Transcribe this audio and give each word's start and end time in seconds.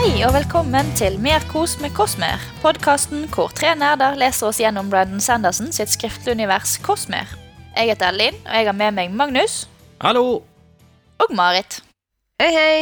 Hei 0.00 0.22
og 0.24 0.30
velkommen 0.32 0.86
til 0.96 1.18
Mer 1.20 1.42
kos 1.50 1.74
med 1.76 1.92
Kosmer, 1.92 2.40
podkasten 2.62 3.26
hvor 3.34 3.50
tre 3.52 3.74
nerder 3.76 4.14
leser 4.16 4.46
oss 4.48 4.56
gjennom 4.62 4.86
Brandon 4.88 5.20
Sanderson 5.20 5.68
sitt 5.76 5.90
skriftlige 5.92 6.38
univers 6.38 6.78
Kosmer. 6.80 7.28
Jeg 7.74 7.90
heter 7.90 8.14
Linn, 8.16 8.38
og 8.46 8.54
jeg 8.56 8.64
har 8.70 8.78
med 8.78 8.96
meg 8.96 9.10
Magnus 9.12 9.66
Hallo! 10.00 10.22
og 11.20 11.34
Marit. 11.36 11.82
Hei, 12.40 12.48
hei. 12.54 12.78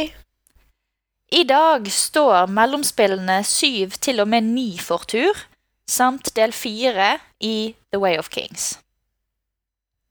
I 1.35 1.43
dag 1.43 1.89
står 1.91 2.47
mellomspillene 2.55 3.41
syv 3.43 3.99
til 3.99 4.23
og 4.23 4.31
med 4.31 4.47
ni 4.47 4.69
for 4.79 5.03
tur, 5.03 5.43
samt 5.91 6.31
del 6.39 6.55
fire 6.55 7.17
i 7.43 7.75
The 7.91 7.99
Way 7.99 8.15
of 8.23 8.31
Kings. 8.31 8.77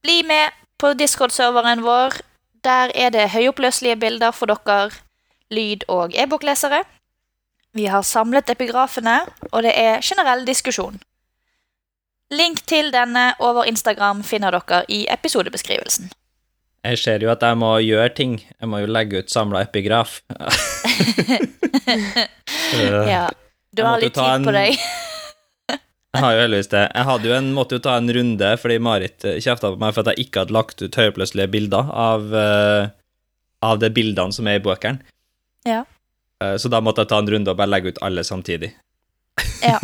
Bli 0.05 0.21
med 0.29 0.53
på 0.77 0.93
Discord-serveren 0.93 1.87
vår. 1.89 2.21
Der 2.69 2.93
er 2.93 3.17
det 3.17 3.31
høyoppløselige 3.33 3.97
bilder 3.97 4.37
for 4.37 4.53
dere, 4.53 4.93
lyd- 5.49 5.89
og 5.89 6.13
e-boklesere. 6.13 6.85
Vi 7.79 7.87
har 7.87 8.03
samlet 8.03 8.51
epigrafene, 8.51 9.21
og 9.53 9.63
det 9.63 9.71
er 9.79 10.01
generell 10.03 10.43
diskusjon. 10.47 10.97
Link 12.35 12.65
til 12.67 12.91
denne 12.93 13.31
over 13.39 13.69
Instagram 13.71 14.25
finner 14.27 14.57
dere 14.57 14.81
i 14.91 15.05
episodebeskrivelsen. 15.13 16.11
Jeg 16.89 16.99
ser 16.99 17.23
jo 17.23 17.31
at 17.31 17.43
jeg 17.43 17.59
må 17.59 17.71
gjøre 17.85 18.11
ting. 18.17 18.39
Jeg 18.43 18.71
må 18.71 18.81
jo 18.83 18.91
legge 18.91 19.23
ut 19.23 19.35
samla 19.35 19.67
epigraf. 19.69 20.21
Ja, 22.69 23.31
du 23.73 23.81
har 23.81 23.97
litt 24.03 24.13
tid 24.13 24.45
på 24.45 24.53
deg. 24.53 24.75
Jeg 26.13 26.21
har 26.25 26.35
jo 26.35 26.41
heldigvis 26.43 26.71
det. 26.73 26.83
Jeg 26.85 27.07
hadde 27.09 27.29
jo 27.29 27.35
en, 27.37 27.49
måtte 27.57 27.77
jo 27.77 27.83
ta 27.85 27.95
en 28.01 28.11
runde 28.13 28.49
fordi 28.61 28.77
Marit 28.83 29.25
eh, 29.29 29.39
kjefta 29.45 29.71
på 29.73 29.81
meg 29.81 29.93
for 29.95 30.03
at 30.03 30.15
jeg 30.15 30.27
ikke 30.27 30.43
hadde 30.43 30.55
lagt 30.57 30.81
ut 30.81 30.99
høyoppløselige 31.01 31.51
bilder 31.53 31.91
av, 31.93 32.25
uh, 32.33 32.89
av 33.65 33.81
de 33.83 33.91
bildene 33.93 34.35
som 34.35 34.49
er 34.49 34.57
i 34.57 34.63
bøkene. 34.65 35.05
Ja. 35.69 35.83
Eh, 36.45 36.57
Så 36.57 36.71
da 36.71 36.81
måtte 36.85 37.05
jeg 37.05 37.11
ta 37.13 37.19
en 37.23 37.31
runde 37.31 37.53
og 37.53 37.59
bare 37.59 37.71
legge 37.71 37.95
ut 37.95 38.03
alle 38.05 38.25
samtidig. 38.25 38.73
Ja. 39.63 39.79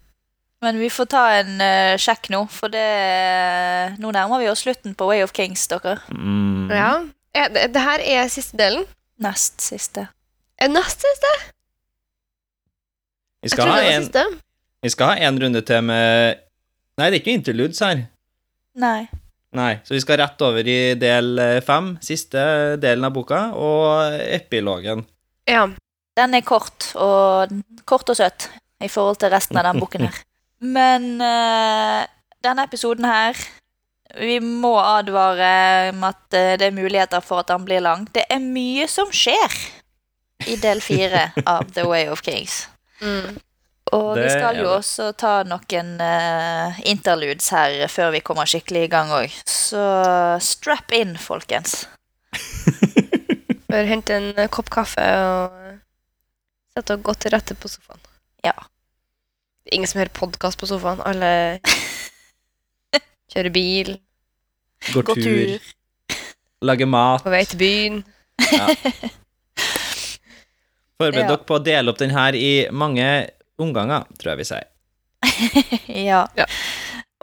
Men 0.64 0.78
vi 0.80 0.88
får 0.88 1.06
ta 1.12 1.22
en 1.42 1.58
uh, 1.60 1.94
sjekk 2.00 2.30
nå, 2.32 2.38
for 2.48 2.72
det 2.72 2.84
Nå 4.00 4.12
nærmer 4.16 4.40
vi 4.40 4.46
oss 4.48 4.62
slutten 4.64 4.94
på 4.96 5.10
Way 5.10 5.20
of 5.26 5.34
Kings, 5.36 5.66
dere. 5.68 5.98
Mm. 6.08 6.70
Ja. 6.72 6.92
Er 7.36 7.50
det, 7.52 7.66
det 7.74 7.82
her 7.84 8.00
er 8.00 8.30
siste 8.32 8.56
delen. 8.56 8.86
Nest 9.20 9.60
siste. 9.60 10.06
Er 10.56 10.70
nest 10.72 11.04
siste? 11.04 11.32
Vi 13.44 13.52
skal, 13.52 13.68
ha 13.68 13.76
det 13.76 13.84
var 13.84 13.98
en, 13.98 14.06
siste. 14.06 14.24
vi 14.86 14.92
skal 14.94 15.10
ha 15.10 15.28
en 15.28 15.42
runde 15.42 15.60
til 15.68 15.84
med 15.84 16.40
Nei, 16.96 17.10
det 17.10 17.18
er 17.18 17.20
ikke 17.20 17.34
interludes 17.36 17.82
her. 17.82 18.04
Nei. 18.78 19.08
Nei, 19.54 19.72
så 19.86 19.94
vi 19.96 20.00
skal 20.02 20.18
rett 20.22 20.42
over 20.46 20.66
i 20.66 20.78
del 20.98 21.38
eh, 21.42 21.58
fem, 21.66 21.92
siste 22.02 22.40
delen 22.82 23.06
av 23.06 23.12
boka, 23.14 23.40
og 23.58 24.14
epilogen. 24.22 25.02
Ja. 25.50 25.66
Den 26.18 26.36
er 26.38 26.46
kort 26.46 26.92
og, 26.94 27.50
kort 27.84 28.10
og 28.12 28.18
søt 28.18 28.48
i 28.84 28.90
forhold 28.90 29.18
til 29.22 29.32
resten 29.34 29.58
av 29.58 29.66
den 29.68 29.82
boken 29.82 30.06
her. 30.06 30.20
Men 30.76 31.14
uh, 31.20 32.04
denne 32.44 32.64
episoden 32.64 33.06
her 33.08 33.38
Vi 34.14 34.38
må 34.38 34.76
advare 34.78 35.90
om 35.90 36.04
at 36.06 36.36
eh, 36.36 36.54
det 36.60 36.68
er 36.68 36.76
muligheter 36.76 37.22
for 37.24 37.42
at 37.42 37.48
den 37.50 37.64
blir 37.66 37.82
lang. 37.82 38.04
Det 38.14 38.22
er 38.30 38.38
mye 38.38 38.84
som 38.86 39.08
skjer 39.10 39.56
i 40.46 40.54
del 40.60 40.78
fire 40.84 41.32
av 41.56 41.72
The 41.74 41.86
Way 41.88 42.06
of 42.12 42.22
Kings. 42.22 42.68
Mm. 43.00 43.40
Og 43.96 44.12
vi 44.20 44.28
skal 44.30 44.60
jo 44.60 44.68
det. 44.68 44.76
også 44.76 45.08
ta 45.18 45.32
noen 45.48 45.90
uh, 45.98 46.78
interludes 46.86 47.48
her 47.56 47.88
før 47.90 48.12
vi 48.14 48.22
kommer 48.22 48.46
skikkelig 48.46 48.86
i 48.86 48.92
gang 48.92 49.10
òg. 49.16 49.34
Så 49.50 49.82
strap 50.38 50.94
in, 50.94 51.16
folkens. 51.18 51.88
Bør 53.66 53.90
hente 53.90 54.14
en 54.20 54.46
kopp 54.54 54.70
kaffe 54.70 55.02
og 55.02 55.58
sette 56.74 56.96
og 56.96 57.04
gå 57.06 57.12
til 57.22 57.30
rette 57.34 57.54
på 57.58 57.68
sofaen. 57.70 58.00
Ja. 58.44 58.54
Det 59.64 59.70
er 59.72 59.76
ingen 59.78 59.88
som 59.90 60.00
hører 60.02 60.10
podkast 60.16 60.58
på 60.60 60.66
sofaen. 60.68 60.98
Alle 61.06 61.60
kjører 63.34 63.52
bil, 63.54 63.92
Går 64.92 65.02
Gå 65.08 65.14
tur, 65.16 65.52
lager 66.66 66.86
mat. 66.90 67.22
på 67.24 67.30
vei 67.32 67.44
til 67.48 67.60
byen. 67.62 68.00
Forbered 70.98 71.22
Ja. 71.22 71.28
dere 71.30 71.38
på 71.48 71.56
å 71.56 71.62
dele 71.64 71.90
opp 71.94 71.98
den 72.02 72.12
her 72.12 72.36
i 72.36 72.50
mange 72.70 73.06
omganger, 73.58 74.04
tror 74.18 74.34
jeg 74.34 74.42
vi 74.42 74.48
sier. 74.50 74.66
Ja. 76.10 76.26
Ja. 76.36 76.44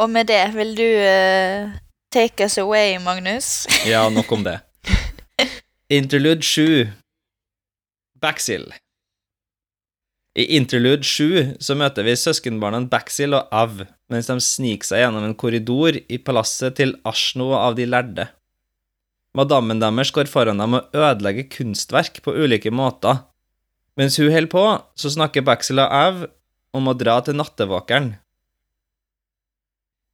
Og 0.02 0.10
med 0.10 0.32
det, 0.32 0.40
vil 0.56 0.72
du 0.80 0.88
uh, 0.88 1.70
take 2.12 2.48
us 2.48 2.58
away, 2.58 2.96
Magnus? 3.04 3.68
Ja, 3.86 4.08
nok 4.10 4.32
om 4.34 4.44
det. 4.48 4.56
Interlude 6.00 6.42
7. 6.42 6.88
Baxil. 8.22 8.66
I 10.32 10.46
Interlude 10.56 11.04
7 11.04 11.58
så 11.60 11.76
møter 11.76 12.06
vi 12.08 12.14
søskenbarna 12.16 12.86
Baxil 12.92 13.36
og 13.36 13.50
Av 13.52 13.82
mens 14.12 14.30
de 14.30 14.38
sniker 14.44 14.88
seg 14.88 15.04
gjennom 15.04 15.26
en 15.28 15.36
korridor 15.36 15.98
i 16.00 16.20
palasset 16.24 16.78
til 16.80 16.94
Ashno 17.08 17.50
av 17.58 17.76
de 17.76 17.88
lærde. 17.88 18.30
Madammen 19.36 19.80
deres 19.80 20.12
går 20.16 20.32
foran 20.32 20.60
dem 20.60 20.78
og 20.80 20.96
ødelegger 20.96 21.50
kunstverk 21.52 22.22
på 22.24 22.36
ulike 22.36 22.72
måter. 22.72 23.26
Mens 24.00 24.18
hun 24.20 24.32
holder 24.32 24.52
på, 24.52 24.66
så 24.96 25.12
snakker 25.12 25.44
Baxil 25.48 25.84
og 25.84 25.92
Av 25.92 26.26
om 26.76 26.88
å 26.88 26.96
dra 26.96 27.20
til 27.24 27.36
nattevåkeren. 27.40 28.14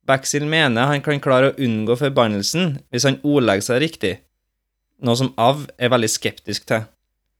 Baxil 0.08 0.50
mener 0.50 0.90
han 0.90 1.06
kan 1.06 1.22
klare 1.22 1.52
å 1.52 1.58
unngå 1.62 1.98
forbannelsen 2.00 2.78
hvis 2.90 3.06
han 3.06 3.22
ordlegger 3.22 3.70
seg 3.70 3.84
riktig, 3.86 4.14
noe 4.98 5.18
som 5.20 5.34
Av 5.38 5.68
er 5.78 5.94
veldig 5.94 6.10
skeptisk 6.10 6.70
til. 6.70 6.88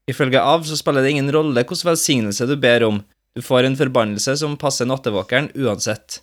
Ifølge 0.08 0.40
Av 0.40 0.62
så 0.64 0.76
spiller 0.78 1.04
det 1.04 1.10
ingen 1.14 1.28
rolle 1.34 1.60
hvilken 1.60 1.90
velsignelse 1.90 2.46
du 2.48 2.54
ber 2.60 2.84
om, 2.86 3.02
du 3.36 3.42
får 3.44 3.66
en 3.68 3.76
forbannelse 3.76 4.36
som 4.40 4.56
passer 4.58 4.88
nattevåkeren 4.88 5.50
uansett. 5.54 6.22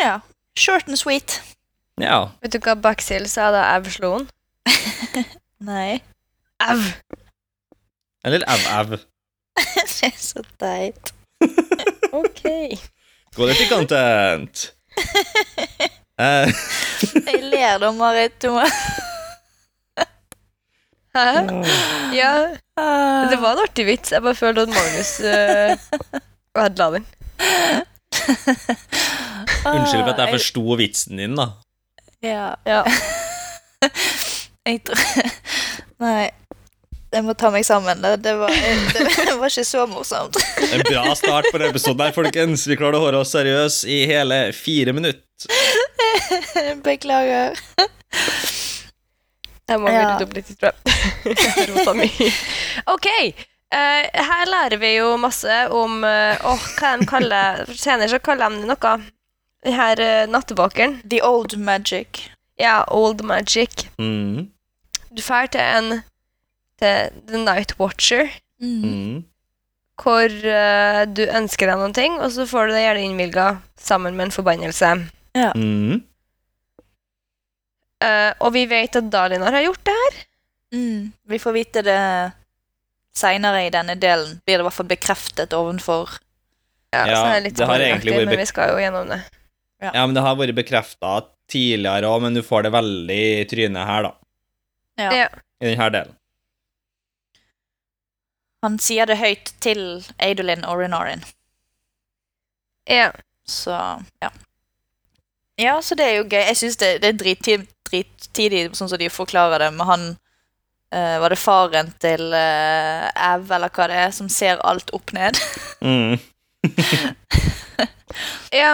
Ja. 0.00 0.20
Short 0.58 0.88
and 0.88 0.98
sweet. 0.98 1.38
Ja, 1.98 2.30
Vet 2.42 2.52
du 2.54 2.58
hva 2.62 2.76
Baxil 2.78 3.24
sa 3.30 3.48
da 3.50 3.62
Av 3.74 3.86
slo 3.90 4.12
han? 4.16 4.26
Nei. 5.70 5.98
Av! 6.62 6.82
eller 8.26 8.42
Av-Av. 8.50 8.96
det 9.58 10.10
er 10.10 10.18
så 10.18 10.42
teit. 10.60 11.12
Ok. 12.18 12.42
Gå 13.36 13.46
litt 13.46 13.60
i 13.62 13.66
content! 13.68 14.62
Eh, 16.18 16.50
Jeg 17.28 17.42
ler 17.52 17.76
da, 17.82 17.90
Marit. 17.94 18.38
Du 18.42 18.48
må? 18.56 18.62
Ja, 22.14 22.32
det 23.30 23.38
var 23.42 23.56
en 23.56 23.62
artig 23.64 23.86
vits. 23.88 24.12
Jeg 24.14 24.24
bare 24.24 24.38
følte 24.38 24.66
at 24.66 24.72
Magnus 24.74 25.12
uh, 25.20 25.74
la 26.78 26.90
den. 26.94 27.06
unnskyld 29.68 30.02
for 30.02 30.12
at 30.14 30.22
jeg 30.24 30.34
forsto 30.38 30.76
vitsen 30.80 31.20
din, 31.20 31.38
da. 31.38 31.50
Ja. 32.24 32.54
Ja. 32.66 32.82
Jeg 34.68 34.82
tror 34.84 34.98
Nei. 36.02 36.30
Jeg 37.08 37.24
må 37.24 37.32
ta 37.40 37.48
meg 37.48 37.64
sammen. 37.64 38.02
Det, 38.20 38.34
var, 38.36 38.52
det 38.52 39.36
var 39.40 39.48
ikke 39.48 39.64
så 39.64 39.86
morsomt. 39.88 40.36
En 40.74 40.82
bra 40.84 41.14
start 41.16 41.48
på 41.48 41.56
denne 41.56 41.72
episoden 41.72 42.04
her, 42.04 42.12
folkens. 42.12 42.66
Vi 42.68 42.76
klarer 42.76 42.98
å 42.98 43.06
holde 43.06 43.22
oss 43.22 43.32
seriøse 43.32 43.88
i 43.88 44.02
hele 44.10 44.42
fire 44.52 44.92
minutter. 44.92 45.48
Beklager. 46.84 47.56
Jeg 49.68 49.80
må 49.82 49.90
Ja. 49.92 50.02
rydde 50.14 50.24
opp 50.24 50.34
litt, 50.34 50.50
tror 50.58 50.72
jeg. 52.02 52.32
Ok, 52.88 53.08
Uh, 53.68 54.06
her 54.16 54.46
lærer 54.48 54.78
vi 54.80 54.94
jo 54.94 55.10
masse 55.20 55.52
om 55.76 55.98
uh, 56.00 56.38
Åh, 56.48 56.62
hva 56.78 56.94
de 56.96 57.04
kaller 57.04 57.66
Senere 57.76 58.08
så 58.08 58.16
kaller 58.24 58.48
de 58.54 58.62
det 58.62 58.68
noe. 58.70 58.92
Den 59.66 59.74
her 59.76 60.00
uh, 60.00 60.22
nattevåkeren. 60.32 60.94
The 61.04 61.18
old 61.20 61.52
magic. 61.60 62.22
Ja, 62.56 62.78
old 62.88 63.20
magic. 63.28 63.84
Mm. 64.00 64.46
Du 65.12 65.20
drar 65.20 65.50
til 65.52 65.60
en 65.60 65.98
til 66.80 67.12
The 67.28 67.42
Night 67.44 67.76
Watcher, 67.78 68.30
Mm. 68.58 68.80
Mm. 68.88 69.24
hvor 70.02 70.32
uh, 70.32 71.04
du 71.04 71.26
ønsker 71.28 71.68
deg 71.68 71.76
noen 71.78 71.92
ting, 71.94 72.16
og 72.24 72.32
så 72.32 72.46
får 72.48 72.70
du 72.70 72.72
det 72.78 72.86
gjerne 72.86 73.04
innvilga 73.04 73.50
sammen 73.78 74.16
med 74.16 74.30
en 74.30 74.34
forbannelse. 74.34 74.94
Mm. 75.36 76.00
Eh, 78.04 78.32
og 78.38 78.52
vi 78.54 78.64
vet 78.70 78.98
at 79.00 79.10
Dalinar 79.10 79.54
har 79.56 79.64
gjort 79.66 79.84
det 79.88 79.94
her. 79.96 80.18
Mm. 80.74 81.12
Vi 81.32 81.38
får 81.42 81.56
vite 81.56 81.82
det 81.82 81.98
seinere 83.18 83.64
i 83.66 83.72
denne 83.74 83.96
delen. 83.98 84.38
Blir 84.46 84.58
det 84.58 84.64
i 84.64 84.68
hvert 84.68 84.76
fall 84.76 84.90
bekreftet 84.90 85.56
ovenfor. 85.56 86.18
Ja, 86.94 87.02
Ja, 87.04 87.16
så 87.16 87.24
er 87.26 87.34
det 87.34 87.42
litt 87.48 87.58
det 87.58 87.66
har 87.68 87.82
egentlig 87.84 88.14
vært 88.16 88.30
men 88.30 88.40
vi 88.40 88.46
skal 88.48 88.70
jo 88.72 88.78
gjennom 88.80 89.10
det. 89.10 89.18
Ja. 89.82 89.90
Ja, 89.92 90.06
men 90.06 90.14
det 90.16 90.22
har 90.24 90.38
vært 90.38 90.56
bekrefta 90.56 91.18
tidligere 91.50 92.08
òg, 92.08 92.22
men 92.24 92.36
du 92.36 92.42
får 92.44 92.66
det 92.66 92.72
veldig 92.74 93.18
i 93.40 93.44
trynet 93.50 93.88
her, 93.88 94.08
da. 94.08 94.14
Ja. 94.98 95.10
Ja. 95.24 95.28
I 95.60 95.72
denne 95.72 95.90
delen. 95.94 96.14
Han 98.64 98.78
sier 98.82 99.06
det 99.06 99.20
høyt 99.20 99.52
til 99.62 100.02
Adolin 100.18 100.64
og 100.66 100.80
Renarin. 100.80 101.22
Ja. 102.90 103.12
Så 103.48 103.74
ja. 104.22 104.30
Ja, 105.58 105.74
så 105.82 105.96
det 105.98 106.06
er 106.06 106.16
jo 106.20 106.28
gøy. 106.28 106.40
Jeg 106.46 106.56
syns 106.60 106.78
det, 106.80 106.92
det 107.02 107.10
er 107.12 107.18
drittid- 107.18 107.68
drittidig, 107.88 108.62
sånn 108.78 108.90
som 108.90 109.00
de 109.00 109.08
forklarer 109.10 109.66
det, 109.66 109.72
med 109.74 109.88
han 109.90 110.08
Uh, 110.88 111.18
Var 111.20 111.28
det 111.28 111.36
faren 111.36 111.90
til 112.00 112.22
uh, 112.32 113.10
Ev, 113.12 113.42
eller 113.52 113.68
hva 113.68 113.86
det 113.90 113.96
er, 114.06 114.12
som 114.16 114.24
ser 114.32 114.56
alt 114.64 114.88
opp 114.96 115.12
ned? 115.12 115.36
Mm. 115.84 116.14
Ja, 118.56 118.70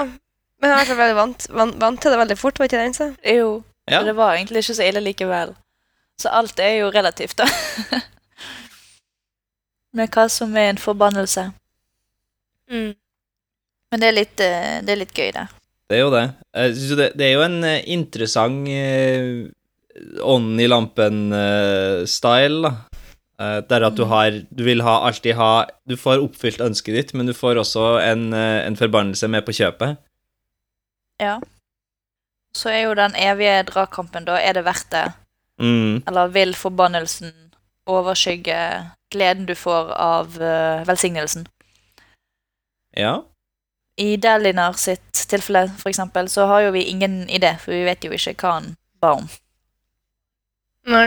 men 0.62 0.70
han 0.70 0.86
er 0.86 0.94
veldig 1.00 1.16
vant, 1.19 1.46
vant, 1.50 1.75
vant 1.82 1.98
til 2.00 2.14
det 2.14 2.20
veldig 2.20 2.36
fort, 2.38 2.58
var 2.58 2.70
ikke 2.70 2.78
det 2.78 2.84
eneste? 2.87 3.08
jo. 3.34 3.48
Ja. 3.90 4.04
Det 4.06 4.14
var 4.16 4.37
egentlig 4.37 4.62
ikke 4.62 4.76
så 4.78 4.87
ille 4.87 5.02
likevel. 5.02 5.56
Så 6.22 6.30
alt 6.30 6.60
er 6.62 6.76
jo 6.78 6.92
relativt, 6.94 7.34
da. 7.42 7.48
Med 9.98 10.14
hva 10.14 10.28
som 10.30 10.54
er 10.56 10.70
en 10.70 10.78
forbannelse. 10.80 11.48
Mm. 12.70 12.94
Men 13.90 14.00
det 14.00 14.08
er 14.08 14.16
litt, 14.16 14.38
eh, 14.40 14.78
det 14.87 14.94
er 14.94 15.02
litt 15.02 15.12
gøy, 15.19 15.32
det. 15.37 15.44
Det 15.90 15.98
er 15.98 16.02
jo 16.02 16.10
det. 16.14 16.25
Det, 16.54 17.10
det 17.19 17.26
er 17.26 17.32
jo 17.34 17.44
en 17.44 17.58
eh, 17.69 17.84
interessant 17.92 18.69
eh, 18.72 19.50
ånden 20.25 20.60
i 20.60 20.69
lampen-style, 20.70 22.62
da. 22.64 22.75
Eh, 23.34 23.60
der 23.69 23.84
at 23.88 23.96
du 23.98 24.04
Mm. 24.04 24.10
har 24.10 24.31
Du 24.54 24.62
vil 24.64 24.82
ha, 24.82 25.00
alltid 25.06 25.34
ha 25.34 25.66
Du 25.88 25.96
får 25.96 26.22
oppfylt 26.22 26.60
ønsket 26.60 26.94
ditt, 26.94 27.14
men 27.14 27.26
du 27.26 27.34
får 27.34 27.58
også 27.58 27.98
en, 28.00 28.32
en 28.32 28.76
forbannelse 28.76 29.28
med 29.28 29.44
på 29.44 29.52
kjøpet. 29.52 29.96
Ja. 31.20 31.40
Så 32.54 32.70
er 32.70 32.84
jo 32.87 32.94
den 32.94 33.14
evige 33.19 33.62
dragkampen, 33.66 34.25
da. 34.25 34.38
Er 34.38 34.52
det 34.54 34.64
verdt 34.64 34.90
det? 34.92 35.12
Mm. 35.60 36.02
Eller 36.06 36.30
vil 36.30 36.54
forbannelsen 36.54 37.32
overskygge 37.87 38.90
gleden 39.10 39.46
du 39.46 39.54
får 39.54 39.92
av 39.98 40.38
uh, 40.40 40.87
velsignelsen? 40.87 41.46
Ja. 42.96 43.22
I 43.96 44.17
Dalinar 44.19 44.73
sitt 44.81 45.12
tilfelle, 45.31 45.69
for 45.79 45.88
eksempel, 45.93 46.29
så 46.29 46.46
har 46.50 46.64
jo 46.67 46.73
vi 46.75 46.82
ingen 46.91 47.29
idé, 47.31 47.55
for 47.62 47.70
vi 47.73 47.85
vet 47.87 48.02
jo 48.05 48.11
ikke 48.17 48.35
hva 48.43 48.55
han 48.58 48.73
ba 49.02 49.12
om. 49.20 49.29
Nei. 50.91 51.06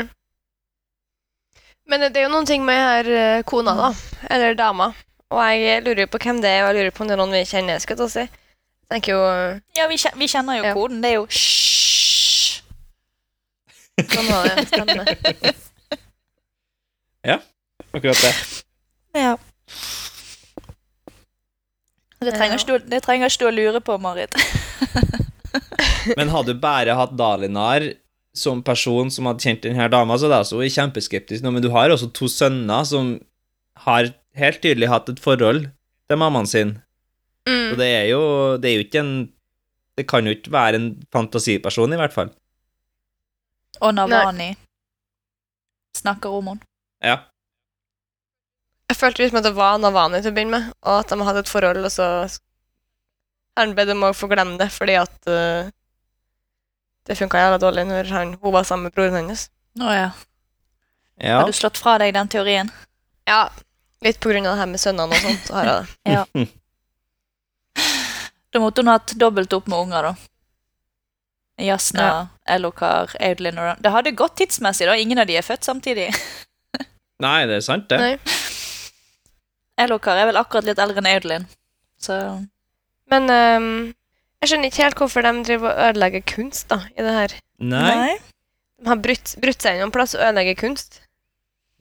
Men 1.87 2.03
det 2.07 2.17
er 2.19 2.25
jo 2.27 2.31
noen 2.33 2.47
ting 2.47 2.63
med 2.67 2.79
her 2.79 3.09
eh, 3.11 3.43
kona, 3.47 3.73
da. 3.75 3.89
Eller 4.31 4.55
dama. 4.59 4.89
Og 5.31 5.39
jeg 5.43 5.83
lurer 5.83 6.05
jo 6.05 6.11
på 6.11 6.19
hvem 6.23 6.39
det 6.43 6.49
er, 6.49 6.63
og 6.63 6.71
jeg 6.71 6.77
lurer 6.79 6.95
på 6.95 7.03
om 7.03 7.09
det 7.11 7.15
er 7.17 7.21
noen 7.21 7.35
vi 7.35 7.43
kjenner. 7.47 7.79
skal 7.83 7.95
jeg 7.95 8.01
ta 8.03 8.07
si. 8.11 8.25
Jeg 8.87 8.89
tenker 8.95 9.11
jo 9.17 9.21
Ja, 9.75 9.87
vi, 9.91 9.97
kjen 9.99 10.15
vi 10.19 10.27
kjenner 10.31 10.57
jo 10.61 10.63
Ja. 10.69 10.73
koden. 10.75 11.01
Det 11.03 11.09
er 11.11 11.15
jo 11.19 11.25
hysj. 11.27 12.61
Sånn 14.07 14.27
var 14.31 14.47
det. 14.47 14.67
Stemmer. 14.71 15.05
Akkurat 17.97 18.19
det. 18.21 18.33
Ja. 19.17 19.37
Det 22.17 22.33
trenger, 22.33 22.57
ikke 22.57 22.79
du, 22.79 22.89
det 22.89 23.03
trenger 23.05 23.29
ikke 23.29 23.43
du 23.43 23.47
å 23.47 23.53
lure 23.53 23.81
på, 23.85 23.97
Marit. 24.01 24.33
Men 26.17 26.31
hadde 26.33 26.55
du 26.55 26.61
bare 26.61 26.95
hatt 26.97 27.13
Dalinar 27.17 27.85
som 28.37 28.61
person 28.65 29.09
som 29.13 29.29
hadde 29.29 29.43
kjent 29.43 29.65
denne 29.65 29.87
dama, 29.91 30.17
så 30.17 30.27
er 30.27 30.33
det 30.33 30.41
altså 30.43 30.61
kjempeskeptisk 30.61 31.45
nå, 31.45 31.51
men 31.55 31.63
du 31.63 31.71
har 31.73 31.89
også 31.89 32.11
to 32.13 32.27
sønner 32.29 32.85
som 32.85 33.15
har 33.87 34.11
helt 34.37 34.61
tydelig 34.61 34.91
hatt 34.91 35.09
et 35.09 35.21
forhold 35.21 35.63
til 36.07 36.19
mammaen 36.21 36.49
sin. 36.49 36.75
Mm. 37.49 37.71
Så 37.71 37.79
det 37.79 37.87
er 37.87 38.05
jo 38.11 38.21
Det 38.59 38.67
er 38.67 38.73
jo 38.75 38.83
ikke 38.83 38.99
en 38.99 39.11
Det 39.95 40.03
kan 40.03 40.25
jo 40.27 40.33
ikke 40.35 40.51
være 40.51 40.75
en 40.75 40.87
fantasiperson, 41.15 41.93
i 41.93 41.97
hvert 41.97 42.13
fall. 42.13 42.29
Og 43.81 43.93
Navani 43.95 44.51
snakker 45.97 46.29
om 46.29 46.51
henne. 46.51 46.65
Ja. 47.01 47.17
Jeg 48.87 48.95
følte 48.95 49.23
liksom 49.23 49.41
at 49.41 49.47
det 49.47 49.55
var 49.57 49.79
Navani 49.83 50.21
til 50.23 50.31
å 50.31 50.35
begynne 50.35 50.59
med, 50.59 50.75
og 50.87 51.01
at 51.01 51.11
de 51.11 51.25
hadde 51.27 51.41
et 51.43 51.51
forhold, 51.51 51.81
og 51.83 51.91
så 51.91 52.05
har 53.57 53.65
han 53.65 53.75
bedt 53.75 53.91
om 53.91 54.05
å 54.07 54.13
få 54.15 54.29
glemme 54.31 54.55
det, 54.61 54.69
fordi 54.71 54.95
at 54.99 55.27
uh, 55.27 55.67
det 57.07 57.17
funka 57.19 57.41
jævla 57.41 57.59
dårlig 57.59 57.87
når 57.89 58.11
han, 58.15 58.35
hun 58.39 58.55
var 58.55 58.67
sammen 58.67 58.87
med 58.87 58.95
broren 58.95 59.19
hennes. 59.19 59.47
Å 59.81 59.91
ja. 59.91 60.07
ja. 61.19 61.41
Har 61.41 61.51
du 61.51 61.57
slått 61.57 61.79
fra 61.79 61.97
deg 62.01 62.15
den 62.15 62.31
teorien? 62.31 62.71
Ja, 63.27 63.49
litt 64.05 64.21
på 64.23 64.31
grunn 64.31 64.47
av 64.47 64.55
det 64.55 64.63
her 64.63 64.71
med 64.71 64.83
sønnene 64.83 65.19
og 65.19 65.27
sånt. 65.27 65.43
Så 65.49 65.57
har 65.57 65.69
jeg 65.71 66.23
det. 66.31 66.47
Da 68.55 68.61
måtte 68.63 68.81
hun 68.81 68.89
hatt 68.89 69.11
dobbelt 69.19 69.51
opp 69.53 69.67
med 69.67 69.83
unger, 69.83 70.07
da. 70.07 70.31
Jasna, 71.67 72.07
Elokar, 72.47 73.11
Audlin 73.19 73.57
og 73.59 73.81
Det 73.83 73.91
hadde 73.91 74.13
gått 74.17 74.37
tidsmessig, 74.39 74.87
da. 74.87 74.95
Ingen 74.95 75.19
av 75.19 75.27
de 75.27 75.35
er 75.37 75.45
født 75.45 75.67
samtidig. 75.67 76.07
Nei, 77.25 77.39
det 77.49 77.59
er 77.59 77.65
sant, 77.65 77.89
det. 77.91 77.99
Nei. 77.99 78.36
Elokar 79.77 80.17
er 80.17 80.29
vel 80.31 80.39
akkurat 80.41 80.65
litt 80.67 80.79
eldre 80.81 81.01
enn 81.03 81.09
Audlin. 81.11 81.45
Så 82.01 82.15
Men 83.11 83.29
um, 83.31 83.67
jeg 84.41 84.49
skjønner 84.51 84.71
ikke 84.71 84.83
helt 84.85 84.99
hvorfor 85.01 85.25
de 85.25 85.31
driver 85.47 85.69
og 85.73 85.83
ødelegger 85.89 86.23
kunst 86.29 86.67
da, 86.71 86.79
i 86.97 87.01
det 87.05 87.13
her. 87.15 87.35
Nei. 87.59 88.15
De 88.77 88.89
har 88.91 88.99
brutt, 89.01 89.35
brutt 89.41 89.61
seg 89.63 89.77
inn 89.77 89.85
noen 89.85 89.93
plass 89.95 90.13
og 90.17 90.21
ødelegger 90.27 90.57
kunst. 90.59 90.99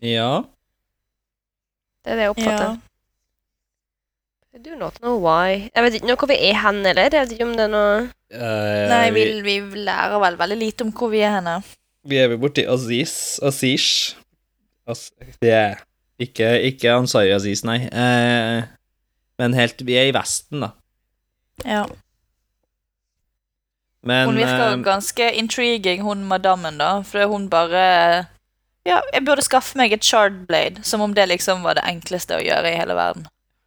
Ja. 0.04 0.44
Det 2.04 2.12
er 2.14 2.20
det 2.20 2.26
jeg 2.28 2.31
Ja. 2.31 2.34
oppfatter. 2.37 2.76
I 4.56 4.58
do 4.64 4.76
not 4.81 4.96
know 5.02 5.19
why. 5.20 5.69
Jeg 5.75 5.84
vet 5.84 5.94
ikke 5.99 6.08
noe 6.08 6.16
hvor 6.20 6.31
vi 6.31 6.38
er 6.49 6.56
hen, 6.62 6.78
eller? 6.88 7.10
Jeg 7.12 7.26
vet 7.26 7.32
ikke 7.37 7.44
om 7.49 7.56
det 7.58 7.64
er 7.66 7.72
noe 7.75 7.96
uh, 8.06 8.84
Nei, 8.88 9.02
vi, 9.12 9.25
vi, 9.44 9.56
vi 9.75 9.82
lærer 9.84 10.16
vel 10.22 10.38
veldig 10.40 10.56
lite 10.62 10.87
om 10.87 10.92
hvor 10.96 11.10
vi 11.12 11.20
er 11.26 11.34
henne. 11.40 11.58
vi 12.08 12.16
er 12.22 12.31
vel 12.32 12.38
borti 12.40 12.64
Aziz. 12.64 13.37
Azish. 13.44 14.14
As 14.88 15.10
det 15.42 15.50
er 15.52 15.82
ikke, 16.22 16.48
ikke 16.70 16.94
Ansari 16.96 17.32
Aziz, 17.34 17.62
nei. 17.66 17.82
Eh, 17.92 18.64
men 19.38 19.56
helt 19.56 19.82
Vi 19.84 19.96
er 19.98 20.08
i 20.10 20.14
Vesten, 20.16 20.64
da. 20.64 20.72
Ja. 21.64 21.84
Men 24.06 24.30
Hun 24.30 24.38
virker 24.38 24.72
eh, 24.72 24.80
ganske 24.84 25.28
intriguing, 25.34 26.02
hun 26.02 26.24
madammen, 26.24 26.78
da. 26.78 27.02
For 27.02 27.26
hun 27.26 27.50
bare 27.50 28.26
Ja, 28.86 29.00
jeg 29.12 29.24
burde 29.26 29.42
skaffe 29.42 29.78
meg 29.78 29.92
et 29.92 30.04
shardblade. 30.06 30.84
Som 30.86 31.02
om 31.02 31.14
det 31.14 31.28
liksom 31.28 31.64
var 31.66 31.74
det 31.74 31.84
enkleste 31.90 32.38
å 32.38 32.44
gjøre 32.44 32.70
i 32.70 32.78
hele 32.78 32.94
verden. 32.94 33.26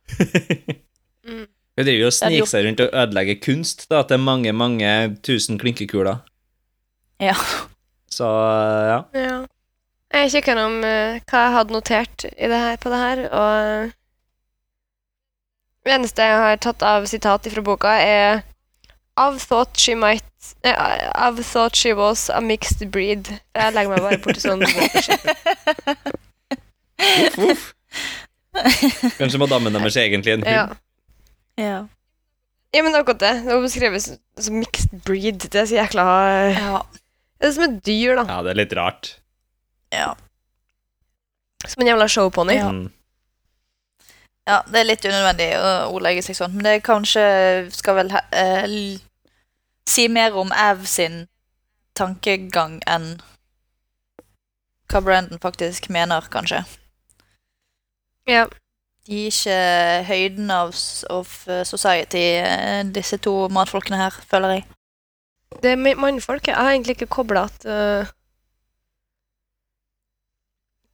mm. 1.28 1.46
Hun 1.80 1.86
driver 1.86 2.00
jo 2.00 2.08
og 2.08 2.16
sniker 2.16 2.50
seg 2.50 2.66
rundt 2.66 2.82
og 2.84 2.96
ødelegger 2.96 3.42
kunst, 3.44 3.86
da, 3.92 4.02
til 4.08 4.20
mange, 4.24 4.54
mange 4.56 4.90
tusen 5.24 5.60
klinkekuler. 5.60 6.24
Ja. 7.20 7.36
Så 8.12 8.26
ja. 8.26 9.04
Ja. 9.14 9.38
Jeg 10.10 10.32
kikka 10.34 10.56
gjennom 10.56 10.80
eh, 10.88 11.20
hva 11.30 11.42
jeg 11.46 11.54
hadde 11.54 11.76
notert 11.76 12.26
i 12.32 12.48
det 12.50 12.60
her, 12.60 12.78
på 12.82 12.90
det 12.90 13.00
her, 13.00 13.20
og 13.30 13.92
Det 15.86 15.94
eneste 15.96 16.26
jeg 16.26 16.40
har 16.42 16.58
tatt 16.62 16.82
av 16.86 17.06
sitat 17.10 17.48
fra 17.54 17.62
boka, 17.66 17.94
er 18.02 18.42
I've 19.20 19.40
thought 19.40 19.78
she 19.78 19.96
might 19.96 20.24
uh, 20.66 21.12
I've 21.16 21.44
thought 21.44 21.76
she 21.76 21.94
was 21.94 22.30
a 22.30 22.42
mixed 22.42 22.92
breed. 22.92 23.28
Jeg 23.56 23.74
legger 23.76 23.92
meg 23.92 24.04
bare 24.06 24.20
borti 24.24 24.44
sånn. 24.44 24.64
Uff, 27.00 27.38
uff. 27.40 27.64
Kanskje 29.20 29.40
madammen 29.40 29.76
deres 29.76 29.96
er 29.96 30.08
egentlig 30.10 30.34
en 30.36 30.44
hund? 30.44 30.52
Ja. 30.52 30.66
Ja. 31.60 31.80
ja, 32.76 32.84
men 32.84 32.96
akkurat 32.96 33.22
det. 33.24 33.34
Det 33.46 33.54
var 33.54 33.64
beskrevet 33.64 34.04
som, 34.04 34.20
som 34.40 34.60
mixed 34.60 34.92
breed. 35.08 35.48
Det 35.48 35.64
er 35.64 35.68
så 35.70 35.80
jækla 35.80 36.06
ja. 36.56 36.82
Det 37.40 37.48
er 37.48 37.56
som 37.56 37.68
et 37.70 37.80
dyr, 37.88 38.16
da. 38.20 38.26
Ja, 38.28 38.40
det 38.44 38.52
er 38.54 38.60
litt 38.64 38.76
rart. 38.80 39.14
Ja. 39.94 40.14
Som 41.68 41.82
en 41.84 41.88
jævla 41.92 42.08
showpony. 42.08 42.56
Ja. 42.56 42.70
Mm. 42.72 42.92
ja, 44.48 44.62
det 44.72 44.80
er 44.80 44.88
litt 44.88 45.06
unødvendig 45.06 45.50
å 45.60 45.72
ordlegge 45.94 46.24
seg 46.26 46.38
sånn. 46.38 46.56
Men 46.56 46.66
det 46.68 46.76
kanskje 46.88 47.26
skal 47.76 48.00
vel 48.00 48.14
eh, 48.32 48.64
l- 48.64 49.02
si 49.90 50.08
mer 50.08 50.36
om 50.38 50.52
Av 50.54 50.86
sin 50.86 51.24
tankegang 51.98 52.80
enn 52.88 53.18
hva 54.90 55.02
Brandon 55.06 55.38
faktisk 55.42 55.90
mener, 55.94 56.26
kanskje. 56.34 56.64
Ja. 58.30 58.48
De 59.06 59.16
gir 59.16 59.30
ikke 59.34 60.06
høyden 60.08 60.52
av, 60.54 60.74
of 61.14 61.32
eh, 61.50 61.64
society, 61.66 62.24
eh, 62.42 62.84
disse 62.94 63.18
to 63.22 63.34
mannfolkene 63.54 63.98
her, 64.02 64.18
føler 64.30 64.56
jeg. 64.58 64.66
Det 65.64 65.76
med 65.82 65.98
mannfolk 65.98 66.46
Jeg 66.48 66.56
har 66.56 66.72
egentlig 66.72 66.94
ikke 67.00 67.08
kobla 67.10 67.48
at 67.50 67.64
uh, 67.66 68.06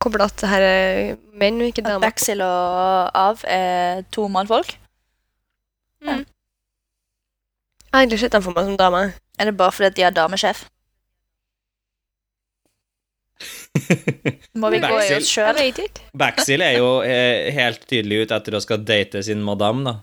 Kobla 0.06 0.28
at 0.30 0.38
det 0.38 0.50
her 0.52 0.62
er 0.62 1.16
menn 1.34 1.58
og 1.64 1.72
ikke 1.72 1.82
At 1.82 1.90
damer. 1.90 2.06
Baxil 2.06 2.44
og 2.46 3.10
Av 3.18 3.42
er 3.50 4.04
to 4.14 4.28
mannfolk. 4.30 4.76
Mm. 6.06 6.22
Jeg 6.22 7.94
har 7.96 8.04
egentlig 8.04 8.22
sett 8.22 8.36
dem 8.36 8.44
for 8.46 8.54
meg 8.54 8.68
som 8.70 8.78
damer. 8.78 9.16
Er 9.40 9.50
det 9.50 9.58
bare 9.58 9.74
fordi 9.74 9.90
at 9.90 9.98
de 9.98 10.06
har 10.06 10.14
damesjef? 10.14 10.68
Må 14.62 14.70
vi 14.72 14.80
gå 14.84 14.94
i 14.94 15.16
oss 15.18 15.32
sjøl? 15.32 15.58
Baxil 16.16 16.64
er 16.64 16.78
jo 16.78 16.90
eh, 17.04 17.50
helt 17.56 17.82
tydelig 17.90 18.26
ute 18.26 18.38
etter 18.38 18.60
å 18.60 18.62
skal 18.64 18.86
date 18.86 19.24
sin 19.26 19.42
madame, 19.44 19.90
da. 19.90 19.96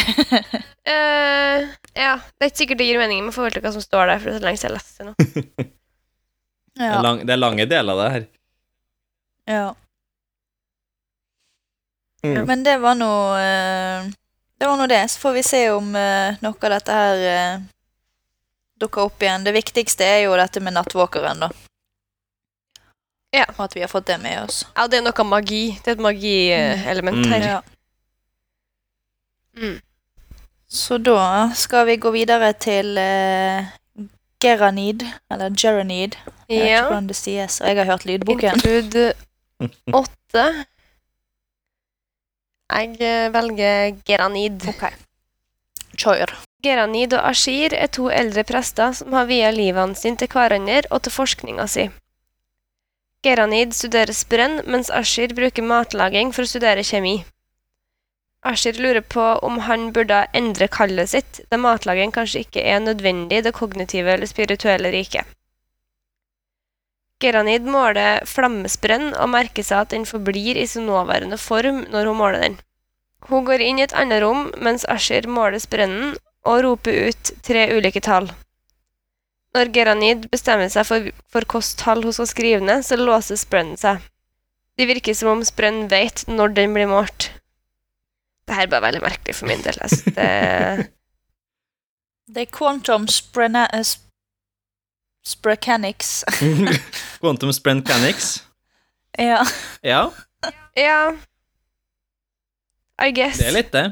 uh, 0.00 1.66
ja, 2.06 2.14
det 2.14 2.46
er 2.46 2.48
ikke 2.48 2.62
sikkert 2.62 2.80
det 2.80 2.88
gir 2.88 3.02
mening 3.02 3.26
med 3.26 3.34
forhold 3.36 3.58
til 3.58 3.64
hva 3.66 3.74
som 3.74 3.84
står 3.84 4.12
der, 4.12 4.22
for 4.22 4.30
det 4.30 4.38
er 4.38 4.40
så 4.40 4.46
lenge 4.46 4.62
siden 4.62 4.70
jeg 4.70 4.78
leste 4.78 5.02
det 5.02 5.10
nå. 5.10 5.68
Det, 6.80 6.86
er 6.86 7.02
lang, 7.04 7.18
det 7.26 7.32
er 7.34 7.36
lange 7.36 7.64
deler 7.68 7.92
av 7.92 7.98
det 8.00 8.12
her. 8.14 8.22
Ja. 9.50 9.68
Mm. 12.22 12.44
Men 12.46 12.62
det 12.66 12.74
var 12.82 12.94
nå 13.00 13.12
eh, 13.40 14.10
Det 14.60 14.66
var 14.68 14.76
nå 14.76 14.86
det. 14.86 15.08
Så 15.08 15.20
får 15.22 15.32
vi 15.32 15.42
se 15.42 15.60
om 15.72 15.94
eh, 15.96 16.36
noe 16.44 16.58
av 16.68 16.74
dette 16.74 16.92
her 16.92 17.22
eh, 17.30 17.62
dukker 18.80 19.06
opp 19.08 19.22
igjen. 19.24 19.44
Det 19.46 19.54
viktigste 19.56 20.04
er 20.04 20.18
jo 20.26 20.34
dette 20.36 20.60
med 20.60 20.76
nattvåkeren, 20.76 21.40
da. 21.46 21.48
Ja. 23.32 23.46
Og 23.56 23.62
at 23.64 23.76
vi 23.76 23.80
har 23.84 23.88
fått 23.88 24.08
det 24.10 24.18
med 24.20 24.42
oss. 24.42 24.66
Ja, 24.76 24.84
det 24.90 25.00
er 25.00 25.06
noe 25.06 25.24
magi. 25.28 25.62
Det 25.80 25.94
er 25.94 25.96
et 25.96 26.04
magielement 26.04 27.22
Mm. 27.24 27.32
her. 27.32 27.46
Ja. 27.48 27.60
Mm. 29.56 29.80
Så 30.68 30.98
da 31.02 31.50
skal 31.56 31.86
vi 31.88 31.96
gå 31.96 32.10
videre 32.14 32.52
til 32.52 32.98
uh, 33.00 33.64
Geranid, 34.42 35.02
eller 35.30 35.50
Geranid. 35.56 36.14
Jeg 36.48 36.60
vet 36.60 36.68
ikke 36.68 36.84
hvordan 36.84 37.08
det 37.08 37.16
sies, 37.18 37.60
og 37.60 37.66
jeg 37.68 37.76
har 37.80 37.88
hørt 37.90 38.04
lydboken. 38.06 38.54
Interlude 38.60 39.12
åtte. 39.92 40.44
Jeg 42.70 43.00
eh, 43.02 43.30
velger 43.34 43.96
Geranid. 44.06 44.68
Okay. 44.74 44.94
Kjør. 45.98 46.32
Geranid 46.62 47.14
og 47.16 47.24
Ashir 47.30 47.74
er 47.74 47.88
to 47.92 48.10
eldre 48.12 48.44
prester 48.44 48.92
som 48.96 49.16
har 49.16 49.26
via 49.30 49.50
livene 49.54 49.96
sine 49.96 50.20
til 50.20 50.30
hverandre 50.32 50.84
og 50.90 51.02
til 51.04 51.14
forskninga 51.14 51.66
si. 51.72 51.88
Geranid 53.24 53.74
studerer 53.76 54.16
sprenn, 54.16 54.60
mens 54.64 54.88
Ashir 54.92 55.34
bruker 55.36 55.66
matlaging 55.66 56.32
for 56.36 56.46
å 56.46 56.50
studere 56.52 56.84
kjemi. 56.86 57.18
Ashir 58.48 58.78
lurer 58.80 59.04
på 59.04 59.24
om 59.44 59.58
han 59.66 59.90
burde 59.92 60.22
endre 60.32 60.68
kallet 60.72 61.12
sitt, 61.12 61.42
da 61.52 61.58
matlaging 61.60 62.14
kanskje 62.16 62.46
ikke 62.46 62.64
er 62.64 62.80
nødvendig 62.80 63.40
i 63.40 63.44
det 63.44 63.52
kognitive 63.56 64.14
eller 64.14 64.30
spirituelle 64.30 64.92
riket. 64.94 65.28
Geranid 67.20 67.66
måler 67.68 68.24
flammesprenn 68.28 69.10
og 69.12 69.30
merker 69.32 69.66
seg 69.66 69.84
at 69.84 69.94
den 69.94 70.06
forblir 70.08 70.56
i 70.56 70.66
sin 70.68 70.86
nåværende 70.88 71.36
form 71.40 71.84
når 71.92 72.08
hun 72.08 72.20
måler 72.20 72.44
den. 72.46 72.58
Hun 73.28 73.44
går 73.44 73.60
inn 73.60 73.80
i 73.80 73.84
et 73.84 73.96
annet 73.96 74.22
rom 74.24 74.48
mens 74.64 74.86
Ashir 74.88 75.28
måler 75.28 75.60
sprennen 75.60 76.14
og 76.48 76.62
roper 76.64 77.10
ut 77.10 77.32
tre 77.44 77.66
ulike 77.76 78.00
tall. 78.00 78.30
Når 79.54 79.72
Geranid 79.74 80.28
bestemmer 80.30 80.70
seg 80.72 80.86
for, 80.86 81.10
for 81.28 81.44
hvilket 81.44 81.76
tall 81.82 82.04
hun 82.06 82.14
skal 82.14 82.30
skrive 82.30 82.64
ned, 82.64 82.86
så 82.86 82.96
låser 82.96 83.38
sprennen 83.40 83.76
seg. 83.80 84.00
Det 84.78 84.86
virker 84.88 85.16
som 85.16 85.34
om 85.34 85.44
sprennen 85.44 85.90
vet 85.90 86.24
når 86.30 86.54
den 86.56 86.72
blir 86.76 86.88
målt. 86.88 87.32
Dette 88.48 88.64
er 88.64 88.70
bare 88.70 88.86
veldig 88.88 89.02
merkelig 89.04 89.36
for 89.36 89.50
min 89.50 89.62
del. 89.66 89.76
Altså, 89.82 90.14
det 90.16 90.90
Det 92.30 92.46
er 92.46 92.52
Quantum 92.54 93.08
Sprena... 93.10 93.66
eh. 95.26 96.24
Quantum 97.20 97.52
Sprentcanics. 97.52 98.42
ja. 99.18 99.44
Ja, 99.82 100.10
Ja 100.76 101.12
I 103.00 103.12
guess. 103.12 103.38
det 103.38 103.48
er 103.48 103.56
litt 103.56 103.72
det. 103.72 103.86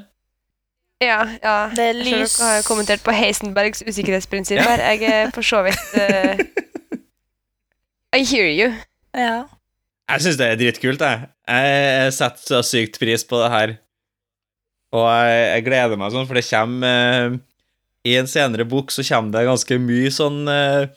Ja, 1.00 1.20
ja. 1.42 1.56
Det 1.72 1.84
er 1.84 1.94
Jeg 1.94 2.06
skjønner 2.08 2.24
lys 2.24 2.36
dere 2.38 2.54
har 2.56 2.64
kommentert 2.66 3.04
på 3.06 3.14
Heisenbergs 3.14 3.84
usikkerhetsprinsipp 3.86 4.60
her. 4.64 4.82
Jeg 4.96 5.04
er 5.06 5.30
for 5.34 5.46
så 5.46 5.62
vidt 5.64 5.94
uh, 5.94 6.40
I 8.18 8.24
hear 8.24 8.48
you. 8.50 8.72
Ja. 9.14 9.44
Jeg 10.08 10.24
syns 10.24 10.38
det 10.40 10.48
er 10.48 10.58
dritkult, 10.58 11.04
jeg. 11.04 11.28
Jeg 11.48 12.14
setter 12.16 12.44
så 12.50 12.62
sykt 12.66 12.98
pris 13.00 13.24
på 13.28 13.38
det 13.42 13.50
her. 13.52 13.74
Og 14.96 15.06
jeg, 15.06 15.44
jeg 15.52 15.66
gleder 15.68 16.00
meg 16.00 16.12
sånn, 16.14 16.26
for 16.28 16.38
det 16.40 16.46
kommer 16.48 17.30
uh, 17.30 17.38
I 18.08 18.16
en 18.18 18.30
senere 18.30 18.66
bok 18.68 18.90
så 18.94 19.04
kommer 19.06 19.36
det 19.36 19.46
ganske 19.48 19.78
mye 19.84 20.10
sånn 20.14 20.48
eh, 20.48 20.88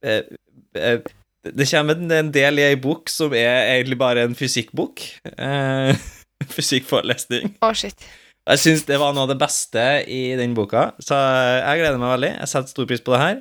Det 0.00 1.66
kommer 1.70 2.00
en, 2.18 2.32
del 2.32 2.60
i 2.60 2.66
ei 2.68 2.78
bok 2.80 3.08
som 3.12 3.32
er 3.36 3.76
egentlig 3.76 3.98
bare 4.00 4.26
en 4.28 4.36
fysikkbok. 4.36 5.04
Eh, 5.36 5.92
Fysikkforelesning. 6.56 7.54
Å, 7.64 7.72
shit. 7.76 8.08
Jeg 8.50 8.60
syns 8.62 8.84
det 8.88 8.96
var 9.00 9.12
noe 9.14 9.26
av 9.26 9.32
det 9.32 9.38
beste 9.40 9.84
i 10.10 10.34
den 10.38 10.56
boka, 10.56 10.90
så 11.02 11.16
jeg 11.60 11.82
gleder 11.82 12.00
meg 12.00 12.14
veldig. 12.16 12.30
Jeg 12.40 12.50
setter 12.50 12.72
stor 12.72 12.88
pris 12.88 13.02
på 13.04 13.14
det 13.14 13.20
her. 13.22 13.40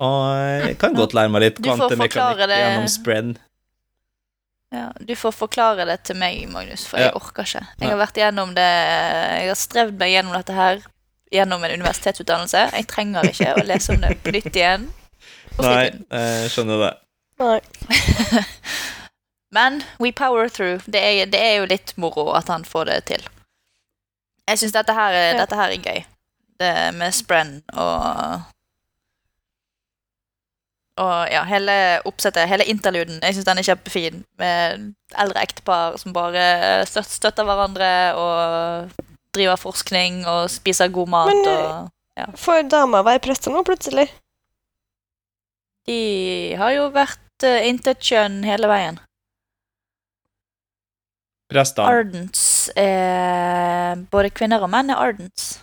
Og 0.00 0.20
jeg 0.64 0.76
kan 0.80 0.94
godt 0.96 1.14
lære 1.16 1.32
meg 1.32 1.44
litt 1.44 1.58
kvantemekanikk 1.60 2.46
det. 2.48 2.60
gjennom 2.62 2.86
spread. 2.88 3.34
ja. 4.72 4.86
Du 5.04 5.12
får 5.18 5.34
forklare 5.36 5.84
det 5.90 5.98
til 6.08 6.16
meg, 6.16 6.46
Magnus, 6.48 6.86
for 6.88 7.02
jeg 7.02 7.12
orker 7.18 7.44
ikke. 7.44 7.66
Jeg 7.82 7.90
har 7.90 8.00
vært 8.00 8.22
gjennom 8.22 8.54
det 8.56 8.70
Jeg 8.70 9.50
har 9.50 9.60
strevd 9.60 10.00
meg 10.00 10.14
gjennom 10.14 10.38
dette 10.38 10.56
her 10.56 10.80
gjennom 11.30 11.62
en 11.66 11.76
universitetsutdannelse. 11.76 12.64
Jeg 12.78 12.88
trenger 12.90 13.28
ikke 13.28 13.52
å 13.58 13.66
lese 13.66 13.94
om 13.94 14.00
det 14.02 14.16
på 14.24 14.32
nytt 14.34 14.56
igjen. 14.56 14.88
Nei, 15.58 15.90
jeg 16.10 16.50
skjønner 16.54 16.78
det. 16.84 16.92
Nei. 17.40 17.60
Men 19.56 19.82
we 19.98 20.12
power 20.12 20.48
through. 20.48 20.80
Det 20.86 21.00
er, 21.02 21.26
det 21.26 21.40
er 21.40 21.56
jo 21.58 21.66
litt 21.70 21.92
moro 21.98 22.28
at 22.38 22.48
han 22.52 22.64
får 22.64 22.84
det 22.92 22.98
til. 23.10 23.24
Jeg 24.50 24.58
syns 24.62 24.72
dette, 24.76 24.94
Ja. 24.94 25.34
dette 25.42 25.56
her 25.58 25.74
er 25.74 25.82
gøy. 25.82 26.04
Det 26.60 26.72
med 26.94 27.14
sprenn 27.16 27.62
og 27.72 28.42
Og 31.00 31.30
ja, 31.32 31.44
hele 31.48 31.74
oppsettet, 32.04 32.48
hele 32.50 32.66
interluden, 32.68 33.22
jeg 33.24 33.34
syns 33.34 33.46
den 33.48 33.58
er 33.62 33.64
kjempefin. 33.64 34.18
Med 34.38 34.90
eldre 35.16 35.40
ektepar 35.46 35.96
som 35.96 36.12
bare 36.12 36.84
støtter 36.86 37.46
hverandre 37.48 37.88
og 38.20 38.90
driver 39.32 39.56
forskning 39.56 40.26
og 40.28 40.50
spiser 40.52 40.90
god 40.92 41.08
mat 41.08 41.30
Men, 41.32 41.46
eh, 41.48 41.88
ja. 42.20 42.26
Får 42.36 42.68
dama 42.68 43.00
være 43.06 43.22
prester 43.24 43.54
nå, 43.54 43.62
plutselig? 43.64 44.10
De 45.88 46.54
har 46.60 46.72
jo 46.76 46.88
vært 46.94 47.44
uh, 47.46 47.60
intet 47.66 48.02
kjønn 48.04 48.42
hele 48.44 48.68
veien. 48.70 48.98
Prestene. 51.50 51.88
Ardents 51.90 52.42
er 52.78 53.96
Både 54.12 54.30
kvinner 54.30 54.62
og 54.62 54.70
menn 54.70 54.92
er 54.92 55.00
ardents. 55.02 55.56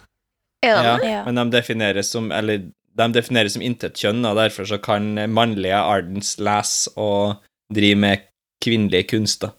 Er 0.65 0.73
Ja, 0.83 0.95
det? 0.97 1.07
Ja. 1.07 1.21
men 1.23 1.37
de 1.37 1.45
defineres 1.53 2.09
som 2.11 2.31
Eller 2.35 2.65
de 2.97 3.05
defineres 3.13 3.53
som 3.53 3.61
intetkjønn, 3.61 4.25
og 4.25 4.35
derfor 4.39 4.65
så 4.65 4.79
kan 4.81 5.13
mannlige 5.29 5.77
ardents 5.77 6.39
lese 6.41 6.89
og 6.97 7.35
drive 7.69 7.95
med 7.95 8.23
kvinnelige 8.63 9.03
kunster. 9.11 9.51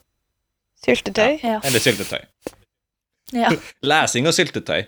Syltetøy? 0.83 1.37
Ja. 1.43 1.61
Eller 1.63 1.79
syltetøy. 1.79 2.19
ja. 3.33 3.49
Lesing 3.91 4.27
og 4.27 4.33
syltetøy. 4.35 4.83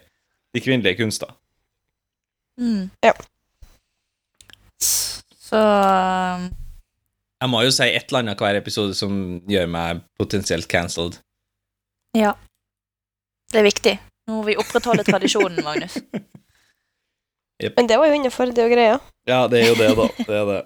De 0.53 0.59
kvinnelige 0.61 0.97
kunster. 0.99 1.31
Mm. 2.59 2.89
Ja. 3.03 3.13
Så 5.51 5.59
Jeg 7.41 7.49
må 7.51 7.61
jo 7.65 7.73
si 7.75 7.83
et 7.89 8.07
eller 8.07 8.21
annet 8.21 8.39
hver 8.39 8.55
episode 8.59 8.95
som 8.95 9.41
gjør 9.51 9.67
meg 9.71 10.03
potensielt 10.21 10.69
cancelled. 10.71 11.19
ja. 12.17 12.33
Det 13.51 13.59
er 13.59 13.65
viktig. 13.67 13.91
Nå 14.29 14.37
må 14.37 14.43
vi 14.47 14.53
opprettholde 14.55 15.03
tradisjonen, 15.03 15.57
Magnus. 15.65 15.97
Men 17.75 17.89
det 17.89 17.97
var 17.99 18.07
jo 18.07 18.15
innafor, 18.15 18.47
det 18.47 18.63
er 18.63 18.69
jo 18.69 18.75
greia. 18.77 18.93
Ja, 19.27 19.41
det 19.51 19.59
er 19.59 19.67
jo 19.67 19.75
det, 19.75 19.89
da. 19.97 20.05
Det 20.23 20.37
er 20.37 20.45
det. 20.47 20.61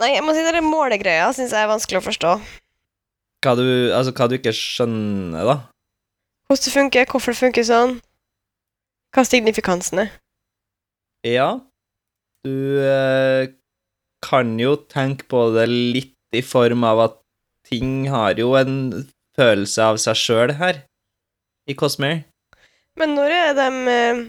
Nei, 0.00 0.08
jeg 0.14 0.24
må 0.24 0.32
si 0.32 0.40
det 0.44 0.54
er 0.56 0.64
målegreia 0.64 1.28
syns 1.36 1.52
jeg 1.52 1.66
er 1.66 1.68
vanskelig 1.68 2.00
å 2.00 2.06
forstå. 2.06 2.32
Hva 3.44 3.52
du, 3.60 3.66
altså, 3.92 4.14
hva 4.16 4.26
du 4.28 4.38
ikke 4.38 4.56
skjønner, 4.56 5.44
da? 5.44 5.58
Hvordan 6.48 6.64
det 6.64 6.72
funker, 6.78 7.12
hvorfor 7.12 7.36
det 7.36 7.40
funker 7.42 7.68
sånn. 7.68 7.94
Hva 9.12 9.24
signifikansen 9.28 10.06
er. 10.06 10.10
Ja, 11.28 11.48
du 12.46 12.80
eh, 12.86 13.50
kan 14.24 14.54
jo 14.60 14.76
tenke 14.90 15.26
på 15.30 15.48
det 15.56 15.66
litt 15.70 16.14
i 16.36 16.42
form 16.46 16.86
av 16.86 17.02
at 17.08 17.20
ting 17.66 18.06
har 18.12 18.38
jo 18.38 18.54
en 18.58 19.06
følelse 19.36 19.90
av 19.90 20.00
seg 20.00 20.18
sjøl 20.18 20.54
her, 20.60 20.80
i 21.66 21.74
Cosmere. 21.78 22.24
Men 22.96 23.16
når 23.18 23.34
er 23.36 23.56
de 23.58 23.68
eh, 23.92 24.20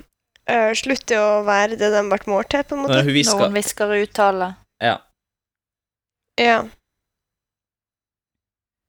eh, 0.52 0.72
slutter 0.76 1.22
å 1.22 1.44
være 1.48 1.78
det 1.80 1.92
de 1.94 2.04
ble 2.10 2.20
målt 2.28 2.52
til, 2.52 2.66
på 2.68 2.76
en 2.76 2.84
måte? 2.84 2.98
Når 2.98 3.08
hun 3.08 3.56
hvisker 3.56 3.94
og 3.94 4.08
uttaler. 4.08 4.58
Ja. 4.84 4.98
Ja. 6.42 6.58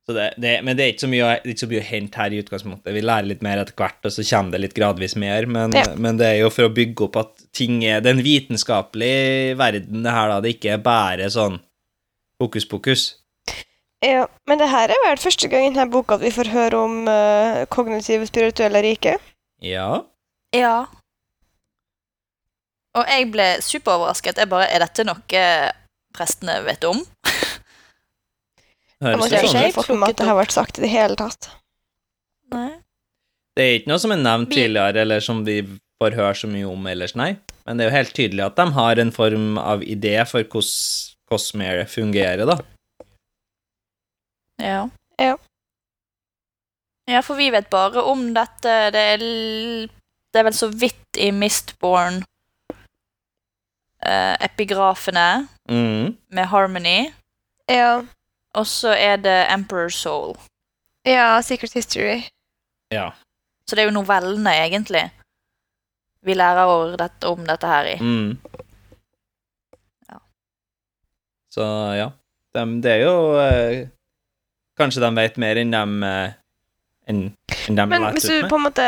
Så 0.08 0.14
det, 0.16 0.26
det, 0.40 0.54
men 0.64 0.72
det 0.78 0.84
er 0.86 0.92
ikke 0.94 1.02
så 1.04 1.08
mye, 1.12 1.24
det 1.44 1.50
er 1.50 1.52
ikke 1.52 1.60
så 1.66 1.68
mye 1.68 1.80
å 1.82 1.84
hente 1.90 2.16
her 2.22 2.32
i 2.32 2.38
utgangspunktet. 2.40 2.94
Vi 2.96 3.00
lærer 3.04 3.26
litt 3.28 3.42
mer 3.44 3.60
etter 3.60 3.74
hvert, 3.76 3.98
og 4.08 4.14
så 4.14 4.24
kommer 4.24 4.54
det 4.54 4.60
litt 4.62 4.76
gradvis 4.78 5.14
mer. 5.20 5.44
Men, 5.44 5.74
Ja. 5.76 5.82
men 6.00 6.16
det 6.16 6.30
er 6.30 6.38
jo 6.40 6.48
for 6.54 6.64
å 6.64 6.72
bygge 6.72 7.04
opp 7.10 7.18
at 7.20 7.42
ting 7.52 7.82
er 7.84 8.00
den 8.00 8.22
vitenskapelige 8.24 9.52
en 9.52 9.58
verden, 9.60 10.02
det 10.06 10.14
her, 10.16 10.30
da. 10.32 10.38
Det 10.40 10.54
ikke 10.56 10.72
er 10.78 10.80
bare 10.86 11.28
sånn 11.34 11.58
hokus 12.40 12.64
pokus. 12.70 13.04
ja. 14.00 14.24
Men 14.48 14.62
det 14.62 14.70
her 14.72 14.88
er 14.94 15.02
vel 15.04 15.20
første 15.20 15.48
gang 15.52 15.66
i 15.66 15.74
denne 15.74 15.90
boka 15.92 16.16
at 16.16 16.24
vi 16.24 16.32
får 16.32 16.54
høre 16.56 16.80
om 16.88 17.02
uh, 17.04 17.66
kognitive 17.68 18.24
spirituelle 18.30 18.80
rike. 18.88 19.18
Ja. 19.60 19.90
Ja. 20.56 20.86
Og 22.96 23.04
jeg 23.12 23.28
ble 23.34 23.50
superoverrasket. 23.60 24.40
Jeg 24.40 24.48
bare 24.48 24.70
Er 24.72 24.86
dette 24.86 25.04
noe 25.04 25.44
prestene 26.16 26.62
vet 26.64 26.84
om? 26.88 27.04
Jeg 29.00 29.06
Høres 29.06 29.18
må 29.20 29.28
det 29.30 29.38
ikke 29.42 29.50
sånn 29.52 29.68
ut. 29.68 29.74
fått 29.76 29.88
med 29.92 29.98
meg 30.02 30.08
at 30.10 30.16
det 30.20 30.26
har 30.26 30.36
vært 30.40 30.54
sagt 30.56 30.78
i 30.78 30.82
det 30.82 30.90
hele 30.90 31.16
tatt. 31.16 31.50
Nei. 32.50 32.70
Det 33.56 33.64
er 33.64 33.76
ikke 33.78 33.90
noe 33.92 33.98
som 34.02 34.14
er 34.14 34.20
nevnt 34.22 34.50
tidligere, 34.54 35.02
eller 35.04 35.20
som 35.22 35.44
vi 35.46 35.60
får 36.02 36.14
høre 36.18 36.34
så 36.38 36.48
mye 36.50 36.66
om 36.70 36.86
ellers, 36.90 37.14
nei. 37.18 37.36
Men 37.66 37.76
det 37.78 37.84
er 37.84 37.90
jo 37.90 37.96
helt 37.96 38.14
tydelig 38.16 38.44
at 38.46 38.56
de 38.58 38.66
har 38.72 38.98
en 39.02 39.10
form 39.14 39.58
av 39.58 39.82
idé 39.82 40.16
for 40.26 40.42
hvordan 40.42 41.14
Cosmere 41.28 41.84
fungerer, 41.90 42.46
da. 42.48 42.54
Ja. 44.62 44.88
Ja. 45.20 45.34
Ja, 47.08 47.20
for 47.24 47.36
vi 47.36 47.50
vet 47.52 47.68
bare 47.70 48.00
om 48.02 48.30
dette. 48.34 48.76
Det 48.94 49.02
er, 49.14 49.18
det 50.32 50.40
er 50.40 50.46
vel 50.48 50.56
så 50.56 50.70
vidt 50.72 51.20
i 51.20 51.28
Mistborn 51.36 52.22
eh, 54.02 54.34
epigrafene 54.48 55.48
Mm. 55.68 56.16
med 56.32 56.46
Harmony. 56.48 57.12
Ja. 57.68 58.02
Og 58.56 58.66
så 58.66 58.94
er 58.96 59.16
det 59.20 59.38
Emperor's 59.52 59.98
Soul. 59.98 60.36
ja, 61.04 61.42
Secret 61.42 61.72
History. 61.72 62.22
Ja. 62.94 63.12
Så 63.68 63.76
det 63.76 63.82
er 63.82 63.90
jo 63.90 63.98
novellene, 64.00 64.54
egentlig, 64.64 65.10
vi 66.24 66.34
lærer 66.34 66.96
dette, 66.96 67.28
om 67.28 67.44
dette 67.46 67.66
her 67.68 67.90
i. 67.92 67.96
Mm. 68.00 68.38
Ja. 70.08 70.20
Så 71.54 71.68
ja. 71.98 72.10
De, 72.56 72.64
det 72.82 72.92
er 72.92 73.02
jo 73.04 73.16
eh, 73.36 73.88
Kanskje 74.78 75.02
de 75.02 75.10
vet 75.18 75.36
mer 75.36 75.58
enn 75.60 75.74
de, 75.74 75.82
eh, 76.08 76.36
enn 77.10 77.18
enn 77.68 77.76
de 77.76 77.84
Men 77.90 78.06
hvis 78.14 78.28
du 78.30 78.46
på 78.48 78.56
en 78.56 78.64
måte 78.64 78.86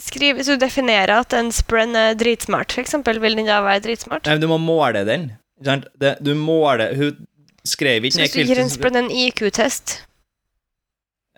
skriver, 0.00 0.38
hvis 0.38 0.48
du 0.48 0.56
definerer 0.56 1.18
at 1.18 1.34
en 1.36 1.50
sprenn 1.52 1.96
er 1.98 2.16
dritsmart, 2.18 2.78
eksempel, 2.80 3.20
vil 3.20 3.36
den 3.36 3.50
da 3.50 3.60
være 3.66 3.84
dritsmart? 3.88 4.24
Nei, 4.24 4.38
men 4.38 4.44
du 4.46 4.48
må 4.50 4.60
måle 4.62 5.04
den. 5.08 5.32
Ikke 5.58 5.68
sant? 5.72 5.88
Det, 6.00 6.14
du 6.22 6.32
måler 6.38 6.94
Hun 6.96 7.27
skrev 7.68 8.08
ikke 8.08 8.16
Så 8.16 8.24
hvis 8.24 8.36
du 8.36 8.42
gir 8.48 8.62
en 8.64 9.02
en 9.04 9.10
IQ-test 9.10 9.98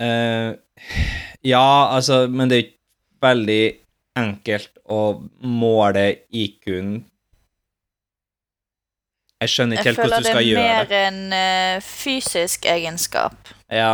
uh, 0.00 0.56
ja, 1.44 1.94
altså, 1.94 2.26
men 2.28 2.50
det 2.50 2.56
er 2.56 2.66
ikke 2.66 2.76
veldig 3.25 3.62
enkelt 4.20 4.80
å 4.90 5.00
måle 5.46 6.04
IQ-en. 6.34 6.94
Jeg 9.40 9.52
skjønner 9.54 9.78
ikke 9.78 9.88
helt 9.88 10.00
hvordan 10.02 10.25
skal 10.26 10.44
gjøre 10.44 10.62
det 10.62 10.68
Jeg 10.68 10.80
føler 10.80 10.88
det 10.90 10.96
er 11.00 11.12
mer 11.12 11.20
en 11.20 11.37
eh, 11.37 11.84
fysisk 11.84 12.66
egenskap. 12.68 13.52
Ja. 13.72 13.92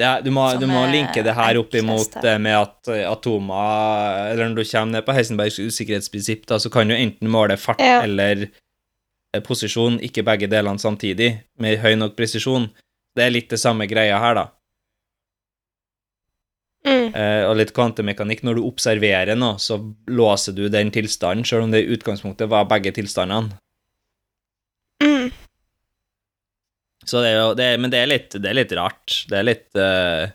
Det 0.00 0.06
er, 0.06 0.24
du, 0.24 0.30
må, 0.34 0.46
du 0.58 0.64
må 0.70 0.82
linke 0.90 1.22
det 1.22 1.34
her 1.36 1.58
opp 1.60 1.74
imot 1.76 2.16
det 2.24 2.34
med 2.42 2.56
at 2.56 2.90
eh, 2.90 3.04
atomer 3.04 4.30
Eller 4.30 4.48
når 4.48 4.62
du 4.62 4.64
kommer 4.64 4.94
ned 4.96 5.06
på 5.06 5.14
Heisenbergs 5.14 5.60
usikkerhetsprinsipp, 5.60 6.46
da, 6.48 6.58
så 6.62 6.72
kan 6.72 6.90
du 6.90 6.96
enten 6.96 7.30
måle 7.30 7.58
fart 7.60 7.82
Ja. 7.84 8.00
eller 8.06 8.46
eh, 8.48 8.56
posisjon, 9.46 10.00
ikke 10.02 10.24
begge 10.26 10.48
delene 10.50 10.82
samtidig, 10.82 11.32
med 11.62 11.78
høy 11.82 11.94
nok 11.98 12.16
presisjon. 12.18 12.66
Det 13.14 13.24
er 13.24 13.34
litt 13.34 13.50
det 13.50 13.60
samme 13.62 13.86
greia 13.90 14.18
her, 14.22 14.34
da. 14.38 14.46
mm. 16.86 17.08
Eh, 17.14 17.42
og 17.46 17.56
litt 17.60 17.72
kvantemekanikk. 17.76 18.42
Når 18.46 18.58
du 18.58 18.66
observerer 18.66 19.38
noe, 19.38 19.58
så 19.62 19.78
låser 20.10 20.56
du 20.56 20.68
den 20.72 20.90
tilstanden, 20.94 21.46
selv 21.46 21.66
om 21.66 21.74
det 21.74 21.84
i 21.84 21.94
utgangspunktet 21.94 22.50
var 22.50 22.68
begge 22.70 22.92
tilstandene. 22.98 23.58
Mm. 25.02 25.30
Så 27.06 27.22
det 27.22 27.30
er 27.30 27.38
jo 27.38 27.54
det 27.56 27.64
er, 27.64 27.78
Men 27.80 27.90
det 27.90 28.02
er 28.02 28.10
litt, 28.10 28.34
det 28.36 28.50
er 28.50 28.58
litt 28.58 28.74
rart. 28.76 29.22
Det 29.30 29.38
er 29.38 29.46
litt 29.46 29.78
uh, 29.78 30.26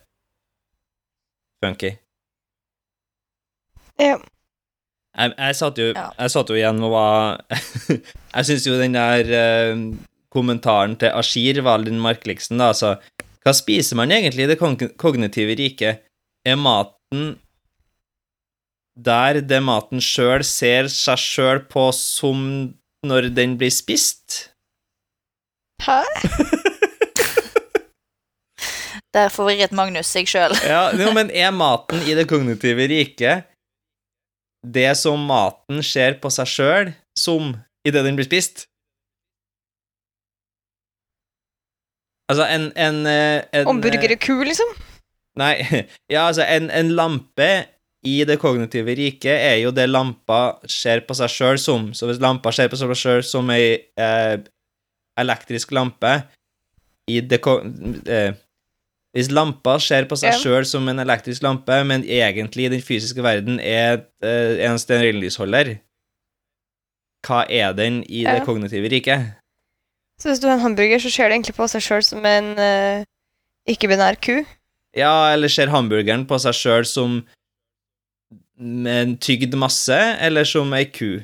funky. 1.64 1.94
Ja. 4.02 4.18
Jeg, 5.16 5.32
jeg, 5.38 5.56
satt 5.56 5.78
jo, 5.80 5.88
Ja. 5.96 6.10
jeg 6.20 6.32
satt 6.34 6.50
jo 6.52 6.58
igjen 6.60 6.82
og 6.84 6.92
var 6.92 7.40
Jeg 8.36 8.48
syns 8.50 8.66
jo 8.68 8.76
den 8.80 8.98
der 8.98 9.32
eh, 9.32 9.84
kommentaren 10.36 10.98
til 11.00 11.14
Ashir 11.16 11.62
var 11.64 11.84
den 11.86 12.02
merkeligste, 12.04 12.58
da. 12.60 12.74
Altså, 12.74 12.96
hva 13.46 13.54
spiser 13.56 13.96
man 14.00 14.12
egentlig 14.12 14.44
i 14.44 14.52
det 14.52 14.60
kognitive 15.00 15.56
riket? 15.56 16.02
Er 16.46 16.58
maten 16.60 17.38
der 18.96 19.42
det 19.44 19.62
maten 19.64 20.00
sjøl 20.04 20.44
ser 20.48 20.88
seg 20.92 21.20
sjøl 21.20 21.60
på 21.72 21.90
som 21.96 22.46
når 23.06 23.30
den 23.36 23.56
blir 23.60 23.72
spist? 23.74 24.50
Hæ? 25.84 26.02
Der 29.16 29.30
forvirret 29.32 29.72
Magnus 29.72 30.10
seg 30.12 30.28
sjøl. 30.28 30.52
Ja, 30.68 30.90
jo, 30.92 31.12
men 31.16 31.30
er 31.32 31.54
maten 31.56 32.02
i 32.04 32.16
det 32.18 32.26
kognitive 32.28 32.88
riket 32.92 33.46
det 34.74 34.92
som 35.00 35.22
maten 35.30 35.84
ser 35.86 36.18
på 36.22 36.32
seg 36.34 36.50
sjøl 36.50 36.94
som 37.18 37.54
idet 37.88 38.06
den 38.06 38.18
blir 38.18 38.28
spist? 38.28 38.66
Altså, 42.32 42.48
en, 42.50 42.72
en, 42.74 43.04
eh, 43.06 43.44
en 43.54 44.18
kul, 44.18 44.46
liksom? 44.50 44.72
Nei, 45.38 45.54
ja, 46.14 46.26
altså, 46.26 46.46
en, 46.48 46.72
en 46.74 46.92
lampe 46.98 47.50
i 48.06 48.20
det 48.26 48.38
kognitive 48.42 48.94
riket 48.98 49.34
er 49.34 49.60
jo 49.64 49.74
det 49.74 49.88
lampa 49.90 50.58
ser 50.70 51.04
på 51.06 51.18
seg 51.18 51.32
sjøl 51.34 51.62
som. 51.62 51.92
Så 51.98 52.10
hvis 52.10 52.22
lampa 52.22 52.54
ser 52.54 52.70
på 52.70 52.78
seg 52.78 52.94
sjøl 52.98 53.24
som 53.26 53.50
ei 53.54 53.78
eh, 53.98 54.38
elektrisk 55.20 55.74
lampe 55.74 56.20
i 57.10 57.22
det. 57.22 57.42
Eh, 58.06 58.34
hvis 59.16 59.32
lampa 59.32 59.78
ser 59.80 60.06
på 60.10 60.18
seg 60.20 60.34
Ja. 60.34 60.40
sjøl 60.42 60.66
som 60.68 60.88
en 60.92 61.00
elektrisk 61.00 61.44
lampe, 61.46 61.84
men 61.88 62.04
egentlig 62.04 62.66
i 62.66 62.74
den 62.74 62.82
fysiske 62.84 63.24
verden 63.24 63.60
er 63.60 64.04
eh, 64.22 64.66
en 64.68 64.78
stearinlysholder, 64.82 65.78
hva 67.26 67.46
er 67.50 67.74
den 67.74 68.04
i 68.04 68.26
det 68.28 68.44
kognitive 68.46 68.92
riket? 68.92 69.34
Så 70.20 70.30
hvis 70.30 70.40
du 70.40 70.48
har 70.48 70.56
en 70.60 70.64
hamburger, 70.64 71.00
så 71.00 71.10
ser 71.10 71.30
det 71.30 71.40
egentlig 71.40 71.56
på 71.56 71.68
seg 71.68 71.82
sjøl 71.84 72.04
som 72.06 72.26
en 72.28 72.52
uh, 72.60 73.04
ikke-binær 73.68 74.20
ku? 74.24 74.44
Ja, 74.96 75.34
eller 75.34 75.52
ser 75.52 75.72
hamburgeren 75.74 76.24
på 76.30 76.38
seg 76.40 76.56
sjøl 76.56 76.86
som 76.88 77.18
en 78.60 79.18
tygd 79.20 79.56
masse, 79.60 79.98
eller 80.24 80.48
som 80.48 80.72
ei 80.78 80.86
ku? 80.86 81.20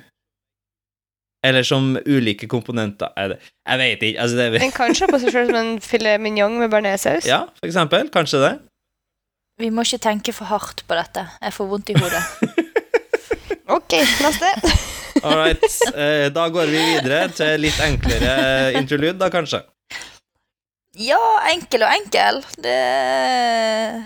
Eller 1.44 1.66
som 1.66 1.96
ulike 2.06 2.46
komponenter? 2.48 3.10
Jeg, 3.18 3.38
jeg 3.66 3.80
vet 3.82 4.04
ikke. 4.06 4.20
Altså, 4.22 4.38
det 4.38 4.62
En 4.62 4.74
kan 4.76 4.94
se 4.96 5.08
på 5.10 5.20
seg 5.24 5.34
sjøl 5.34 5.48
som 5.50 5.58
en 5.58 5.72
filet 5.82 6.22
mignon 6.22 6.60
med 6.62 6.70
bearnéssaus. 6.70 7.26
Ja, 7.26 7.44
for 7.58 7.70
eksempel. 7.70 8.12
Kanskje 8.14 8.44
det. 8.44 8.52
Vi 9.62 9.70
må 9.74 9.82
ikke 9.86 10.02
tenke 10.02 10.34
for 10.34 10.50
hardt 10.50 10.84
på 10.90 10.98
dette. 10.98 11.26
Jeg 11.42 11.54
får 11.58 11.72
vondt 11.74 11.90
i 11.94 11.98
hodet. 12.00 12.24
Ok, 13.72 13.94
neste. 14.20 14.50
All 15.24 15.38
right. 15.38 15.64
Eh, 15.96 16.26
da 16.36 16.48
går 16.52 16.68
vi 16.68 16.80
videre 16.90 17.22
til 17.32 17.62
litt 17.64 17.78
enklere 17.80 18.34
interlude, 18.76 19.16
da, 19.22 19.30
kanskje. 19.32 19.62
Ja, 21.00 21.20
enkel 21.54 21.86
og 21.88 21.94
enkel. 21.96 22.42
Det, 22.60 22.76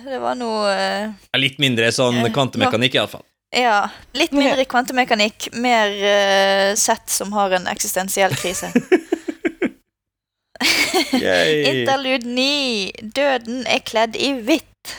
det 0.05 0.19
var 0.21 0.37
noe 0.37 0.69
eh, 0.69 1.39
Litt 1.41 1.57
mindre 1.61 1.89
sånn 1.95 2.21
Eh, 2.27 2.29
kvantemekanikk, 2.35 2.99
iallfall. 2.99 3.25
Ja. 3.53 3.89
Litt 4.17 4.31
mindre 4.35 4.65
kvantemekanikk, 4.65 5.49
mer 5.53 5.91
uh, 5.91 6.75
sett 6.75 7.09
som 7.09 7.33
har 7.33 7.51
en 7.55 7.67
eksistensiell 7.71 8.35
krise. 8.35 8.71
Interlude 11.75 12.27
9. 12.27 12.91
Døden 13.15 13.65
er 13.67 13.83
kledd 13.85 14.15
i 14.15 14.33
hvitt. 14.41 14.95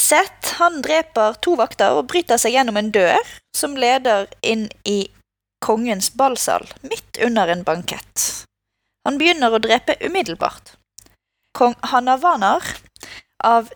Seth 0.00 0.56
han 0.58 0.80
dreper 0.82 1.36
to 1.44 1.54
vakter 1.60 1.94
og 1.94 2.08
bryter 2.10 2.40
seg 2.40 2.56
gjennom 2.56 2.78
en 2.80 2.90
dør 2.94 3.34
som 3.56 3.76
leder 3.78 4.26
inn 4.42 4.68
i 4.88 5.04
kongens 5.64 6.10
ballsal, 6.16 6.64
midt 6.82 7.20
under 7.24 7.52
en 7.52 7.62
bankett. 7.66 8.46
Han 9.06 9.20
begynner 9.20 9.52
å 9.52 9.60
drepe 9.62 9.96
umiddelbart. 10.00 10.74
Kong 11.56 11.76
Hanavanar 11.92 12.64
av 13.44 13.70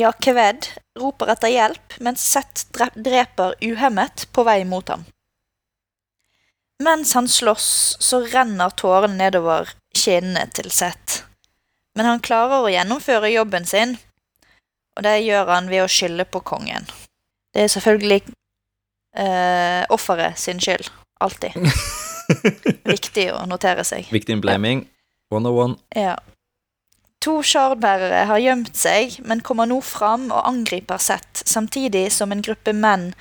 Jakeved 0.00 0.68
roper 0.98 1.30
etter 1.34 1.52
hjelp, 1.52 1.98
mens 2.02 2.22
Seth 2.26 2.66
dreper 2.94 3.54
uhemmet 3.62 4.26
på 4.34 4.42
vei 4.46 4.64
mot 4.66 4.88
ham. 4.90 5.04
Mens 6.82 7.14
han 7.14 7.28
slåss, 7.30 7.96
så 8.02 8.24
renner 8.26 8.74
tårene 8.74 9.14
nedover 9.20 9.70
kinnene 9.94 10.48
til 10.54 10.70
Seth. 10.74 11.22
Men 11.94 12.10
han 12.10 12.22
klarer 12.24 12.64
å 12.64 12.72
gjennomføre 12.72 13.30
jobben 13.30 13.66
sin, 13.70 13.94
og 14.98 15.06
det 15.06 15.20
gjør 15.22 15.52
han 15.54 15.70
ved 15.70 15.84
å 15.84 15.90
skylde 15.90 16.26
på 16.26 16.42
kongen. 16.42 16.90
Det 17.54 17.62
er 17.62 17.70
selvfølgelig 17.70 18.20
eh, 19.14 19.82
offeret 19.94 20.38
sin 20.38 20.58
skyld. 20.62 20.90
Alltid. 21.22 21.54
Viktig 22.94 23.28
å 23.36 23.44
notere 23.46 23.86
seg. 23.86 24.10
Victim 24.10 24.42
blaming 24.42 24.88
101. 25.30 25.78
Ja. 25.94 26.16
To 27.24 27.38
shardbærere 27.40 28.26
har 28.28 28.42
gjemt 28.42 28.74
seg, 28.76 29.14
men 29.24 29.40
kommer 29.40 29.68
nå 29.68 29.78
fram 29.80 30.26
og 30.28 30.44
angriper 30.44 31.00
Sett, 31.00 31.40
samtidig 31.48 32.10
som 32.12 32.34
en 32.34 32.44
gruppe 32.44 32.74
menn 32.76 33.14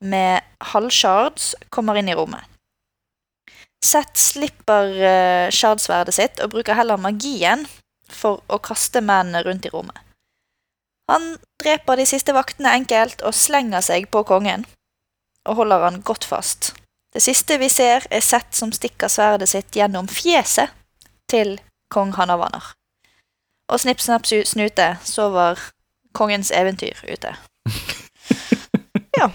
med 0.00 0.40
halvshards 0.72 1.52
kommer 1.68 2.00
inn 2.00 2.08
i 2.08 2.16
rommet. 2.16 2.46
Sett 3.84 4.16
slipper 4.16 4.88
uh, 4.96 5.52
shardsverdet 5.52 6.16
sitt 6.16 6.40
og 6.40 6.54
bruker 6.54 6.76
heller 6.76 7.00
magien 7.00 7.66
for 8.08 8.40
å 8.48 8.60
kaste 8.64 9.04
mennene 9.04 9.44
rundt 9.44 9.68
i 9.68 9.72
rommet. 9.72 9.96
Han 11.12 11.34
dreper 11.60 12.00
de 12.00 12.08
siste 12.08 12.32
vaktene 12.32 12.72
enkelt 12.80 13.20
og 13.26 13.36
slenger 13.36 13.84
seg 13.84 14.08
på 14.12 14.24
kongen, 14.24 14.64
og 15.48 15.60
holder 15.60 15.88
han 15.88 16.02
godt 16.06 16.24
fast. 16.28 16.72
Det 17.12 17.20
siste 17.24 17.58
vi 17.60 17.68
ser, 17.68 18.06
er 18.08 18.24
Sett 18.24 18.54
som 18.56 18.72
stikker 18.72 19.10
sverdet 19.12 19.52
sitt 19.52 19.76
gjennom 19.76 20.08
fjeset 20.08 20.72
til 21.28 21.58
kong 21.92 22.14
Hanavanar. 22.16 22.72
Og 23.70 23.78
snipp, 23.78 24.00
snapp, 24.02 24.26
snute, 24.26 24.86
så 25.06 25.28
var 25.30 25.60
kongens 26.16 26.50
eventyr 26.50 26.98
ute. 27.06 27.34
ja. 29.18 29.30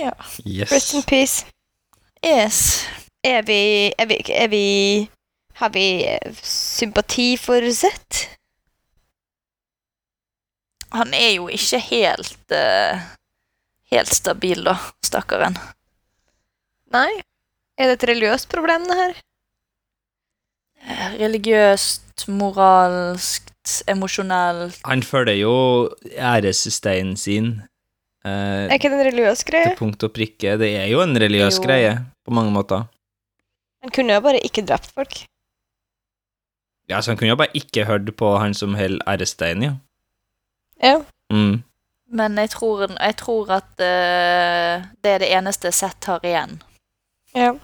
ja. 0.00 0.12
Yes. 0.46 0.72
Rest 0.72 0.94
in 0.94 1.02
peace. 1.02 1.44
Yes. 2.24 2.86
Er 3.24 3.42
vi 3.42 3.92
Er 3.98 4.06
vi, 4.06 4.16
er 4.28 4.48
vi 4.48 5.08
Har 5.54 5.68
vi 5.68 6.04
eh, 6.04 6.32
sympati 6.42 7.36
for 7.36 7.70
Z? 7.70 7.84
Han 10.92 11.14
er 11.14 11.30
jo 11.34 11.48
ikke 11.48 11.78
helt 11.78 12.54
uh, 12.54 13.00
Helt 13.90 14.14
stabil, 14.14 14.64
da, 14.64 14.74
stakkaren. 15.04 15.58
Nei? 16.94 17.10
Er 17.78 17.90
det 17.90 17.98
et 17.98 18.06
religiøst 18.08 18.48
problem, 18.50 18.86
det 18.88 18.96
her? 18.98 19.20
Religiøst, 21.20 22.26
moralsk, 22.28 23.50
emosjonelt 23.88 24.80
Han 24.84 25.02
følger 25.02 25.38
jo 25.40 25.54
æressteinen 26.20 27.16
sin 27.16 27.46
eh, 28.24 28.66
Er 28.68 28.74
ikke 28.76 28.90
det 28.92 28.98
en 29.00 29.06
religiøs 29.08 29.44
greie? 29.48 29.70
til 29.70 29.78
punkt 29.78 30.02
og 30.04 30.12
prikke. 30.12 30.56
Det 30.60 30.68
er 30.76 30.86
jo 30.92 31.00
en 31.02 31.16
religiøs 31.16 31.58
Jo. 31.58 31.62
greie 31.64 31.94
på 32.24 32.30
mange 32.36 32.52
måter. 32.52 32.84
Han 33.82 33.90
kunne 33.92 34.14
jo 34.14 34.20
bare 34.20 34.40
ikke 34.44 34.62
drept 34.66 34.90
folk. 34.94 35.24
Ja, 36.88 37.00
så 37.00 37.10
han 37.10 37.16
kunne 37.18 37.32
jo 37.32 37.36
bare 37.40 37.56
ikke 37.56 37.84
hørt 37.88 38.10
på 38.16 38.36
han 38.38 38.54
som 38.54 38.74
holder 38.76 39.00
æressteinen, 39.08 39.62
ja. 39.62 39.72
Ja. 40.82 40.96
Mm. 41.32 41.62
Men 42.12 42.36
jeg 42.38 42.50
tror, 42.50 42.84
jeg 43.00 43.16
tror 43.16 43.50
at 43.50 43.72
uh, 43.80 44.84
det 45.04 45.10
er 45.14 45.18
det 45.18 45.30
eneste 45.32 45.72
Sett 45.72 46.04
har 46.04 46.20
igjen. 46.24 46.60
ja. 47.34 47.54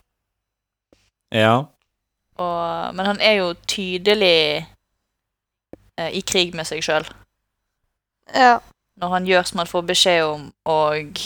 Ja. 1.33 1.63
Og, 2.41 2.95
men 2.97 3.07
han 3.11 3.21
er 3.21 3.35
jo 3.43 3.51
tydelig 3.69 4.65
eh, 5.99 6.11
i 6.17 6.23
krig 6.27 6.55
med 6.57 6.69
seg 6.69 6.83
sjøl. 6.87 7.07
ja. 8.35 8.59
Når 9.01 9.09
han 9.15 9.25
gjør 9.25 9.47
som 9.49 9.61
han 9.63 9.69
får 9.71 9.85
beskjed 9.89 10.23
om, 10.29 10.43
og 10.69 11.21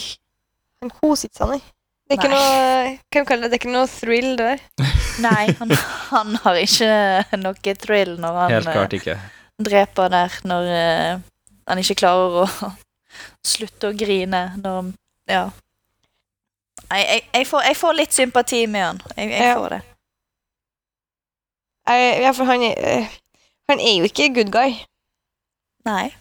Han 0.84 0.90
koser 0.94 1.26
ikke 1.26 1.40
seg, 1.40 1.48
nei. 1.50 1.62
Det 2.04 2.14
er 2.14 2.20
ikke 2.20 2.28
noe 2.30 2.92
kan 3.16 3.26
kalle 3.26 3.48
det? 3.48 3.50
Det 3.50 3.56
er 3.56 3.62
ikke 3.64 3.72
noe 3.74 3.88
thrill 3.90 4.28
der. 4.38 4.60
Nei, 5.24 5.46
han, 5.58 5.72
han 6.12 6.36
har 6.44 6.58
ikke 6.60 7.38
noe 7.40 7.74
thrill 7.80 8.12
når 8.22 8.38
han 8.38 8.52
Helt 8.54 8.68
eh, 8.70 8.76
klart 8.76 8.94
ikke. 8.98 9.16
dreper 9.70 10.12
der, 10.12 10.36
når 10.46 10.70
eh, 10.76 11.24
han 11.72 11.80
ikke 11.82 11.96
klarer 12.04 12.44
å 12.44 12.70
slutte 13.54 13.90
å 13.90 13.96
grine. 13.98 14.44
Når 14.62 14.78
han 14.80 14.92
Ja. 15.32 15.44
Nei, 16.92 17.00
jeg, 17.08 17.24
jeg, 17.40 17.46
får, 17.48 17.66
jeg 17.72 17.78
får 17.80 17.98
litt 17.98 18.14
sympati 18.20 18.62
med 18.70 18.84
han. 18.86 19.02
Jeg, 19.16 19.30
jeg 19.34 19.48
Ja. 19.48 19.54
får 19.58 19.74
det. 19.78 19.82
Ja, 21.88 22.30
for 22.32 22.44
han 22.48 22.62
er, 22.62 22.74
eh, 22.78 23.08
han 23.68 23.80
er 23.80 23.98
jo 23.98 24.04
ikke 24.08 24.30
good 24.34 24.50
guy. 24.52 24.72
Nei. 25.84 26.12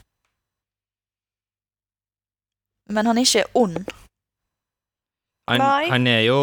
Men 2.90 3.06
han 3.08 3.18
er 3.18 3.22
ikke 3.26 3.46
ond. 3.56 3.78
Han, 5.50 5.60
Nei. 5.60 5.90
han 5.92 6.08
er 6.08 6.22
jo 6.24 6.40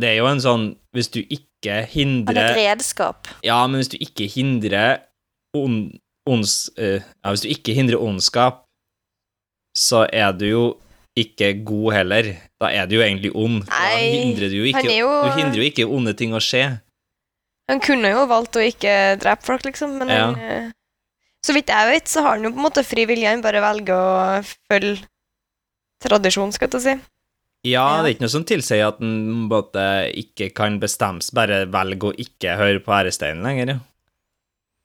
Det 0.00 0.08
er 0.08 0.16
jo 0.18 0.24
en 0.26 0.40
sånn 0.42 0.64
Hvis 0.90 1.06
du 1.14 1.20
ikke 1.22 1.84
hindrer 1.92 2.34
Han 2.34 2.40
er 2.42 2.48
et 2.50 2.58
redskap. 2.58 3.28
Ja, 3.46 3.60
men 3.70 3.78
hvis 3.78 3.92
du 3.92 3.96
ikke 4.02 4.26
hindrer 4.26 5.04
ond, 5.54 5.92
ons, 6.26 6.56
uh, 6.78 6.98
ja, 6.98 7.30
Hvis 7.30 7.44
du 7.44 7.48
ikke 7.52 7.76
hindrer 7.78 8.02
ondskap, 8.02 8.64
så 9.76 10.02
er 10.12 10.32
du 10.34 10.44
jo 10.48 10.64
ikke 11.16 11.52
god 11.64 11.92
heller. 11.94 12.26
Da 12.60 12.68
er 12.74 12.90
du 12.90 12.96
jo 12.98 13.04
egentlig 13.06 13.30
ond. 13.32 13.62
Da 13.70 13.94
hindrer 13.96 14.50
du, 14.52 14.56
jo 14.58 14.66
ikke, 14.68 14.82
han 14.82 14.90
er 14.90 14.98
jo- 14.98 15.22
du 15.24 15.30
hindrer 15.38 15.56
jo 15.62 15.68
ikke 15.70 15.86
onde 15.88 16.12
ting 16.12 16.34
å 16.36 16.40
skje. 16.44 16.64
Han 17.68 17.80
kunne 17.82 18.12
jo 18.12 18.26
valgt 18.30 18.56
å 18.58 18.62
ikke 18.62 19.16
drepe 19.18 19.42
folk, 19.46 19.64
liksom, 19.66 19.96
men 19.98 20.08
Ja. 20.12 20.26
han, 20.26 20.38
eh, 20.38 20.70
Så 21.46 21.54
vidt 21.54 21.68
jeg 21.70 21.90
vet, 21.92 22.08
så 22.10 22.22
har 22.22 22.36
han 22.36 22.42
jo 22.42 22.50
på 22.50 22.58
en 22.58 22.64
måte 22.64 22.82
fri 22.84 23.04
vilje. 23.06 23.28
Han 23.30 23.42
bare 23.42 23.60
velger 23.62 23.94
å 23.94 24.44
følge 24.70 25.04
tradisjonen, 26.02 26.52
skal 26.52 26.68
jeg 26.72 26.82
si. 26.82 26.94
Ja, 27.66 28.02
det 28.02 28.08
er 28.08 28.14
ikke 28.14 28.24
noe 28.26 28.32
som 28.34 28.44
tilsier 28.44 28.88
at 28.88 29.00
en 29.00 29.48
både 29.48 29.84
ikke 30.14 30.52
kan 30.54 30.80
bestemmes, 30.82 31.30
bare 31.34 31.64
velge 31.70 32.10
å 32.10 32.16
ikke 32.18 32.56
høre 32.58 32.80
på 32.82 32.90
æresteinen 32.94 33.42
lenger, 33.46 33.66
ja. 33.68 33.78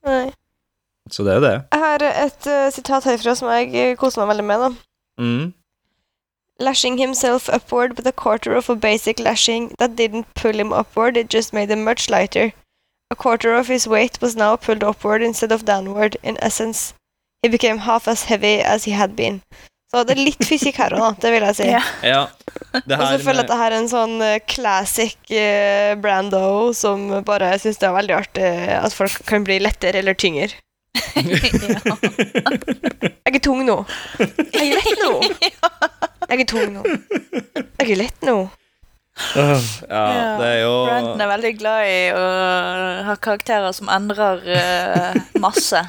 Nei. 0.05 0.33
Så 1.09 1.25
det 1.25 1.33
er 1.37 1.41
det. 1.41 1.55
Jeg 1.73 1.81
har 1.81 2.05
et 2.11 2.47
uh, 2.47 2.69
sitat 2.69 3.03
herfra 3.09 3.35
som 3.35 3.49
jeg 3.49 3.73
eh, 3.75 3.95
koser 3.99 4.21
meg 4.21 4.35
veldig 4.35 4.45
med. 4.45 4.59
da. 4.59 4.69
Mm. 5.21 5.53
Lashing 6.59 6.97
himself 6.97 7.49
upward 7.49 7.97
with 7.97 8.05
a 8.05 8.11
quarter 8.11 8.55
of 8.55 8.69
a 8.69 8.75
basic 8.75 9.19
lashing 9.19 9.69
that 9.79 9.95
didn't 9.95 10.27
pull 10.35 10.53
him 10.53 10.71
upward, 10.71 11.17
it 11.17 11.29
just 11.29 11.53
made 11.53 11.71
him 11.71 11.83
much 11.83 12.09
lighter. 12.09 12.51
A 13.11 13.15
quarter 13.15 13.53
of 13.53 13.67
his 13.67 13.85
weight 13.87 14.21
was 14.21 14.37
now 14.37 14.55
pulled 14.55 14.83
upward 14.83 15.21
instead 15.21 15.51
of 15.51 15.65
downward. 15.65 16.15
In 16.23 16.37
essence, 16.41 16.93
he 17.43 17.49
became 17.49 17.79
half 17.79 18.07
as 18.07 18.23
heavy 18.23 18.61
as 18.61 18.85
he 18.85 18.91
had 18.91 19.15
been. 19.15 19.41
Så 19.91 20.05
det 20.07 20.13
er 20.15 20.21
litt 20.23 20.45
fysikk 20.47 20.77
her 20.79 20.93
òg. 20.95 21.17
Det 21.19 21.33
vil 21.33 21.43
jeg 21.43 21.57
si. 21.57 21.65
Ja. 21.67 21.81
Ja. 22.07 22.21
Og 22.79 23.01
så 23.03 23.17
føler 23.19 23.41
jeg 23.41 23.43
at 23.43 23.49
det 23.51 23.57
her 23.59 23.73
er 23.73 23.75
en 23.81 23.89
sånn 23.91 24.13
eh, 24.23 24.37
classic 24.47 25.33
eh, 25.35 25.91
Brando 25.99 26.71
som 26.77 27.09
bare 27.27 27.51
syns 27.59 27.81
det 27.81 27.89
er 27.89 27.97
veldig 27.97 28.15
artig 28.15 28.51
at 28.77 28.95
folk 28.95 29.17
kan 29.27 29.43
bli 29.43 29.59
lettere 29.59 29.99
eller 29.99 30.15
tyngre. 30.15 30.47
ja. 31.19 31.81
Jeg 33.27 33.35
er 33.35 33.43
tung 33.43 33.65
nå. 33.67 33.77
Jeg 34.21 34.63
er 34.63 34.79
lett 34.79 35.03
nå. 35.03 35.11
Jeg 36.31 36.39
er 36.39 36.47
tung 36.47 36.71
nå. 36.77 36.87
Jeg 37.59 37.89
er 37.89 37.97
lett 38.05 38.27
nå. 38.27 38.37
Ja, 39.35 40.05
det 40.39 40.47
er 40.47 40.57
jo 40.63 40.73
Brandon 40.87 41.23
er 41.23 41.31
veldig 41.31 41.53
glad 41.59 41.85
i 41.89 41.99
å 42.15 42.25
ha 43.07 43.15
karakterer 43.21 43.75
som 43.75 43.91
endrer 43.91 44.43
uh, 44.49 45.21
masse 45.43 45.83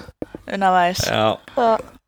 underveis. 0.47 1.03
Ja. 1.09 1.35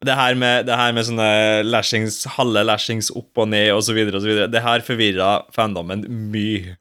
Det 0.05 0.15
her 0.19 0.37
med, 0.37 0.67
det 0.69 0.77
her 0.77 0.93
med 0.93 1.07
sånne 1.09 1.29
lashings, 1.65 2.23
halve 2.37 2.65
lashings 2.67 3.09
opp 3.17 3.41
og 3.41 3.49
ned 3.53 3.71
videre, 3.97 4.49
det 4.53 4.65
her 4.65 4.85
forvirra 4.85 5.39
fandomen 5.55 6.05
mye. 6.33 6.77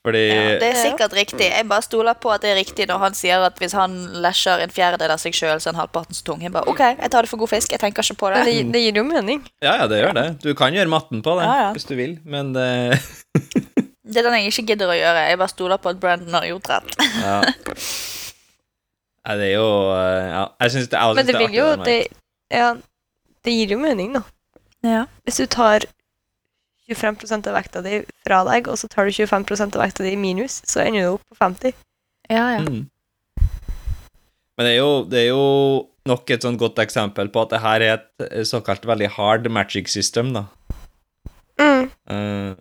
Fordi 0.00 0.20
Ja, 0.30 0.44
det 0.62 0.68
er 0.70 0.78
sikkert 0.80 1.12
riktig. 1.12 1.44
Jeg 1.52 1.66
bare 1.68 1.84
stoler 1.84 2.14
på 2.16 2.30
at 2.32 2.40
det 2.40 2.54
er 2.54 2.56
riktig 2.56 2.86
når 2.88 2.98
han 3.02 3.16
sier 3.18 3.42
at 3.44 3.58
hvis 3.60 3.74
han 3.76 3.92
lesjer 4.24 4.62
en 4.64 4.72
fjerdedel 4.72 5.12
av 5.12 5.20
seg 5.20 5.34
sjøl, 5.36 5.58
så 5.60 5.68
er 5.68 5.74
han 5.74 5.80
halvparten 5.82 6.16
så 6.16 6.24
tung. 6.24 6.40
Jeg 6.40 6.54
bare, 6.54 6.64
OK, 6.72 6.80
jeg 6.80 7.10
tar 7.12 7.26
det 7.26 7.28
for 7.28 7.42
god 7.42 7.50
fisk. 7.52 7.74
Jeg 7.76 7.82
tenker 7.82 8.00
ikke 8.06 8.16
på 8.22 8.30
Men 8.32 8.46
det. 8.48 8.54
det, 8.56 8.72
det 8.72 8.80
gir 8.86 8.96
jo 9.02 9.04
mening. 9.04 9.42
Ja, 9.60 9.74
ja, 9.82 9.86
det 9.92 9.98
gjør 10.00 10.16
det. 10.16 10.24
Du 10.46 10.54
kan 10.56 10.72
gjøre 10.72 10.88
matten 10.88 11.20
på 11.26 11.36
det 11.36 11.44
Ja, 11.44 11.56
ja. 11.66 11.70
hvis 11.76 11.84
du 11.90 11.94
vil, 12.00 12.16
men 12.24 12.54
det 12.56 12.70
Det 14.10 14.16
er 14.18 14.26
den 14.26 14.38
jeg 14.40 14.48
ikke 14.54 14.66
gidder 14.72 14.88
å 14.90 14.96
gjøre. 14.96 15.26
Jeg 15.28 15.38
bare 15.38 15.52
stoler 15.52 15.78
på 15.84 15.92
at 15.92 16.00
Brandon 16.02 16.34
har 16.34 16.48
gjort 16.48 16.70
rett. 16.72 16.96
Ja. 17.20 17.36
Nei, 19.28 19.36
det 19.36 19.46
er 19.50 19.54
jo 19.58 19.68
eh, 19.92 20.26
Ja, 20.32 20.44
jeg 20.64 20.72
syns 20.74 20.88
det, 20.88 20.96
jeg 20.96 21.14
Men 21.14 21.26
synes 21.26 21.28
det 21.28 21.38
vil 21.38 21.44
artig 21.44 21.58
jo 21.60 21.84
det, 21.84 21.98
Ja, 22.56 22.68
det 23.44 23.52
gir 23.54 23.74
jo 23.76 23.78
mening, 23.84 24.14
da. 24.16 24.22
Ja. 24.82 25.02
Hvis 25.28 25.36
du 25.42 25.46
tar 25.52 25.84
25 26.96 27.46
av 27.46 27.54
vekta 27.56 27.82
di 27.84 28.00
fra 28.26 28.40
deg, 28.48 28.68
og 28.70 28.78
så 28.80 28.88
tar 28.90 29.06
du 29.06 29.14
25% 29.14 29.76
av 29.76 29.84
vekta 29.84 30.06
di 30.06 30.14
i 30.14 30.20
minus, 30.20 30.60
så 30.68 30.82
ender 30.84 31.06
du 31.06 31.12
opp 31.14 31.26
på 31.30 31.38
50. 31.40 31.76
Ja, 32.30 32.46
ja. 32.56 32.64
Mm. 32.66 32.88
Men 34.58 34.66
det 34.66 34.72
er, 34.74 34.78
jo, 34.80 34.92
det 35.08 35.22
er 35.22 35.28
jo 35.30 35.44
nok 36.10 36.30
et 36.34 36.44
sånn 36.44 36.58
godt 36.60 36.80
eksempel 36.82 37.30
på 37.32 37.44
at 37.46 37.54
det 37.54 37.62
her 37.64 37.84
er 37.84 37.94
et 37.96 38.24
eh, 38.26 38.44
såkalt 38.48 38.84
veldig 38.88 39.08
hard 39.16 39.48
magic 39.52 39.88
system, 39.92 40.34
da. 40.36 40.46
Mm. 41.60 41.90
Eh, 42.10 42.54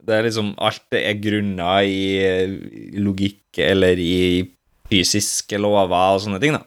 Det 0.00 0.16
er 0.16 0.24
liksom 0.24 0.54
Alt 0.58 0.82
det 0.90 1.02
er 1.06 1.18
grunna 1.22 1.82
i 1.86 2.00
eh, 2.24 2.54
logikk 2.98 3.58
eller 3.62 3.98
i 4.00 4.48
fysiske 4.90 5.58
lover 5.60 6.16
og 6.16 6.22
sånne 6.24 6.40
ting, 6.42 6.56
da. 6.56 6.64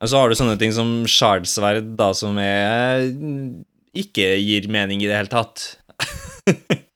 Og 0.00 0.08
så 0.08 0.20
har 0.20 0.30
du 0.30 0.36
sånne 0.38 0.58
ting 0.60 0.72
som 0.72 0.92
shardsverd, 1.10 1.90
da, 1.98 2.12
som 2.16 2.38
er 2.40 3.02
ikke 3.96 4.26
gir 4.38 4.68
mening 4.70 5.02
i 5.02 5.08
det 5.10 5.16
hele 5.18 5.32
tatt. 5.32 5.76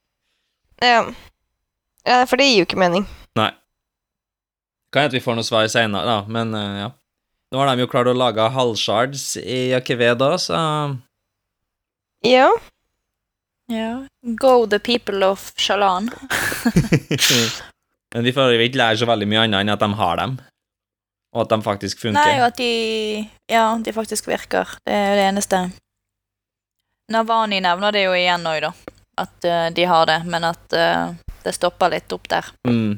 Ja. 0.83 1.05
ja, 2.03 2.17
for 2.27 2.37
det 2.37 2.45
gir 2.49 2.59
jo 2.59 2.65
ikke 2.67 2.77
mening. 2.77 3.05
Nei. 3.39 3.47
Kan 4.93 5.05
hende 5.05 5.15
vi 5.15 5.21
får 5.23 5.37
noe 5.39 5.47
svar 5.47 5.69
seinere, 5.71 6.03
da, 6.05 6.17
men 6.29 6.51
uh, 6.53 6.75
ja. 6.77 6.89
Nå 7.53 7.61
har 7.61 7.71
de 7.71 7.85
jo 7.85 7.89
klart 7.89 8.09
å 8.11 8.13
lage 8.17 8.43
halvshards 8.51 9.23
i 9.39 9.71
Akeveda, 9.73 10.33
så 10.37 10.59
Ja. 12.27 12.49
ja. 13.71 13.89
Go 14.35 14.65
the 14.67 14.79
people 14.83 15.23
of 15.25 15.53
Shalan. 15.57 16.11
Men 18.15 18.23
vi 18.23 18.31
får 18.35 18.53
jo 18.53 18.63
ikke 18.63 18.79
lære 18.79 18.99
så 19.01 19.07
veldig 19.09 19.25
mye 19.27 19.41
annet 19.43 19.63
enn 19.63 19.73
at 19.73 19.81
de 19.81 19.89
har 19.99 20.19
dem, 20.21 20.37
og 21.35 21.41
at 21.45 21.49
de 21.51 21.57
faktisk 21.65 21.99
funker. 22.03 22.19
Nei, 22.19 22.37
og 22.39 22.45
at 22.47 22.59
de 22.59 22.69
Ja, 23.51 23.65
de 23.79 23.91
faktisk 23.95 24.29
virker. 24.29 24.77
Det 24.85 24.93
er 24.95 25.09
jo 25.09 25.17
det 25.19 25.25
eneste. 25.33 25.59
Navani 27.11 27.61
nevner 27.61 27.93
det 27.93 28.05
jo 28.07 28.15
igjen 28.17 28.47
òg, 28.49 28.61
da. 28.65 28.71
At 29.21 29.47
uh, 29.47 29.67
de 29.75 29.85
har 29.87 30.07
det, 30.09 30.19
men 30.27 30.47
at 30.47 30.75
uh, 30.75 31.13
det 31.45 31.53
stopper 31.55 31.93
litt 31.93 32.11
opp 32.15 32.27
der. 32.31 32.49
Mm. 32.67 32.97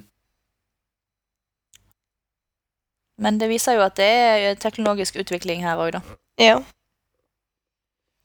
Men 3.22 3.38
det 3.42 3.50
viser 3.50 3.78
jo 3.78 3.86
at 3.86 3.98
det 3.98 4.08
er 4.08 4.58
teknologisk 4.62 5.18
utvikling 5.20 5.66
her 5.66 5.80
òg, 5.82 5.98
da. 5.98 6.02
Ja. 6.42 6.58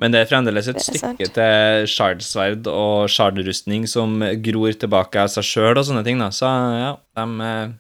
Men 0.03 0.14
det 0.14 0.23
er 0.23 0.31
fremdeles 0.31 0.66
et 0.66 0.81
er 0.81 0.85
stykke 0.85 1.01
sant. 1.01 1.21
til 1.37 1.87
shardsverd 1.90 2.66
og 2.71 3.11
shardrustning 3.12 3.87
som 3.90 4.18
gror 4.45 4.75
tilbake 4.75 5.21
av 5.21 5.31
seg 5.31 5.47
sjøl 5.47 5.77
og 5.77 5.87
sånne 5.87 6.03
ting, 6.07 6.18
da. 6.23 6.33
Så 6.35 6.49
ja, 6.49 6.92
de 7.18 7.47
eh, 7.47 7.75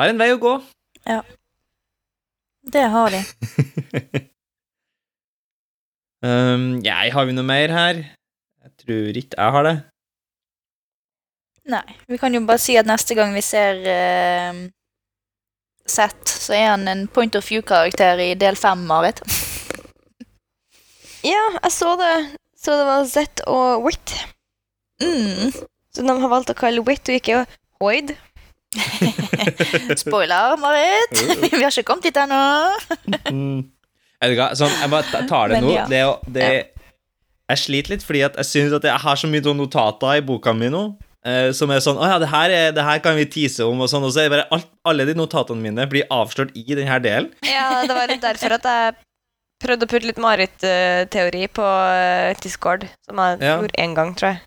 har 0.00 0.12
en 0.12 0.22
vei 0.22 0.30
å 0.32 0.40
gå. 0.40 0.54
Ja. 1.04 1.20
Det 2.72 2.86
har 2.94 3.16
de. 3.16 3.22
um, 6.24 6.66
jeg 6.84 7.14
har 7.14 7.28
vi 7.28 7.36
noe 7.36 7.46
mer 7.46 7.72
her? 7.74 8.02
Jeg 8.60 8.72
tror 8.82 9.20
ikke 9.22 9.38
jeg 9.38 9.56
har 9.56 9.66
det. 9.66 9.76
Nei. 11.70 11.86
Vi 12.08 12.18
kan 12.20 12.34
jo 12.34 12.42
bare 12.48 12.60
si 12.62 12.76
at 12.80 12.88
neste 12.88 13.14
gang 13.18 13.34
vi 13.36 13.42
ser 13.44 13.80
uh, 13.84 14.60
Seth, 15.90 16.28
så 16.28 16.54
er 16.54 16.68
han 16.72 16.88
en 16.88 17.06
point 17.08 17.34
of 17.36 17.46
view-karakter 17.50 18.20
i 18.22 18.34
del 18.38 18.56
fem, 18.56 18.84
Marit. 18.86 19.22
ja, 21.32 21.42
jeg 21.62 21.72
så 21.74 21.96
det. 22.00 22.14
Så 22.60 22.76
det 22.76 22.86
var 22.86 23.04
Z 23.08 23.44
og 23.48 23.84
Wit. 23.86 24.16
Mm. 25.00 25.52
Så 25.94 26.04
de 26.04 26.20
har 26.20 26.32
valgt 26.32 26.52
å 26.52 26.58
kalle 26.58 26.84
Wit 26.86 27.08
og 27.08 27.16
ikke 27.16 27.44
Hoid. 27.80 28.12
Spoiler, 30.02 30.56
Marit. 30.60 31.16
Vi 31.42 31.62
har 31.62 31.72
ikke 31.72 31.88
kommet 31.88 32.10
dit 32.10 32.20
ennå. 32.20 32.40
Du 34.20 34.36
sånn, 34.60 34.74
jeg 34.82 34.90
bare 34.92 35.22
tar 35.28 35.48
det 35.48 35.60
nå. 35.64 35.70
ja. 35.72 35.86
Det, 35.88 36.00
det, 36.34 36.48
Jeg 37.50 37.58
sliter 37.64 37.94
litt, 37.94 38.02
fordi 38.06 38.20
at 38.26 38.36
jeg 38.36 38.46
synes 38.46 38.74
at 38.76 38.84
jeg 38.84 39.00
har 39.02 39.16
så 39.16 39.30
mye 39.30 39.42
sånn 39.42 39.56
notater 39.58 40.18
i 40.20 40.24
boka 40.24 40.52
mi 40.54 40.68
nå. 40.72 40.82
Uh, 41.20 41.50
som 41.52 41.68
er 41.68 41.82
sånn 41.84 41.98
Å 42.00 42.06
ja, 42.14 42.18
det 42.22 42.30
her, 42.32 42.48
er, 42.48 42.70
det 42.72 42.80
her 42.80 43.00
kan 43.04 43.12
vi 43.18 43.26
tease 43.28 43.64
om, 43.66 43.80
og 43.84 43.90
sånn. 43.92 44.04
Og 44.06 44.12
så 44.14 44.22
er 44.22 44.28
det 44.28 44.34
bare 44.38 44.46
alt, 44.56 44.68
alle 44.88 45.04
de 45.08 45.14
notatene 45.18 45.60
mine 45.60 45.84
blir 45.90 46.06
avslørt 46.12 46.54
i 46.56 46.64
denne 46.68 46.96
delen. 47.04 47.32
Ja, 47.44 47.82
det 47.84 47.96
var 47.96 48.08
litt 48.08 48.22
derfor 48.24 48.56
at 48.56 48.68
jeg 48.70 48.94
prøvde 49.60 49.84
å 49.84 49.90
putte 49.90 50.08
litt 50.08 50.20
Marit-teori 50.20 51.42
på 51.52 51.66
eh, 51.92 52.30
Discord, 52.40 52.86
som 53.04 53.20
jeg 53.20 53.42
Ja. 53.44 53.58
gjorde 53.60 53.76
én 53.76 53.92
gang, 53.98 54.14
tror 54.16 54.30
jeg. 54.32 54.40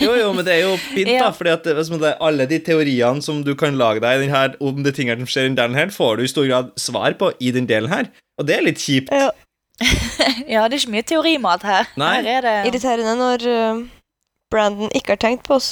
Jo, 0.00 0.14
jo, 0.16 0.28
men 0.32 0.44
det 0.46 0.54
er 0.54 0.62
jo 0.64 0.76
fint, 0.80 1.10
da. 1.20 1.26
Fordi 1.36 1.50
at 1.52 1.64
det, 1.68 1.74
hvis 1.76 1.90
man- 1.92 2.04
alle 2.24 2.46
de 2.48 2.58
teoriene 2.64 3.20
som 3.22 3.42
du 3.44 3.54
kan 3.54 3.76
lage 3.76 4.00
deg 4.00 4.16
i 4.16 4.22
den 4.24 4.32
her, 4.32 4.54
om 4.60 4.82
de 4.82 4.92
tingene 4.96 5.20
som 5.20 5.28
skjer 5.28 5.44
i 5.44 5.48
den 5.50 5.58
delen 5.58 5.76
her, 5.76 5.90
får 5.92 6.16
du 6.16 6.22
i 6.24 6.30
stor 6.32 6.46
grad 6.48 6.70
svar 6.80 7.12
på 7.20 7.32
i 7.40 7.50
den 7.52 7.66
delen 7.68 7.90
her. 7.92 8.08
Og 8.40 8.46
det 8.48 8.56
er 8.56 8.62
litt 8.64 8.80
kjipt. 8.80 9.12
Ja. 9.12 9.30
Ja, 10.50 10.64
det 10.68 10.76
er 10.76 10.80
ikke 10.82 10.92
mye 10.92 11.06
teorimat 11.08 11.62
her. 11.64 11.86
Nei. 12.00 12.14
Her 12.20 12.26
er 12.38 12.42
det 12.44 12.54
Irriterende 12.70 13.14
når 13.16 13.44
uh, 13.48 13.82
Brandon 14.52 14.90
ikke 14.96 15.14
har 15.14 15.20
tenkt 15.22 15.44
på 15.46 15.56
oss. 15.56 15.70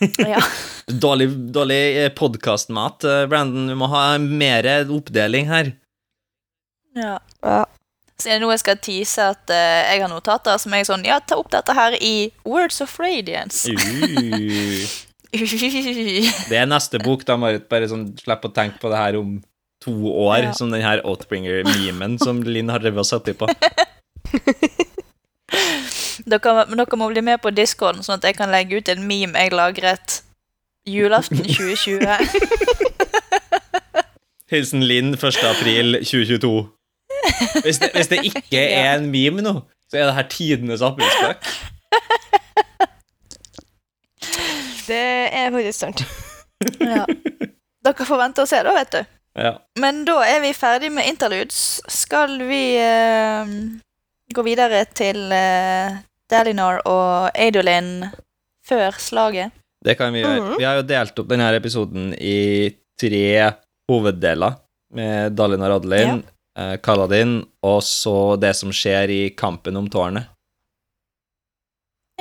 ja. 0.18 0.40
Dårlig, 0.88 1.28
dårlig 1.52 1.80
podkastmat, 2.16 3.04
Brandon. 3.30 3.68
Vi 3.72 3.76
må 3.78 3.88
ha 3.92 4.04
mer 4.18 4.68
oppdeling 4.88 5.48
her. 5.50 5.72
ja. 6.96 7.18
Ja. 7.44 7.64
Så 8.16 8.30
er 8.30 8.38
det 8.38 8.42
nå 8.46 8.50
jeg 8.54 8.62
skal 8.62 8.78
tease 8.80 9.20
at 9.34 9.50
uh, 9.52 9.80
jeg 9.92 10.00
har 10.00 10.08
notater 10.08 10.56
som 10.62 10.72
er 10.72 10.86
sånn 10.88 11.02
Ja, 11.04 11.18
ta 11.20 11.36
opp 11.36 11.50
dette 11.52 11.74
her 11.76 11.92
i 12.00 12.30
Words 12.48 12.80
of 12.84 12.94
Radiance. 13.02 13.68
Det 15.36 16.56
er 16.56 16.64
neste 16.70 16.96
bok, 17.02 17.26
da, 17.28 17.34
Marit. 17.36 17.66
Bare 17.68 17.88
sånn, 17.90 18.06
slipp 18.16 18.44
å 18.46 18.50
tenke 18.56 18.78
på 18.80 18.88
det 18.88 18.96
her 19.02 19.18
om 19.20 19.34
to 19.84 19.92
år, 20.08 20.46
Ja. 20.46 20.52
som 20.56 20.70
den 20.72 20.80
her 20.80 21.02
Outbringer-memen 21.04 22.16
som 22.22 22.40
Linn 22.46 22.70
har 22.72 22.80
drevet 22.80 23.02
og 23.02 23.08
satt 23.08 23.28
i 23.28 23.34
på. 23.36 23.44
dere, 26.26 26.64
dere 26.72 26.96
må 26.96 27.08
bli 27.12 27.20
med 27.26 27.42
på 27.44 27.52
discorden, 27.52 28.02
sånn 28.06 28.16
at 28.16 28.24
jeg 28.30 28.38
kan 28.38 28.50
legge 28.54 28.80
ut 28.80 28.88
en 28.88 29.04
meme 29.06 29.36
jeg 29.44 29.52
lagret 29.52 30.22
julaften 30.88 31.44
2020. 31.52 32.06
Hilsen 34.54 34.86
Linn 34.86 35.12
1. 35.18 35.20
april 35.52 35.98
2022. 36.00 36.54
Hvis 37.64 37.80
det, 37.82 37.90
hvis 37.94 38.10
det 38.12 38.20
ikke 38.28 38.62
er 38.82 38.96
en 38.96 39.10
meme 39.12 39.44
nå, 39.44 39.58
så 39.90 40.00
er 40.00 40.08
det 40.08 40.16
her 40.18 40.28
tidenes 40.32 40.84
aprilspøk. 40.86 41.50
Det 44.86 45.02
er 45.34 45.50
faktisk 45.50 45.78
sant. 45.78 46.02
ja. 46.92 47.04
Dere 47.86 48.06
får 48.06 48.20
vente 48.20 48.44
og 48.44 48.50
se, 48.50 48.62
da, 48.62 48.74
vet 48.76 48.94
du. 48.94 49.00
Ja. 49.36 49.52
Men 49.80 50.04
da 50.08 50.20
er 50.24 50.40
vi 50.44 50.52
ferdig 50.56 50.90
med 50.94 51.08
interludes. 51.10 51.80
Skal 51.92 52.38
vi 52.48 52.62
eh, 52.80 53.50
gå 54.34 54.44
videre 54.46 54.84
til 54.96 55.26
uh, 55.28 55.98
Dalinar 56.30 56.80
og 56.88 57.30
Adolin 57.34 58.06
før 58.66 58.96
slaget? 59.02 59.54
Det 59.84 59.94
kan 59.98 60.14
vi 60.14 60.22
gjøre. 60.24 60.40
Mhm. 60.40 60.56
Vi 60.58 60.66
har 60.66 60.80
jo 60.80 60.86
delt 60.88 61.20
opp 61.22 61.28
denne 61.30 61.50
episoden 61.54 62.14
i 62.16 62.70
tre 62.98 63.52
hoveddeler, 63.90 64.56
med 64.96 65.36
Dalinar 65.36 65.76
Adeline, 65.76 66.22
eh, 66.56 66.76
Kaladin, 66.82 67.38
og 67.62 67.82
så 67.84 68.36
det 68.40 68.54
som 68.58 68.72
skjer 68.74 69.12
i 69.12 69.20
kampen 69.36 69.76
om 69.78 69.88
tårnet. 69.92 70.28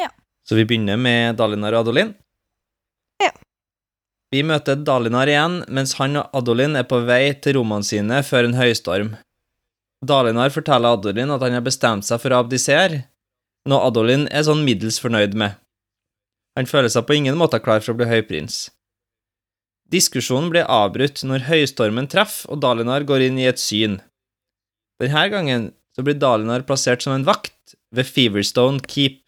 Ja. 0.01 0.11
Så 0.47 0.59
vi 0.59 0.67
begynner 0.67 0.99
med 0.99 1.39
Dalinar 1.39 1.77
og 1.77 1.85
Adolin. 1.85 2.13
Ja. 3.23 3.31
Vi 4.31 4.43
møter 4.43 4.75
Dalinar 4.75 5.31
igjen, 5.31 5.61
mens 5.67 5.95
han 5.99 6.19
og 6.21 6.29
Adolin 6.35 6.75
er 6.75 6.87
på 6.89 7.01
vei 7.07 7.33
til 7.39 7.59
rommene 7.59 7.87
sine 7.87 8.21
før 8.27 8.49
en 8.49 8.59
høystorm. 8.59 9.15
Dalinar 10.05 10.51
forteller 10.53 10.97
Adolin 10.97 11.33
at 11.33 11.43
han 11.45 11.55
har 11.57 11.65
bestemt 11.65 12.05
seg 12.05 12.21
for 12.21 12.35
å 12.35 12.43
abdisere, 12.43 13.05
noe 13.65 13.87
Adolin 13.87 14.27
er 14.29 14.45
sånn 14.45 14.65
middels 14.65 14.99
fornøyd 15.01 15.33
med. 15.39 15.55
Han 16.55 16.69
føler 16.69 16.91
seg 16.91 17.07
på 17.07 17.17
ingen 17.17 17.37
måte 17.39 17.59
klar 17.59 17.81
for 17.83 17.95
å 17.95 17.99
bli 17.99 18.07
høyprins. 18.07 18.67
Diskusjonen 19.91 20.49
blir 20.53 20.69
avbrutt 20.71 21.21
når 21.27 21.47
høystormen 21.49 22.07
treffer 22.09 22.53
og 22.53 22.61
Dalinar 22.63 23.05
går 23.07 23.27
inn 23.27 23.39
i 23.41 23.47
et 23.49 23.61
syn. 23.61 23.99
Denne 25.01 25.25
gangen 25.31 25.69
så 25.95 26.03
blir 26.03 26.17
Dalinar 26.19 26.65
plassert 26.67 27.03
som 27.03 27.15
en 27.15 27.27
vakt 27.27 27.75
ved 27.95 28.07
Feverstone 28.07 28.83
Keep, 28.87 29.21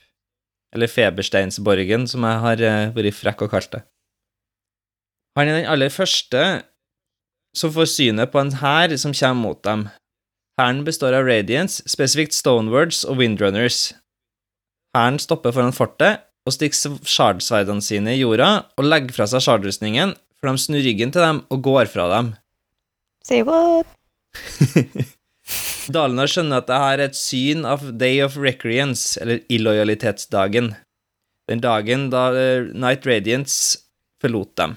eller 0.75 0.91
Febersteinsborgen, 0.91 2.07
som 2.11 2.25
jeg 2.27 2.41
har 2.43 2.63
eh, 2.63 2.89
vært 2.95 3.15
frekk 3.15 3.45
og 3.45 3.53
kalt 3.53 3.71
det. 3.75 3.83
Han 5.37 5.47
er 5.47 5.61
den 5.61 5.69
aller 5.69 5.93
første 5.93 6.43
som 7.57 7.71
får 7.73 7.89
synet 7.93 8.33
på 8.33 8.41
en 8.41 8.55
hær 8.59 8.93
som 8.99 9.15
kommer 9.15 9.41
mot 9.41 9.61
dem. 9.65 9.87
Hæren 10.59 10.83
består 10.85 11.13
av 11.13 11.27
Radiance, 11.27 11.83
spesifikt 11.89 12.33
Stonewards 12.33 13.03
og 13.05 13.19
Windrunners. 13.21 13.93
Hæren 14.97 15.19
stopper 15.21 15.53
foran 15.53 15.75
fortet 15.75 16.23
og 16.47 16.55
stikker 16.55 16.97
shardsverdene 17.05 17.83
sine 17.83 18.15
i 18.15 18.21
jorda 18.21 18.49
og 18.79 18.87
legger 18.87 19.13
fra 19.13 19.27
seg 19.29 19.43
shardrustningen, 19.45 20.15
for 20.39 20.49
de 20.49 20.63
snur 20.63 20.83
ryggen 20.85 21.13
til 21.13 21.23
dem 21.23 21.43
og 21.53 21.61
går 21.65 21.91
fra 21.91 22.07
dem. 22.15 22.33
Say 23.27 23.43
what? 23.45 23.85
Dalinar 25.93 26.29
skjønner 26.31 26.61
at 26.61 26.69
det 26.69 26.77
er 26.77 27.03
et 27.05 27.17
syn 27.17 27.65
av 27.67 27.83
Day 27.99 28.19
of 28.23 28.37
Recreance, 28.39 29.17
eller 29.21 29.43
illojalitetsdagen. 29.51 30.73
Den 31.47 31.63
dagen 31.63 32.09
da 32.11 32.29
eh, 32.35 32.67
Night 32.75 33.07
Radiance 33.07 33.79
forlot 34.21 34.55
dem. 34.59 34.75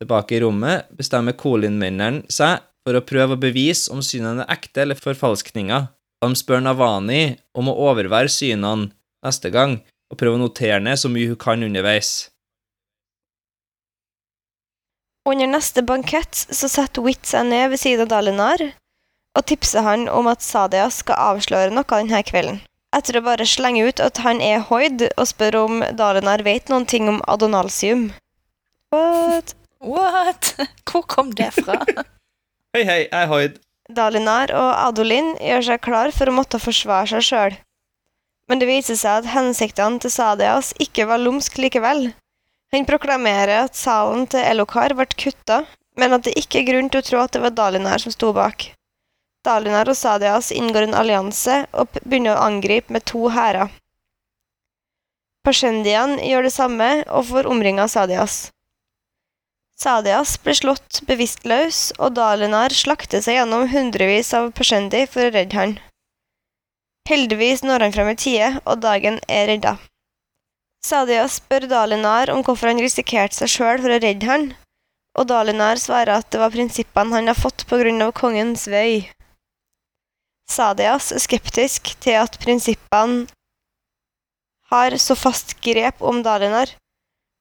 Tilbake 0.00 0.36
i 0.36 0.40
rommet 0.44 0.88
bestemmer 0.96 1.36
Colin-mennene 1.36 2.24
seg 2.32 2.64
for 2.86 2.96
å 2.96 3.04
prøve 3.04 3.36
å 3.36 3.40
bevise 3.40 3.92
om 3.92 4.00
synene 4.04 4.46
er 4.46 4.56
ekte 4.56 4.84
eller 4.84 4.96
forfalskninger. 4.96 5.88
De 6.20 6.36
spør 6.36 6.64
Navani 6.64 7.36
om 7.56 7.68
å 7.68 7.76
overvære 7.90 8.32
synene 8.32 8.90
neste 9.24 9.52
gang, 9.52 9.78
og 10.10 10.18
prøve 10.20 10.38
å 10.38 10.42
notere 10.42 10.80
ned 10.82 10.98
så 11.00 11.08
mye 11.12 11.30
hun 11.30 11.40
kan 11.40 11.62
underveis. 11.64 12.30
Under 15.28 15.46
neste 15.46 15.84
bankett 15.86 16.34
så 16.34 16.68
setter 16.68 17.04
Witt 17.04 17.28
seg 17.28 17.46
ned 17.52 17.70
ved 17.70 17.80
siden 17.80 18.08
av 18.08 18.14
Dalinar 18.14 18.64
og 19.38 19.46
tipser 19.46 19.84
han 19.86 20.08
om 20.08 20.28
at 20.30 20.42
Sadia 20.42 20.88
skal 20.94 21.18
avsløre 21.34 21.74
noe 21.74 21.86
denne 21.86 22.22
kvelden. 22.26 22.60
Etter 22.96 23.20
å 23.20 23.22
bare 23.22 23.46
slenge 23.46 23.84
ut 23.86 24.02
at 24.02 24.18
han 24.24 24.40
er 24.42 24.64
hoid, 24.66 25.04
og 25.14 25.28
spør 25.30 25.60
om 25.60 25.82
Dalinar 25.94 26.42
vet 26.42 26.70
noen 26.72 26.86
ting 26.90 27.06
om 27.10 27.20
adonalsium. 27.30 28.08
What? 28.90 29.54
What? 29.78 30.56
Hvor 30.84 31.06
kom 31.06 31.30
det 31.38 31.52
fra? 31.54 31.78
Hei, 32.74 32.84
hei, 32.86 33.00
jeg 33.08 33.18
er 33.18 33.26
Hoid. 33.26 33.54
Dalinar 33.90 34.52
og 34.54 34.68
Adolin 34.78 35.32
gjør 35.42 35.64
seg 35.66 35.80
klar 35.82 36.12
for 36.14 36.30
å 36.30 36.34
måtte 36.36 36.60
forsvare 36.62 37.08
seg 37.10 37.24
sjøl. 37.26 37.56
Men 38.46 38.62
det 38.62 38.68
viser 38.68 38.98
seg 38.98 39.24
at 39.24 39.32
hensiktene 39.32 39.98
til 40.02 40.12
Sadias 40.14 40.70
ikke 40.78 41.08
var 41.10 41.18
lumsk 41.18 41.58
likevel. 41.58 42.12
Han 42.70 42.86
proklamerer 42.86 43.64
at 43.64 43.78
salen 43.78 44.28
til 44.30 44.46
Elokar 44.46 44.94
ble 44.94 45.08
kutta, 45.10 45.64
men 45.98 46.14
at 46.14 46.28
det 46.28 46.36
ikke 46.38 46.60
er 46.60 46.68
grunn 46.70 46.90
til 46.94 47.02
å 47.02 47.08
tro 47.08 47.24
at 47.24 47.34
det 47.34 47.42
var 47.42 47.56
Dalinar 47.58 47.98
som 48.02 48.14
sto 48.14 48.30
bak. 48.36 48.68
Dalinar 49.46 49.88
og 49.88 49.96
Sadias 49.96 50.50
inngår 50.52 50.88
en 50.88 50.96
allianse 51.00 51.62
og 51.72 51.94
begynner 52.02 52.36
å 52.36 52.46
angripe 52.50 52.92
med 52.92 53.06
to 53.08 53.30
hærer. 53.32 53.70
Pashendian 55.46 56.18
gjør 56.20 56.44
det 56.44 56.52
samme 56.52 56.88
og 57.08 57.30
får 57.30 57.48
omringa 57.48 57.86
Sadias. 57.88 58.50
Sadias 59.80 60.34
blir 60.44 60.58
slått 60.58 61.00
bevisstløs, 61.08 61.94
og 61.96 62.12
Dalinar 62.18 62.74
slakter 62.76 63.22
seg 63.24 63.38
gjennom 63.38 63.64
hundrevis 63.72 64.34
av 64.36 64.50
Pashendi 64.52 65.06
for 65.08 65.24
å 65.24 65.32
redde 65.32 65.56
han. 65.56 65.78
Heldigvis 67.08 67.64
når 67.64 67.86
han 67.86 67.94
frem 67.94 68.10
i 68.12 68.18
tide, 68.20 68.50
og 68.68 68.82
dagen 68.84 69.16
er 69.24 69.48
redda. 69.48 69.78
Sadias 70.84 71.38
spør 71.40 71.64
Dalinar 71.70 72.28
om 72.34 72.44
hvorfor 72.44 72.68
han 72.68 72.82
risikerte 72.84 73.40
seg 73.40 73.54
sjøl 73.54 73.80
for 73.80 73.96
å 73.96 74.02
redde 74.04 74.28
han, 74.28 74.44
og 75.16 75.32
Dalinar 75.32 75.80
svarer 75.80 76.20
at 76.20 76.28
det 76.28 76.42
var 76.44 76.52
prinsippene 76.52 77.16
han 77.16 77.32
har 77.32 77.40
fått 77.40 77.64
på 77.72 77.80
grunn 77.80 78.04
av 78.04 78.12
kongens 78.20 78.68
vei. 78.68 79.08
Sadias 80.50 81.12
skeptisk 81.22 81.92
til 82.02 82.18
at 82.20 82.38
prinsippene 82.42 83.28
har 84.70 84.96
så 85.02 85.16
fast 85.18 85.56
grep 85.64 86.02
om 86.02 86.22
Dalinar, 86.26 86.72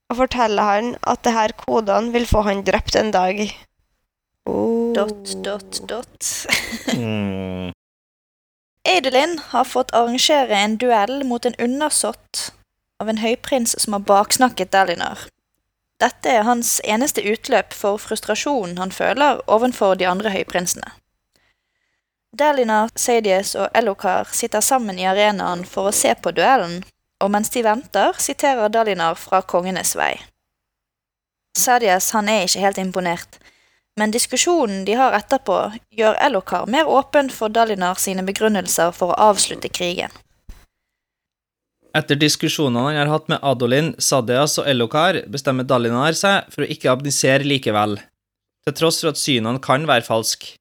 og 0.10 0.22
forteller 0.24 0.66
han 0.66 0.94
at 1.08 1.22
det 1.26 1.34
her 1.36 1.54
kodene 1.58 2.14
vil 2.14 2.26
få 2.30 2.42
han 2.48 2.64
drept 2.66 2.98
en 2.98 3.12
dag. 3.14 3.44
Oh. 4.50 4.94
Dot, 4.98 5.36
dot, 5.46 5.82
dot. 5.90 6.30
Mm. 7.00 7.72
Adelin 8.88 9.40
har 9.52 9.64
fått 9.64 9.94
arrangere 9.94 10.56
en 10.58 10.78
duell 10.82 11.22
mot 11.28 11.46
en 11.46 11.56
undersått 11.62 12.50
av 13.00 13.12
en 13.12 13.22
høyprins 13.22 13.76
som 13.80 13.94
har 13.94 14.04
baksnakket 14.08 14.72
Dalinar. 14.74 15.28
Dette 16.02 16.32
er 16.32 16.48
hans 16.48 16.80
eneste 16.84 17.22
utløp 17.22 17.76
for 17.76 18.02
frustrasjonen 18.02 18.80
han 18.82 18.92
føler 18.96 19.44
overfor 19.48 20.00
de 20.00 20.08
andre 20.10 20.34
høyprinsene. 20.34 20.96
Dalinar, 22.38 22.92
Sadius 22.96 23.56
og 23.58 23.72
Elokar 23.74 24.30
sitter 24.38 24.62
sammen 24.62 25.00
i 25.02 25.08
arenaen 25.10 25.64
for 25.66 25.90
å 25.90 25.96
se 25.96 26.12
på 26.14 26.32
duellen, 26.38 26.84
og 27.24 27.32
mens 27.34 27.50
de 27.50 27.64
venter, 27.66 28.14
siterer 28.22 28.70
Dalinar 28.70 29.18
fra 29.18 29.42
Kongenes 29.42 29.96
vei. 29.98 30.14
Sadias 31.58 32.12
han 32.14 32.30
er 32.30 32.46
ikke 32.46 32.62
helt 32.62 32.78
imponert, 32.78 33.40
men 33.98 34.14
diskusjonen 34.14 34.86
de 34.86 34.96
har 35.00 35.18
etterpå, 35.18 35.58
gjør 35.90 36.20
Elokar 36.28 36.70
mer 36.70 36.88
åpen 36.88 37.34
for 37.34 37.50
Dalinar 37.50 37.98
sine 38.00 38.24
begrunnelser 38.28 38.94
for 38.96 39.12
å 39.16 39.32
avslutte 39.34 39.74
krigen. 39.74 40.14
Etter 41.98 42.20
diskusjonene 42.22 42.92
han 42.92 43.02
har 43.02 43.10
hatt 43.10 43.28
med 43.34 43.42
Adolin, 43.42 43.96
Sadias 43.98 44.60
og 44.62 44.70
Elokar, 44.70 45.24
bestemmer 45.34 45.66
Dalinar 45.66 46.14
seg 46.14 46.54
for 46.54 46.62
å 46.62 46.70
ikke 46.70 46.94
abdisere 46.94 47.42
likevel, 47.42 47.98
til 48.70 48.78
tross 48.78 49.02
for 49.02 49.10
at 49.12 49.20
synene 49.20 49.58
kan 49.66 49.90
være 49.90 50.06
falske. 50.06 50.54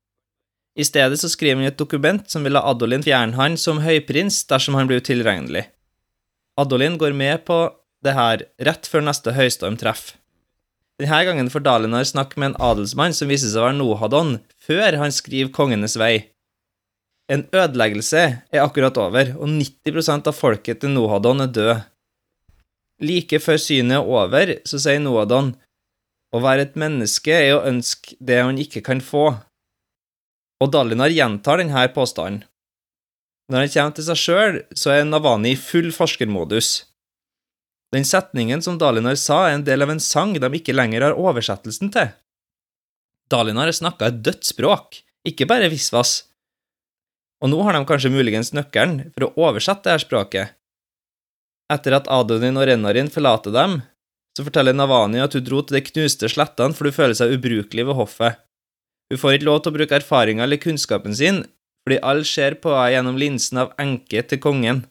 I 0.79 0.87
stedet 0.87 1.19
så 1.19 1.31
skriver 1.33 1.59
han 1.59 1.73
et 1.73 1.81
dokument 1.81 2.23
som 2.31 2.45
vil 2.47 2.55
la 2.55 2.63
Adolin 2.71 3.03
fjerne 3.03 3.35
han 3.35 3.59
som 3.59 3.83
høyprins 3.83 4.45
dersom 4.51 4.79
han 4.79 4.87
blir 4.87 5.03
utilregnelig. 5.03 5.65
Adolin 6.59 6.99
går 6.99 7.17
med 7.19 7.45
på 7.47 7.59
det 8.07 8.15
her 8.15 8.45
rett 8.63 8.87
før 8.87 9.03
neste 9.09 9.35
høystorm 9.35 9.79
treffer. 9.79 10.15
Denne 10.99 11.19
gangen 11.27 11.51
får 11.51 11.63
Dalinar 11.63 12.07
snakke 12.07 12.41
med 12.41 12.53
en 12.53 12.61
adelsmann 12.71 13.15
som 13.15 13.31
viser 13.31 13.53
seg 13.53 13.63
å 13.63 13.67
være 13.69 13.79
Nohadon, 13.79 14.33
før 14.67 14.97
han 14.99 15.15
skriver 15.15 15.53
Kongenes 15.55 15.95
vei. 15.99 16.27
En 17.31 17.45
ødeleggelse 17.55 18.23
er 18.51 18.65
akkurat 18.65 18.99
over, 18.99 19.31
og 19.39 19.47
90% 19.53 20.31
av 20.31 20.35
folket 20.35 20.83
til 20.83 20.91
Nohadon 20.97 21.45
er 21.45 21.53
død. 21.55 21.85
Like 23.07 23.39
før 23.39 23.61
synet 23.63 24.01
er 24.01 24.11
over, 24.11 24.55
så 24.67 24.81
sier 24.83 24.99
Nohadon 25.03 25.53
å 26.35 26.43
være 26.43 26.67
et 26.67 26.75
menneske 26.81 27.31
er 27.31 27.55
å 27.55 27.63
ønske 27.69 28.19
det 28.19 28.41
han 28.43 28.59
ikke 28.59 28.83
kan 28.91 28.99
få. 29.05 29.31
Og 30.59 30.73
Dalinar 30.75 31.13
gjentar 31.15 31.61
denne 31.61 31.87
påstanden. 31.95 32.45
Når 33.49 33.65
han 33.65 33.73
kommer 33.73 33.97
til 33.97 34.07
seg 34.09 34.21
sjøl, 34.21 34.57
så 34.77 34.93
er 34.93 35.07
Navani 35.09 35.55
i 35.55 35.61
full 35.61 35.89
forskermodus. 35.95 36.73
Den 37.95 38.05
setningen 38.05 38.61
som 38.61 38.77
Dalinar 38.77 39.17
sa, 39.17 39.47
er 39.47 39.57
en 39.57 39.65
del 39.65 39.85
av 39.85 39.95
en 39.95 40.03
sang 40.03 40.35
de 40.37 40.49
ikke 40.59 40.75
lenger 40.77 41.07
har 41.07 41.17
oversettelsen 41.17 41.93
til. 41.95 42.11
Dalinar 43.33 43.71
har 43.71 43.77
snakka 43.77 44.11
et 44.11 44.21
dødt 44.25 44.45
språk, 44.45 45.01
ikke 45.29 45.49
bare 45.49 45.71
visvas. 45.73 46.27
Og 47.41 47.53
nå 47.53 47.61
har 47.65 47.77
de 47.77 47.85
kanskje 47.89 48.13
muligens 48.13 48.53
nøkkelen 48.57 49.13
for 49.15 49.29
å 49.29 49.49
oversette 49.49 49.89
dette 49.89 50.05
språket. 50.05 50.57
Etter 51.73 51.97
at 51.97 52.09
Adonin 52.13 52.57
og 52.57 52.67
Renarin 52.69 53.11
forlater 53.13 53.55
dem, 53.55 53.81
så 54.37 54.45
forteller 54.45 54.77
Navani 54.77 55.21
at 55.23 55.37
hun 55.37 55.45
dro 55.45 55.63
til 55.63 55.79
de 55.79 55.85
knuste 55.89 56.29
slettene 56.33 56.77
for 56.77 56.89
hun 56.89 56.97
føler 56.97 57.17
seg 57.17 57.33
ubrukelig 57.37 57.89
ved 57.89 57.99
hoffet. 57.99 58.41
Hun 59.09 59.21
får 59.21 59.39
ikke 59.39 59.49
lov 59.49 59.63
til 59.65 59.73
å 59.73 59.77
bruke 59.79 59.97
erfaringa 59.97 60.45
eller 60.45 60.61
kunnskapen 60.61 61.15
sin, 61.17 61.43
fordi 61.87 61.99
alle 62.05 62.27
ser 62.29 62.59
på 62.61 62.75
henne 62.75 62.93
gjennom 62.93 63.21
linsen 63.21 63.63
av 63.63 63.73
enke 63.81 64.21
til 64.29 64.41
kongen, 64.45 64.85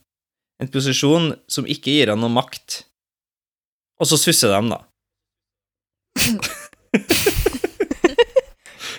en 0.58 0.71
posisjon 0.73 1.36
som 1.51 1.69
ikke 1.69 1.93
gir 1.93 2.10
henne 2.10 2.23
noe 2.23 2.34
makt. 2.34 2.82
Og 4.01 4.10
så 4.10 4.17
susser 4.17 4.49
de, 4.53 4.73
da. 4.73 4.80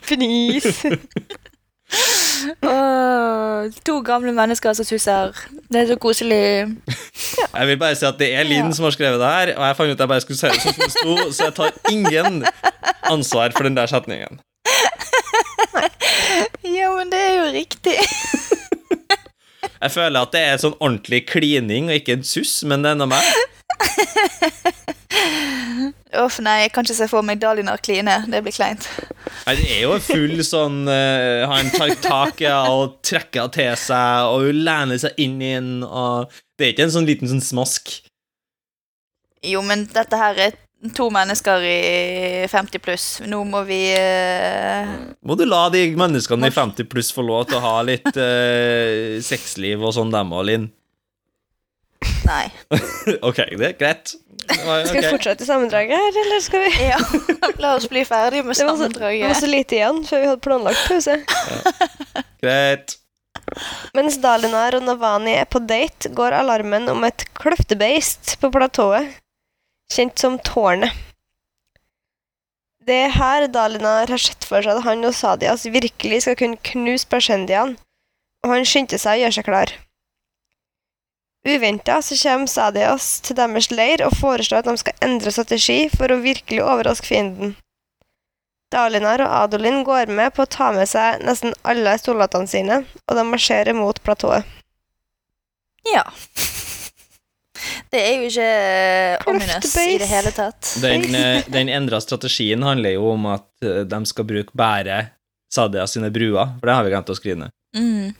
Fnis. 0.08 0.66
Oh, 2.62 3.66
to 3.84 3.98
gamle 4.06 4.32
mennesker 4.36 4.72
som 4.78 4.86
susser. 4.86 5.34
Det 5.68 5.82
er 5.82 5.90
så 5.90 5.96
koselig. 6.00 6.78
Jeg 6.78 7.66
vil 7.70 7.80
bare 7.80 7.98
si 7.98 8.06
at 8.06 8.18
det 8.20 8.30
er 8.38 8.46
Linn 8.46 8.70
som 8.76 8.86
har 8.86 8.94
skrevet 8.94 9.18
det 9.18 9.30
her, 9.34 9.54
og 9.56 9.66
jeg 9.66 9.78
fant 9.80 9.90
ut 9.90 9.96
at 9.96 10.04
jeg 10.04 10.12
bare 10.14 10.24
skulle 10.24 10.40
si 10.40 10.52
det 10.52 10.62
som 10.62 10.78
det 10.78 10.92
sto, 10.94 11.14
så 11.32 11.48
jeg 11.48 11.56
tar 11.58 11.72
ingen 11.90 12.44
ansvar 13.10 13.50
for 13.56 13.66
den 13.66 13.76
der 13.78 13.90
setningen. 13.90 14.38
Ja, 16.78 16.90
men 16.94 17.10
det 17.10 17.18
er 17.18 17.34
jo 17.38 17.46
riktig. 17.54 17.96
Jeg 19.82 19.92
føler 19.94 20.24
at 20.24 20.32
det 20.34 20.40
er 20.42 20.58
sånn 20.58 20.74
ordentlig 20.80 21.22
klining 21.30 21.86
og 21.90 22.00
ikke 22.00 22.16
en 22.18 22.26
suss, 22.26 22.60
men 22.66 22.82
det 22.82 22.90
er 22.92 22.98
nå 22.98 23.06
meg. 23.10 23.22
Uff, 26.18 26.38
nei, 26.42 26.64
jeg 26.64 26.72
kan 26.74 26.86
ikke 26.86 26.96
se 26.96 27.06
for 27.10 27.22
meg 27.26 27.38
Dalinar 27.42 27.78
kline. 27.84 28.16
Det 28.32 28.40
blir 28.42 28.54
kleint. 28.56 28.88
Nei, 29.46 29.54
Det 29.60 29.68
er 29.76 29.82
jo 29.84 29.98
full 30.02 30.40
sånn 30.46 30.80
uh, 30.88 31.46
Han 31.50 31.70
tar 31.74 31.94
tak 32.02 32.42
i 32.42 32.48
henne 32.48 32.74
og 32.74 32.98
trekker 33.06 33.44
henne 33.44 33.54
til 33.54 33.74
seg, 33.78 34.30
og 34.32 34.48
hun 34.48 34.62
lener 34.66 34.98
seg 35.04 35.20
inn 35.22 35.38
i 35.38 35.52
henne, 35.54 35.86
og 35.86 36.32
Det 36.58 36.66
er 36.66 36.74
ikke 36.74 36.88
en 36.88 36.96
sånn 36.96 37.08
liten 37.08 37.30
sånn 37.30 37.44
smask. 37.44 37.92
Jo, 39.46 39.62
men 39.62 39.86
dette 39.94 40.18
her 40.18 40.42
er 40.48 40.58
to 40.94 41.08
mennesker 41.10 41.64
i 41.66 42.46
50 42.50 42.78
pluss. 42.82 43.06
Nå 43.26 43.42
må 43.48 43.64
vi 43.66 43.80
uh... 43.98 44.94
Må 45.26 45.34
du 45.38 45.44
la 45.48 45.66
de 45.74 45.84
menneskene 45.98 46.50
i 46.50 46.54
50 46.54 46.88
pluss 46.90 47.10
få 47.14 47.24
lov 47.26 47.48
til 47.50 47.58
å 47.58 47.64
ha 47.64 47.76
litt 47.86 48.08
uh, 48.14 49.18
sexliv 49.24 49.82
og 49.82 49.96
sånn, 49.98 50.14
dem 50.14 50.34
og 50.34 50.46
Linn? 50.48 50.68
Nei. 52.28 52.46
Ok, 53.26 53.42
det 53.58 53.72
er 53.72 53.76
greit. 53.78 54.14
Skal 54.48 55.00
vi 55.00 55.08
fortsette 55.08 55.46
sammendraget 55.48 55.98
her, 55.98 56.16
eller 56.22 56.40
skal 56.44 56.62
vi 56.64 56.86
Ja, 56.86 56.98
la 57.64 57.74
oss 57.76 57.88
bli 57.90 58.04
ferdig 58.06 58.44
med 58.46 58.56
Det 58.56 58.64
var 58.68 58.78
så, 58.78 58.88
det 58.94 59.26
var 59.26 59.36
så 59.36 59.50
lite 59.50 59.76
igjen 59.76 60.00
før 60.08 60.22
vi 60.22 60.30
hadde 60.30 60.44
planlagt 60.44 60.84
pause. 60.88 61.18
Greit. 62.44 62.98
Mens 63.96 64.18
Dalinar 64.22 64.76
og 64.78 64.84
Navani 64.86 65.34
er 65.40 65.48
på 65.48 65.60
date, 65.64 66.12
går 66.14 66.36
alarmen 66.36 66.88
om 66.92 67.04
et 67.08 67.24
kløftebeist 67.38 68.36
på 68.42 68.50
platået, 68.54 69.08
kjent 69.92 70.18
som 70.18 70.38
Tårnet. 70.44 70.94
Det 72.88 72.96
er 73.04 73.12
her 73.12 73.46
Dalinar 73.52 74.08
har 74.08 74.20
sett 74.22 74.46
for 74.48 74.64
seg 74.64 74.78
at 74.78 74.86
han 74.86 75.04
og 75.04 75.12
Sadias 75.16 75.66
virkelig 75.68 76.22
skal 76.24 76.38
kunne 76.40 76.60
knuse 76.70 77.08
Pershendian, 77.10 77.76
og 78.44 78.54
han 78.54 78.64
skyndte 78.68 78.96
seg 79.00 79.18
å 79.18 79.22
gjøre 79.24 79.36
seg 79.36 79.48
klar. 79.48 79.74
Uventa 81.48 82.00
så 82.02 82.16
kommer 82.22 82.50
Sadias 82.50 83.20
til 83.24 83.36
deres 83.38 83.70
leir 83.70 84.02
og 84.06 84.16
foreslår 84.16 84.62
at 84.62 84.70
de 84.70 84.80
skal 84.80 85.04
endre 85.04 85.32
strategi 85.32 85.78
for 85.92 86.12
å 86.12 86.20
virkelig 86.24 86.64
overraske 86.64 87.08
fienden. 87.08 87.56
Dalinar 88.72 89.22
og 89.24 89.34
Adolin 89.44 89.80
går 89.84 90.10
med 90.12 90.34
på 90.36 90.44
å 90.44 90.50
ta 90.52 90.70
med 90.76 90.88
seg 90.90 91.22
nesten 91.24 91.54
alle 91.64 91.94
soldatene 92.00 92.50
sine, 92.50 92.82
og 93.08 93.16
de 93.16 93.24
marsjerer 93.24 93.76
mot 93.76 94.00
platået. 94.04 94.44
Ja. 95.88 96.04
Det 97.88 98.00
er 98.04 98.16
jo 98.18 98.28
ikke 98.28 99.30
ominous 99.30 99.76
i 99.80 99.98
det 100.00 100.08
hele 100.10 100.32
tatt. 100.36 100.72
Den, 100.82 101.06
eh, 101.16 101.46
den 101.48 101.70
endra 101.72 102.00
strategien 102.04 102.64
handler 102.66 102.96
jo 102.98 103.12
om 103.14 103.28
at 103.32 103.48
eh, 103.64 103.84
de 103.88 104.00
skal 104.10 104.26
bruke 104.28 104.56
bare 104.58 105.06
Sadia 105.52 105.86
sine 105.88 106.10
bruer, 106.12 106.50
for 106.58 106.68
det 106.68 106.74
har 106.76 106.84
vi 106.84 106.92
glemt 106.92 107.12
å 107.12 107.16
skrive 107.16 107.40
ned. 107.44 107.54
Mm. 107.76 108.12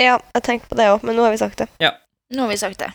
Ja, 0.00 0.16
jeg 0.36 0.46
tenkte 0.46 0.70
på 0.70 0.78
det 0.78 0.88
òg, 0.94 1.04
men 1.04 1.18
nå 1.18 1.26
har 1.26 1.34
vi 1.34 1.42
sagt 1.42 1.60
det. 1.60 1.68
Ja. 1.82 1.92
Nå 2.32 2.46
har 2.46 2.52
vi 2.52 2.60
sagt 2.60 2.80
det. 2.80 2.88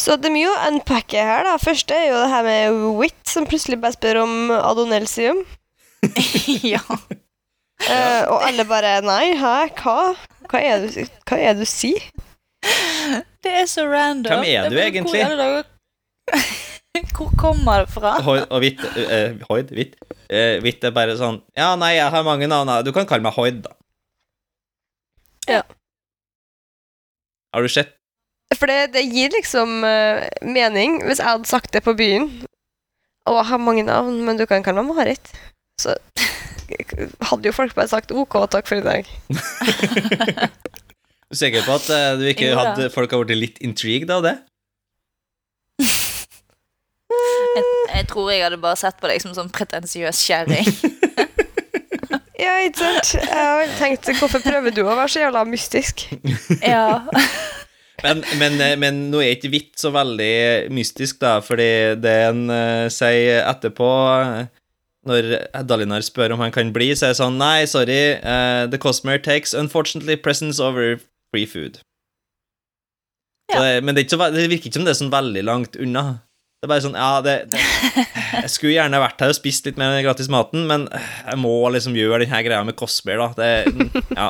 Så 0.00 0.16
det 0.16 0.30
er 0.30 0.34
mye 0.34 0.50
å 0.50 0.60
unpacke 0.70 1.24
her, 1.24 1.44
da. 1.44 1.56
Første 1.60 1.96
er 1.96 2.06
jo 2.08 2.20
det 2.22 2.28
her 2.32 2.44
med 2.46 2.78
Wit, 3.00 3.20
som 3.28 3.48
plutselig 3.48 3.80
bare 3.80 3.96
spør 3.96 4.22
om 4.22 4.52
adonelsium. 4.56 5.42
ja. 6.74 6.80
Uh, 7.80 8.22
og 8.28 8.42
alle 8.44 8.64
bare 8.68 8.98
Nei, 9.04 9.32
hæ, 9.40 9.54
hva? 9.80 10.12
Hva 10.50 10.60
er 10.60 10.82
det 10.82 10.90
du, 10.94 11.14
hva 11.28 11.38
er 11.38 11.54
det 11.54 11.64
du 11.64 11.68
sier? 11.68 12.04
Det 13.42 13.52
er 13.62 13.66
så 13.66 13.86
random. 13.88 14.42
Hvem 14.42 14.44
er 14.44 14.68
du 14.68 14.76
er 14.76 14.88
egentlig? 14.90 15.24
Hvor, 15.24 15.64
hvor 17.16 17.30
kommer 17.38 17.84
det 17.84 17.92
fra? 17.94 18.16
Hoid 18.22 18.44
og 18.50 18.60
Hvitt 18.60 18.82
eh, 19.00 19.38
Hoid? 19.48 19.72
Hvitt? 19.74 19.96
Eh, 20.28 20.58
Hvitt 20.62 20.84
er 20.84 20.92
bare 20.94 21.16
sånn 21.18 21.40
Ja, 21.56 21.72
nei, 21.80 21.94
jeg 21.96 22.12
har 22.12 22.26
mange 22.26 22.48
navn. 22.50 22.72
Du 22.84 22.92
kan 22.96 23.08
kalle 23.08 23.24
meg 23.24 23.36
Hoid, 23.38 23.62
da. 23.64 23.72
Ja. 25.48 25.62
Har 27.54 27.64
du 27.64 27.72
sett 27.72 27.96
For 28.54 28.70
det, 28.70 28.92
det 28.94 29.06
gir 29.08 29.32
liksom 29.34 29.80
uh, 29.86 30.26
mening 30.44 31.00
hvis 31.06 31.22
jeg 31.22 31.30
hadde 31.32 31.48
sagt 31.50 31.72
det 31.74 31.84
på 31.86 31.96
byen. 31.98 32.28
Å, 33.28 33.40
jeg 33.40 33.48
har 33.52 33.62
mange 33.62 33.86
navn, 33.86 34.20
men 34.26 34.38
du 34.38 34.46
kan 34.50 34.64
kalle 34.66 34.84
meg 34.84 34.96
Marit. 34.98 35.32
Så 35.80 35.96
hadde 37.30 37.48
jo 37.48 37.56
folk 37.56 37.74
bare 37.76 37.90
sagt 37.90 38.12
OK, 38.12 38.36
takk 38.52 38.68
for 38.68 38.80
i 38.80 38.84
dag. 38.84 39.08
Du 41.30 41.36
er 41.36 41.44
sikker 41.44 41.62
på 41.62 41.76
at 41.78 41.84
eh, 41.94 42.16
du 42.18 42.24
ikke 42.26 42.48
hadde 42.58 42.88
folk 42.90 43.12
har 43.14 43.20
blitt 43.22 43.38
litt 43.38 43.58
intrigued 43.62 44.10
av 44.10 44.24
det? 44.26 44.36
Jeg, 47.50 47.62
jeg 47.90 48.06
tror 48.06 48.28
jeg 48.30 48.44
hadde 48.44 48.58
bare 48.62 48.78
sett 48.78 49.00
på 49.02 49.08
deg 49.10 49.18
som 49.18 49.32
sånn 49.34 49.48
pretensiøs 49.50 50.20
kjerring. 50.22 50.68
Ja, 52.40 52.54
ikke 52.64 52.80
sant? 52.80 53.10
Jeg 53.20 53.36
har 53.36 53.72
tenkt, 53.76 54.06
hvorfor 54.16 54.40
prøver 54.40 54.72
du 54.72 54.78
å 54.80 54.94
være 54.94 55.10
så 55.12 55.20
jævla 55.20 55.42
mystisk? 55.44 56.06
ja. 56.72 57.02
Men, 58.00 58.22
men, 58.40 58.56
eh, 58.64 58.78
men 58.80 59.02
nå 59.12 59.20
er 59.20 59.34
ikke 59.34 59.50
hvitt 59.52 59.74
så 59.82 59.90
veldig 59.92 60.70
mystisk, 60.72 61.18
da, 61.20 61.34
fordi 61.44 61.98
det 62.00 62.14
en 62.30 62.46
uh, 62.48 62.86
sier 62.88 63.42
etterpå 63.44 63.90
Når 65.10 65.28
Dalinar 65.68 66.06
spør 66.06 66.32
om 66.38 66.40
han 66.46 66.54
kan 66.54 66.72
bli, 66.72 66.94
så 66.96 67.10
er 67.10 67.12
det 67.12 67.20
sånn 67.20 67.36
Nei, 67.40 67.68
sorry, 67.68 68.00
uh, 68.24 68.64
the 68.72 68.80
Cosmere 68.80 69.20
takes 69.20 69.52
unfortunately 69.52 70.16
presence 70.16 70.62
over 70.64 70.96
free 71.30 71.46
food. 71.50 71.80
Ja. 73.50 73.62
det, 73.64 73.70
men 73.82 73.94
det, 73.94 74.02
er 74.02 74.06
ikke 74.06 74.16
så, 74.16 74.26
det 74.30 74.50
virker 74.50 74.70
ikke 74.70 74.78
som 74.78 74.84
det 74.86 74.92
er 74.92 75.00
sånn 75.00 75.14
veldig 75.14 75.46
langt 75.46 75.78
unna. 75.80 76.04
Det 76.60 76.68
er 76.68 76.70
bare 76.74 76.84
sånn, 76.84 76.98
ja, 76.98 77.22
det, 77.24 77.34
det 77.50 77.62
Jeg 78.44 78.52
skulle 78.52 78.74
gjerne 78.76 79.00
vært 79.00 79.24
her 79.24 79.32
og 79.32 79.38
spist 79.38 79.66
litt 79.66 79.80
mer 79.80 79.90
av 79.90 79.96
den 79.96 80.04
gratis 80.06 80.28
maten, 80.32 80.68
men 80.68 80.86
jeg 80.92 81.40
må 81.40 81.54
liksom 81.72 81.96
gjøre 81.98 82.22
denne 82.26 82.42
greia 82.46 82.60
med 82.68 82.76
Cosmer, 82.78 83.24
da. 83.24 83.32
Det, 83.40 84.04
ja, 84.12 84.28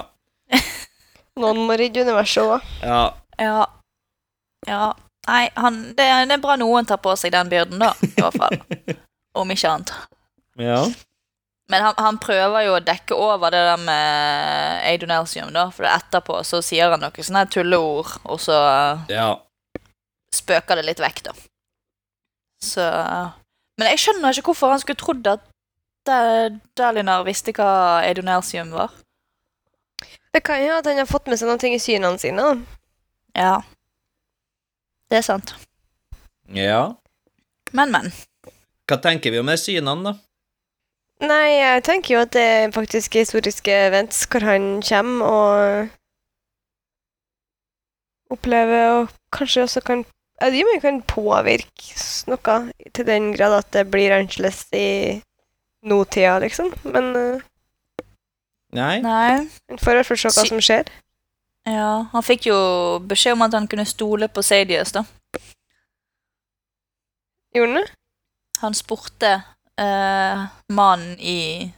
Noen 1.40 1.60
må 1.66 1.76
rydde 1.78 2.06
universet 2.06 2.56
òg. 2.56 2.72
ja. 2.84 3.04
ja. 3.40 3.60
Ja. 4.68 4.92
Nei, 5.28 5.48
han, 5.54 5.82
det, 5.96 6.06
det 6.28 6.34
er 6.36 6.42
bra 6.42 6.56
noen 6.60 6.88
tar 6.88 7.00
på 7.02 7.12
seg 7.18 7.32
den 7.34 7.50
byrden, 7.52 7.80
da. 7.82 7.92
I 8.02 8.10
hvert 8.16 8.38
fall. 8.40 8.56
Om 9.40 9.52
ikke 9.54 9.74
annet. 9.74 9.92
Ja. 10.60 10.80
Men 11.70 11.84
han, 11.86 11.94
han 12.02 12.16
prøver 12.18 12.64
jo 12.66 12.72
å 12.74 12.82
dekke 12.82 13.14
over 13.14 13.52
det 13.54 13.60
der 13.62 13.78
med 13.84 14.80
Eidonelsium, 14.90 15.52
da. 15.54 15.68
For 15.74 15.86
etterpå 15.86 16.40
så 16.46 16.58
sier 16.66 16.90
han 16.90 17.02
noen 17.04 17.26
sånne 17.26 17.44
tulleord, 17.52 18.16
og 18.26 18.40
så 18.42 18.56
ja. 19.12 19.28
spøker 20.34 20.80
det 20.80 20.88
litt 20.88 21.02
vekk, 21.02 21.22
da. 21.28 21.34
Så 22.60 22.84
Men 23.80 23.92
jeg 23.94 24.02
skjønner 24.02 24.34
ikke 24.36 24.50
hvorfor 24.50 24.74
han 24.74 24.82
skulle 24.82 25.00
trodd 25.00 25.30
at 25.30 25.46
Da- 26.08 26.48
Dalinar 26.76 27.22
visste 27.26 27.52
hva 27.56 28.00
Eidonelsium 28.04 28.70
var. 28.72 28.90
Det 30.32 30.40
kan 30.46 30.60
jo 30.62 30.72
at 30.78 30.86
han 30.88 30.96
har 30.98 31.08
fått 31.08 31.26
med 31.28 31.38
seg 31.38 31.48
noen 31.50 31.60
ting 31.60 31.74
i 31.76 31.80
synene 31.82 32.18
sine. 32.18 32.40
da. 32.40 32.78
Ja. 33.36 33.54
Det 35.10 35.18
er 35.20 35.26
sant. 35.26 35.54
ja. 36.56 36.94
Men, 37.76 37.92
men. 37.94 38.08
Hva 38.88 38.96
tenker 38.98 39.30
vi 39.30 39.38
om 39.38 39.46
de 39.52 39.56
synene, 39.60 40.02
da? 40.08 40.16
Nei, 41.20 41.48
jeg 41.58 41.82
tenker 41.84 42.14
jo 42.14 42.20
at 42.24 42.32
det 42.32 42.42
er 42.42 42.70
faktisk 42.72 43.18
historiske 43.20 43.72
events 43.88 44.22
hvor 44.30 44.44
han 44.46 44.78
kommer 44.80 45.26
og 45.26 45.88
opplever 48.32 48.86
og 48.94 49.12
kanskje 49.34 49.66
også 49.66 49.80
kan 49.84 50.06
Jeg 50.40 50.64
tror 50.64 50.80
kan 50.80 51.02
påvirke 51.02 51.96
noe 52.32 52.72
til 52.96 53.04
den 53.04 53.32
grad 53.36 53.58
at 53.58 53.72
det 53.76 53.90
blir 53.92 54.14
annerledes 54.16 54.62
i 54.72 55.20
nåtida, 55.84 56.38
liksom. 56.40 56.72
Men 56.84 57.10
uh, 57.16 57.42
Nei? 58.72 59.00
Nei. 59.04 59.48
han 59.68 59.78
får 59.82 59.92
i 59.92 59.98
hvert 59.98 60.08
fall 60.08 60.20
se 60.22 60.32
hva 60.32 60.46
som 60.48 60.62
skjer. 60.64 60.88
Ja, 61.68 62.08
han 62.12 62.24
fikk 62.24 62.48
jo 62.48 62.56
beskjed 63.04 63.36
om 63.36 63.44
at 63.44 63.52
han 63.52 63.68
kunne 63.68 63.84
stole 63.84 64.30
på 64.32 64.40
Sadius, 64.42 64.94
da. 64.96 65.04
Gjorde 67.52 67.74
han 67.74 67.82
det? 67.82 67.88
Han 68.62 68.76
spurte 68.76 69.34
eh, 69.80 70.42
mannen 70.72 71.16
i 71.18 71.70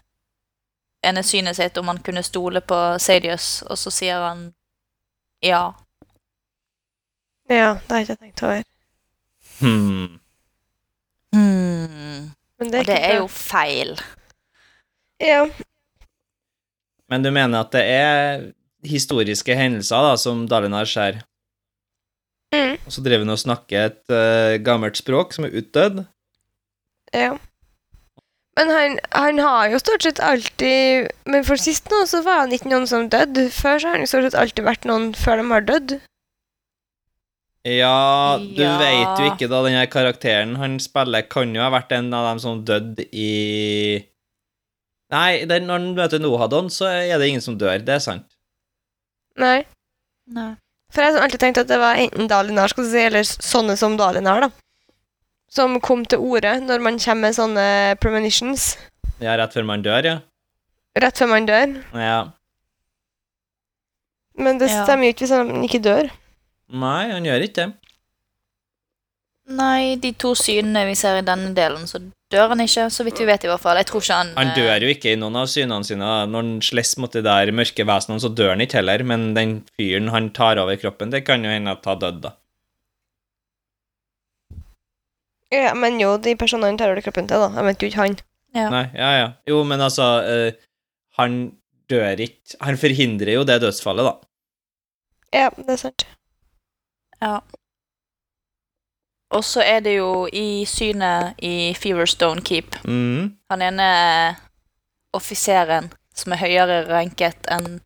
ene 1.03 1.23
synet 1.27 1.59
sitt 1.59 1.79
om 1.81 1.89
han 1.91 2.03
kunne 2.05 2.23
stole 2.23 2.63
på 2.63 2.79
Sadius, 3.03 3.63
og 3.67 3.79
så 3.79 3.91
sier 3.95 4.23
han 4.23 4.51
ja. 5.43 5.73
Ja, 7.51 7.75
det 7.75 7.91
har 7.91 8.03
jeg 8.03 8.09
ikke 8.09 8.21
tenkt 8.21 8.45
over. 8.47 8.63
Hmm. 9.59 10.19
Hmm. 11.35 12.31
Men 12.59 12.71
Og 12.71 12.87
det 12.87 12.99
er 12.99 13.17
jo 13.19 13.27
feil. 13.27 13.97
Ja. 15.23 15.43
Men 17.11 17.27
du 17.27 17.33
mener 17.35 17.65
at 17.65 17.75
det 17.75 17.83
er 17.83 18.47
historiske 18.87 19.55
hendelser 19.59 20.07
da, 20.07 20.17
som 20.19 20.47
Dalinar 20.51 20.89
skjer? 20.89 21.23
Mm, 22.53 22.77
og 22.85 22.93
så 22.93 23.03
driver 23.03 23.25
han 23.25 23.33
og 23.33 23.41
snakker 23.41 23.89
et 23.89 24.13
uh, 24.13 24.59
gammelt 24.65 24.99
språk 25.01 25.33
som 25.35 25.49
er 25.49 25.57
utdødd? 25.63 26.05
ja. 27.13 27.33
Men 28.59 28.69
han, 28.69 28.99
han 29.17 29.39
har 29.41 29.71
jo 29.73 29.79
stort 29.81 30.05
sett 30.05 30.19
alltid 30.21 31.07
Men 31.25 31.45
for 31.47 31.57
sist 31.57 31.87
nå 31.89 32.03
så 32.11 32.19
var 32.27 32.43
han 32.43 32.53
ikke 32.53 32.69
noen 32.69 32.85
som 32.91 33.07
døde. 33.09 33.47
Før 33.55 33.79
så 33.81 33.89
har 33.89 33.97
han 33.97 34.05
jo 34.05 34.11
stort 34.11 34.27
sett 34.29 34.37
alltid 34.43 34.67
vært 34.67 34.85
noen 34.89 35.13
før 35.17 35.41
de 35.41 35.47
har 35.55 35.65
dødd. 35.71 35.95
Ja, 37.65 38.39
du 38.43 38.59
Ja. 38.63 38.75
vet 38.81 39.21
jo 39.23 39.27
ikke 39.31 39.49
da 39.49 39.61
den 39.63 39.77
her 39.79 39.87
karakteren 39.87 40.57
han 40.59 40.81
spiller, 40.83 41.23
kan 41.31 41.53
jo 41.55 41.63
ha 41.63 41.69
vært 41.71 41.93
en 41.95 42.09
av 42.13 42.25
dem 42.33 42.41
som 42.43 42.65
døde 42.67 43.07
i 43.15 44.03
Nei, 45.13 45.45
den, 45.45 45.67
når 45.69 45.79
han 45.79 45.95
møter 45.95 46.19
Nohadon, 46.25 46.71
så 46.73 46.87
er 46.89 47.19
det 47.21 47.29
ingen 47.29 47.43
som 47.45 47.59
dør. 47.61 47.79
Det 47.85 47.93
er 47.95 48.01
sant. 48.01 48.25
Nei. 49.37 49.59
Nei. 50.33 50.55
For 50.93 51.05
jeg 51.05 51.13
har 51.13 51.25
alltid 51.27 51.41
tenkt 51.43 51.59
at 51.61 51.69
det 51.69 51.79
var 51.81 52.01
enten 52.01 52.29
Dalinar 52.31 52.73
skal 52.73 52.85
du 52.87 52.91
si, 52.91 53.03
eller 53.05 53.23
sånne 53.29 53.77
som 53.77 53.99
Dalinar, 54.01 54.41
da. 54.47 54.49
Som 55.53 55.77
kom 55.85 56.05
til 56.09 56.23
orde 56.23 56.55
når 56.65 56.81
man 56.85 57.01
kommer 57.03 57.29
med 57.29 57.37
sånne 57.37 57.67
premonitions 58.01 58.73
Ja, 59.21 59.35
rett 59.37 59.53
før 59.53 59.67
man 59.69 59.85
dør, 59.85 60.07
ja. 60.09 60.17
rett 60.99 61.19
før 61.21 61.29
man 61.31 61.45
dør. 61.47 61.77
Ja. 61.93 62.23
Men 64.41 64.59
det 64.59 64.71
stemmer 64.73 65.07
jo 65.07 65.13
ikke 65.13 65.27
hvis 65.27 65.35
han 65.37 65.53
ikke 65.67 65.83
dør. 65.85 66.09
Nei, 66.73 67.13
han 67.13 67.29
gjør 67.29 67.45
ikke 67.45 67.59
det. 67.61 67.69
Nei, 69.53 69.95
de 70.01 70.13
to 70.17 70.33
synene 70.39 70.87
vi 70.89 70.97
ser 70.97 71.19
i 71.19 71.25
denne 71.27 71.51
delen, 71.57 71.85
så 71.91 71.99
dør 72.33 72.53
han 72.55 72.63
ikke, 72.65 72.87
så 72.95 73.05
vidt 73.05 73.21
vi 73.21 73.27
vet 73.29 73.45
i 73.45 73.51
hvert 73.51 73.61
fall. 73.61 73.79
Jeg 73.81 73.91
tror 73.91 74.05
ikke 74.05 74.19
han 74.21 74.31
Han 74.39 74.53
eh, 74.53 74.59
dør 74.59 74.87
jo 74.87 74.93
ikke 74.95 75.13
i 75.13 75.19
noen 75.21 75.41
av 75.43 75.51
synene 75.51 75.87
sine. 75.87 76.13
Når 76.31 76.45
han 76.47 76.53
slåss 76.65 76.95
mot 77.03 77.13
de 77.13 77.25
der 77.27 77.53
mørke 77.55 77.87
vesenene, 77.89 78.23
så 78.23 78.31
dør 78.33 78.55
han 78.55 78.63
ikke 78.65 78.81
heller, 78.81 79.05
men 79.05 79.33
den 79.37 79.57
fyren 79.77 80.13
han 80.15 80.31
tar 80.37 80.63
over 80.63 80.79
kroppen, 80.81 81.13
det 81.13 81.25
kan 81.27 81.45
jo 81.45 81.53
hende 81.53 81.75
at 81.75 81.91
har 81.91 81.99
dødd, 82.01 82.23
da. 82.25 82.37
Ja, 85.53 85.73
men 85.77 85.99
jo, 86.01 86.15
de 86.23 86.33
personene 86.41 86.79
tar 86.81 86.93
over 86.93 87.05
kroppen 87.05 87.27
til, 87.29 87.41
da. 87.43 87.49
Jeg 87.59 87.67
mente 87.67 87.85
jo 87.85 87.91
ikke 87.93 88.01
han. 88.03 88.15
Ja. 88.57 88.67
Nei, 88.73 88.85
ja, 88.97 89.11
ja. 89.17 89.27
Jo, 89.49 89.63
men 89.65 89.81
altså 89.81 90.05
eh, 90.29 90.53
Han 91.17 91.55
dør 91.89 92.21
ikke 92.21 92.59
Han 92.61 92.77
forhindrer 92.77 93.33
jo 93.39 93.45
det 93.49 93.63
dødsfallet, 93.63 94.05
da. 94.05 94.13
Ja, 95.33 95.47
det 95.57 95.73
er 95.73 95.81
sant. 95.81 96.05
Ja. 97.23 97.39
Og 99.33 99.41
så 99.49 99.65
er 99.65 99.81
det 99.81 99.95
jo 99.97 100.27
i 100.29 100.67
synet 100.69 101.41
i 101.41 101.73
Feverstone 101.81 102.45
Keep 102.45 102.77
Mm. 102.85 103.33
Han 103.51 103.63
ene 103.65 103.89
offiseren 105.17 105.89
som 106.15 106.33
er 106.37 106.43
høyere 106.45 106.83
ranket 106.91 107.49
enn 107.49 107.81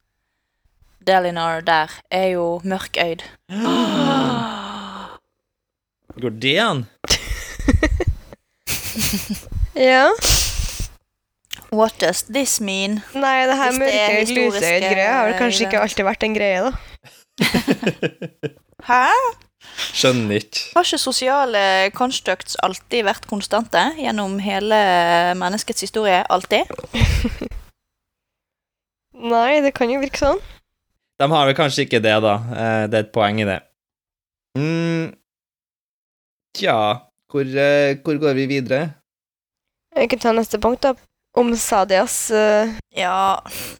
Delinar 1.06 1.62
der, 1.62 1.86
er 2.10 2.32
jo 2.34 2.58
mørkøyd. 2.66 3.22
Går 6.22 6.34
det 6.42 6.58
an? 6.58 6.86
Ja. 9.76 10.08
What 11.72 11.98
does 12.00 12.22
this 12.32 12.60
mean? 12.64 13.02
Nei, 13.12 13.44
det 13.48 13.56
her 13.58 13.68
er 13.72 13.76
mørke 13.80 14.24
lusøyd-greia 14.32 15.10
har 15.12 15.26
vel 15.28 15.36
kanskje 15.40 15.66
ikke 15.66 15.80
alltid 15.82 16.04
vært 16.06 16.22
en 16.24 16.36
greie, 16.36 16.60
da. 16.64 16.70
Hæ? 18.86 19.02
Skjønner 19.92 20.34
ikke. 20.40 20.60
Har 20.76 20.84
ikke 20.88 21.00
sosiale 21.02 21.62
constructs 21.96 22.56
alltid 22.64 23.02
vært 23.04 23.26
konstante 23.28 23.82
gjennom 24.00 24.38
hele 24.40 24.78
menneskets 25.36 25.80
historie? 25.84 26.22
Alltid? 26.32 26.64
Nei, 29.34 29.60
det 29.64 29.72
kan 29.76 29.90
jo 29.92 30.00
virke 30.00 30.20
sånn. 30.22 30.40
De 31.20 31.26
har 31.32 31.46
vel 31.48 31.56
kanskje 31.56 31.84
ikke 31.86 32.00
det, 32.04 32.16
da. 32.24 32.34
Eh, 32.52 32.84
Det 32.92 32.96
er 32.98 33.04
et 33.06 33.12
poeng 33.12 33.40
i 33.42 33.46
det. 33.48 33.60
mm. 34.56 35.12
Tja, 36.56 36.74
hvor, 37.36 37.52
eh, 37.66 37.98
hvor 38.00 38.22
går 38.24 38.40
vi 38.40 38.48
videre? 38.56 38.88
Vi 39.96 40.08
kan 40.08 40.24
ta 40.24 40.32
neste 40.32 40.60
punkt, 40.60 40.82
da. 40.82 40.94
Om 41.36 41.52
Sadias 41.56 42.30
uh... 42.32 42.72
Ja, 42.96 43.36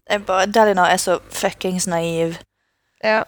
jeg 0.09 0.25
bare, 0.25 0.45
Delina 0.45 0.87
er 0.93 1.01
så 1.01 1.17
fuckings 1.33 1.87
naiv. 1.89 2.37
Ja. 3.03 3.23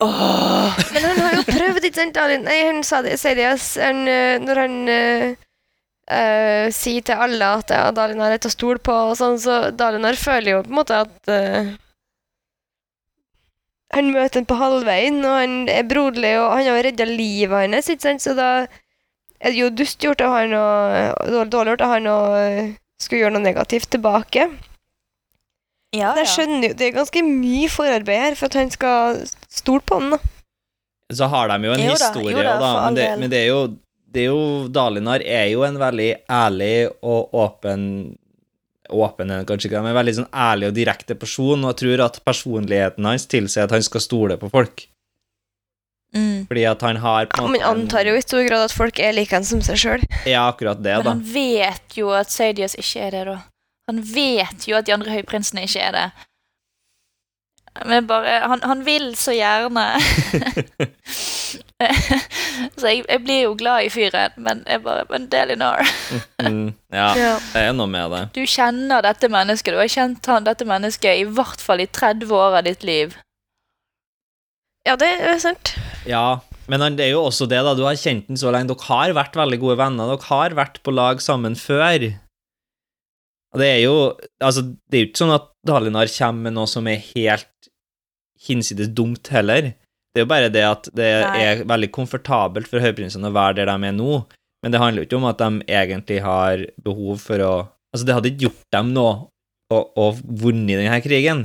Oh. 0.00 0.76
Men 0.92 1.04
han 1.04 1.20
har 1.20 1.36
jo 1.36 1.44
prøvd, 1.44 1.84
ikke 1.84 1.98
sant? 2.00 2.18
Nei, 2.44 2.58
han 2.64 2.80
sa 2.84 3.02
det, 3.04 3.18
Seriøs, 3.20 3.74
han, 3.80 4.02
eh, 4.08 4.38
når 4.40 4.60
han 4.62 4.76
uh, 4.88 5.26
uh, 6.08 6.66
sier 6.72 7.04
til 7.04 7.20
alle 7.20 7.50
at 7.60 7.72
ja, 7.74 7.82
Dalin 7.96 8.22
har 8.24 8.32
rett 8.32 8.48
å 8.48 8.52
stole 8.52 8.80
på, 8.80 8.96
og 9.10 9.18
sånn, 9.20 9.36
så 9.40 9.58
Dalinar 9.76 10.16
føler 10.20 10.54
jo 10.54 10.62
på 10.64 10.72
en 10.72 10.78
måte 10.80 11.02
at 11.04 11.32
eh, 11.32 11.74
Han 13.90 14.12
møter 14.14 14.40
ham 14.40 14.46
på 14.46 14.56
halvveien, 14.56 15.18
og 15.26 15.36
han 15.36 15.54
er 15.68 15.88
broderlig, 15.90 16.36
og 16.38 16.52
han 16.54 16.68
har 16.68 16.76
jo 16.78 16.84
redda 16.86 17.06
livet 17.10 17.64
hans, 17.66 17.88
ikke 17.90 18.06
sant? 18.06 18.22
Så 18.22 18.36
da 18.38 18.50
er 19.40 19.54
det 19.54 19.60
jo 19.60 19.70
dustgjort 19.72 20.22
av 20.24 20.34
han 20.36 20.56
og 20.56 21.52
dårlig 21.52 21.74
gjort 21.74 21.84
av 21.86 21.94
han 21.94 22.08
å 22.10 22.18
eh, 22.38 22.72
skulle 23.00 23.24
gjøre 23.24 23.36
noe 23.38 23.46
negativt 23.46 23.90
tilbake. 23.94 24.48
Ja, 25.96 26.12
Jeg 26.20 26.28
skjønner 26.30 26.68
jo, 26.68 26.74
Det 26.78 26.86
er 26.86 26.98
ganske 27.00 27.22
mye 27.26 27.70
forarbeid 27.72 28.20
her 28.22 28.36
for 28.38 28.46
at 28.46 28.58
han 28.60 28.70
skal 28.70 29.22
stole 29.50 29.82
på 29.82 29.98
han. 29.98 30.12
da. 30.14 30.20
Så 31.10 31.26
har 31.26 31.50
de 31.50 31.66
jo 31.66 31.72
en 31.74 31.82
Jo 31.82 31.94
da, 31.96 31.96
historie, 31.96 32.34
jo 32.36 32.42
da, 32.46 32.58
da, 32.60 32.74
men, 32.84 32.98
det, 32.98 33.06
men 33.18 33.32
det 33.32 33.40
er 33.40 33.48
jo 33.50 33.62
det 34.10 34.24
er 34.24 34.32
jo, 34.32 34.68
Dalinar 34.74 35.22
er 35.22 35.48
jo 35.52 35.62
en 35.66 35.78
veldig 35.78 36.10
ærlig 36.30 36.74
og 37.06 37.34
åpen 37.36 37.84
Åpen 38.90 39.30
kanskje 39.46 39.68
ikke, 39.68 39.80
men 39.84 39.94
veldig 39.94 40.12
sånn 40.16 40.32
ærlig 40.34 40.66
og 40.66 40.72
direkte 40.74 41.14
person, 41.14 41.60
og 41.62 41.68
jeg 41.70 41.78
tror 41.78 42.00
at 42.08 42.16
personligheten 42.26 43.06
hans 43.06 43.28
tilsier 43.30 43.68
at 43.68 43.74
han 43.76 43.84
skal 43.86 44.02
stole 44.02 44.34
på 44.40 44.48
folk. 44.50 44.82
Mm. 46.14 46.46
Fordi 46.48 46.64
at 46.66 46.80
han 46.82 46.96
har 46.96 47.26
på 47.30 47.38
en 47.38 47.44
Man 47.44 47.52
måte 47.60 47.68
en- 47.70 47.80
antar 47.84 48.04
jo 48.08 48.14
i 48.18 48.20
stor 48.24 48.42
grad 48.48 48.64
at 48.64 48.72
folk 48.74 48.98
er 48.98 49.12
like 49.14 49.44
som 49.44 49.60
seg 49.62 49.76
sjøl. 49.78 50.02
Ja, 50.26 50.48
akkurat 50.50 50.82
det, 50.82 50.96
Men 50.96 51.04
da. 51.04 51.10
han 51.10 51.22
vet 51.34 51.96
jo 51.96 52.10
at 52.10 52.30
Sadius 52.34 52.74
ikke 52.74 53.00
er 53.06 53.10
det, 53.10 53.24
da. 53.26 53.38
Han 53.88 54.02
vet 54.02 54.66
jo 54.66 54.76
at 54.76 54.86
de 54.86 54.92
andre 54.94 55.10
høyprinsene 55.14 55.62
ikke 55.68 55.80
er 55.86 55.92
det. 55.92 56.08
Men 57.86 58.06
bare 58.06 58.40
Han, 58.50 58.60
han 58.66 58.80
vil 58.84 59.12
så 59.14 59.30
gjerne. 59.32 59.84
så 62.76 62.90
jeg, 62.90 63.04
jeg 63.08 63.22
blir 63.24 63.42
jo 63.46 63.54
glad 63.58 63.86
i 63.86 63.90
fyren, 63.92 64.34
men 64.36 64.64
jeg 64.68 64.82
bare 64.84 65.04
Men 65.10 65.28
Delinar, 65.32 65.86
Mm, 66.42 66.72
ja, 66.92 67.08
Ja. 67.22 67.32
det 67.54 67.62
er 67.68 67.72
noe 67.76 67.86
med 67.90 68.10
det. 68.10 68.22
du 68.34 68.42
kjenner 68.46 69.02
dette 69.06 69.28
mennesket. 69.30 69.72
Du 69.74 69.78
har 69.78 69.88
kjent 69.88 70.26
han, 70.26 70.44
dette 70.44 70.64
mennesket 70.66 71.20
i 71.22 71.24
hvert 71.24 71.60
fall 71.62 71.80
i 71.80 71.86
30 71.86 72.32
år 72.34 72.58
av 72.58 72.64
ditt 72.66 72.82
liv. 72.84 73.14
Ja, 74.88 74.96
det 75.00 75.08
er 75.08 75.38
sant. 75.42 75.74
Ja, 76.08 76.40
Men 76.70 76.84
det 76.96 77.08
er 77.08 77.14
jo 77.16 77.24
også 77.26 77.48
det, 77.50 77.58
da. 77.66 77.74
Du 77.74 77.82
har 77.82 77.98
kjent 77.98 78.28
den 78.30 78.38
så 78.38 78.52
lenge. 78.54 78.70
Dere 78.70 78.86
har 78.86 79.12
vært 79.16 79.36
veldig 79.38 79.58
gode 79.62 79.78
venner. 79.80 80.12
Dere 80.12 80.28
har 80.30 80.54
vært 80.54 80.80
på 80.86 80.94
lag 80.94 81.22
sammen 81.24 81.56
før. 81.58 82.12
Og 83.50 83.58
det 83.58 83.66
er 83.66 83.80
jo 83.82 83.94
Altså, 84.38 84.62
det 84.86 84.96
er 84.96 85.02
jo 85.02 85.08
ikke 85.10 85.24
sånn 85.24 85.34
at 85.34 85.48
Dalinar 85.66 86.10
kommer 86.14 86.46
med 86.46 86.56
noe 86.56 86.70
som 86.70 86.86
er 86.88 87.02
helt 87.10 87.70
hinsides 88.46 88.92
dumt 88.96 89.28
heller. 89.34 89.74
Det 90.10 90.22
er 90.22 90.24
jo 90.24 90.30
bare 90.30 90.52
det 90.52 90.62
at 90.64 90.88
det 90.96 91.08
Nei. 91.22 91.40
er 91.44 91.64
veldig 91.68 91.90
komfortabelt 91.94 92.70
for 92.70 92.82
høyprinsene 92.82 93.28
å 93.28 93.34
være 93.34 93.60
der 93.60 93.70
de 93.70 93.90
er 93.90 93.96
nå. 93.96 94.22
Men 94.62 94.72
det 94.72 94.80
handler 94.80 95.02
jo 95.02 95.08
ikke 95.08 95.18
om 95.20 95.28
at 95.28 95.42
de 95.42 95.50
egentlig 95.66 96.22
har 96.24 96.64
behov 96.86 97.20
for 97.26 97.44
å 97.44 97.52
Altså, 97.90 98.06
det 98.06 98.14
hadde 98.14 98.30
ikke 98.30 98.44
gjort 98.44 98.66
dem 98.70 98.92
noe 98.94 99.12
å, 99.74 99.78
å 99.98 100.04
vunnet 100.14 100.78
denne 100.78 101.00
krigen. 101.02 101.40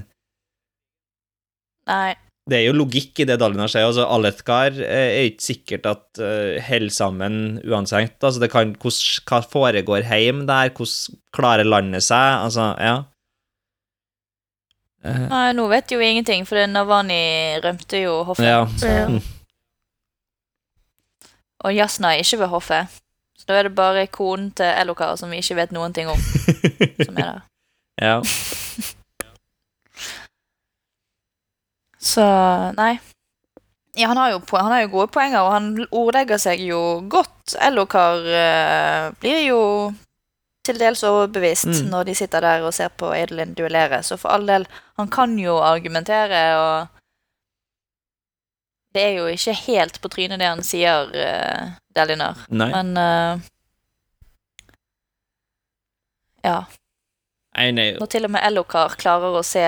Nei. 1.90 2.14
Det 2.46 2.60
er 2.60 2.68
jo 2.68 2.76
logikk 2.78 3.18
i 3.24 3.26
det 3.26 3.40
Dalinar 3.42 3.66
sier. 3.72 3.88
altså 3.88 4.04
Alethkar 4.06 4.76
eh, 4.78 5.16
er 5.18 5.24
ikke 5.32 5.42
sikkert 5.48 5.86
at 5.90 6.20
uh, 6.22 6.60
holder 6.62 6.94
sammen 6.94 7.58
uansett. 7.66 8.20
altså 8.22 8.38
det 8.44 8.52
kan, 8.54 8.76
hos, 8.84 9.00
Hva 9.26 9.40
foregår 9.42 10.06
hjemme 10.06 10.46
der? 10.46 10.70
Hvordan 10.70 11.18
klarer 11.34 11.66
landet 11.66 12.06
seg? 12.06 12.44
Altså, 12.46 12.68
ja. 12.78 13.00
Uh, 15.06 15.26
Nei, 15.32 15.48
nå 15.58 15.66
vet 15.74 15.90
jo 15.90 15.98
vi 16.02 16.06
ingenting, 16.14 16.46
for 16.46 16.62
Navani 16.70 17.58
rømte 17.66 17.98
jo 18.04 18.20
hoffet. 18.30 18.46
ja. 18.46 18.62
Ja. 18.86 19.08
Mm. 19.10 19.22
og 21.66 21.74
Jasna 21.74 22.14
er 22.14 22.22
ikke 22.22 22.44
ved 22.44 22.50
hoffet. 22.54 22.86
Så 23.36 23.44
da 23.50 23.54
er 23.58 23.64
det 23.68 23.76
bare 23.78 24.06
konen 24.08 24.52
til 24.54 24.66
Elokar 24.70 25.18
som 25.18 25.30
vi 25.34 25.38
ikke 25.42 25.58
vet 25.58 25.74
noen 25.74 25.94
ting 25.98 26.08
om, 26.14 26.22
som 27.08 27.18
er 27.18 27.26
der. 27.26 27.42
ja. 28.02 28.22
Så 32.06 32.24
nei. 32.78 32.94
Ja, 33.96 34.10
han 34.12 34.18
har, 34.20 34.34
jo, 34.36 34.42
han 34.52 34.72
har 34.74 34.82
jo 34.84 34.90
gode 34.92 35.08
poenger, 35.16 35.40
og 35.48 35.54
han 35.56 35.70
ordlegger 35.90 36.38
seg 36.42 36.60
jo 36.68 36.80
godt. 37.10 37.56
Ellokar 37.64 38.20
uh, 38.28 39.14
blir 39.22 39.40
jo 39.48 39.62
til 40.66 40.80
dels 40.82 41.04
overbevist 41.06 41.70
Mm. 41.70 41.90
når 41.94 42.04
de 42.10 42.16
sitter 42.18 42.42
der 42.42 42.64
og 42.66 42.74
ser 42.74 42.90
på 42.90 43.12
Edelin 43.16 43.54
duellere. 43.56 44.02
Så 44.04 44.18
for 44.18 44.30
all 44.36 44.46
del, 44.50 44.66
han 44.98 45.08
kan 45.14 45.38
jo 45.40 45.58
argumentere, 45.64 46.42
og 46.58 46.88
det 48.96 49.04
er 49.04 49.14
jo 49.20 49.26
ikke 49.32 49.54
helt 49.68 50.02
på 50.02 50.10
trynet 50.10 50.40
det 50.42 50.48
han 50.50 50.64
sier, 50.64 51.12
uh, 51.14 51.72
Delinar. 51.96 52.46
Nei. 52.50 52.70
Men 52.74 52.98
uh, 52.98 53.40
Ja. 56.46 56.60
Når 57.56 58.10
til 58.12 58.28
og 58.28 58.34
med 58.36 58.44
Ellokar 58.44 58.98
klarer 59.00 59.38
å 59.40 59.44
se 59.46 59.64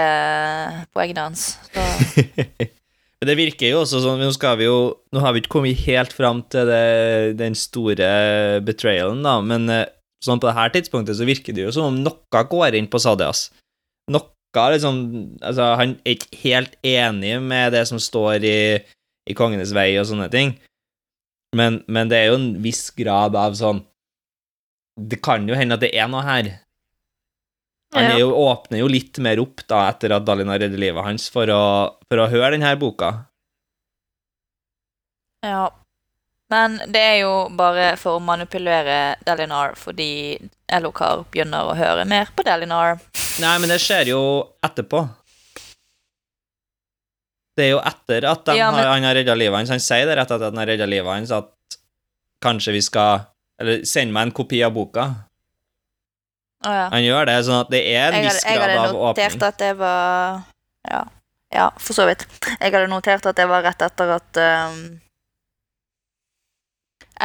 poengene 0.96 1.30
hans, 1.30 1.54
Men 3.18 3.32
det 3.32 3.38
virker 3.40 3.72
jo 3.72 3.82
også 3.82 4.02
sånn 4.04 4.20
Nå 4.22 4.30
skal 4.36 4.60
vi 4.60 4.68
jo 4.68 4.80
Nå 5.16 5.22
har 5.24 5.34
vi 5.34 5.42
ikke 5.42 5.56
kommet 5.56 5.86
helt 5.88 6.14
fram 6.14 6.44
til 6.54 6.70
det, 6.70 7.38
den 7.40 7.56
store 7.58 8.10
betrayalen, 8.66 9.24
da, 9.26 9.40
men 9.42 9.66
eh, 9.74 9.88
sånn 10.24 10.42
på 10.42 10.50
det 10.50 10.58
her 10.58 10.74
tidspunktet 10.74 11.18
så 11.18 11.26
virker 11.28 11.56
det 11.56 11.66
jo 11.66 11.74
som 11.74 11.90
om 11.90 11.98
noe 12.04 12.44
går 12.52 12.78
inn 12.78 12.90
på 12.92 13.02
Sadias. 13.02 13.48
Noe 14.12 14.34
liksom 14.74 15.02
Altså, 15.46 15.74
han 15.78 15.98
er 16.02 16.16
ikke 16.16 16.40
helt 16.44 16.78
enig 16.86 17.36
med 17.44 17.76
det 17.76 17.84
som 17.90 18.00
står 18.02 18.46
i, 18.48 18.60
i 19.30 19.36
Kongenes 19.38 19.74
vei 19.76 19.92
og 20.00 20.08
sånne 20.10 20.30
ting, 20.34 20.56
men, 21.58 21.82
men 21.88 22.10
det 22.10 22.18
er 22.18 22.32
jo 22.32 22.40
en 22.40 22.50
viss 22.64 22.88
grad 22.98 23.38
av 23.38 23.56
sånn 23.60 23.84
Det 24.98 25.20
kan 25.24 25.46
jo 25.48 25.58
hende 25.58 25.78
at 25.78 25.84
det 25.84 25.94
er 25.94 26.10
noe 26.10 26.26
her. 26.26 26.50
Han 27.96 28.20
jo, 28.20 28.32
åpner 28.36 28.82
jo 28.82 28.88
litt 28.92 29.18
mer 29.24 29.40
opp 29.40 29.64
da 29.70 29.86
etter 29.88 30.12
at 30.18 30.26
Dalinar 30.28 30.60
redder 30.60 30.80
livet 30.82 31.06
hans, 31.06 31.30
for 31.32 31.48
å, 31.48 31.62
for 32.10 32.20
å 32.20 32.30
høre 32.32 32.52
denne 32.58 32.74
boka. 32.80 33.14
Ja. 35.46 35.70
Men 36.52 36.78
det 36.88 37.02
er 37.04 37.18
jo 37.26 37.32
bare 37.60 37.90
for 38.00 38.18
å 38.18 38.24
manipulere 38.24 39.18
Delinar 39.28 39.76
fordi 39.80 40.38
Elokar 40.72 41.26
begynner 41.32 41.68
å 41.68 41.76
høre 41.76 42.06
mer 42.08 42.32
på 42.36 42.46
Delinar. 42.48 43.02
Nei, 43.44 43.56
men 43.60 43.72
det 43.72 43.82
skjer 43.84 44.14
jo 44.14 44.22
etterpå. 44.64 45.04
Det 47.58 47.66
er 47.66 47.74
jo 47.74 47.82
etter 47.82 48.28
at 48.30 48.48
Ja, 48.56 48.72
men- 48.72 48.80
har, 48.80 48.94
han 48.94 49.04
har 49.04 49.16
redda 49.16 49.36
livet 49.36 49.58
hans. 49.58 49.70
Han 49.74 49.84
sier 49.84 50.06
det 50.06 50.16
rett 50.16 50.32
etter 50.32 50.48
at 50.48 50.54
han 50.54 50.62
har 50.62 50.72
redda 50.72 50.86
livet 50.88 51.12
hans, 51.12 51.32
at 51.32 51.80
kanskje 52.44 52.78
vi 52.78 52.82
skal 52.82 53.26
Eller 53.60 53.80
send 53.90 54.14
meg 54.14 54.28
en 54.28 54.32
kopi 54.38 54.60
av 54.62 54.70
boka. 54.76 55.04
Å 56.66 56.72
ja. 56.74 56.86
Han 56.90 57.04
gjør 57.06 57.28
det, 57.30 57.36
sånn 57.46 57.60
at 57.62 57.70
det 57.70 57.84
er 57.94 58.16
en 58.18 58.24
viss 58.26 58.40
hadde, 58.42 58.56
jeg 58.56 58.62
hadde 58.80 58.94
notert 58.98 59.44
at 59.52 59.60
det 59.62 59.74
var 59.78 60.42
Ja. 60.90 61.04
Ja, 61.54 61.70
for 61.80 61.96
så 61.96 62.04
vidt. 62.10 62.26
Jeg 62.60 62.74
hadde 62.74 62.88
notert 62.92 63.26
at 63.30 63.38
det 63.38 63.46
var 63.48 63.62
rett 63.64 63.82
etter 63.86 64.10
at 64.18 64.40
um, 64.42 64.80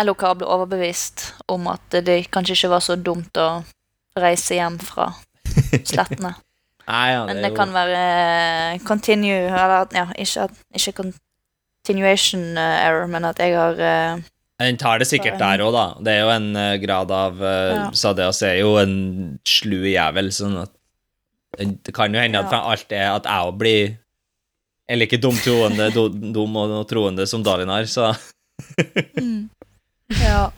LOK 0.07 0.23
ble 0.39 0.47
overbevist 0.47 1.25
om 1.51 1.67
at 1.73 1.97
det 2.07 2.21
kanskje 2.33 2.55
ikke 2.55 2.71
var 2.77 2.85
så 2.87 2.95
dumt 2.97 3.37
å 3.41 3.49
reise 4.17 4.55
hjem 4.57 4.79
fra 4.81 5.09
slettene. 5.83 6.35
Nei, 6.93 7.03
ja, 7.13 7.25
Men 7.27 7.39
er 7.39 7.43
det 7.43 7.51
jo- 7.53 7.57
kan 7.59 7.73
være 7.75 7.99
eh, 7.99 8.79
continue 8.87 9.47
Eller 9.47 9.87
ja, 9.95 10.07
ikke, 10.19 10.49
ikke 10.75 10.95
continuation 11.01 12.57
error, 12.59 13.07
men 13.11 13.25
at 13.29 13.39
jeg 13.43 13.55
har 13.59 13.79
eh, 13.79 14.23
Den 14.63 14.79
tar 14.79 15.01
det 15.03 15.09
sikkert 15.11 15.41
der 15.41 15.63
òg, 15.65 15.73
da. 15.75 15.87
Det 16.05 16.13
er 16.15 16.21
jo 16.23 16.31
en 16.35 16.49
eh, 16.59 16.77
grad 16.83 17.11
av 17.15 17.41
uh, 17.43 17.73
Ja. 17.73 17.89
Sadeas 17.99 18.43
er 18.47 18.61
jo 18.61 18.77
en 18.81 18.95
slu 19.49 19.81
jævel, 19.91 20.31
sånn 20.35 20.57
at 20.63 20.73
Det 21.59 21.93
kan 21.97 22.15
jo 22.15 22.23
hende 22.23 22.39
at 22.41 22.47
Ja. 22.47 22.51
fra 22.53 22.61
alt 22.73 22.95
er 22.95 23.11
at 23.17 23.27
jeg 23.29 23.51
òg 23.51 23.59
blir 23.61 23.99
er 24.93 24.99
like 24.99 25.17
dum, 25.23 25.37
troende, 25.41 25.89
dum 25.95 26.57
og, 26.59 26.73
troende 26.91 27.27
som 27.31 27.43
Dalinar, 27.47 27.87
så 27.89 28.11
Ja. 30.13 30.51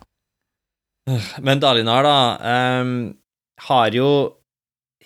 Men 1.44 1.61
Dalinar, 1.61 2.02
da, 2.07 2.80
um, 2.80 3.14
har 3.68 3.94
jo 3.94 4.09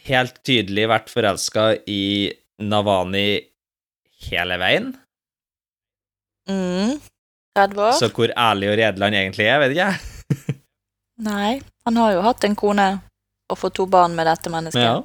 helt 0.09 0.39
tydelig 0.47 0.87
vært 0.89 1.11
forelska 1.13 1.65
i 1.91 2.33
Navani 2.63 3.43
hele 4.29 4.59
veien. 4.63 4.93
Mm. 6.49 6.97
30 7.59 7.85
år? 7.89 7.93
Så 7.99 8.09
hvor 8.15 8.33
ærlig 8.33 8.71
og 8.73 8.79
redelig 8.81 9.07
han 9.09 9.19
egentlig 9.21 9.51
er, 9.51 9.61
vet 9.65 9.75
ikke 9.77 9.91
jeg. 9.91 10.57
Nei. 11.29 11.53
Han 11.89 11.99
har 11.99 12.15
jo 12.15 12.25
hatt 12.25 12.45
en 12.47 12.57
kone 12.59 12.89
og 13.49 13.59
fått 13.59 13.79
to 13.81 13.87
barn 13.91 14.15
med 14.15 14.29
dette 14.29 14.51
mennesket. 14.53 14.85
Ja. 14.85 14.99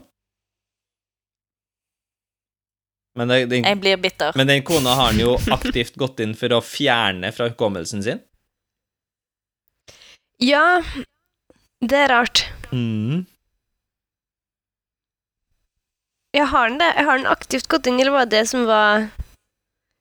Men, 3.18 3.30
det, 3.30 3.46
den, 3.52 3.66
Jeg 3.66 3.78
blir 3.82 3.98
bitter. 4.02 4.34
men 4.36 4.50
den 4.50 4.64
kona 4.66 4.96
har 4.98 5.12
han 5.12 5.20
jo 5.22 5.36
aktivt 5.54 5.98
gått 6.02 6.22
inn 6.24 6.34
for 6.38 6.54
å 6.56 6.62
fjerne 6.66 7.30
fra 7.36 7.52
hukommelsen 7.52 8.02
sin. 8.06 8.22
Ja, 10.42 10.82
det 11.84 12.00
er 12.06 12.10
rart. 12.10 12.42
Mm. 12.74 13.24
Jeg 16.34 16.50
har 16.50 16.72
den 16.72 16.80
det. 16.82 16.90
Jeg 16.98 17.06
har 17.06 17.20
den 17.22 17.30
aktivt 17.30 17.70
gått 17.70 17.88
inn, 17.88 18.00
eller 18.02 18.16
var 18.16 18.26
det 18.26 18.40
det 18.40 18.48
som 18.50 18.66
var 18.66 19.06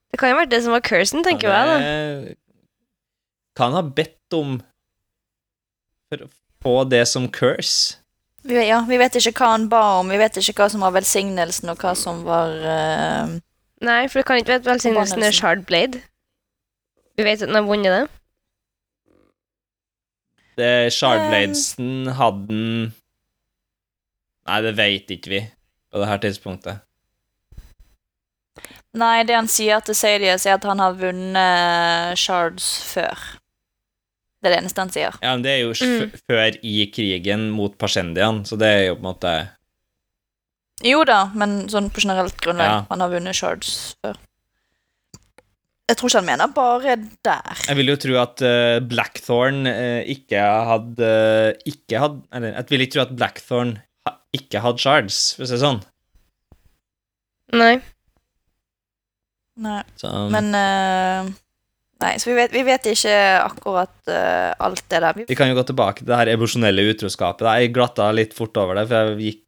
Det 0.09 0.17
kan 0.19 0.29
jo 0.31 0.35
ha 0.35 0.41
vært 0.41 0.53
det 0.53 0.63
som 0.65 0.73
var 0.73 0.81
cursen, 0.85 1.23
tenker 1.25 1.49
jeg 1.53 1.69
da. 1.69 1.77
Kan 3.57 3.75
ha 3.75 3.83
bedt 3.85 4.35
om 4.37 4.57
for 6.09 6.25
å 6.25 6.29
få 6.63 6.77
det 6.89 7.03
som 7.09 7.27
curse. 7.31 7.99
Vi, 8.43 8.57
ja, 8.67 8.81
vi 8.87 8.99
vet 8.99 9.15
ikke 9.15 9.37
hva 9.39 9.53
han 9.53 9.69
ba 9.71 9.83
om, 10.01 10.09
vi 10.11 10.19
vet 10.19 10.35
ikke 10.39 10.57
hva 10.57 10.69
som 10.71 10.83
var 10.83 10.95
velsignelsen, 10.97 11.71
og 11.71 11.79
hva 11.79 11.93
som 11.95 12.25
var 12.27 12.57
uh... 12.59 13.37
Nei, 13.83 14.01
for 14.07 14.19
du 14.19 14.27
kan 14.27 14.39
ikke 14.39 14.57
vite 14.57 14.69
velsignelsen 14.69 15.23
er 15.23 15.35
Shard 15.35 15.63
Blade. 15.67 16.01
Vi 17.17 17.23
vet 17.23 17.41
at 17.41 17.49
den 17.49 17.55
har 17.59 17.67
vunnet 17.67 17.93
det. 17.93 18.03
Det 20.59 20.93
Shardbladesen 20.93 22.11
hadde 22.13 22.47
den 22.47 22.93
Nei, 24.43 24.57
det 24.59 24.73
veit 24.75 25.11
ikke 25.13 25.31
vi 25.31 25.39
på 25.93 26.01
det 26.01 26.07
her 26.09 26.19
tidspunktet. 26.19 26.81
Nei, 28.99 29.23
det 29.23 29.37
han 29.37 29.47
sier 29.49 29.79
til 29.81 29.95
Sadius, 29.95 30.45
er 30.45 30.57
at 30.57 30.67
han 30.67 30.81
har 30.83 30.97
vunnet 30.99 32.19
shards 32.19 32.67
før. 32.91 33.23
Det 34.43 34.49
er 34.49 34.55
det 34.57 34.59
eneste 34.65 34.83
han 34.83 34.89
sier. 34.91 35.15
Ja, 35.23 35.31
men 35.37 35.43
det 35.45 35.51
er 35.53 35.61
jo 35.63 35.71
Mm. 35.73 36.11
før 36.27 36.57
i 36.67 36.73
krigen 36.91 37.45
mot 37.55 37.77
Pashendian, 37.79 38.41
så 38.45 38.57
det 38.59 38.67
er 38.67 38.81
jo 38.89 38.95
på 38.97 39.05
en 39.05 39.07
måte 39.13 39.33
Jo 40.83 41.03
da, 41.07 41.29
men 41.33 41.69
sånn 41.71 41.87
på 41.93 42.01
generelt 42.03 42.35
grunnlag. 42.43 42.67
Ja. 42.67 42.85
Han 42.89 42.99
har 42.99 43.09
vunnet 43.13 43.37
shards 43.37 43.95
før. 44.03 44.17
Jeg 45.87 45.97
tror 45.99 46.09
ikke 46.09 46.19
han 46.19 46.25
mener 46.27 46.51
bare 46.55 46.95
der. 47.23 47.63
Jeg 47.67 47.75
vil 47.77 47.91
jo 47.91 47.95
tro 47.99 48.17
at 48.19 48.41
uh, 48.43 48.79
Blackthorn 48.83 49.67
uh, 49.67 50.01
ikke 50.07 50.39
hadde 50.69 51.09
Ikke 51.69 51.99
hadde 51.99 52.21
Eller 52.33 52.53
jeg 52.55 52.69
vil 52.71 52.81
ikke 52.85 52.93
tro 52.97 53.01
at 53.03 53.15
Blackthorn 53.19 53.73
ha, 54.07 54.13
ikke 54.35 54.61
hadde 54.63 54.79
shards, 54.83 55.21
for 55.37 55.43
å 55.43 55.47
si 55.47 55.55
det 55.55 55.61
sånn. 55.63 55.81
Nei. 57.53 57.73
Nei. 59.63 59.83
Så, 60.01 60.09
Men 60.33 60.47
eh, 60.57 61.27
Nei, 62.03 62.13
så 62.19 62.29
vi 62.29 62.35
vet, 62.35 62.51
vi 62.51 62.63
vet 62.67 62.87
ikke 62.91 63.13
akkurat 63.39 63.93
uh, 64.11 64.51
alt 64.67 64.83
det 64.91 64.99
der. 64.99 65.15
Vi, 65.21 65.25
Vi 65.29 65.37
kan 65.39 65.47
jo 65.51 65.55
gå 65.55 65.63
tilbake 65.69 66.01
til 66.03 66.09
det 66.11 66.17
her 66.19 66.31
emosjonelle 66.33 66.83
utroskapet. 66.91 67.47
Jeg 67.47 67.71
glatta 67.75 68.09
litt 68.11 68.33
fort 68.35 68.57
over 68.59 68.75
det, 68.81 68.83
for 68.91 69.13
jeg 69.13 69.29
gikk, 69.29 69.41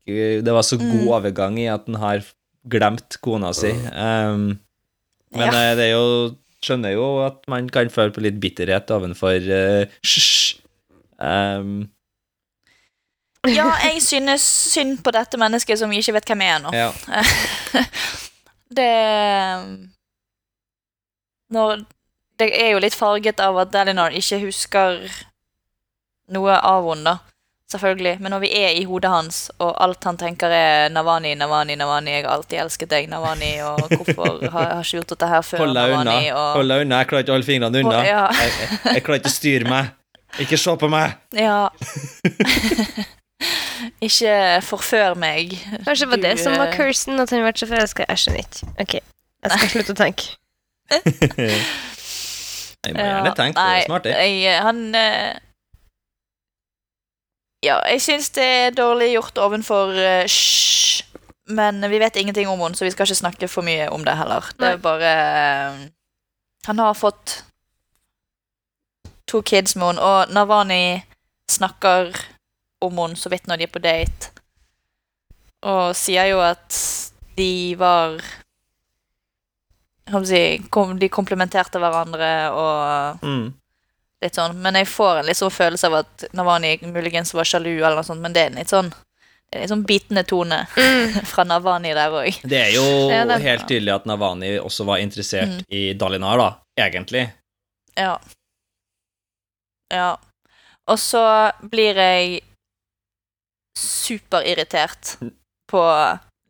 det 0.48 0.54
var 0.56 0.64
så 0.64 0.80
god 0.80 1.02
Mm. 1.04 1.10
overgang 1.18 1.58
i 1.60 1.68
at 1.74 1.84
han 1.90 2.00
har 2.00 2.24
glemt 2.72 3.18
kona 3.22 3.52
si. 3.54 3.74
Um, 3.92 4.56
men 5.36 5.52
ja. 5.52 5.52
eh, 5.52 5.74
det 5.78 5.90
er 5.90 5.92
jo 5.98 6.08
skjønner 6.66 6.96
jo 6.96 7.10
at 7.26 7.44
man 7.52 7.68
kan 7.70 7.92
føle 7.94 8.10
på 8.16 8.24
litt 8.26 8.40
bitterhet 8.42 8.90
ovenfor 8.96 9.36
uh, 9.52 9.84
hysj. 10.02 10.56
Um, 11.20 11.90
Ja, 13.46 13.68
jeg 13.86 14.00
synes 14.02 14.42
synd 14.74 15.04
på 15.06 15.12
dette 15.14 15.38
mennesket 15.38 15.78
som 15.78 15.92
vi 15.94 16.00
ikke 16.02 16.16
vet 16.16 16.32
hvem 16.32 16.42
er 16.42 16.56
ennå. 16.56 16.72
ja. 16.74 16.88
det 18.80 18.88
Når 21.54 21.84
Det 22.40 22.50
er 22.52 22.74
jo 22.74 22.82
litt 22.84 22.96
farget 22.98 23.40
av 23.40 23.58
at 23.62 23.72
Delinor 23.72 24.12
ikke 24.16 24.42
husker 24.44 25.00
noe 26.36 26.58
av 26.60 26.90
henne, 26.90 27.14
da. 27.16 27.18
Selvfølgelig. 27.72 28.20
Men 28.22 28.30
når 28.36 28.42
vi 28.44 28.50
er 28.60 28.76
i 28.78 28.84
hodet 28.86 29.10
hans, 29.10 29.38
og 29.58 29.72
alt 29.82 30.04
han 30.06 30.18
tenker 30.22 30.52
er 30.54 30.90
Navani, 30.94 31.32
Navani, 31.36 31.74
Navani, 31.80 32.12
jeg 32.14 32.26
har 32.28 32.36
alltid 32.36 32.60
elsket 32.62 32.92
deg, 32.92 33.08
Navani, 33.10 33.56
og 33.66 33.80
hvorfor 33.90 34.44
har 34.54 34.68
jeg 34.70 34.84
ikke 34.86 35.00
gjort 35.00 35.14
dette 35.16 35.30
her 35.32 35.42
før, 35.48 35.64
Hold 35.64 35.74
deg 35.80 35.96
unna. 35.98 36.16
Og 36.36 36.52
Hold 36.60 36.74
deg 36.74 36.84
unna. 36.86 37.00
Jeg 37.02 37.10
klarer 37.10 37.26
ikke 37.26 37.34
å 37.34 37.38
holde 37.40 37.50
fingrene 37.50 37.82
unna. 37.82 37.96
Hold- 37.98 38.12
ja. 38.12 38.26
Jeg, 38.38 38.54
jeg, 38.62 38.80
jeg 39.00 39.06
klarer 39.08 39.24
ikke 39.24 39.32
å 39.32 39.38
styre 39.40 39.72
meg. 39.74 39.94
Ikke 40.46 40.60
se 40.60 40.76
på 40.84 40.92
meg! 40.92 41.18
Ja. 41.40 41.58
ikke 44.08 44.36
forfør 44.70 45.16
meg. 45.20 45.58
Kanskje 45.88 46.06
det 46.06 46.12
var 46.12 46.24
det 46.28 46.34
som 46.44 46.58
var 46.60 46.70
eh, 46.70 46.78
cursen, 46.78 47.20
at 47.24 47.34
han 47.34 47.44
ble 47.46 47.54
så 47.58 47.70
forelska. 47.70 48.06
Jeg 48.12 48.24
skjønner 48.24 48.46
ikke. 48.46 48.72
Ok, 48.86 48.96
jeg 49.00 49.56
skal 49.58 49.74
slutte 49.74 49.96
å 49.96 50.02
tenke. 50.06 50.24
Jeg 52.86 52.96
må 52.96 53.06
gjerne 53.06 53.34
tenke 53.38 53.60
det. 53.60 53.82
er 53.82 53.86
Smart, 53.86 54.04
det. 54.04 54.16
Jeg, 54.16 54.62
han 54.62 54.82
eh, 54.96 55.34
Ja, 57.66 57.80
jeg 57.90 58.02
syns 58.04 58.30
det 58.36 58.46
er 58.46 58.76
dårlig 58.78 59.16
gjort 59.16 59.40
ovenfor 59.42 59.96
uh, 59.96 60.22
Hysj. 60.26 61.04
Men 61.46 61.90
vi 61.90 62.00
vet 62.02 62.16
ingenting 62.16 62.48
om 62.50 62.60
henne, 62.60 62.76
så 62.76 62.86
vi 62.86 62.92
skal 62.94 63.06
ikke 63.06 63.22
snakke 63.22 63.48
for 63.50 63.66
mye 63.66 63.90
om 63.94 64.06
det 64.06 64.16
heller. 64.18 64.48
Det 64.58 64.72
er 64.74 64.80
bare 64.82 65.12
eh, 65.14 65.84
Han 66.66 66.80
har 66.82 66.94
fått 66.98 67.44
to 69.30 69.42
kids 69.42 69.76
med 69.76 69.94
henne, 69.94 70.02
og 70.02 70.34
Navani 70.34 71.04
snakker 71.50 72.18
om 72.82 72.98
henne 72.98 73.18
så 73.18 73.30
vidt 73.30 73.46
når 73.48 73.62
de 73.62 73.68
er 73.68 73.74
på 73.74 73.84
date. 73.84 74.32
Og 75.66 75.94
sier 75.98 76.32
jo 76.34 76.42
at 76.42 76.78
de 77.38 77.76
var 77.78 78.18
si, 80.26 80.60
kom, 80.70 81.00
De 81.00 81.10
komplementerte 81.10 81.80
hverandre 81.82 82.52
og 82.54 83.20
Mm. 83.24 83.54
litt 84.22 84.34
sånn. 84.36 84.56
Men 84.56 84.76
jeg 84.76 84.88
får 84.88 85.20
en 85.20 85.26
litt 85.26 85.38
sånn 85.38 85.52
følelse 85.52 85.86
av 85.86 85.94
at 86.06 86.26
Navani 86.34 86.78
muligens 86.84 87.34
var 87.34 87.44
sjalu, 87.44 87.78
eller 87.84 87.96
noe 87.96 88.04
sånt, 88.04 88.22
men 88.22 88.34
det 88.34 88.42
er 88.44 88.48
en 88.52 88.56
litt 88.56 88.68
sånn 88.70 88.94
det 89.52 89.60
er 89.60 89.62
en 89.62 89.62
litt 89.62 89.70
sånn 89.70 89.86
bitende 89.86 90.24
tone 90.28 90.66
fra 91.32 91.44
Navani 91.44 91.94
der 91.94 92.10
òg. 92.10 92.42
Det 92.44 92.58
er 92.68 92.72
jo 92.74 93.10
det- 93.10 93.42
helt 93.42 93.68
tydelig 93.68 93.94
at 93.96 94.06
Navani 94.06 94.58
også 94.60 94.86
var 94.86 94.98
interessert 94.98 95.48
Mm. 95.50 95.66
i 95.70 95.94
Dalinar, 95.94 96.38
da. 96.38 96.56
Egentlig. 96.78 97.32
Ja. 97.98 98.18
Ja. 99.94 100.18
Og 100.88 100.98
så 100.98 101.52
blir 101.64 101.96
jeg 101.96 102.42
superirritert 103.78 105.18
på 105.72 105.82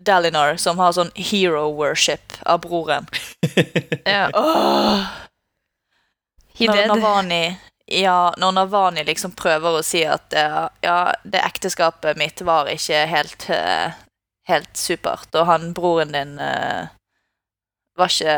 Dalinar, 0.05 0.57
som 0.61 0.79
har 0.79 0.95
sånn 0.95 1.11
hero 1.15 1.67
worship 1.75 2.39
av 2.45 2.63
broren. 2.65 3.09
Ja. 4.05 4.29
oh. 4.37 5.01
He 6.55 6.67
når. 6.69 6.85
Navani 6.87 7.57
ja, 7.85 8.33
når 8.37 8.51
Navani 8.51 9.03
liksom 9.05 9.33
prøver 9.37 9.77
å 9.77 9.83
si 9.85 10.03
at 10.09 10.33
uh, 10.33 10.67
ja, 10.81 11.13
det 11.25 11.41
ekteskapet 11.45 12.17
mitt 12.17 12.41
var 12.45 12.69
ikke 12.71 13.03
helt 13.09 13.45
uh, 13.53 13.93
helt 14.49 14.77
supert, 14.77 15.29
og 15.35 15.45
han 15.49 15.73
broren 15.77 16.13
din 16.15 16.39
uh, 16.41 16.89
var 17.97 18.09
ikke 18.09 18.37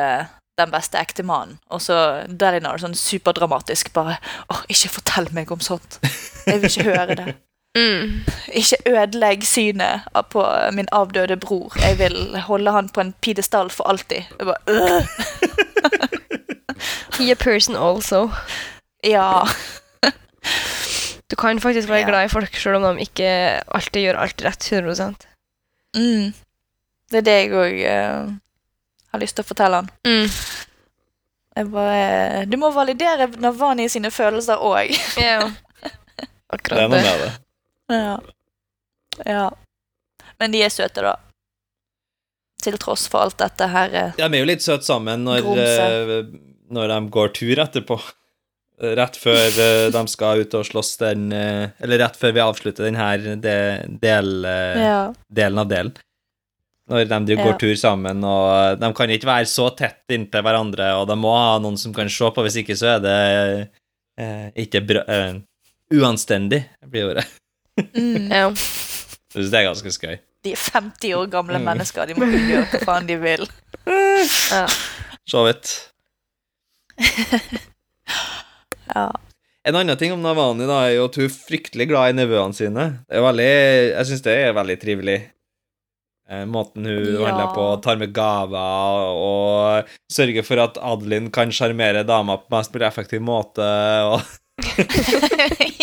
den 0.58 0.74
beste 0.74 1.00
ektemannen. 1.00 1.60
Og 1.72 1.84
så 1.84 1.98
Dalinar 2.28 2.82
sånn 2.82 2.98
superdramatisk 2.98 3.92
bare 3.96 4.18
Åh, 4.50 4.64
ikke 4.74 4.96
fortell 4.98 5.30
meg 5.36 5.52
om 5.54 5.62
sånt. 5.64 6.00
Jeg 6.48 6.64
vil 6.64 6.72
ikke 6.72 6.88
høre 6.90 7.18
det. 7.20 7.36
Mm. 7.78 8.24
Ikke 8.58 8.78
ødelegg 8.90 9.44
synet 9.46 10.02
på 10.34 10.44
min 10.74 10.88
avdøde 10.92 11.38
bror. 11.38 11.76
Jeg 11.82 12.00
vil 12.00 12.40
holde 12.48 12.72
han 12.74 12.90
på 12.90 13.02
en 13.04 13.14
pidestall 13.22 13.70
for 13.70 13.90
alltid. 13.92 14.24
Jeg 14.40 14.48
bare, 14.48 14.62
øh. 14.68 15.08
He 17.20 17.32
a 17.32 17.36
person 17.36 17.76
also. 17.76 18.30
Ja. 19.04 19.42
Du 21.32 21.36
kan 21.36 21.60
faktisk 21.60 21.90
være 21.90 22.00
Ja. 22.00 22.08
glad 22.10 22.26
i 22.26 22.28
folk 22.32 22.56
selv 22.56 22.76
om 22.76 22.96
de 22.96 23.02
ikke 23.02 23.28
alltid 23.76 24.02
gjør 24.02 24.20
alt 24.22 24.42
rett 24.46 24.72
100 24.72 25.16
Mm. 25.96 26.34
Det 27.12 27.18
er 27.18 27.22
det 27.22 27.32
jeg 27.34 27.52
òg 27.52 27.78
har 29.12 29.20
lyst 29.20 29.36
til 29.36 29.44
å 29.44 29.48
fortelle 29.48 29.76
han. 29.76 29.90
mm. 30.06 30.30
Jeg 31.58 31.72
bare, 31.72 32.46
du 32.46 32.58
må 32.58 32.70
validere 32.72 33.28
Navani 33.42 33.88
sine 33.90 34.12
følelser 34.12 34.56
òg. 34.62 34.92
Ja. 35.18 35.40
Det 36.48 36.54
er 36.54 36.56
Akkurat 36.56 36.90
noe 36.90 37.00
det. 37.00 37.32
Ja. 37.90 38.20
ja. 39.26 39.46
Men 40.40 40.52
de 40.54 40.62
er 40.66 40.70
søte, 40.74 41.02
da. 41.06 41.16
Til 42.64 42.78
tross 42.82 43.06
for 43.12 43.28
alt 43.28 43.38
dette 43.40 43.68
her. 43.70 43.94
Ja, 44.18 44.28
vi 44.28 44.40
er 44.40 44.44
jo 44.44 44.50
litt 44.50 44.66
søte 44.66 44.86
sammen 44.88 45.24
når, 45.28 45.46
eh, 45.62 46.14
når 46.74 46.92
de 46.94 46.98
går 47.14 47.34
tur 47.38 47.62
etterpå. 47.64 48.00
Rett 48.78 49.16
før 49.18 49.56
eh, 49.64 49.86
de 49.94 50.02
skal 50.12 50.44
ut 50.46 50.54
og 50.54 50.66
slåss 50.68 50.92
den 51.02 51.32
eh, 51.34 51.72
Eller 51.82 51.98
rett 52.04 52.18
før 52.20 52.36
vi 52.36 52.44
avslutter 52.44 52.86
denne 52.86 53.40
del, 54.04 54.30
eh, 54.46 54.82
Ja. 54.84 55.00
delen 55.34 55.64
av 55.64 55.72
delen. 55.72 55.96
Når 56.88 57.08
de 57.10 57.36
går 57.36 57.54
Ja. 57.56 57.58
tur 57.60 57.74
sammen, 57.76 58.22
og 58.24 58.78
de 58.80 58.92
kan 58.96 59.10
ikke 59.12 59.28
være 59.28 59.50
så 59.50 59.66
tett 59.76 60.06
inntil 60.14 60.44
hverandre, 60.46 60.92
og 61.02 61.08
de 61.10 61.18
må 61.20 61.34
ha 61.36 61.58
noen 61.60 61.76
som 61.78 61.92
kan 61.94 62.08
se 62.08 62.30
på, 62.32 62.44
hvis 62.46 62.62
ikke 62.62 62.78
så 62.80 62.94
er 62.96 63.02
det 63.04 63.70
eh, 64.18 64.52
ikke 64.64 64.86
bra 64.88 65.02
eh, 65.08 65.34
Uanstendig, 65.98 66.66
blir 66.88 67.10
ordet. 67.10 67.26
Mm. 67.78 68.32
Ja. 68.32 68.48
Jeg 68.50 69.44
synes 69.44 69.52
det 69.54 69.60
er 69.60 69.68
ganske 69.70 69.92
skøy. 69.94 70.16
De 70.46 70.52
er 70.56 70.62
50 70.74 71.14
år 71.18 71.28
gamle 71.34 71.60
Mm. 71.60 71.66
mennesker. 71.70 72.08
De 72.10 72.16
må 72.18 72.26
kunne 72.26 72.48
gjøre 72.50 72.68
hva 72.72 72.80
faen 72.88 73.08
de 73.10 73.18
vil. 73.22 73.44
ja. 74.54 74.66
Så 75.28 75.44
vidt. 75.48 75.74
Ja. 78.96 79.12
En 79.68 79.76
annen 79.76 79.98
ting 80.00 80.14
om 80.16 80.22
Navani 80.24 80.64
da, 80.66 80.78
er 80.88 80.94
jo 80.96 81.08
at 81.10 81.18
hun 81.20 81.26
er 81.28 81.34
fryktelig 81.34 81.90
glad 81.90 82.14
i 82.14 82.16
nevøene 82.16 82.56
sine. 82.56 82.86
Det 83.04 83.18
er 83.20 83.26
veldig, 83.26 83.48
jeg 83.92 84.08
syns 84.08 84.24
det 84.24 84.36
er 84.46 84.54
veldig 84.56 84.78
trivelig. 84.80 85.18
Eh, 86.32 86.46
måten 86.48 86.88
hun 86.88 87.04
Ja. 87.04 87.26
handler 87.28 87.52
på, 87.56 87.66
tar 87.84 88.00
med 88.00 88.14
gaver 88.16 89.12
og 89.12 89.92
sørger 90.12 90.44
for 90.48 90.64
at 90.64 90.80
Adeline 90.80 91.30
kan 91.36 91.52
sjarmere 91.52 92.06
dama 92.08 92.38
på 92.40 92.56
mest 92.56 92.72
mulig 92.74 92.88
effektiv 92.88 93.22
måte. 93.28 93.68
Og. 94.08 94.22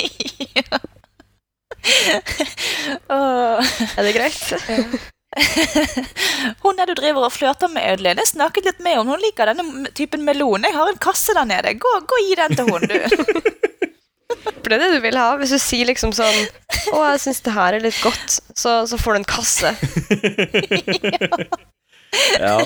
Åh. 3.09 3.75
Er 3.97 4.03
det 4.07 4.15
greit? 4.17 4.45
Hun 6.63 6.79
er 6.79 6.87
du 6.87 6.95
driver 6.95 7.27
og 7.27 7.33
flørter 7.35 7.71
med, 7.73 7.87
Ødlin. 7.97 8.21
Jeg 8.23 8.31
snakket 8.31 8.69
litt 8.69 8.81
med 8.85 8.99
henne. 8.99 9.11
Hun 9.11 9.23
liker 9.25 9.51
denne 9.51 9.91
typen 9.97 10.23
melon. 10.27 10.65
Jeg 10.67 10.77
har 10.77 10.91
en 10.93 11.01
kasse 11.03 11.35
der 11.37 11.49
nede. 11.49 11.75
Gå, 11.83 11.91
gå 12.09 12.21
og 12.21 12.29
gi 12.29 12.37
den 12.39 12.55
til 12.59 12.71
hun, 12.71 12.87
du. 12.89 12.99
For 14.45 14.71
det 14.71 14.77
er 14.79 14.83
det 14.87 14.93
du 14.97 15.01
vil 15.05 15.19
ha. 15.21 15.29
Hvis 15.41 15.53
du 15.55 15.59
sier 15.63 15.89
liksom 15.89 16.13
sånn 16.17 16.39
Å, 16.95 17.01
jeg 17.15 17.21
syns 17.23 17.43
det 17.45 17.53
her 17.55 17.77
er 17.77 17.85
litt 17.85 17.99
godt, 18.05 18.39
så, 18.57 18.71
så 18.89 18.99
får 19.01 19.17
du 19.17 19.19
en 19.23 19.29
kasse. 19.29 19.71
ja. 22.41 22.57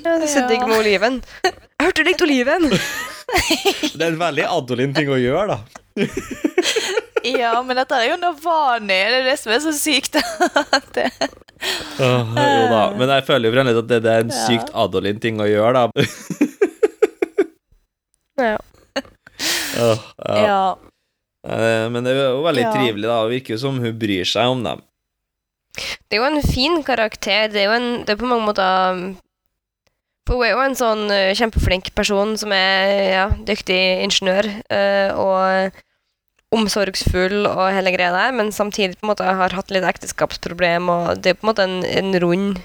Ja, 0.00 0.14
det 0.16 0.24
er 0.26 0.30
så 0.32 0.46
digg 0.48 0.62
med 0.66 0.78
oliven. 0.80 1.20
Jeg 1.44 1.84
hørte 1.84 2.02
du 2.02 2.08
likte 2.08 2.24
oliven! 2.26 2.70
Det 2.70 4.00
er 4.00 4.08
en 4.10 4.18
veldig 4.20 4.46
Adolin 4.48 4.94
ting 4.96 5.10
å 5.12 5.18
gjøre, 5.20 5.54
da. 5.54 5.58
Ja, 7.24 7.62
men 7.62 7.76
dette 7.76 7.96
er 7.98 8.08
jo 8.12 8.16
Navani. 8.20 8.86
Det 8.88 9.18
er 9.20 9.24
det 9.28 9.38
som 9.40 9.52
er 9.52 9.60
så 9.64 9.72
sykt. 9.76 10.16
Det- 10.94 11.10
Oh, 12.00 12.24
jo 12.32 12.68
da. 12.72 12.78
Men 12.96 13.10
jeg 13.12 13.24
føler 13.26 13.50
jo 13.50 13.52
fremdeles 13.52 13.78
at 13.82 13.88
det, 13.90 13.98
det 14.06 14.12
er 14.14 14.22
en 14.24 14.30
Ja. 14.32 14.44
sykt 14.48 14.70
Adolin-ting 14.72 15.36
å 15.44 15.44
gjøre, 15.44 15.72
da. 15.76 16.04
Ja. 18.40 18.54
Oh, 19.80 19.98
ja. 20.24 20.36
ja. 20.46 20.62
Eh, 21.44 21.86
Men 21.92 22.04
det 22.04 22.14
er 22.14 22.30
jo 22.30 22.40
veldig 22.44 22.62
Ja. 22.64 22.72
trivelig, 22.72 23.04
da. 23.08 23.18
Det 23.26 23.34
virker 23.34 23.54
jo 23.54 23.58
som 23.60 23.76
hun 23.80 23.98
bryr 24.00 24.24
seg 24.28 24.48
om 24.54 24.62
dem. 24.64 24.80
Det 26.08 26.16
er 26.16 26.22
jo 26.22 26.28
en 26.30 26.42
fin 26.42 26.80
karakter. 26.82 27.48
Det 27.52 27.60
er 27.62 27.68
jo 27.68 27.76
en, 27.76 27.90
det 28.04 28.14
er 28.16 28.20
på 28.20 28.28
mange 28.28 28.46
måter 28.48 28.96
um, 28.96 29.04
For 30.26 30.36
hun 30.40 30.46
er 30.48 30.52
jo 30.54 30.64
en 30.64 30.76
sånn 30.80 31.04
uh, 31.12 31.34
kjempeflink 31.36 31.92
person 31.96 32.36
som 32.40 32.52
er 32.56 32.90
ja, 33.12 33.28
dyktig 33.46 33.78
ingeniør 34.04 34.48
uh, 34.72 35.10
og 35.20 35.78
omsorgsfull 36.54 37.44
og 37.46 37.62
hele 37.70 37.92
greia 37.94 38.10
der, 38.14 38.32
men 38.34 38.50
samtidig 38.54 38.98
på 38.98 39.06
en 39.06 39.12
måte 39.12 39.26
har 39.26 39.54
hatt 39.54 39.70
litt 39.70 39.86
ekteskapsproblem, 39.86 40.88
og 40.90 41.20
det 41.22 41.32
er 41.34 41.38
på 41.38 41.46
en 41.46 41.50
måte 41.52 41.66
en, 41.66 41.76
en 41.86 42.16
rund 42.22 42.58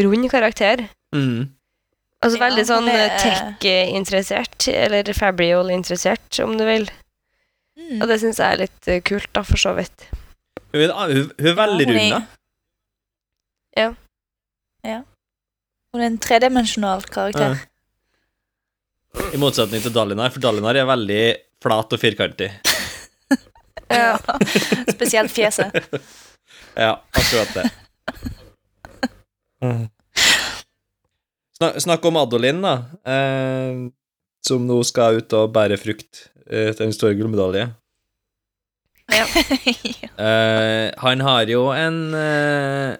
rund 0.00 0.30
karakter. 0.32 0.86
Mm. 1.14 1.50
Altså 2.24 2.38
Ja, 2.38 2.44
veldig 2.46 2.64
sånn 2.66 2.88
tech-interessert, 3.20 4.68
eller 4.72 5.10
Fabriol-interessert, 5.12 6.40
om 6.42 6.56
du 6.56 6.64
vil. 6.64 6.86
Mm. 7.76 8.00
Og 8.00 8.08
det 8.08 8.20
syns 8.22 8.40
jeg 8.40 8.48
er 8.48 8.62
litt 8.64 8.88
uh, 8.88 9.00
kult, 9.04 9.28
da, 9.36 9.42
for 9.44 9.60
så 9.60 9.74
vidt. 9.76 10.06
Hun, 10.72 10.88
hun, 10.88 11.28
hun 11.36 11.50
er 11.52 11.58
veldig 11.58 11.86
Ja, 11.90 11.98
hun 12.00 12.16
er- 13.76 14.88
ja. 14.88 15.02
Hun 15.94 16.02
er 16.02 16.08
en 16.10 16.18
tredimensjonal 16.18 17.04
karakter. 17.06 17.60
I 19.34 19.38
motsetning 19.38 19.82
til 19.84 19.92
Dalinar, 19.94 20.32
for 20.34 20.42
Dalinar 20.42 20.74
er 20.80 20.88
veldig 20.88 21.20
flat 21.64 21.96
og 21.96 22.00
firkantig. 22.02 22.52
Ja. 23.94 24.16
Spesielt 24.88 25.30
fjeset. 25.30 25.74
Ja, 26.74 26.96
akkurat 27.14 27.50
det. 27.54 27.64
Snak, 31.54 31.76
snakk 31.84 32.06
om 32.08 32.16
Adolin, 32.18 32.58
da. 32.64 32.72
Eh, 33.06 33.76
som 34.48 34.64
nå 34.66 34.80
skal 34.88 35.20
ut 35.20 35.36
og 35.38 35.52
bære 35.54 35.78
frukt 35.78 36.24
eh, 36.48 36.72
til 36.74 36.88
en 36.88 36.96
stor 36.96 37.14
gullmedalje. 37.14 37.68
ja. 39.12 39.26
Eh, 40.14 40.88
han 41.02 41.22
har 41.26 41.48
jo 41.50 41.68
en 41.74 41.96
eh, 42.14 42.92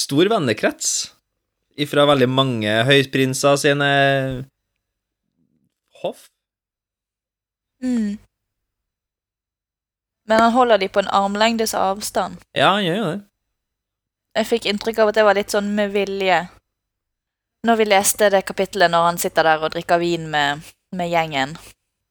stor 0.00 0.30
vennekrets 0.32 1.10
ifra 1.80 2.06
veldig 2.08 2.28
mange 2.32 2.72
høyprinser 2.88 3.58
sine 3.60 3.88
hoff. 6.00 6.30
Mm. 7.82 8.18
Men 10.28 10.40
han 10.40 10.52
holder 10.52 10.78
de 10.78 10.88
på 10.88 11.02
en 11.02 11.08
armlengdes 11.08 11.74
avstand. 11.74 12.38
Ja, 12.52 12.74
han 12.76 12.84
gjør 12.84 12.96
jo 12.96 13.08
det. 13.10 13.20
Jeg 14.38 14.46
fikk 14.46 14.66
inntrykk 14.70 15.00
av 15.02 15.10
at 15.10 15.18
det 15.18 15.26
var 15.26 15.34
litt 15.34 15.50
sånn 15.50 15.72
med 15.74 15.90
vilje. 15.94 16.44
Når 17.66 17.80
vi 17.80 17.86
leste 17.88 18.30
det 18.32 18.44
kapittelet 18.48 18.92
når 18.92 19.08
han 19.08 19.18
sitter 19.20 19.48
der 19.48 19.64
og 19.64 19.72
drikker 19.74 19.98
vin 20.00 20.28
med, 20.30 20.62
med 20.96 21.10
gjengen, 21.10 21.56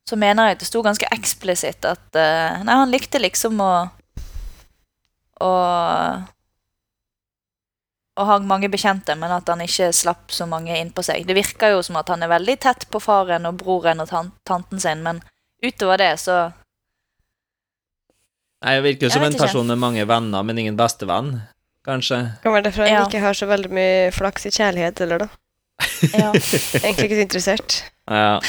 så 0.10 0.18
mener 0.20 0.50
jeg 0.50 0.58
at 0.58 0.66
det 0.66 0.68
sto 0.68 0.82
ganske 0.84 1.08
eksplisitt 1.16 1.86
at 1.88 2.18
uh, 2.18 2.60
Nei, 2.66 2.76
han 2.82 2.92
likte 2.92 3.22
liksom 3.22 3.62
å 3.64 3.72
å 8.20 8.26
ha 8.28 8.36
mange 8.44 8.68
bekjente, 8.68 9.16
men 9.16 9.32
at 9.32 9.48
han 9.48 9.62
ikke 9.64 9.94
slapp 9.96 10.34
så 10.36 10.44
mange 10.50 10.76
inn 10.76 10.92
på 10.92 11.04
seg. 11.06 11.24
Det 11.28 11.38
virker 11.38 11.72
jo 11.76 11.84
som 11.86 11.96
at 12.00 12.10
han 12.12 12.26
er 12.26 12.32
veldig 12.34 12.58
tett 12.60 12.84
på 12.92 13.00
faren 13.00 13.48
og 13.48 13.62
broren 13.62 14.04
og 14.04 14.10
tan 14.12 14.34
tanten 14.48 14.82
sin, 14.84 15.04
men 15.06 15.22
utover 15.64 15.98
det 15.98 16.14
så 16.20 16.52
Nei, 18.64 18.74
det 18.76 18.84
virker 18.84 19.08
jo 19.08 19.14
som 19.14 19.24
en 19.24 19.32
ikke. 19.34 19.46
person 19.46 19.68
med 19.72 19.80
mange 19.80 20.04
venner, 20.08 20.44
men 20.44 20.58
ingen 20.60 20.76
bestevenn, 20.80 21.30
kanskje. 21.88 22.18
Kommer 22.44 22.62
derfor 22.66 22.84
han 22.84 22.92
Ja. 22.92 23.06
ikke 23.08 23.22
har 23.24 23.34
så 23.34 23.48
veldig 23.48 23.70
mye 23.72 24.12
flaks 24.12 24.46
i 24.46 24.52
kjærlighet, 24.52 25.00
eller 25.06 25.18
da. 25.24 25.28
Ja. 26.12 26.32
Egentlig 26.84 27.06
ikke 27.08 27.16
så 27.22 27.24
interessert. 27.24 27.78
Ja. 28.12 28.40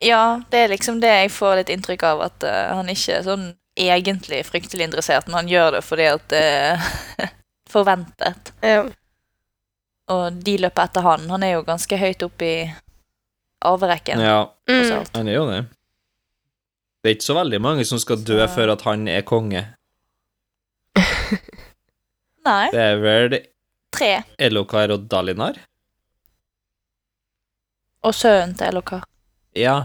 Ja, 0.00 0.22
det 0.50 0.58
er 0.64 0.68
liksom 0.72 1.00
det 1.02 1.10
jeg 1.12 1.30
får 1.34 1.56
litt 1.60 1.68
inntrykk 1.74 2.02
av, 2.08 2.20
at 2.30 2.44
uh, 2.46 2.74
han 2.78 2.88
ikke 2.88 3.18
er 3.18 3.22
sånn 3.26 3.46
egentlig 3.78 4.40
fryktelig 4.46 4.86
interessert, 4.88 5.26
men 5.28 5.34
han 5.42 5.48
gjør 5.52 5.76
det 5.76 5.84
fordi 5.84 6.06
at 6.08 6.24
det 6.32 6.42
er 6.42 6.80
forventet. 7.74 8.52
Ja. 8.64 8.86
Og 10.08 10.32
de 10.42 10.56
løper 10.58 10.88
etter 10.88 11.04
han. 11.04 11.28
Han 11.28 11.42
er 11.44 11.52
jo 11.58 11.64
ganske 11.68 11.98
høyt 12.00 12.22
opp 12.24 12.40
i 12.42 12.54
arverekken. 13.60 14.20
ja, 14.24 14.46
Mm. 14.68 15.04
han 15.14 15.28
er 15.28 15.34
jo 15.34 15.44
det. 15.50 15.66
Det 17.02 17.10
er 17.10 17.14
ikke 17.16 17.28
så 17.28 17.36
veldig 17.38 17.60
mange 17.62 17.84
som 17.86 17.98
skal 18.02 18.16
dø 18.26 18.38
Så- 18.46 18.54
før 18.56 18.72
at 18.74 18.82
han 18.88 19.06
er 19.08 19.22
konge. 19.22 19.64
Nei, 22.48 22.70
Det 22.72 22.80
er 22.80 22.96
vel 23.02 23.38
tre. 23.92 24.10
Elokar 24.38 24.90
og 24.94 25.06
Dalinar? 25.10 25.58
Og 28.02 28.14
sønnen 28.14 28.54
til 28.58 28.66
Elokar. 28.72 29.04
Ja. 29.56 29.78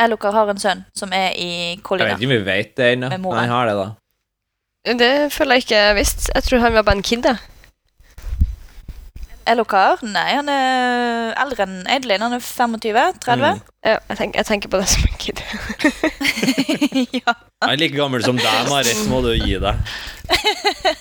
Elokar 0.00 0.32
har 0.32 0.48
en 0.48 0.56
sønn 0.58 0.78
som 0.96 1.10
er 1.12 1.34
i 1.36 1.76
Kolina. 1.84 2.06
Jeg 2.08 2.14
vet 2.16 2.22
ikke 2.22 2.30
om 2.30 2.36
vi 2.38 2.44
vet 2.46 2.70
det 2.78 2.86
ennå. 2.94 3.10
Han 3.36 3.50
har 3.52 3.66
det, 3.68 3.74
da. 3.76 3.88
Det 4.96 5.10
føler 5.34 5.58
jeg 5.58 5.64
ikke 5.66 5.76
jeg 5.76 5.96
visste. 5.98 6.30
Jeg 6.34 6.42
tror 6.46 6.62
han 6.64 6.72
var 6.78 6.86
bare 6.86 6.96
en 6.96 7.02
kid, 7.04 7.26
jeg. 7.28 7.36
Elokar? 9.50 9.98
Nei, 10.06 10.28
han 10.36 10.48
er 10.52 11.32
eldre 11.42 11.64
enn 11.66 11.80
Edelin. 11.90 12.22
Han 12.22 12.36
er 12.36 12.42
25-30. 12.44 13.40
Mm. 13.40 13.62
Ja, 13.82 13.96
jeg, 13.98 14.30
jeg 14.36 14.46
tenker 14.46 14.70
på 14.70 14.80
det 14.80 14.88
som 14.92 15.06
en 15.08 15.18
kid. 15.18 15.42
ja. 17.20 17.34
Han 17.64 17.72
er 17.72 17.80
like 17.80 17.96
gammel 17.96 18.22
som 18.24 18.38
deg, 18.38 18.70
Marit, 18.70 19.00
må 19.10 19.22
du 19.24 19.32
gi 19.34 19.56
deg. 19.62 19.94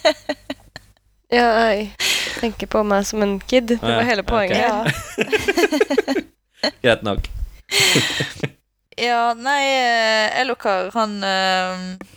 ja, 1.37 1.47
jeg 1.69 1.91
tenker 2.39 2.71
på 2.71 2.83
meg 2.87 3.05
som 3.09 3.21
en 3.25 3.37
kid. 3.43 3.75
Det 3.75 3.81
var 3.83 4.07
hele 4.07 4.25
poenget. 4.25 4.65
ja. 4.65 4.83
Greit 6.83 7.05
nok. 7.07 7.29
Ja, 8.99 9.33
nei, 9.37 9.61
eh, 9.77 10.41
Elokar, 10.41 10.89
han 10.97 11.21
eh, 11.23 12.09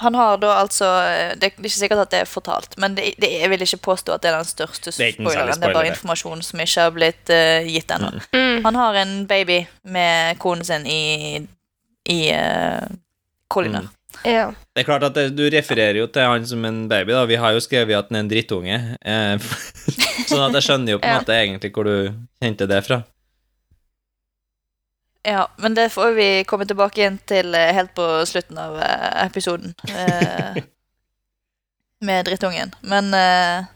Han 0.00 0.14
har 0.14 0.38
da 0.42 0.52
altså 0.60 0.86
eh, 1.02 1.32
Det 1.38 1.48
er 1.48 1.54
ikke 1.58 1.70
sikkert 1.74 2.04
at 2.06 2.12
det 2.14 2.20
er 2.22 2.30
fortalt, 2.30 2.76
men 2.78 2.94
det, 2.96 3.14
det, 3.18 3.30
jeg 3.40 3.50
vil 3.50 3.64
ikke 3.66 3.80
påstå 3.88 4.14
at 4.16 4.22
det 4.22 4.30
er 4.30 4.38
den 4.38 4.48
største 4.48 4.92
er 4.92 5.12
spoileren. 5.16 5.52
Det 5.58 5.68
er 5.70 5.76
bare 5.76 5.92
informasjon 5.92 6.42
som 6.46 6.62
ikke 6.64 6.86
har 6.86 6.94
blitt 6.96 7.32
uh, 7.34 7.66
gitt 7.68 7.90
ennå. 7.94 8.10
Mm. 8.32 8.38
Mm. 8.38 8.64
Han 8.64 8.80
har 8.80 8.98
en 9.02 9.14
baby 9.30 9.60
med 9.84 10.38
konen 10.42 10.64
sin 10.64 10.86
i, 10.86 11.02
i 12.10 12.18
uh, 12.34 12.86
Koliner. 13.48 13.86
Mm. 13.88 13.94
Ja. 14.24 14.48
Det 14.74 14.82
er 14.82 14.86
klart 14.88 15.04
at 15.06 15.18
Du 15.36 15.44
refererer 15.52 16.00
jo 16.00 16.06
til 16.10 16.24
han 16.26 16.46
som 16.48 16.64
en 16.64 16.88
baby. 16.90 17.12
da 17.12 17.24
Vi 17.28 17.36
har 17.38 17.52
jo 17.54 17.60
skrevet 17.62 17.96
at 17.98 18.08
han 18.10 18.16
er 18.18 18.24
en 18.24 18.30
drittunge. 18.30 18.78
Eh, 19.04 19.50
sånn 20.30 20.46
at 20.48 20.56
jeg 20.58 20.64
skjønner 20.66 20.96
jo 20.96 20.98
på 21.02 21.06
en 21.06 21.12
Ja. 21.12 21.20
måte 21.20 21.36
egentlig 21.36 21.70
hvor 21.76 21.86
du 21.86 22.14
henter 22.42 22.66
det 22.70 22.80
fra. 22.86 23.02
Ja, 25.28 25.48
men 25.60 25.74
det 25.76 25.90
får 25.92 26.14
vi 26.16 26.28
komme 26.48 26.64
tilbake 26.64 27.02
igjen 27.02 27.18
til 27.28 27.52
eh, 27.54 27.72
helt 27.76 27.92
på 27.96 28.04
slutten 28.28 28.58
av 28.60 28.78
eh, 28.80 29.08
episoden. 29.26 29.74
eh, 29.92 30.62
med 32.08 32.24
drittungen. 32.24 32.72
Men 32.80 33.14
eh, 33.14 33.66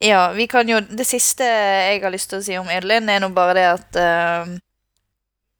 Ja, 0.00 0.32
vi 0.32 0.46
kan 0.48 0.68
jo 0.68 0.80
Det 0.80 1.04
siste 1.04 1.44
jeg 1.44 2.00
har 2.02 2.12
lyst 2.12 2.30
til 2.32 2.40
å 2.40 2.44
si 2.44 2.56
om 2.56 2.70
Edelin, 2.72 3.08
er 3.12 3.20
nå 3.20 3.28
bare 3.36 3.56
det 3.58 3.66
at 3.68 3.98
uh, 4.00 4.54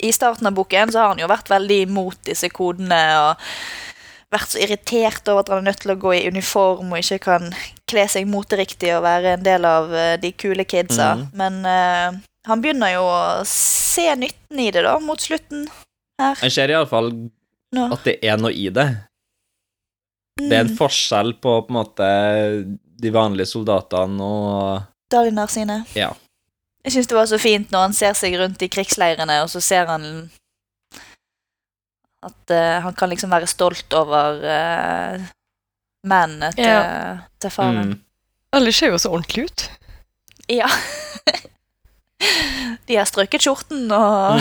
I 0.01 0.13
starten 0.17 0.49
av 0.49 0.57
boken 0.57 0.93
så 0.93 1.03
har 1.03 1.13
han 1.13 1.21
jo 1.21 1.29
vært 1.29 1.53
veldig 1.53 1.83
imot 1.85 2.23
disse 2.25 2.49
kodene 2.49 3.01
og 3.21 3.51
vært 4.33 4.55
så 4.55 4.63
irritert 4.63 5.29
over 5.29 5.43
at 5.43 5.53
han 5.53 5.61
er 5.61 5.69
nødt 5.69 5.83
til 5.85 5.93
å 5.93 5.99
gå 6.01 6.15
i 6.17 6.25
uniform 6.31 6.95
og 6.95 7.03
ikke 7.03 7.19
kan 7.27 7.51
kle 7.91 8.07
seg 8.09 8.31
moteriktig 8.31 8.95
og 8.97 9.05
være 9.05 9.35
en 9.35 9.45
del 9.45 9.69
av 9.69 9.93
uh, 9.93 10.17
de 10.23 10.33
kule 10.33 10.65
kidsa. 10.65 11.13
Mm. 11.19 11.27
Men 11.37 11.61
eh, 11.69 12.21
han 12.49 12.63
begynner 12.63 12.95
jo 12.95 13.03
å 13.05 13.45
se 13.49 14.07
nytten 14.17 14.59
i 14.63 14.71
det, 14.73 14.83
da, 14.87 14.95
mot 15.03 15.21
slutten 15.21 15.67
her. 16.21 16.39
Han 16.41 16.51
ser 16.53 16.73
iallfall 16.73 17.11
Nå. 17.77 17.85
at 17.95 18.05
det 18.05 18.19
er 18.25 18.37
noe 18.41 18.53
i 18.53 18.69
det. 18.73 18.89
Det 20.41 20.49
er 20.57 20.63
en 20.65 20.71
Mm, 20.73 20.77
forskjell 20.79 21.35
på 21.43 21.53
på 21.67 21.69
en 21.69 21.77
måte 21.77 22.07
de 23.01 23.11
vanlige 23.13 23.51
soldatene 23.51 24.25
og 24.25 24.83
Dalinar 25.13 25.51
sine. 25.53 25.83
Ja. 25.95 26.13
Jeg 26.85 26.93
syns 26.95 27.09
det 27.11 27.17
var 27.19 27.27
så 27.29 27.39
fint 27.39 27.71
når 27.75 27.81
han 27.89 27.93
ser 27.97 28.15
seg 28.17 28.37
rundt 28.41 28.63
i 28.63 28.69
krigsleirene, 28.73 29.43
og 29.45 29.51
så 29.53 29.61
ser 29.61 29.87
han 29.91 30.31
at 32.23 32.51
uh, 32.53 32.81
han 32.85 32.95
kan 32.97 33.11
liksom 33.11 33.31
være 33.33 33.49
stolt 33.49 33.93
over 33.97 34.41
uh, 34.45 35.29
mennene 36.09 36.53
til, 36.57 36.65
Ja. 36.65 37.19
til 37.41 37.51
faren. 37.51 37.91
mm. 37.95 38.01
Alle 38.57 38.73
ser 38.73 38.91
jo 38.95 38.99
så 38.99 39.13
ordentlig 39.15 39.45
ut. 39.51 39.67
Ja. 40.49 40.69
De 42.91 42.97
har 42.99 43.07
strøket 43.07 43.45
skjorten, 43.47 43.85
og 43.95 44.41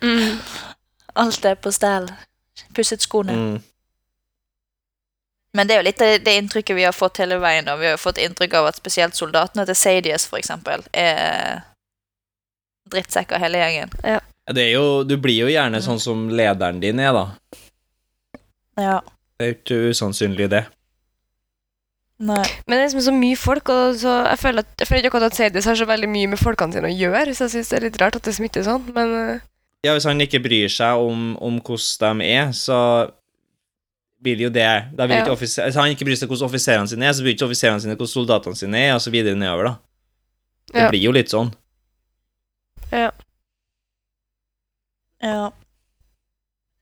Mm. 0.00 0.08
Mm. 0.08 0.38
alt 1.22 1.44
er 1.44 1.58
på 1.60 1.72
stell. 1.74 2.08
Pusset 2.76 3.04
skoene. 3.04 3.34
Mm. 3.36 3.58
Men 5.52 5.66
det 5.66 5.74
er 5.74 5.80
jo 5.80 5.86
litt 5.88 5.98
det, 5.98 6.10
det 6.24 6.36
inntrykket 6.38 6.76
vi 6.78 6.84
har 6.86 6.94
fått 6.94 7.18
hele 7.20 7.40
veien. 7.42 7.66
Og 7.72 7.80
vi 7.82 7.88
har 7.90 7.98
fått 7.98 8.20
inntrykk 8.22 8.54
av 8.60 8.68
at 8.70 8.78
spesielt 8.78 9.18
soldatene 9.18 9.64
til 9.66 9.76
Sadius, 9.76 10.28
for 10.30 10.38
eksempel, 10.38 10.84
er 10.94 11.64
drittsekker 12.90 13.38
hele 13.42 13.58
gjengen. 13.58 13.92
Ja, 14.06 14.20
Det 14.50 14.62
er 14.64 14.72
jo, 14.78 15.02
du 15.04 15.16
blir 15.20 15.44
jo 15.44 15.50
gjerne 15.50 15.78
sånn 15.82 16.00
som 16.02 16.28
lederen 16.30 16.80
din 16.82 16.98
er, 17.02 17.12
da. 17.14 17.26
Ja. 18.80 18.96
Det 19.38 19.44
er 19.44 19.50
jo 19.52 19.58
ikke 19.58 19.80
usannsynlig, 19.92 20.48
det. 20.50 20.64
Nei. 22.20 22.42
Men 22.66 22.74
det 22.76 22.80
er 22.82 22.88
liksom 22.90 23.00
så 23.06 23.12
mye 23.16 23.36
folk, 23.40 23.70
og 23.72 23.94
så 23.96 24.14
jeg 24.28 24.38
føler, 24.42 24.64
at, 24.66 24.72
jeg 24.82 24.88
føler 24.90 25.00
ikke 25.00 25.08
akkurat 25.14 25.30
at 25.30 25.36
Sadis 25.38 25.64
har 25.70 25.78
så 25.78 25.86
veldig 25.88 26.08
mye 26.12 26.28
med 26.28 26.38
folkene 26.40 26.74
sine 26.76 26.90
å 26.90 26.92
gjøre, 26.92 27.32
så 27.32 27.46
jeg 27.46 27.54
syns 27.54 27.70
det 27.72 27.78
er 27.78 27.86
litt 27.86 27.96
rart 28.02 28.18
at 28.18 28.26
det 28.28 28.34
smitter 28.36 28.66
sånn, 28.66 28.84
men 28.92 29.14
eh, 29.16 29.46
Ja, 29.86 29.94
hvis 29.96 30.04
han 30.04 30.20
ikke 30.20 30.42
bryr 30.44 30.68
seg 30.68 31.00
om, 31.00 31.30
om 31.40 31.56
hvordan 31.64 32.20
de 32.20 32.26
er, 32.28 32.50
så 32.52 32.76
vil 34.20 34.42
jo 34.44 34.50
det 34.52 34.66
da 34.92 35.06
vil 35.08 35.16
Ja. 35.16 35.22
ikke 35.24 35.32
offiser, 35.32 35.64
Hvis 35.64 35.78
han 35.80 35.88
ikke 35.94 36.04
bryr 36.04 36.18
seg 36.20 36.28
hvordan 36.28 36.50
offiserene 36.50 36.88
sine 36.92 37.08
er, 37.08 37.14
så 37.16 37.24
bryr 37.24 37.32
ikke 37.38 37.46
offiserene 37.48 37.80
sine 37.80 37.96
hvordan 37.96 38.12
soldatene 38.12 38.60
sine 38.60 38.82
er, 38.84 38.92
og 38.98 39.00
så 39.00 39.10
videre 39.14 39.34
nedover, 39.40 39.64
da. 39.70 39.74
Det 40.74 40.82
Ja. 40.84 40.90
blir 40.92 41.00
jo 41.08 41.12
litt 41.16 41.32
sånn. 41.32 41.54
Ja. 42.92 43.10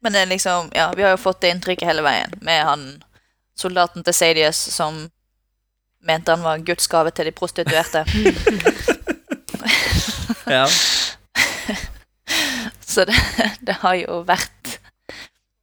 Men 0.03 0.13
det 0.15 0.21
er 0.23 0.27
liksom 0.31 0.71
Ja, 0.75 0.91
vi 0.97 1.03
har 1.03 1.11
jo 1.17 1.23
fått 1.23 1.41
det 1.41 1.51
inntrykket 1.55 1.87
hele 1.87 2.03
veien 2.07 2.35
med 2.43 2.65
han 2.65 2.85
soldaten 3.59 4.05
til 4.07 4.15
Sadius 4.15 4.57
som 4.57 5.09
mente 6.01 6.31
han 6.31 6.43
var 6.43 6.59
Guds 6.59 6.87
gave 6.87 7.11
til 7.11 7.29
de 7.29 7.33
prostituerte. 7.33 8.05
Ja. 10.49 10.69
Så 12.81 13.05
det, 13.05 13.17
det 13.61 13.73
har 13.73 13.95
jo 13.95 14.23
vært 14.25 14.79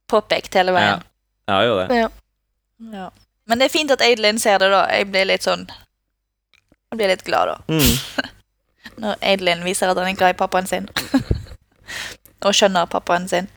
påpekt 0.06 0.54
hele 0.54 0.70
ja. 0.70 0.76
veien. 0.78 1.02
Ja, 1.46 1.56
jo 1.64 1.78
det. 1.80 1.96
Ja. 1.96 2.08
Ja. 2.92 3.10
Men 3.46 3.58
det 3.58 3.66
er 3.66 3.74
fint 3.74 3.90
at 3.90 4.02
Aidelin 4.02 4.38
ser 4.38 4.58
det, 4.62 4.70
da. 4.70 4.84
Jeg 4.94 5.08
blir 5.10 5.26
litt 5.26 5.46
sånn 5.46 5.66
Jeg 5.66 6.98
blir 6.98 7.10
litt 7.10 7.24
glad, 7.26 7.50
da. 7.50 7.56
Mm. 7.66 8.30
Når 9.02 9.18
Aidelin 9.22 9.64
viser 9.66 9.90
at 9.90 9.98
han 9.98 10.10
er 10.10 10.18
glad 10.18 10.34
i 10.34 10.38
pappaen 10.38 10.70
sin. 10.70 10.88
og 12.46 12.54
skjønner 12.54 12.86
pappaen 12.86 13.26
sin. 13.28 13.48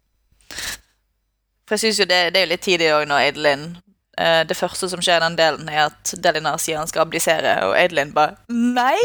For 1.67 1.77
jeg 1.77 1.83
syns 1.83 1.99
jo 2.01 2.07
det, 2.09 2.19
det 2.33 2.41
er 2.41 2.47
jo 2.47 2.51
litt 2.53 2.65
tidlig 2.65 2.89
òg 2.95 3.03
når 3.09 3.27
Adelin 3.27 3.65
eh, 3.77 3.88
Det 4.19 4.57
første 4.57 4.89
som 4.91 4.99
skjer 4.99 5.21
i 5.21 5.23
den 5.23 5.37
delen, 5.39 5.69
er 5.71 5.85
at 5.85 6.11
Delinar 6.19 6.57
sier 6.59 6.81
han 6.81 6.89
skal 6.89 7.05
abdisere, 7.05 7.53
og 7.69 7.75
Adelin 7.79 8.11
bare 8.11 8.35
Nei! 8.51 8.97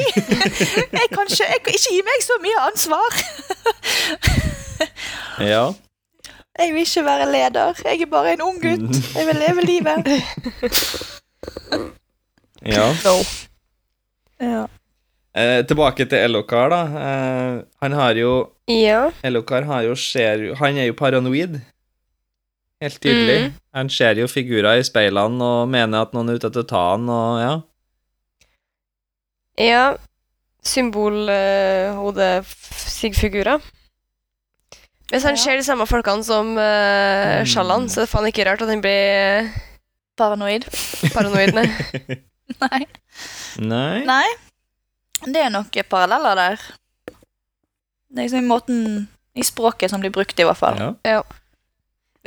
Jeg 0.98 1.08
kan 1.12 1.28
ikke, 1.30 1.46
jeg 1.46 1.60
kan 1.62 1.76
ikke 1.78 1.92
gi 1.92 2.00
meg 2.08 2.24
så 2.26 2.38
mye 2.42 2.64
ansvar! 2.66 3.18
Ja. 5.40 5.72
Jeg 6.58 6.70
vil 6.74 6.84
ikke 6.86 7.04
være 7.04 7.32
leder. 7.32 7.80
Jeg 7.84 8.00
er 8.04 8.10
bare 8.10 8.32
en 8.36 8.42
ung 8.42 8.60
gutt. 8.62 8.98
Jeg 9.16 9.26
vil 9.26 9.40
leve 9.42 9.64
livet. 9.66 10.06
ja. 12.74 12.86
No. 13.04 13.14
Ja. 14.40 14.62
Eh, 15.34 15.64
tilbake 15.66 16.06
til 16.06 16.18
Elokar, 16.28 16.70
da. 16.70 16.82
Eh, 17.06 17.62
han 17.82 17.92
har 17.92 18.14
jo 18.14 18.50
Ja. 18.70 19.10
Elokar 19.22 19.66
har 19.66 19.82
jo 19.82 19.94
ser 19.94 20.38
jo 20.48 20.54
Han 20.54 20.78
er 20.78 20.84
jo 20.84 20.94
paranoid. 20.94 21.60
Helt 22.82 22.98
tydelig. 23.00 23.38
Mm. 23.46 23.52
Han 23.78 23.88
ser 23.90 24.14
jo 24.18 24.26
figurer 24.28 24.78
i 24.80 24.84
speilene 24.86 25.42
og 25.44 25.68
mener 25.72 26.00
at 26.04 26.12
noen 26.14 26.28
er 26.28 26.34
ute 26.40 26.46
etter 26.50 26.62
å 26.64 26.68
ta 26.68 26.82
han, 26.94 27.08
og 27.08 27.40
ja. 27.40 27.60
Ja. 29.60 29.96
Symbolhodefigurer. 30.64 33.60
Uh, 33.60 33.64
Hvis 35.12 35.22
han 35.22 35.34
Ja. 35.36 35.42
ser 35.42 35.56
de 35.56 35.62
samme 35.62 35.86
folkene 35.86 36.24
som 36.24 36.56
uh, 36.56 36.62
Mm. 37.42 37.46
Sjallan, 37.46 37.88
så 37.88 38.00
er 38.00 38.04
det 38.06 38.10
faen 38.10 38.26
ikke 38.26 38.44
rart 38.48 38.62
at 38.62 38.68
han 38.68 38.80
blir 38.80 39.50
Paranoid. 40.16 40.64
paranoid. 41.12 41.54
Nei. 41.54 41.66
Nei. 42.60 42.86
Nei. 43.58 44.04
Nei. 44.04 44.26
Det 45.24 45.36
er 45.40 45.48
nok 45.50 45.70
paralleller 45.88 46.34
der. 46.36 46.56
Det 48.10 48.18
er 48.18 48.22
liksom 48.28 48.44
i 48.44 48.48
måten 48.48 49.08
I 49.34 49.42
språket 49.42 49.90
som 49.90 50.00
blir 50.00 50.10
brukt, 50.14 50.38
i 50.38 50.42
hvert 50.44 50.56
fall. 50.56 50.76
Ja. 50.78 50.92
Vi 51.02 51.10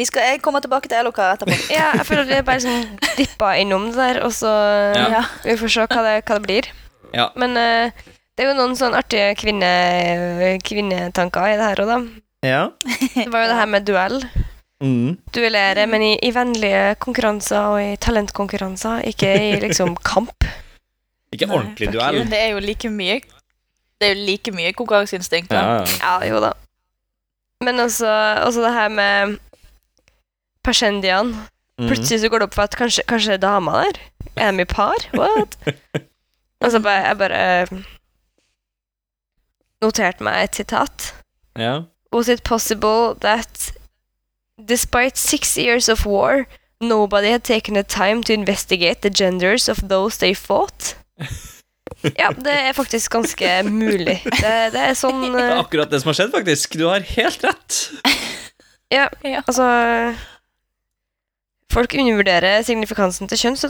skal, 0.05 0.21
jeg 0.29 0.41
kommer 0.45 0.61
tilbake 0.61 0.87
til 0.89 0.99
Elokar 0.99 1.33
etterpå. 1.33 1.55
Ja, 1.73 1.87
jeg 1.97 2.05
føler 2.05 2.21
at 2.27 2.29
vi 2.29 2.41
bare 2.45 2.61
sånn 2.61 2.83
dippa 3.17 3.55
innom 3.57 3.87
det 3.89 3.97
der, 3.97 4.19
og 4.25 4.33
så 4.35 4.51
Ja. 4.93 5.07
Ja. 5.17 5.23
vi 5.43 5.55
får 5.57 5.73
se 5.73 5.87
hva 5.87 6.03
det, 6.05 6.13
hva 6.27 6.37
det 6.37 6.45
blir. 6.45 6.69
Ja. 7.15 7.29
Men 7.35 7.57
uh, 7.57 7.89
det 8.37 8.45
er 8.45 8.51
jo 8.51 8.57
noen 8.59 8.75
sånn 8.77 8.93
artige 8.93 9.31
kvinne, 9.39 9.71
kvinnetanker 10.67 11.47
i 11.49 11.57
det 11.57 11.71
her 11.71 11.81
òg, 11.81 11.89
da. 11.89 11.97
ja. 12.45 12.61
Det 13.15 13.25
var 13.33 13.47
jo 13.47 13.49
det 13.53 13.57
her 13.61 13.71
med 13.73 13.87
duell. 13.87 14.19
Mm. 14.83 15.15
Duellere, 15.33 15.87
men 15.89 16.03
i, 16.05 16.11
i 16.21 16.29
vennlige 16.35 16.83
konkurranser 17.01 17.71
og 17.71 17.79
i 17.81 17.95
talentkonkurranser, 17.97 19.07
ikke 19.09 19.31
i 19.33 19.55
liksom 19.63 19.95
kamp. 20.05 20.45
Ikke 21.33 21.49
ordentlig 21.49 21.89
Nei, 21.89 21.95
duell. 21.97 22.19
Men 22.21 22.29
Det 22.31 22.37
er 22.39 22.53
jo 22.53 22.59
like 22.63 22.89
mye 22.93 23.17
Det 23.99 24.05
er 24.05 24.13
jo 24.13 24.21
like 24.29 24.51
mye 24.53 24.69
konkurranseinstinkt. 24.77 25.51
Ja, 25.51 25.81
ja. 25.81 25.97
Ja, 25.97 26.13
jo 26.29 26.39
da. 26.43 26.53
Men 27.65 27.81
også, 27.81 28.07
også 28.45 28.61
det 28.63 28.73
her 28.75 28.89
med 28.93 29.39
persendian. 30.67 31.31
Mm. 31.77 31.87
Plutselig 31.91 32.21
så 32.23 32.29
går 32.33 32.41
det 32.43 32.47
opp 32.49 32.57
for 32.57 32.67
at 32.67 32.75
kanskje, 32.79 33.05
kanskje 33.09 33.35
det 33.35 33.39
er 33.39 33.45
dama 33.47 33.81
der. 33.85 33.99
Er 34.37 34.51
de 34.53 34.65
i 34.65 34.69
par? 34.69 35.07
What? 35.17 35.57
Og 36.65 36.71
så 36.73 36.81
bare, 36.81 37.05
jeg 37.07 37.17
bare 37.21 37.41
noterte 39.83 40.25
meg 40.25 40.43
et 40.47 40.57
sitat. 40.57 41.11
Ja. 41.57 41.83
Was 42.13 42.29
it 42.29 42.43
possible 42.43 43.13
that 43.21 43.71
despite 44.57 45.17
six 45.17 45.57
years 45.57 45.89
of 45.89 46.05
war, 46.05 46.47
nobody 46.81 47.29
had 47.29 47.43
taken 47.43 47.75
the 47.75 47.83
time 47.83 48.23
to 48.23 48.33
investigate 48.33 49.01
the 49.01 49.09
genders 49.09 49.69
of 49.69 49.87
those 49.89 50.17
they 50.17 50.33
fought? 50.33 50.95
Ja, 52.03 52.29
det 52.35 52.51
er 52.51 52.73
faktisk 52.75 53.11
ganske 53.15 53.47
mulig. 53.63 54.19
Det, 54.27 54.49
det 54.73 54.81
er 54.89 54.95
sånn 54.99 55.21
Det 55.31 55.39
er 55.39 55.53
eh, 55.55 55.59
akkurat 55.61 55.89
det 55.89 56.01
som 56.03 56.11
har 56.11 56.17
skjedd, 56.19 56.33
faktisk. 56.35 56.75
Du 56.77 56.83
har 56.85 57.01
helt 57.15 57.45
rett. 57.47 57.77
Ja, 58.93 59.07
Ja. 59.25 59.39
altså 59.47 59.65
Folk 61.73 61.93
undervurderer 61.99 62.61
signifikansen 62.63 63.27
til 63.27 63.41
kjønn, 63.41 63.57
så. 63.59 63.69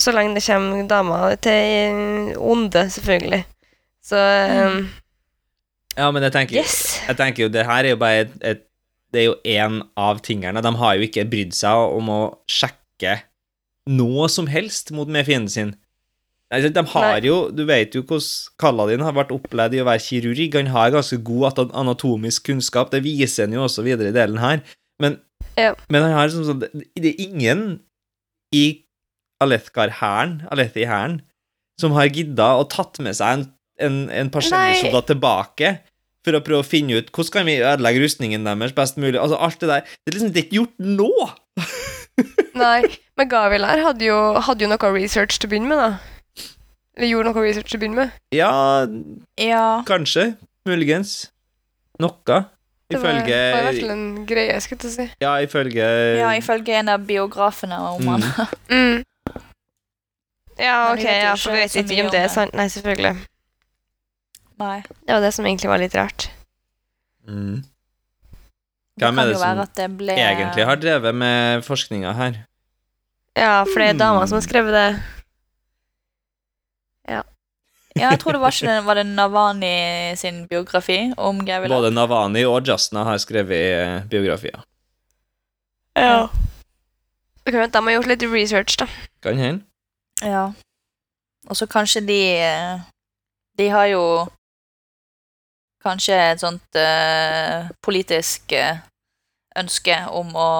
Så 0.00 0.14
lenge 0.16 0.38
det 0.38 0.44
kommer 0.46 0.86
damer 0.88 1.36
til 1.44 2.32
onde, 2.38 2.86
selvfølgelig. 2.90 3.44
Så 4.04 4.16
um, 4.16 4.88
Ja, 5.98 6.10
men 6.14 6.22
jeg 6.22 6.32
tenker, 6.32 6.60
yes. 6.62 7.00
jeg 7.08 7.18
tenker 7.18 7.44
jo 7.44 7.50
det 7.52 7.66
her 7.66 7.84
er 7.84 7.92
jo 7.92 8.00
bare 8.00 8.24
et, 8.24 8.34
et 8.40 8.64
Det 9.12 9.22
er 9.22 9.24
jo 9.30 9.36
én 9.44 9.80
av 9.96 10.18
tingene. 10.20 10.60
De 10.60 10.72
har 10.76 10.96
jo 10.96 11.06
ikke 11.06 11.24
brydd 11.28 11.54
seg 11.56 11.96
om 11.96 12.10
å 12.12 12.22
sjekke 12.44 13.14
noe 13.88 14.26
som 14.28 14.50
helst 14.52 14.92
mot 14.92 15.08
med 15.08 15.24
fienden 15.24 15.48
sin. 15.48 15.70
De 16.48 16.82
har 16.92 17.14
Nei. 17.20 17.28
jo 17.28 17.50
Du 17.52 17.64
vet 17.68 17.94
jo 17.96 18.02
hvordan 18.02 18.56
Kaladin 18.60 19.04
har 19.04 19.16
vært 19.16 19.32
opplevd 19.32 19.76
i 19.76 19.80
å 19.82 19.86
være 19.88 20.04
kirurg. 20.04 20.56
Han 20.56 20.70
har 20.72 20.92
ganske 20.92 21.18
god 21.24 21.64
anatomisk 21.76 22.48
kunnskap. 22.48 22.92
Det 22.92 23.02
viser 23.04 23.46
han 23.46 23.56
jo 23.56 23.64
også 23.64 23.84
videre 23.84 24.12
i 24.12 24.16
delen 24.16 24.40
her. 24.40 24.60
Men, 25.00 25.18
Ja. 25.58 25.72
men 25.90 26.04
han 26.04 26.14
har 26.14 26.30
sånn 26.30 26.46
sånn 26.46 26.60
Det 26.62 27.08
er 27.10 27.18
ingen 27.18 27.62
i 28.54 28.84
Alethgar-hæren, 29.42 30.40
Alethi-hæren, 30.50 31.20
som 31.78 31.94
har 31.94 32.10
gidda 32.10 32.56
og 32.58 32.70
tatt 32.74 32.98
med 33.02 33.14
seg 33.18 33.36
en, 33.36 33.44
en, 33.82 33.98
en 34.10 34.30
personellsoldat 34.34 35.12
tilbake 35.12 35.76
for 36.26 36.34
å 36.34 36.42
prøve 36.44 36.64
å 36.64 36.66
finne 36.66 36.98
ut 36.98 37.12
hvordan 37.14 37.34
kan 37.36 37.48
vi 37.48 37.58
ødelegge 37.60 38.02
rustningen 38.02 38.46
deres 38.48 38.74
best 38.76 38.98
mulig. 38.98 39.18
Altså, 39.20 39.38
alt 39.38 39.60
det 39.62 39.70
der. 39.70 39.86
Det 39.86 40.12
er 40.12 40.18
liksom 40.18 40.34
ikke 40.34 40.58
gjort 40.58 40.74
nå! 40.82 41.12
Nei, 42.64 42.82
men 43.18 43.30
Gavilar 43.30 43.82
hadde 43.84 44.08
jo, 44.08 44.18
hadde 44.42 44.66
jo 44.66 44.70
noe 44.72 44.92
research 44.94 45.38
til 45.38 45.46
å 45.46 45.52
begynne 45.54 45.70
med, 45.70 45.78
da. 45.78 46.48
Eller 46.98 47.12
gjorde 47.12 47.30
noe 47.30 47.46
research 47.46 47.70
til 47.70 47.78
å 47.78 47.82
begynne 47.84 48.00
med. 48.02 48.20
Ja, 48.34 48.52
ja. 49.38 49.66
kanskje. 49.86 50.32
Muligens. 50.66 51.28
Noe. 52.02 52.42
Det 52.88 52.96
var, 53.02 53.18
Ifølge 53.18 53.38
var 53.52 53.58
i 53.58 53.64
hvert 53.66 53.80
fall 53.82 53.90
en 53.92 54.26
greie, 54.26 54.60
skulle 54.64 54.76
jeg 54.78 54.80
til 54.80 54.88
å 54.88 54.94
si. 54.94 55.06
Ja, 55.20 55.32
ifølge 55.44 55.88
ja, 56.16 56.30
ifølge 56.38 56.78
en 56.78 56.88
av 56.88 57.02
biografene 57.04 57.76
om 57.90 58.06
han. 58.14 58.24
Mm. 58.70 58.78
Mm. 58.78 59.04
Ja, 60.58 60.92
ok, 60.94 61.04
ja, 61.04 61.34
for 61.38 61.54
vi 61.54 61.60
vet 61.62 61.76
ikke 61.76 62.06
om 62.06 62.12
det 62.14 62.22
er 62.24 62.32
sant. 62.32 62.54
Nei, 62.56 62.66
selvfølgelig. 62.72 63.12
Nei. 64.58 64.78
Det 65.04 65.14
var 65.14 65.22
det 65.22 65.34
som 65.36 65.46
egentlig 65.46 65.70
var 65.70 65.82
litt 65.84 65.98
rart. 65.98 66.30
mm. 67.28 67.58
Hvem 68.98 69.20
er 69.22 69.28
det 69.30 69.36
som 69.38 69.60
det 69.78 69.84
ble 70.00 70.14
egentlig 70.18 70.64
har 70.66 70.80
drevet 70.82 71.14
med 71.14 71.62
forskninga 71.62 72.12
her? 72.18 72.40
Ja, 73.38 73.62
for 73.68 73.78
det 73.78 73.92
er 73.92 74.00
dama 74.00 74.24
som 74.26 74.40
har 74.40 74.46
skrevet 74.48 74.74
det. 74.74 74.88
Ja, 77.98 78.12
jeg 78.12 78.20
tror 78.22 78.36
det 78.36 78.40
var 78.42 78.54
ikke 78.54 78.68
den, 78.68 78.84
var 78.86 78.98
det 78.98 79.06
Navani 79.06 80.16
sin 80.16 80.46
biografi 80.50 80.98
om 81.16 81.40
Gavilar. 81.46 81.76
Både 81.76 81.90
Navani 81.94 82.44
og 82.46 82.68
Jasna 82.68 83.04
har 83.08 83.18
skrevet 83.22 83.74
eh, 83.74 83.96
biografier. 84.10 84.62
Ja. 85.98 86.28
Ok, 87.46 87.54
vent, 87.54 87.74
Da 87.74 87.80
må 87.80 87.90
de 87.90 87.96
har 87.96 88.02
gjort 88.02 88.12
litt 88.12 88.26
research, 88.32 88.78
da. 88.78 88.88
Kan 89.22 89.38
hende. 89.38 89.64
ja. 90.22 90.50
Og 91.48 91.56
så 91.56 91.66
kanskje 91.66 92.02
de 92.04 92.20
eh, 92.44 92.80
De 93.58 93.68
har 93.72 93.86
jo 93.86 94.02
kanskje 95.82 96.14
et 96.14 96.40
sånt 96.42 96.76
uh, 96.76 97.70
politisk 97.82 98.52
ønske 99.56 99.94
om 100.10 100.34
å 100.36 100.50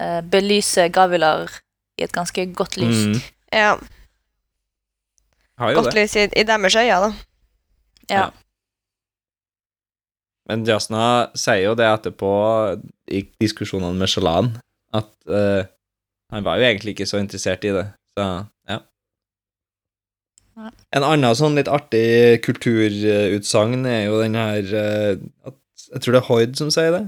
uh, 0.00 0.20
belyse 0.30 0.88
Gavilar 0.94 1.50
i 2.00 2.06
et 2.06 2.14
ganske 2.14 2.46
godt 2.56 2.78
lys. 2.80 3.04
Mm. 3.10 3.18
Ja, 3.52 3.74
Godt 5.60 5.90
det. 5.90 5.96
lys 5.98 6.16
i, 6.16 6.28
i 6.40 6.44
deres 6.48 6.76
øyne, 6.76 7.00
da. 7.04 7.10
Ja. 8.10 8.28
Men 10.50 10.64
Jasna 10.66 11.02
sier 11.38 11.68
jo 11.68 11.76
det 11.78 11.86
etterpå 11.86 12.30
i 13.12 13.22
diskusjonene 13.42 13.94
med 14.00 14.10
Shalan, 14.10 14.54
at 14.96 15.12
uh, 15.30 15.68
han 16.32 16.46
var 16.46 16.58
jo 16.58 16.66
egentlig 16.66 16.96
ikke 16.96 17.06
så 17.06 17.20
interessert 17.22 17.66
i 17.68 17.74
det. 17.76 17.86
Så 18.18 18.26
ja. 18.70 18.80
En 20.96 21.06
annen 21.06 21.38
sånn 21.38 21.56
litt 21.56 21.70
artig 21.70 22.40
kulturutsagn 22.44 23.86
er 23.86 24.04
jo 24.08 24.18
den 24.24 24.36
her 24.38 24.74
uh, 24.74 25.14
at, 25.46 25.56
Jeg 25.90 26.02
tror 26.02 26.16
det 26.16 26.20
er 26.20 26.28
Hoid 26.28 26.58
som 26.58 26.70
sier 26.74 26.92
det. 26.96 27.04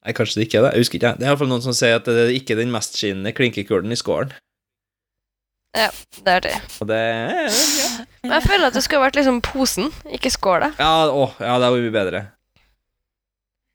Nei, 0.00 0.14
kanskje 0.16 0.40
det 0.40 0.46
ikke 0.48 0.62
er 0.62 0.64
det. 0.64 0.72
Jeg 0.74 0.86
husker 0.86 0.98
ikke. 1.00 1.12
Det 1.18 1.26
er 1.26 1.34
iallfall 1.34 1.50
noen 1.50 1.64
som 1.64 1.76
sier 1.76 1.98
at 1.98 2.08
det 2.08 2.22
er 2.24 2.32
ikke 2.32 2.56
den 2.56 2.72
mest 2.72 2.96
skinnende 2.96 3.34
klinkekulen 3.36 3.92
i 3.92 3.98
skålen. 4.00 4.32
Det 5.70 6.32
er 6.34 6.40
det. 6.42 6.56
Og 6.82 6.88
det 6.90 6.96
er 6.98 7.46
ja. 7.46 7.88
Men 8.24 8.32
jeg 8.36 8.46
føler 8.48 8.66
at 8.68 8.74
det 8.76 8.82
skulle 8.84 9.04
vært 9.04 9.18
liksom 9.20 9.38
posen, 9.44 9.90
ikke 10.10 10.32
skåla. 10.34 10.72
Ja, 10.80 10.90
å, 11.08 11.28
ja, 11.38 11.54
det 11.60 11.68
hadde 11.68 11.78
mye 11.78 11.94
bedre. 11.94 12.22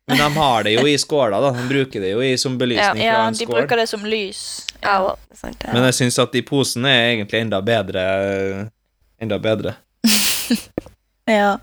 Men 0.06 0.20
de 0.22 0.28
har 0.36 0.66
det 0.68 0.76
jo 0.76 0.84
i 0.86 0.98
skåla, 1.02 1.40
da. 1.42 1.50
De 1.56 1.64
bruker 1.70 2.04
det 2.04 2.12
jo 2.12 2.20
i, 2.22 2.36
som 2.38 2.60
belysning 2.60 3.02
ja, 3.02 3.16
fra 3.16 3.30
en 3.32 3.38
de 3.38 3.46
skål. 3.48 3.56
bruker 3.58 3.80
det 3.82 3.88
som 3.90 4.04
lys. 4.06 4.42
Ja, 4.84 5.00
det 5.02 5.34
er 5.34 5.40
sant. 5.40 5.64
ja. 5.66 5.72
Men 5.74 5.88
jeg 5.88 5.98
syns 5.98 6.20
at 6.22 6.36
de 6.36 6.44
posene 6.46 6.92
er 6.92 7.08
egentlig 7.16 7.42
enda 7.42 7.62
bedre 7.66 8.04
Enda 9.22 9.40
bedre. 9.40 9.78
Ja. 11.26 11.56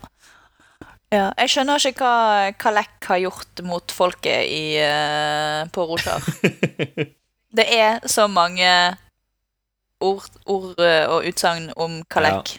Ja, 1.13 1.29
jeg 1.39 1.51
skjønner 1.53 1.85
ikke 1.87 2.03
hva 2.09 2.53
Kalek 2.59 3.07
har 3.07 3.21
gjort 3.23 3.61
mot 3.63 3.93
folket 3.95 4.49
i, 4.49 4.81
uh, 4.83 5.69
på 5.71 5.85
Roshar. 5.87 6.25
Det 7.59 7.67
er 7.77 8.01
så 8.11 8.25
mange 8.33 8.67
ord, 10.03 10.29
ord 10.51 10.83
eh, 10.83 11.07
og 11.07 11.27
utsagn 11.31 11.71
om 11.81 12.01
Kalek. 12.13 12.59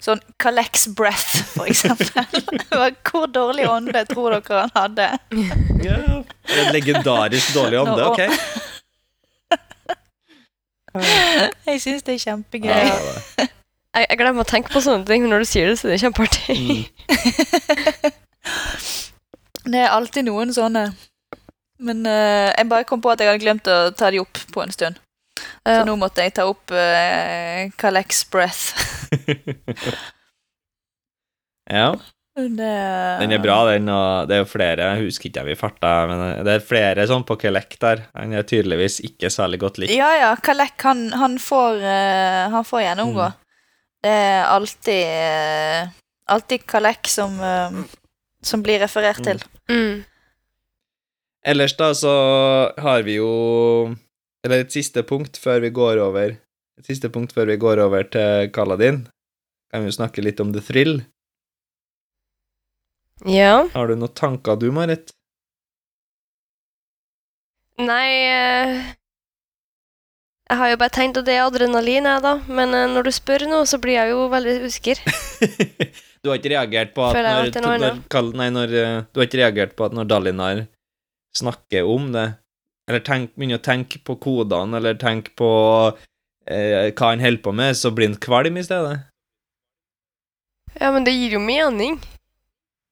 Sånn 0.00 0.20
Kaleks 0.40 0.86
breath, 0.96 1.42
for 1.52 1.68
eksempel. 1.68 2.24
Hvor 3.10 3.26
dårlig 3.28 3.66
ånde 3.68 4.04
tror 4.08 4.38
dere 4.38 4.62
han 4.64 4.72
hadde? 4.76 5.08
Ja. 5.84 5.98
En 6.56 6.72
legendarisk 6.72 7.54
dårlig 7.56 7.82
ånde, 7.82 8.06
ok? 8.06 8.20
Jeg 11.68 11.82
syns 11.82 12.02
det 12.06 12.16
er 12.16 12.22
kjempegøy. 12.24 12.70
Ja, 12.72 12.96
Jeg, 13.90 14.06
jeg 14.06 14.18
glemmer 14.18 14.42
å 14.42 14.48
tenke 14.48 14.72
på 14.72 14.80
sånne 14.82 15.06
ting, 15.06 15.22
men 15.22 15.32
når 15.34 15.44
du 15.44 15.48
sier 15.50 15.70
det, 15.70 15.76
så 15.78 15.88
er 15.88 15.92
det 15.96 16.02
kjempeartig. 16.02 16.56
Mm. 16.56 16.82
Det 19.70 19.76
er 19.76 19.92
alltid 19.92 20.24
noen 20.26 20.54
sånne. 20.54 20.86
Men 21.84 22.02
uh, 22.06 22.48
jeg 22.50 22.68
bare 22.70 22.86
kom 22.88 23.02
på 23.04 23.10
at 23.12 23.20
jeg 23.20 23.28
hadde 23.30 23.42
glemt 23.42 23.68
å 23.70 23.90
ta 23.96 24.10
de 24.12 24.20
opp 24.22 24.40
på 24.54 24.62
en 24.64 24.72
stund. 24.74 24.98
Så 25.64 25.82
nå 25.88 25.96
måtte 26.00 26.24
jeg 26.24 26.36
ta 26.36 26.46
opp 26.50 26.72
uh, 26.72 27.68
Calex 27.80 28.24
breath. 28.32 28.64
ja. 31.78 31.92
Det, 32.40 32.74
Den 33.20 33.34
er 33.34 33.40
bra, 33.42 33.56
den, 33.68 33.88
og 33.90 34.28
det 34.30 34.36
er 34.36 34.44
jo 34.44 34.48
flere 34.48 34.84
Jeg 34.94 35.08
husker 35.08 35.28
ikke 35.28 35.42
jeg 35.42 35.48
vi 35.50 35.56
farta, 35.58 35.90
men 36.08 36.20
det 36.46 36.52
er 36.54 36.62
flere 36.64 37.04
sånn 37.10 37.26
på 37.26 37.36
Kelek 37.40 37.74
der. 37.82 38.04
Han 38.16 38.32
er 38.32 38.46
tydeligvis 38.48 39.00
ikke 39.04 39.32
særlig 39.34 39.60
godt 39.64 39.80
likt. 39.82 39.92
Ja, 39.92 40.08
ja, 40.16 40.30
Kalek, 40.40 40.78
han, 40.86 41.10
han, 41.12 41.36
får, 41.42 41.82
uh, 41.82 42.44
han 42.54 42.66
får 42.66 42.86
gjennomgå. 42.86 43.26
Mm. 43.32 43.48
Det 44.00 44.12
er 44.16 44.46
alltid 44.48 45.08
uh, 45.10 45.96
Alltid 46.30 46.62
Kalek 46.70 47.08
som, 47.10 47.34
uh, 47.42 47.82
som 48.46 48.62
blir 48.62 48.78
referert 48.80 49.20
til. 49.26 49.42
Mm. 49.68 50.06
Ellers 51.50 51.74
da 51.76 51.90
så 51.96 52.14
har 52.78 53.02
vi 53.02 53.18
jo 53.18 53.32
Eller 54.46 54.64
et 54.64 54.72
siste 54.72 55.02
punkt 55.06 55.36
før 55.40 55.60
vi 55.64 55.72
går 55.74 56.00
over 56.00 56.36
Et 56.80 56.86
siste 56.88 57.10
punkt 57.12 57.34
før 57.36 57.50
vi 57.50 57.58
går 57.60 57.82
over 57.84 58.06
til 58.08 58.48
Kaladin. 58.56 59.02
Kan 59.70 59.84
vi 59.84 59.90
jo 59.90 59.98
snakke 59.98 60.22
litt 60.24 60.40
om 60.40 60.54
The 60.54 60.62
Thrill. 60.64 61.02
Ja. 63.28 63.66
Har 63.74 63.90
du 63.90 63.98
noen 64.00 64.14
tanker 64.16 64.56
du, 64.56 64.70
Marit? 64.72 65.12
Nei 67.80 68.08
eh, 68.28 68.80
Jeg 70.48 70.58
har 70.60 70.72
jo 70.72 70.80
bare 70.80 70.92
tenkt 70.92 71.20
at 71.20 71.28
det 71.28 71.36
er 71.36 71.44
adrenalin, 71.44 72.08
jeg, 72.08 72.24
da. 72.24 72.34
Men 72.48 72.72
eh, 72.76 72.88
når 72.96 73.08
du 73.08 73.12
spør 73.14 73.44
nå, 73.50 73.60
så 73.68 73.80
blir 73.82 73.98
jeg 73.98 74.14
jo 74.14 74.24
veldig 74.32 74.56
usikker. 74.64 75.04
du 76.24 76.32
har 76.32 76.40
ikke 76.40 76.54
reagert 76.56 76.96
på 76.96 77.06
at 77.06 77.20
når, 77.20 77.52
når, 77.60 78.34
nei, 78.40 78.50
når 78.56 78.76
eh, 78.80 78.98
Du 79.12 79.20
har 79.20 79.28
ikke 79.28 79.42
reagert 79.44 79.76
på 79.76 79.88
at 79.88 79.96
når 79.96 80.08
Dalinar 80.10 80.64
snakker 81.36 81.86
om 81.86 82.08
det, 82.16 82.30
eller 82.90 83.02
tenk, 83.06 83.32
begynner 83.38 83.60
å 83.60 83.64
tenke 83.64 84.00
på 84.04 84.16
kodene, 84.20 84.80
eller 84.80 84.98
tenke 84.98 85.32
på 85.38 85.50
eh, 86.50 86.90
hva 86.90 87.12
han 87.12 87.22
holder 87.22 87.42
på 87.44 87.54
med, 87.54 87.78
så 87.78 87.92
blir 87.94 88.10
han 88.10 88.18
kvalm 88.20 88.58
i 88.58 88.66
stedet? 88.66 88.98
Ja, 90.76 90.90
men 90.94 91.06
det 91.06 91.14
gir 91.14 91.38
jo 91.38 91.42
mening. 91.42 92.00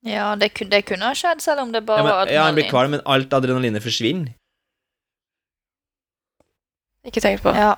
Ja, 0.06 0.32
det, 0.38 0.52
det 0.70 0.84
kunne 0.86 1.10
ha 1.10 1.16
skjedd, 1.18 1.42
selv 1.42 1.66
om 1.66 1.74
det 1.74 1.82
bare 1.86 2.02
Ja, 2.02 2.06
var 2.06 2.20
adrenalin. 2.22 2.36
ja, 2.38 2.46
han 2.46 2.58
blir 2.58 2.70
kvalm, 2.70 2.94
men 2.94 3.04
alt 3.04 3.34
adrenalinet 3.34 3.82
forsvinner. 3.82 4.32
Ikke 7.08 7.22
tenkt 7.24 7.42
på. 7.42 7.54
Ja. 7.56 7.74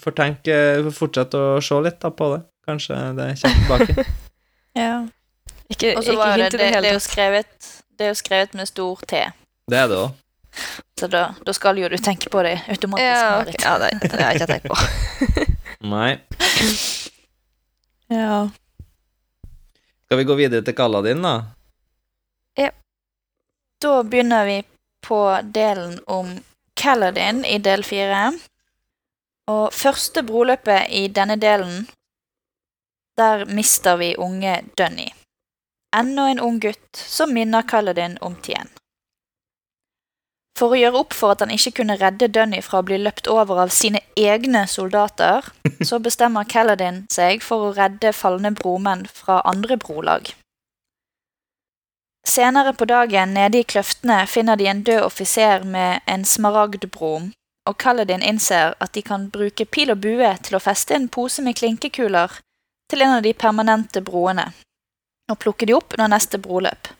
Får 0.00 0.14
tenke, 0.16 0.54
får 0.86 0.94
fortsette 0.96 1.38
å 1.38 1.60
se 1.62 1.78
litt 1.84 1.98
da 2.02 2.10
på 2.14 2.30
det. 2.34 2.42
Kanskje 2.66 2.98
det 3.18 3.26
kommer 3.42 3.86
tilbake. 3.86 4.04
ja. 4.82 4.94
Ikke, 5.70 5.92
ikke 5.94 6.14
hint 6.14 6.54
i 6.54 6.58
det, 6.58 6.70
hele 6.74 6.94
tatt. 6.98 7.66
det 7.98 8.06
er 8.06 8.10
jo 8.10 8.18
skrevet 8.18 8.56
med 8.58 8.66
stor 8.70 9.02
T. 9.06 9.20
Det 9.70 9.78
er 9.78 9.90
det 9.90 9.98
òg. 10.00 10.16
Så 11.00 11.06
da, 11.06 11.34
da 11.46 11.52
skal 11.54 11.78
jo 11.78 11.88
du 11.88 11.96
tenke 11.98 12.30
på 12.30 12.42
det 12.42 12.56
automatisk. 12.68 13.06
Ja, 13.06 13.42
okay. 13.42 13.54
Ja 13.62 13.78
det, 13.78 13.90
det 14.02 14.10
har 14.18 14.32
jeg 14.32 14.40
ikke 14.40 14.48
tenkt 14.50 14.66
på. 14.68 15.46
Nei. 15.92 16.10
Ja. 18.10 18.48
Skal 20.04 20.18
vi 20.18 20.26
gå 20.28 20.34
videre 20.34 20.66
til 20.66 20.74
Kaladin, 20.76 21.22
da? 21.22 21.34
Ja. 22.58 22.72
Da 23.80 23.92
begynner 24.02 24.44
vi 24.44 24.58
på 25.06 25.20
delen 25.54 26.00
om 26.06 26.34
Kaladin 26.74 27.44
i 27.44 27.60
del 27.62 27.86
fire. 27.86 28.32
Og 29.48 29.70
første 29.72 30.26
broløpet 30.26 30.90
i 30.90 31.06
denne 31.08 31.38
delen, 31.40 31.86
der 33.16 33.46
mister 33.46 33.96
vi 34.02 34.16
unge 34.18 34.58
Dunny. 34.76 35.08
Enda 35.96 36.28
en 36.30 36.42
ung 36.42 36.60
gutt 36.60 36.96
som 36.96 37.32
minner 37.34 37.62
Kaladin 37.62 38.18
om 38.20 38.36
Tien. 38.42 38.68
For 40.60 40.74
å 40.74 40.76
gjøre 40.76 41.00
opp 41.00 41.14
for 41.16 41.32
at 41.32 41.40
han 41.40 41.52
ikke 41.54 41.78
kunne 41.78 41.96
redde 41.96 42.28
Dunny 42.28 42.58
fra 42.60 42.82
å 42.82 42.84
bli 42.84 42.98
løpt 43.00 43.30
over 43.32 43.62
av 43.62 43.70
sine 43.72 44.02
egne 44.12 44.66
soldater, 44.68 45.46
så 45.88 46.00
bestemmer 46.04 46.44
Kaladin 46.44 47.06
seg 47.12 47.40
for 47.40 47.70
å 47.70 47.72
redde 47.78 48.12
falne 48.12 48.52
bromenn 48.52 49.06
fra 49.08 49.40
andre 49.48 49.80
brolag. 49.80 50.34
Senere 52.28 52.74
på 52.76 52.84
dagen, 52.84 53.32
nede 53.32 53.62
i 53.62 53.64
kløftene, 53.64 54.20
finner 54.28 54.60
de 54.60 54.68
en 54.68 54.84
død 54.84 55.00
offiser 55.06 55.64
med 55.64 56.04
en 56.04 56.28
smaragdbrom, 56.28 57.32
og 57.64 57.80
Kaladin 57.80 58.20
innser 58.20 58.76
at 58.76 58.92
de 58.92 59.00
kan 59.02 59.30
bruke 59.32 59.64
pil 59.64 59.94
og 59.96 60.04
bue 60.04 60.28
til 60.44 60.60
å 60.60 60.62
feste 60.62 60.92
en 60.94 61.08
pose 61.08 61.40
med 61.40 61.56
klinkekuler 61.56 62.36
til 62.92 63.06
en 63.06 63.16
av 63.16 63.24
de 63.24 63.32
permanente 63.32 64.04
broene, 64.04 64.50
og 65.32 65.40
plukke 65.40 65.64
de 65.64 65.80
opp 65.80 65.96
under 65.96 66.12
neste 66.12 66.36
broløp. 66.36 66.92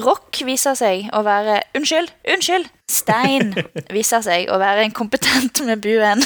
Rock 0.00 0.38
viser 0.48 0.76
seg 0.78 1.10
å 1.12 1.20
være 1.26 1.58
Unnskyld, 1.76 2.12
unnskyld! 2.24 2.68
Stein 2.88 3.52
viser 3.96 4.22
seg 4.24 4.48
å 4.48 4.56
være 4.60 4.86
inkompetent 4.88 5.60
med 5.66 5.82
buen, 5.84 6.22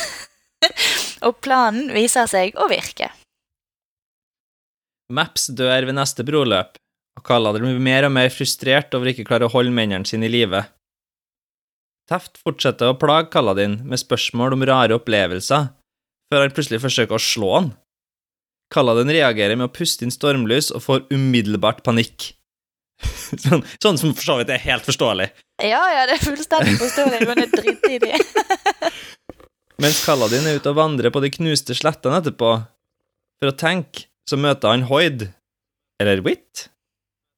og 1.26 1.40
planen 1.42 1.90
viser 1.94 2.30
seg 2.30 2.54
å 2.54 2.68
virke. 2.70 3.10
Maps 5.10 5.48
dør 5.50 5.88
ved 5.88 5.98
neste 5.98 6.22
broløp, 6.26 6.78
og 7.18 7.26
Kaladr 7.26 7.62
blir 7.62 7.82
mer 7.82 8.06
og 8.06 8.14
mer 8.14 8.30
frustrert 8.34 8.94
over 8.94 9.10
ikke 9.10 9.26
å 9.26 9.30
klare 9.32 9.50
å 9.50 9.54
holde 9.54 9.74
mennene 9.74 10.06
sine 10.06 10.26
i 10.30 10.32
live. 10.32 10.62
Teft 12.06 12.38
fortsetter 12.38 12.92
å 12.92 12.98
plage 12.98 13.32
Kaladin 13.34 13.80
med 13.82 13.98
spørsmål 13.98 14.54
om 14.54 14.66
rare 14.66 14.94
opplevelser, 14.94 15.72
før 16.30 16.46
han 16.46 16.54
plutselig 16.54 16.84
forsøker 16.86 17.18
å 17.18 17.22
slå 17.22 17.52
han. 17.56 17.74
Kaladin 18.70 19.10
reagerer 19.10 19.58
med 19.58 19.70
å 19.70 19.74
puste 19.74 20.06
inn 20.06 20.14
stormlys 20.14 20.72
og 20.74 20.86
får 20.86 21.06
umiddelbart 21.14 21.82
panikk. 21.86 22.32
Sånn, 23.42 23.64
sånn 23.82 23.98
som 24.00 24.12
for 24.16 24.24
så 24.24 24.36
vidt 24.38 24.52
er 24.54 24.62
helt 24.62 24.86
forståelig. 24.86 25.26
Ja, 25.66 25.82
ja, 25.92 26.04
det 26.08 26.16
er 26.16 26.22
fullstendig 26.22 26.76
forståelig, 26.80 27.26
men 27.28 27.40
det 27.42 27.64
er 27.90 27.98
det. 28.06 28.92
Mens 29.82 29.98
Kaladin 30.06 30.46
er 30.48 30.60
ute 30.60 30.72
og 30.72 30.78
vandrer 30.78 31.12
på 31.12 31.20
de 31.24 31.32
knuste 31.34 31.76
slettene 31.76 32.22
etterpå, 32.22 32.52
for 33.36 33.52
å 33.52 33.56
tenke, 33.58 34.06
så 34.26 34.38
møter 34.40 34.72
han 34.72 34.86
Hoid, 34.88 35.26
eller 36.00 36.22
Witt, 36.24 36.68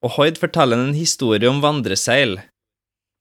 og 0.04 0.14
Hoid 0.14 0.38
forteller 0.38 0.78
en 0.78 0.94
historie 0.94 1.50
om 1.50 1.58
vandreseil. 1.64 2.38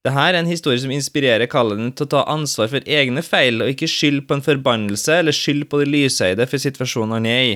Dette 0.05 0.23
er 0.29 0.37
en 0.37 0.47
historie 0.47 0.79
som 0.79 0.93
inspirerer 0.93 1.49
Kaladin 1.51 1.89
til 1.91 2.05
å 2.05 2.11
ta 2.13 2.21
ansvar 2.29 2.69
for 2.71 2.85
egne 2.85 3.23
feil, 3.25 3.63
og 3.63 3.73
ikke 3.73 3.89
skylde 3.91 4.27
på 4.29 4.37
en 4.37 4.45
forbannelse 4.45 5.17
eller 5.23 5.35
skylde 5.35 5.67
på 5.71 5.81
det 5.81 5.89
lysøyde 5.89 6.45
for 6.47 6.61
situasjonen 6.63 7.17
han 7.17 7.27
er 7.31 7.41
i. 7.47 7.55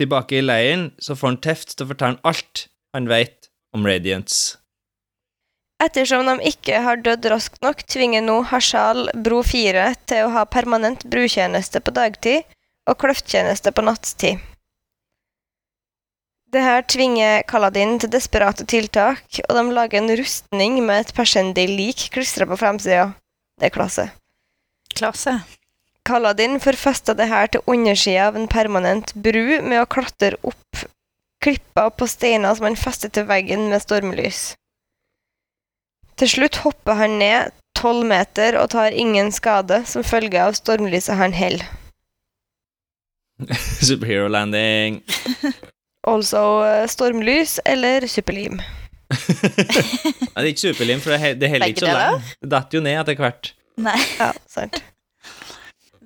Tilbake 0.00 0.38
i 0.38 0.44
leiren 0.44 0.90
så 1.02 1.16
får 1.16 1.32
han 1.32 1.40
Teft 1.44 1.74
til 1.74 1.86
å 1.86 1.90
fortelle 1.90 2.22
alt 2.28 2.66
han 2.92 3.08
vet 3.08 3.50
om 3.74 3.86
Radiance. 3.86 4.58
Ettersom 5.80 6.26
de 6.28 6.50
ikke 6.50 6.82
har 6.84 7.00
dødd 7.00 7.24
raskt 7.32 7.62
nok, 7.64 7.82
tvinger 7.88 8.20
nå 8.24 8.42
Hashal 8.50 9.08
bro 9.24 9.40
4 9.46 9.86
til 10.10 10.26
å 10.26 10.32
ha 10.34 10.44
permanent 10.44 11.06
brutjeneste 11.08 11.80
på 11.80 11.94
dagtid 11.96 12.44
og 12.90 12.98
kløfttjeneste 13.00 13.72
på 13.72 13.84
nattstid. 13.86 14.42
Dette 16.50 16.82
tvinger 16.90 17.44
Kaladin 17.48 17.94
til 18.02 18.10
desperate 18.10 18.66
tiltak, 18.66 19.22
og 19.46 19.54
de 19.54 19.62
lager 19.70 20.00
en 20.00 20.12
rustning 20.18 20.80
med 20.82 21.06
et 21.06 21.14
persendig-lik 21.14 22.08
klistra 22.12 22.48
på 22.50 22.58
fremsida. 22.58 23.12
Det 23.56 23.70
er 23.70 23.74
klasse. 23.76 24.08
Klasse. 24.98 25.38
Kaladin 26.04 26.58
forfesta 26.60 27.14
dette 27.14 27.44
til 27.54 27.62
undersida 27.70 28.26
av 28.32 28.36
en 28.36 28.50
permanent 28.50 29.14
bru 29.14 29.60
med 29.62 29.78
å 29.78 29.88
klatre 29.88 30.40
opp 30.42 30.82
klipper 31.40 31.90
på 31.96 32.06
steiner 32.10 32.54
som 32.58 32.66
han 32.68 32.76
festet 32.76 33.14
til 33.16 33.26
veggen 33.28 33.68
med 33.72 33.80
stormlys. 33.82 34.40
Til 36.20 36.28
slutt 36.28 36.58
hopper 36.64 36.98
han 37.00 37.14
ned 37.20 37.54
tolv 37.78 38.04
meter 38.04 38.58
og 38.60 38.68
tar 38.74 38.92
ingen 38.92 39.30
skade 39.32 39.78
som 39.88 40.04
følge 40.04 40.42
av 40.42 40.56
stormlyset 40.58 41.16
han 41.16 41.32
holder. 41.32 41.64
Superhero 43.88 44.28
landing. 44.28 45.00
Altså 46.08 46.42
eh, 46.66 46.84
stormlys 46.92 47.58
eller 47.68 48.04
superlim. 48.08 48.60
Nei, 49.10 50.36
det 50.36 50.44
er 50.44 50.50
ikke 50.52 50.66
superlim, 50.68 51.00
for 51.02 51.14
det, 51.14 51.20
he- 51.24 51.34
det 51.40 51.48
holder 51.50 51.72
ikke 51.72 51.82
så 51.86 51.94
langt. 51.96 52.34
Det 52.44 52.50
detter 52.52 52.78
jo 52.78 52.82
ned 52.84 53.00
etter 53.00 53.18
hvert. 53.24 53.50
Nei. 53.80 53.96
Ja, 54.20 54.28
sant. 54.50 54.76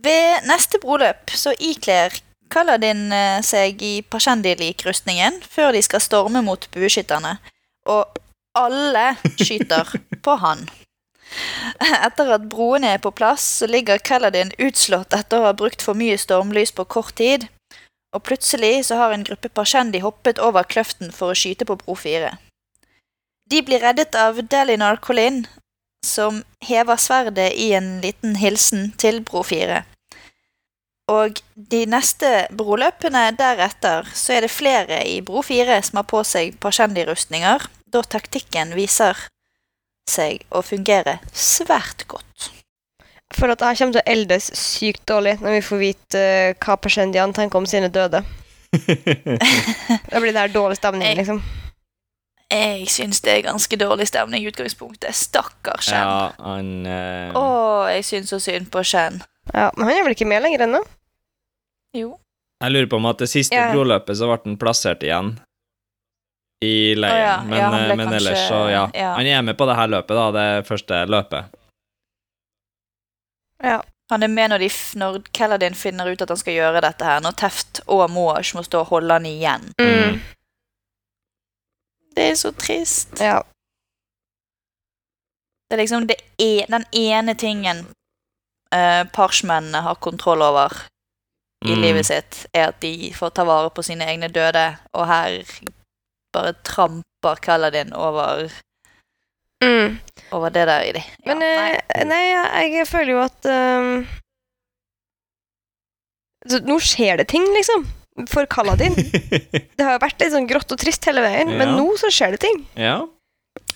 Ved 0.04 0.46
neste 0.48 0.78
broløp 0.82 1.32
så 1.34 1.52
ikler 1.58 2.14
Kaladin 2.54 3.08
eh, 3.12 3.40
seg 3.42 3.82
i 3.82 3.94
Pashendi-lik-rustningen 4.06 5.40
før 5.50 5.74
de 5.74 5.82
skal 5.82 6.02
storme 6.02 6.44
mot 6.46 6.68
bueskytterne, 6.74 7.36
og 7.90 8.20
alle 8.54 9.14
skyter 9.40 9.90
på 10.22 10.36
han. 10.42 10.68
Etter 12.06 12.30
at 12.36 12.46
broene 12.52 12.94
er 12.94 13.02
på 13.02 13.10
plass, 13.10 13.46
ligger 13.66 13.98
Kaladin 13.98 14.52
utslått 14.62 15.16
etter 15.16 15.40
å 15.40 15.48
ha 15.48 15.56
brukt 15.58 15.82
for 15.82 15.98
mye 15.98 16.18
stormlys 16.20 16.70
på 16.76 16.86
kort 16.86 17.16
tid, 17.18 17.48
og 18.14 18.22
plutselig 18.28 18.84
så 18.86 19.00
har 19.00 19.14
en 19.14 19.26
gruppe 19.26 19.50
Pashendi 19.50 20.04
hoppet 20.04 20.38
over 20.38 20.68
kløften 20.70 21.10
for 21.16 21.32
å 21.32 21.38
skyte 21.38 21.66
på 21.66 21.74
bro 21.80 21.96
4. 21.98 22.30
De 23.50 23.62
blir 23.66 23.82
reddet 23.82 24.14
av 24.14 24.38
Delinar 24.38 25.00
Colin, 25.02 25.42
som 26.06 26.44
hever 26.62 27.00
sverdet 27.00 27.50
i 27.58 27.72
en 27.74 27.98
liten 28.04 28.38
hilsen 28.38 28.92
til 29.00 29.18
bro 29.26 29.42
4. 29.42 29.82
Og 31.12 31.36
de 31.70 31.82
neste 31.90 32.28
broløpene 32.56 33.26
deretter 33.36 34.06
så 34.16 34.38
er 34.38 34.46
det 34.46 34.50
flere 34.54 35.02
i 35.04 35.18
bro 35.24 35.42
4 35.44 35.76
som 35.84 36.00
har 36.00 36.06
på 36.08 36.22
seg 36.24 36.54
Pashendi-rustninger, 36.62 37.66
da 37.92 38.00
taktikken 38.02 38.72
viser 38.76 39.18
seg 40.08 40.46
å 40.52 40.62
fungere 40.64 41.18
svært 41.32 42.06
godt. 42.08 42.48
Jeg 43.04 43.36
føler 43.40 43.52
at 43.56 43.62
det 43.64 43.74
kommer 43.80 43.96
til 43.98 44.00
å 44.00 44.12
eldes 44.14 44.48
sykt 44.56 45.04
dårlig 45.10 45.36
når 45.42 45.58
vi 45.58 45.62
får 45.66 45.80
vite 45.82 46.20
eh, 46.22 46.54
hva 46.64 46.76
Pashendian 46.80 47.32
tenker 47.36 47.60
om 47.60 47.66
sine 47.68 47.90
døde. 47.92 48.22
Da 50.10 50.20
blir 50.20 50.32
det 50.32 50.40
her 50.40 50.52
dårlig 50.54 50.76
stemning, 50.80 51.08
Jeg- 51.08 51.20
liksom. 51.20 51.42
Jeg 52.54 52.86
syns 52.92 53.20
det 53.24 53.32
er 53.32 53.40
ganske 53.48 53.76
dårlig 53.80 54.06
stemning 54.06 54.44
i 54.44 54.48
utgangspunktet. 54.50 55.14
Stakkars 55.16 55.88
Shen. 55.88 55.98
Ja, 55.98 56.32
han 56.38 56.86
eh, 56.86 57.32
Å, 57.34 57.44
jeg 57.90 58.04
syns 58.06 58.30
så 58.30 58.38
synd 58.38 58.68
på 58.70 58.82
Shen. 58.86 59.22
Ja, 59.52 59.70
Men 59.76 59.84
han 59.88 59.96
er 59.98 60.04
vel 60.06 60.14
ikke 60.16 60.26
med 60.28 60.42
lenger 60.42 60.64
ennå? 60.66 60.80
Jo. 61.94 62.18
Jeg 62.64 62.72
lurer 62.72 62.86
på 62.90 62.96
om 62.96 63.06
at 63.10 63.18
det 63.18 63.28
siste 63.28 63.54
Ja. 63.54 63.72
broløpet 63.74 64.16
så 64.16 64.26
ble 64.30 64.38
han 64.44 64.56
plassert 64.58 65.02
igjen 65.04 65.34
i 66.64 66.94
leiren. 66.94 67.12
oh, 67.14 67.18
ja, 67.20 67.42
Men, 67.42 67.58
ja, 67.58 67.66
eh, 67.66 67.96
men 67.96 68.06
kanskje- 68.08 68.16
ellers 68.16 68.48
så, 68.48 68.60
ja. 68.70 68.90
ja. 68.94 69.14
Han 69.14 69.26
er 69.26 69.42
med 69.42 69.56
på 69.58 69.66
det 69.66 69.76
her 69.76 69.86
løpet, 69.88 70.08
da. 70.16 70.30
Det 70.32 70.66
første 70.66 71.02
løpet. 71.06 71.44
Ja. 73.62 73.82
Han 74.10 74.22
er 74.22 74.28
med 74.28 74.50
når, 74.50 74.58
de, 74.58 74.68
når 75.00 75.22
Kelladin 75.32 75.74
finner 75.74 76.06
ut 76.12 76.20
at 76.22 76.28
han 76.28 76.36
skal 76.36 76.52
gjøre 76.54 76.80
dette 76.84 77.04
her, 77.04 77.20
når 77.24 77.32
Teft 77.40 77.80
og 77.88 78.10
Moash 78.10 78.54
må 78.56 78.62
stå 78.62 78.80
og 78.82 78.86
holde 78.90 79.12
han 79.16 79.24
igjen. 79.26 79.70
Mm. 79.80 80.18
Det 82.14 82.26
er 82.30 82.34
så 82.36 82.52
trist. 82.52 83.18
ja. 83.20 83.42
Det 85.70 85.78
er 85.78 85.82
liksom 85.82 86.06
det 86.06 86.16
e 86.38 86.66
den 86.68 86.84
ene 86.92 87.34
tingen 87.34 87.86
uh, 88.74 89.04
parsmennene 89.14 89.80
har 89.86 89.94
kontroll 90.02 90.42
over 90.42 90.74
i 91.64 91.72
Mm. 91.72 91.80
livet 91.80 92.04
sitt, 92.06 92.42
er 92.52 92.68
at 92.74 92.80
de 92.82 93.10
får 93.16 93.30
ta 93.38 93.44
vare 93.48 93.70
på 93.72 93.80
sine 93.86 94.04
egne 94.04 94.28
døde, 94.28 94.66
og 94.92 95.06
her 95.08 95.38
bare 96.34 96.52
tramper 96.66 97.40
Kaladin 97.40 97.94
over, 97.96 98.50
Mm. 99.64 99.94
over 100.32 100.50
det 100.52 100.66
der 100.68 100.82
i 100.84 100.92
de. 100.92 101.00
Ja, 101.24 101.32
Men 101.34 101.42
eh, 101.42 101.80
nei. 101.94 102.04
nei, 102.04 102.68
jeg, 102.74 102.86
føler 102.90 103.12
jo 103.14 103.22
at 103.24 103.46
um, 103.48 104.06
Nå 106.68 106.76
skjer 106.84 107.16
det 107.22 107.28
ting, 107.32 107.46
liksom. 107.56 107.86
For 108.30 108.44
Kaladin. 108.46 108.94
Det 109.76 109.80
har 109.82 109.96
jo 109.96 110.02
vært 110.04 110.20
litt 110.20 110.34
sånn 110.34 110.46
grått 110.50 110.70
og 110.70 110.78
trist 110.78 111.06
hele 111.08 111.22
veien, 111.24 111.48
men 111.58 111.72
nå 111.78 111.86
så 111.98 112.10
skjer 112.12 112.36
det 112.36 112.42
ting. 112.44 112.66
ja. 112.76 113.00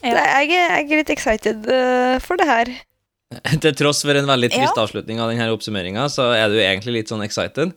Ja. 0.03 0.12
Det, 0.12 0.12
jeg, 0.12 0.51
er- 0.53 0.76
jeg 0.76 0.92
er 0.92 1.01
litt 1.01 1.11
excited 1.11 1.66
eh, 1.72 2.18
for 2.22 2.36
det 2.38 2.46
her. 2.46 2.68
Til 3.62 3.74
tross 3.76 4.03
for 4.07 4.16
en 4.16 4.29
veldig 4.29 4.49
trist 4.55 4.76
Ja. 4.76 4.85
avslutning 4.85 5.20
av 5.20 5.31
denne 5.33 5.51
oppsummeringa, 5.53 6.07
så 6.12 6.31
er 6.37 6.49
du 6.49 6.57
egentlig 6.62 6.95
litt 7.01 7.12
sånn 7.12 7.24
excited. 7.26 7.74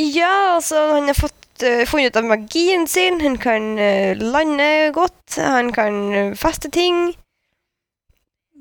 Ja, 0.00 0.56
altså, 0.56 0.80
han 0.96 1.06
har 1.10 1.14
fått 1.14 1.62
uh, 1.62 1.84
funnet 1.86 2.10
ut 2.14 2.16
av 2.18 2.24
magien 2.26 2.86
sin. 2.90 3.20
Han 3.22 3.36
kan 3.38 3.74
uh, 3.78 4.16
lande 4.18 4.90
godt. 4.96 5.36
Han 5.38 5.70
kan 5.76 5.98
eh, 6.14 6.32
feste 6.38 6.70
ting. 6.74 7.12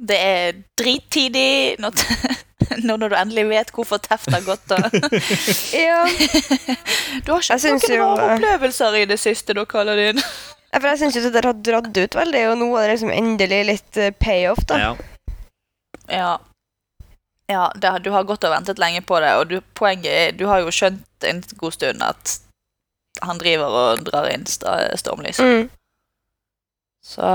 Det 0.03 0.17
er 0.19 0.59
drittidig 0.77 1.79
når, 1.81 2.03
nå 2.85 2.97
når 3.01 3.13
du 3.13 3.15
endelig 3.17 3.45
vet 3.49 3.71
hvorfor 3.73 4.01
Teft 4.03 4.29
har 4.33 4.43
gått 4.45 4.73
og 4.75 4.97
Ja, 5.85 6.03
Du 7.23 7.31
har 7.31 7.41
ikke 7.41 7.55
hatt 7.55 7.65
noen 7.69 8.01
rare 8.01 8.27
opplevelser 8.35 8.99
i 8.99 9.05
det 9.09 9.17
siste, 9.21 9.55
da, 9.57 9.63
Kaladin. 9.69 10.19
for 10.73 10.89
jeg 10.91 11.01
syns 11.03 11.17
jo 11.17 11.23
det 11.27 11.33
der 11.37 11.47
har 11.49 11.57
dratt 11.65 11.97
ut 11.97 12.17
veldig, 12.19 12.43
og 12.51 12.57
nå 12.59 12.69
er 12.77 12.89
det 12.89 12.95
liksom 12.97 13.13
endelig 13.15 13.61
litt 13.69 14.01
payoff, 14.19 14.65
da. 14.69 14.81
Ja. 14.81 14.93
Ja. 16.11 16.39
Ja, 17.51 17.67
det, 17.75 17.91
du 18.05 18.09
har 18.13 18.23
gått 18.23 18.45
og 18.47 18.53
ventet 18.53 18.79
lenge 18.79 19.01
på 19.03 19.19
det, 19.19 19.33
og 19.35 19.49
du, 19.51 19.57
poenget 19.75 20.11
er 20.11 20.31
Du 20.37 20.45
har 20.47 20.63
jo 20.63 20.71
skjønt 20.71 21.27
en 21.27 21.43
god 21.59 21.75
stund 21.75 22.03
at 22.05 22.37
han 23.21 23.37
driver 23.37 23.75
og 23.77 24.05
drar 24.07 24.29
inn 24.31 24.45
stormlys. 24.47 25.39
Mm. 25.43 25.67
Så 27.03 27.27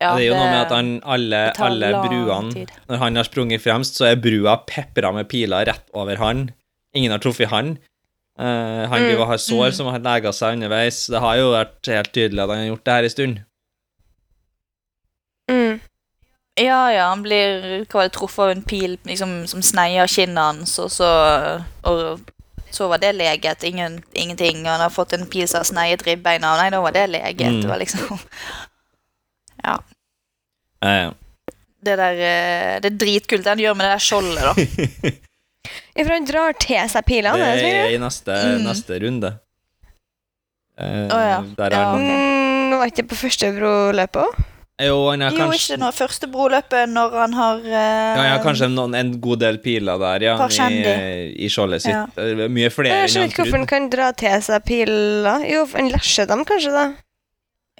ja, 0.00 0.14
det 0.16 0.24
er 0.24 0.30
jo 0.30 0.38
noe 0.38 0.48
med 0.48 0.62
at 0.62 0.72
han, 0.72 0.90
alle, 1.04 1.40
alle 1.60 1.90
bruene 2.00 2.54
tid. 2.54 2.72
Når 2.88 3.02
han 3.02 3.20
har 3.20 3.28
sprunget 3.28 3.62
fremst, 3.62 4.00
så 4.00 4.08
er 4.08 4.20
brua 4.20 4.56
pepra 4.66 5.12
med 5.12 5.28
piler 5.30 5.68
rett 5.68 5.84
over 5.92 6.16
han. 6.22 6.48
Ingen 6.96 7.12
har 7.12 7.20
truffet 7.22 7.52
han. 7.52 7.76
Uh, 8.40 8.88
han 8.88 9.04
Mm, 9.04 9.20
har 9.28 9.36
sår 9.36 9.68
mm. 9.68 9.76
som 9.76 9.90
har 9.92 10.00
lega 10.00 10.32
seg 10.32 10.56
underveis. 10.56 11.04
Det 11.12 11.20
har 11.20 11.36
jo 11.36 11.52
vært 11.52 11.92
helt 11.92 12.12
tydelig 12.16 12.40
at 12.40 12.48
han 12.48 12.62
har 12.62 12.70
gjort 12.70 12.84
det 12.86 12.94
her 12.96 13.08
en 13.08 13.14
stund. 13.14 13.40
Mm. 15.50 15.80
Ja, 16.60 16.80
ja, 16.92 17.06
han 17.08 17.22
blir 17.24 17.84
hva 17.88 18.00
var 18.02 18.08
det, 18.08 18.12
truffet 18.18 18.42
av 18.44 18.50
en 18.52 18.62
pil 18.68 18.98
liksom, 19.08 19.30
som 19.48 19.62
sneier 19.64 20.10
kinnet 20.10 20.42
hans, 20.42 20.74
og 20.82 20.90
så 20.92 21.08
Og 21.88 22.20
så 22.70 22.86
var 22.90 23.00
det 23.02 23.14
leget. 23.16 23.64
Ingen, 23.66 23.96
ingenting. 24.14 24.60
Han 24.68 24.78
har 24.80 24.90
fått 24.94 25.12
en 25.16 25.24
pil 25.26 25.48
som 25.50 25.58
har 25.58 25.66
sneiet 25.66 26.04
ribbeina. 26.06 26.52
Nei, 26.60 26.68
da 26.70 26.78
var 26.84 26.92
det 26.94 27.06
leget. 27.10 27.40
Mm. 27.50 27.62
Det 27.64 27.68
var 27.70 27.80
liksom 27.82 28.18
Ja, 29.64 29.78
ja. 30.84 31.10
Det 31.82 31.96
der 31.96 32.20
eh, 32.20 32.76
Det 32.84 32.90
er 32.92 32.96
dritkult 33.00 33.44
det 33.44 33.50
han 33.54 33.60
gjør 33.64 33.74
med 33.76 33.86
det 33.88 33.92
der 33.96 34.04
skjoldet, 34.04 34.44
da. 34.44 34.54
Ja, 35.96 36.04
for 36.06 36.12
han 36.14 36.24
drar 36.28 36.54
til 36.62 36.86
seg 36.88 37.04
pilene. 37.04 37.36
det 37.40 37.48
er 37.48 37.58
det 37.60 37.72
er 37.80 37.94
i 37.96 37.98
neste, 38.00 38.36
Mm. 38.46 38.62
neste 38.68 39.00
runde. 39.02 39.30
Eh, 40.80 41.02
oh, 41.12 41.20
ja. 41.20 41.40
Der 41.58 41.74
Ja, 41.74 41.82
han 41.90 42.00
ok. 42.00 42.14
Mm, 42.14 42.78
var 42.78 42.86
ikke 42.88 43.02
det 43.02 43.08
på 43.10 43.18
første 43.20 43.50
broløpet 43.58 44.22
òg? 44.22 44.38
Jo, 44.80 44.96
han 45.10 45.20
har 45.20 45.34
Jo, 45.34 45.42
kanskje 45.44 45.74
ikke 45.74 45.80
når 45.82 45.92
første 45.96 46.28
broløpet, 46.32 46.88
når 46.88 47.14
han 47.18 47.34
har 47.36 47.58
uh, 47.60 47.72
Ja, 47.74 48.22
ja, 48.30 48.36
kanskje 48.44 48.68
noen, 48.72 48.94
en 48.96 49.10
god 49.20 49.42
del 49.42 49.58
piler 49.60 49.98
der, 50.00 50.24
ja, 50.24 50.36
i, 50.70 50.78
i 51.44 51.48
skjoldet 51.52 51.82
sitt. 51.84 51.92
Ja. 51.92 52.46
Mye 52.48 52.70
flere 52.72 52.94
Jeg 52.94 53.08
enn 53.08 53.12
skjønner 53.12 53.26
han 53.26 53.32
ikke 53.34 53.42
hvorfor 53.44 53.58
han 53.60 53.68
kan 53.74 53.88
dra 53.92 54.10
til 54.16 54.38
seg 54.46 54.64
piler. 54.70 55.44
Jo, 55.50 55.66
han 55.74 55.90
lesjer 55.92 56.30
dem 56.30 56.46
kanskje, 56.48 56.72
da. 56.72 56.86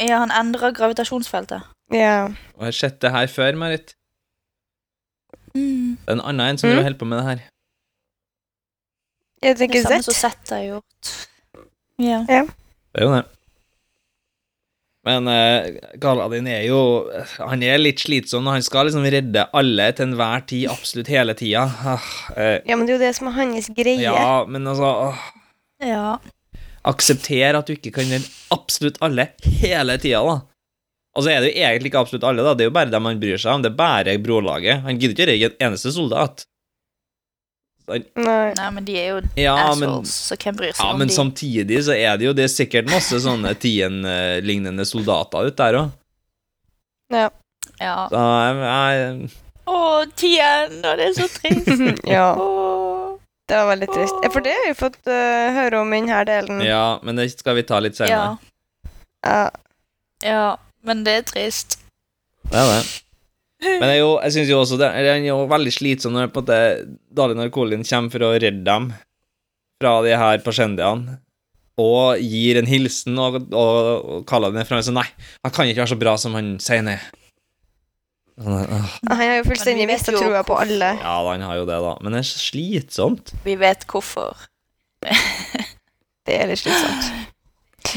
Ja, 0.00 0.18
han 0.24 0.34
endrer 0.34 0.74
gravitasjonsfeltet. 0.76 1.64
Ja. 1.94 2.28
Og 2.56 2.66
jeg 2.66 2.72
har 2.72 2.78
sett 2.82 3.00
det 3.02 3.14
her 3.16 3.32
før, 3.32 3.56
Marit. 3.64 3.94
Mm. 5.54 5.96
Det 6.04 6.12
er 6.12 6.18
en 6.18 6.20
annen 6.22 6.46
en 6.52 6.58
som 6.60 6.68
Mm. 6.68 6.74
driver 6.76 6.86
holder 6.90 7.00
på 7.00 7.08
med 7.10 7.18
det 7.18 7.26
her. 7.30 7.40
Jeg 9.42 9.56
Det 9.58 9.82
samme 9.82 10.02
som 10.04 10.14
sett. 10.14 10.50
Har 10.50 10.62
gjort. 10.62 11.10
Ja. 11.98 12.24
Det 12.28 13.00
er 13.00 13.04
jo 13.06 13.12
det. 13.14 13.24
Men 15.06 15.28
uh, 15.32 15.78
Galadin 15.96 16.48
er 16.50 16.66
jo 16.66 16.80
Han 17.38 17.62
er 17.64 17.80
litt 17.80 18.02
slitsom, 18.02 18.44
og 18.44 18.58
han 18.58 18.64
skal 18.64 18.90
liksom 18.90 19.06
redde 19.08 19.46
alle 19.56 19.86
til 19.96 20.10
enhver 20.10 20.44
tid, 20.50 20.66
absolutt 20.72 21.08
hele 21.12 21.36
tida. 21.38 21.64
Uh, 21.80 22.10
eh, 22.36 22.58
Ja, 22.68 22.76
men 22.76 22.84
det 22.84 22.94
er 22.94 22.98
jo 22.98 23.04
det 23.06 23.14
som 23.16 23.30
er 23.30 23.38
hans 23.38 23.70
greie. 23.76 24.02
ja, 24.04 24.44
men 24.44 24.68
altså 24.68 24.92
uh, 25.08 25.24
ja. 25.80 26.18
Aksepter 26.90 27.56
at 27.56 27.68
du 27.68 27.76
ikke 27.76 27.94
kan 27.96 28.12
redde 28.12 28.28
absolutt 28.52 29.00
alle 29.04 29.30
hele 29.62 29.96
tida, 30.00 30.20
da. 30.26 30.38
Og 31.16 31.24
så 31.24 31.32
er 31.32 31.42
det 31.42 31.50
jo 31.50 31.64
egentlig 31.64 31.90
ikke 31.90 32.04
absolutt 32.04 32.24
alle, 32.28 32.44
da. 32.46 32.54
Det 32.54 32.66
er 32.66 32.70
jo 32.70 32.76
bare 32.76 32.92
dem 32.92 33.08
han 33.08 33.20
bryr 33.20 33.40
seg 33.40 33.56
om. 33.56 33.64
Det 33.64 33.72
er 33.72 33.80
bare 33.80 34.14
brolaget. 34.22 34.84
Han 34.84 35.00
gidder 35.00 35.16
ikke 35.16 35.26
å 35.26 35.30
redde 35.32 35.48
en 35.50 35.70
eneste 35.70 35.92
soldat. 35.96 36.44
Nei. 37.90 38.52
Nei, 38.56 38.68
men 38.76 38.84
de 38.86 38.94
er 39.00 39.08
jo 39.10 39.18
ja, 39.40 39.54
men 39.74 39.88
assholes, 39.90 40.12
så 40.30 40.36
hvem 40.40 40.56
bryr 40.60 40.72
seg 40.72 40.84
Ja, 40.84 40.90
om 40.94 40.98
men 41.02 41.10
de? 41.10 41.14
samtidig 41.16 41.80
så 41.86 41.94
er 41.96 42.16
det 42.20 42.28
jo 42.28 42.32
Det 42.36 42.44
er 42.46 42.52
sikkert 42.52 42.90
masse 42.92 43.18
sånne 43.24 43.52
Tien-lignende 43.60 44.86
soldater 44.88 45.50
ute 45.50 45.58
der 45.60 45.78
òg. 45.80 45.90
Ja. 47.10 47.28
Ja. 47.80 47.94
Så 48.12 48.20
jeg, 48.22 48.60
jeg 48.64 49.30
Å, 49.70 49.78
Tien! 50.18 50.76
Å, 50.84 50.94
det 51.00 51.08
er 51.10 51.16
så 51.18 51.26
trist. 51.34 52.06
ja. 52.16 52.28
Åh. 52.38 53.16
Det 53.50 53.58
var 53.58 53.66
veldig 53.72 53.88
trist. 53.90 54.14
Ja, 54.22 54.30
for 54.30 54.46
det 54.46 54.52
har 54.54 54.66
vi 54.68 54.74
fått 54.78 54.98
uh, 55.10 55.50
høre 55.56 55.80
om 55.82 55.90
i 55.96 55.98
denne 56.04 56.20
delen. 56.28 56.60
Ja, 56.62 57.00
men 57.02 57.18
det 57.18 57.28
skal 57.34 57.56
vi 57.58 57.64
ta 57.66 57.80
litt 57.82 57.98
Ja. 57.98 58.06
senere. 58.06 58.38
Ja. 59.26 59.40
ja. 60.22 60.44
Men 60.86 61.02
det 61.04 61.16
er 61.18 61.24
trist. 61.26 61.80
Det 62.50 62.56
er 62.62 62.70
det. 62.76 62.84
Men 63.60 63.86
er 63.90 63.98
jo, 63.98 64.12
jeg 64.24 64.32
synes 64.36 64.50
jo 64.52 64.58
også 64.62 64.78
det, 64.80 64.88
det 65.04 65.12
er 65.12 65.24
jo 65.26 65.42
veldig 65.50 65.72
slitsomt 65.74 66.16
når 66.16 66.30
på 66.32 66.40
en 66.40 66.46
måte 66.46 66.60
Dalin 67.16 67.50
Colin 67.52 67.84
kommer 67.84 68.14
for 68.14 68.24
å 68.24 68.34
redde 68.36 68.64
dem 68.64 68.90
fra 69.80 69.94
de 70.04 70.16
her 70.16 70.40
pasjendiene, 70.44 71.18
og 71.80 72.20
gir 72.20 72.58
en 72.60 72.68
hilsen 72.68 73.16
og, 73.20 73.38
og, 73.56 73.78
og 74.16 74.26
kaller 74.28 74.52
den 74.52 74.68
frem 74.68 74.82
sånn 74.84 74.98
Nei, 75.00 75.06
han 75.44 75.54
kan 75.54 75.68
ikke 75.68 75.84
være 75.84 75.92
så 75.94 76.00
bra 76.00 76.16
som 76.20 76.36
han 76.36 76.54
sier 76.60 76.84
ned. 76.84 77.00
er. 77.00 77.16
Han 78.40 79.16
har 79.16 79.38
jo 79.38 79.48
fullstendig 79.48 79.86
mista 79.88 80.12
trua 80.16 80.42
på 80.48 80.56
alle. 80.60 80.94
Ja, 81.00 81.16
han 81.28 81.44
har 81.44 81.60
jo 81.60 81.66
det, 81.68 81.76
da. 81.84 81.94
Men 82.00 82.16
det 82.16 82.22
er 82.22 82.28
så 82.28 82.40
slitsomt. 82.40 83.34
Vi 83.44 83.56
vet 83.60 83.84
hvorfor. 83.88 84.46
Det 86.28 86.34
er 86.36 86.50
litt 86.50 86.60
slitsomt. 86.60 87.06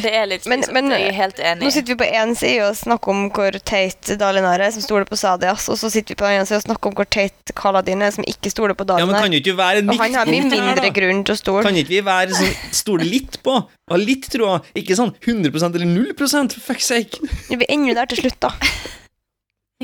Det 0.01 0.11
er 0.13 0.25
litt 0.25 0.45
Men- 0.49 0.63
men- 0.73 0.89
jeg 0.91 1.07
er 1.09 1.17
helt 1.17 1.39
enig. 1.39 1.63
Nå 1.63 1.71
sitter 1.71 1.93
vi 1.93 1.99
på 2.03 2.07
én 2.09 2.35
side 2.35 2.61
og 2.65 2.75
snakker 2.75 3.09
om 3.09 3.29
hvor 3.29 3.51
teit 3.63 4.01
Dalinar 4.17 4.59
er, 4.59 4.71
som 4.71 4.81
stoler 4.81 5.05
på 5.05 5.17
Sadias, 5.17 5.67
og 5.69 5.77
så 5.77 5.91
sitter 5.91 6.15
vi 6.15 6.19
på 6.21 6.25
den 6.25 6.39
andre 6.39 6.47
siden 6.47 6.61
og 6.63 6.67
snakker 6.67 6.87
om 6.87 6.95
hvor 6.95 7.09
teit 7.09 7.53
Kaladin 7.55 8.01
er, 8.01 8.11
som 8.11 8.23
ikke 8.23 8.51
stoler 8.51 8.73
på 8.73 8.87
Ja, 8.87 9.05
men 9.05 9.15
kan 9.15 9.31
jo 9.31 9.39
ikke 9.39 9.57
være 9.57 9.77
en 9.83 9.89
og 9.89 9.97
han 9.97 10.13
har 10.13 10.25
mye 10.25 10.49
mindre 10.49 10.93
grunn 10.93 11.23
til 11.23 11.35
å 11.35 11.37
stole. 11.37 11.63
Kan 11.63 11.75
ikke 11.75 11.89
vi 11.89 12.01
være 12.01 12.29
sånn 12.33 12.73
stole 12.73 13.03
litt 13.05 13.41
på? 13.43 13.67
Ha 13.89 13.95
litt 13.97 14.29
troa? 14.29 14.61
Ikke 14.75 14.95
sånn 14.95 15.13
100% 15.21 15.75
eller 15.75 15.85
0 15.85 16.13
for 16.17 16.25
fuck's 16.25 16.89
sake. 16.89 17.19
Vi 17.49 17.55
blir 17.55 17.69
enda 17.69 17.93
der 17.93 18.05
til 18.05 18.23
slutt, 18.23 18.39
da. 18.39 18.51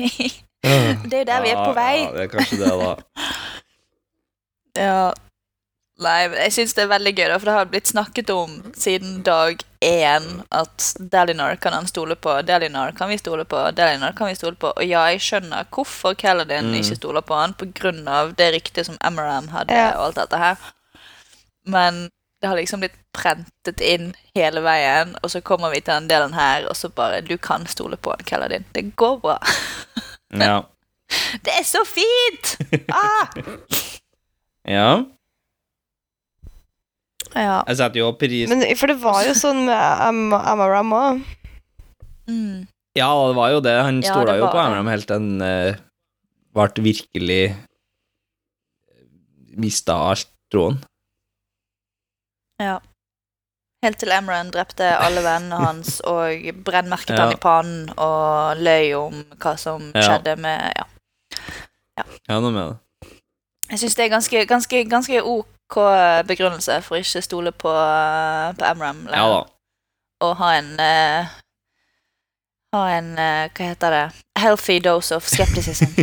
det 0.00 1.12
er 1.12 1.18
jo 1.20 1.24
der 1.24 1.42
vi 1.42 1.50
er 1.50 1.64
på 1.64 1.74
vei. 1.74 1.96
Ja, 2.04 2.12
det 2.12 2.22
er 2.26 2.32
kanskje 2.38 2.58
det, 2.58 2.76
da. 2.80 2.94
Ja. 4.80 5.12
Nei, 6.00 6.28
men 6.32 6.38
jeg 6.40 6.52
syns 6.54 6.72
det 6.76 6.82
er 6.86 6.92
veldig 6.94 7.10
gøy, 7.12 7.26
da, 7.28 7.34
for 7.36 7.48
det 7.50 7.54
har 7.58 7.66
blitt 7.68 7.88
snakket 7.90 8.30
om 8.32 8.52
siden 8.72 9.18
dag 9.26 9.60
én 9.84 10.28
at 10.56 10.86
Dalinar 11.12 11.58
kan 11.60 11.74
han 11.76 11.86
stole 11.90 12.16
på, 12.16 12.38
Dalinar 12.48 12.94
kan 12.96 13.10
vi 13.12 13.18
stole 13.20 13.44
på, 13.44 13.60
Dalinar 13.76 14.14
kan 14.16 14.30
vi 14.30 14.34
stole 14.38 14.56
på. 14.56 14.70
Og 14.76 14.84
ja, 14.88 15.02
jeg 15.12 15.20
skjønner 15.26 15.68
hvorfor 15.72 16.16
Kaladin 16.16 16.70
Mm. 16.70 16.78
ikke 16.80 16.96
stoler 16.96 17.20
på 17.20 17.36
han, 17.36 17.52
på 17.54 17.68
grunn 17.76 18.08
av 18.08 18.32
det 18.36 18.48
ryktet 18.54 18.86
som 18.88 18.96
Amaram 19.04 19.48
hadde, 19.52 19.76
Ja. 19.76 19.90
og 19.98 20.06
alt 20.06 20.16
dette 20.22 20.38
her. 20.40 20.56
Men 21.66 22.08
det 22.40 22.48
har 22.48 22.56
liksom 22.56 22.80
blitt 22.80 22.96
prentet 23.12 23.80
inn 23.84 24.14
hele 24.34 24.60
veien, 24.64 25.14
og 25.22 25.28
så 25.30 25.42
kommer 25.44 25.70
vi 25.70 25.80
til 25.84 25.92
den 25.98 26.08
delen 26.08 26.32
her, 26.32 26.64
og 26.68 26.76
så 26.76 26.88
bare 26.88 27.20
Du 27.20 27.36
kan 27.36 27.66
stole 27.66 27.96
på 28.00 28.10
han, 28.16 28.24
Kaladin. 28.24 28.64
Det 28.72 28.96
går 28.96 29.20
bra. 29.20 29.38
Ja. 30.32 30.62
Det 31.44 31.52
er 31.58 31.64
så 31.64 31.84
fint! 31.84 32.56
Ah! 32.88 33.26
ja. 34.64 35.04
Ja. 37.34 37.60
Jeg 37.68 37.76
setter 37.78 38.00
jo 38.00 38.10
pris 38.18 38.48
Men, 38.50 38.64
for 38.76 38.90
det 38.90 38.98
var 39.02 39.22
jo 39.26 39.34
sånn 39.38 39.64
med 39.68 40.02
Am 40.08 40.32
Amaram 40.34 40.92
òg. 40.96 41.20
Mm. 42.30 42.66
Ja, 42.98 43.10
det 43.28 43.36
var 43.38 43.50
jo 43.54 43.60
det. 43.62 43.74
Han 43.86 44.00
Ja, 44.02 44.12
stola 44.12 44.36
jo 44.38 44.46
på 44.48 44.58
Amaram 44.58 44.80
Amram 44.82 44.90
helt 44.90 45.06
til 45.06 45.16
han 45.20 45.42
uh, 45.42 45.78
ble 46.54 46.84
virkelig 46.90 47.42
Mista 49.60 49.94
alt 50.10 50.28
troen. 50.50 50.78
Ja. 52.60 52.78
Helt 53.84 53.98
til 54.02 54.12
Emran 54.12 54.50
drepte 54.52 54.84
alle 55.00 55.22
vennene 55.24 55.56
hans 55.62 56.00
og 56.12 56.50
brennmerket 56.66 57.14
Ja. 57.16 57.24
han 57.24 57.32
i 57.34 57.40
pannen 57.40 57.88
og 57.96 58.60
løy 58.60 58.92
om 58.98 59.22
hva 59.40 59.54
som 59.58 59.90
Ja. 59.94 60.02
skjedde 60.06 60.36
med 60.38 60.72
Ja. 60.76 60.86
Ja, 62.28 62.40
noe 62.40 62.50
med 62.50 62.62
det. 62.68 62.76
Jeg 63.70 63.78
syns 63.84 63.94
det 63.94 64.04
er 64.04 64.12
ganske, 64.16 64.46
ganske, 64.46 64.84
ganske 64.88 65.22
OK 65.22 65.46
begrunnelse 66.26 66.80
for 66.82 66.98
ikke 66.98 67.22
stole 67.22 67.52
på, 67.52 67.70
på 68.58 68.64
Amram 68.66 69.04
Ja 69.12 69.22
da. 69.30 69.40
og 70.26 70.32
ha 70.40 70.48
en 70.58 70.70
uh, 70.80 71.30
Ha 72.74 72.82
en 72.96 73.12
uh, 73.18 73.46
Hva 73.54 73.68
heter 73.70 73.90
det? 73.94 74.02
Healthy 74.38 74.78
dose 74.84 75.14
of 75.16 75.26
skepticism. 75.28 75.90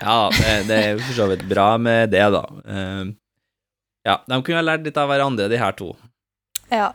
Ja, 0.00 0.28
det, 0.28 0.68
det 0.68 0.76
er 0.76 0.90
jo 0.92 0.98
for 1.06 1.16
så 1.16 1.26
vidt 1.30 1.42
bra 1.48 1.78
med 1.80 2.10
det, 2.12 2.20
da. 2.34 2.42
Uh, 2.68 3.08
ja, 4.04 4.18
de 4.28 4.36
kunne 4.44 4.58
ha 4.60 4.64
lært 4.66 4.84
litt 4.84 4.98
av 5.00 5.08
hverandre, 5.08 5.46
de 5.48 5.56
her 5.56 5.72
to. 5.78 5.94
ja. 6.68 6.90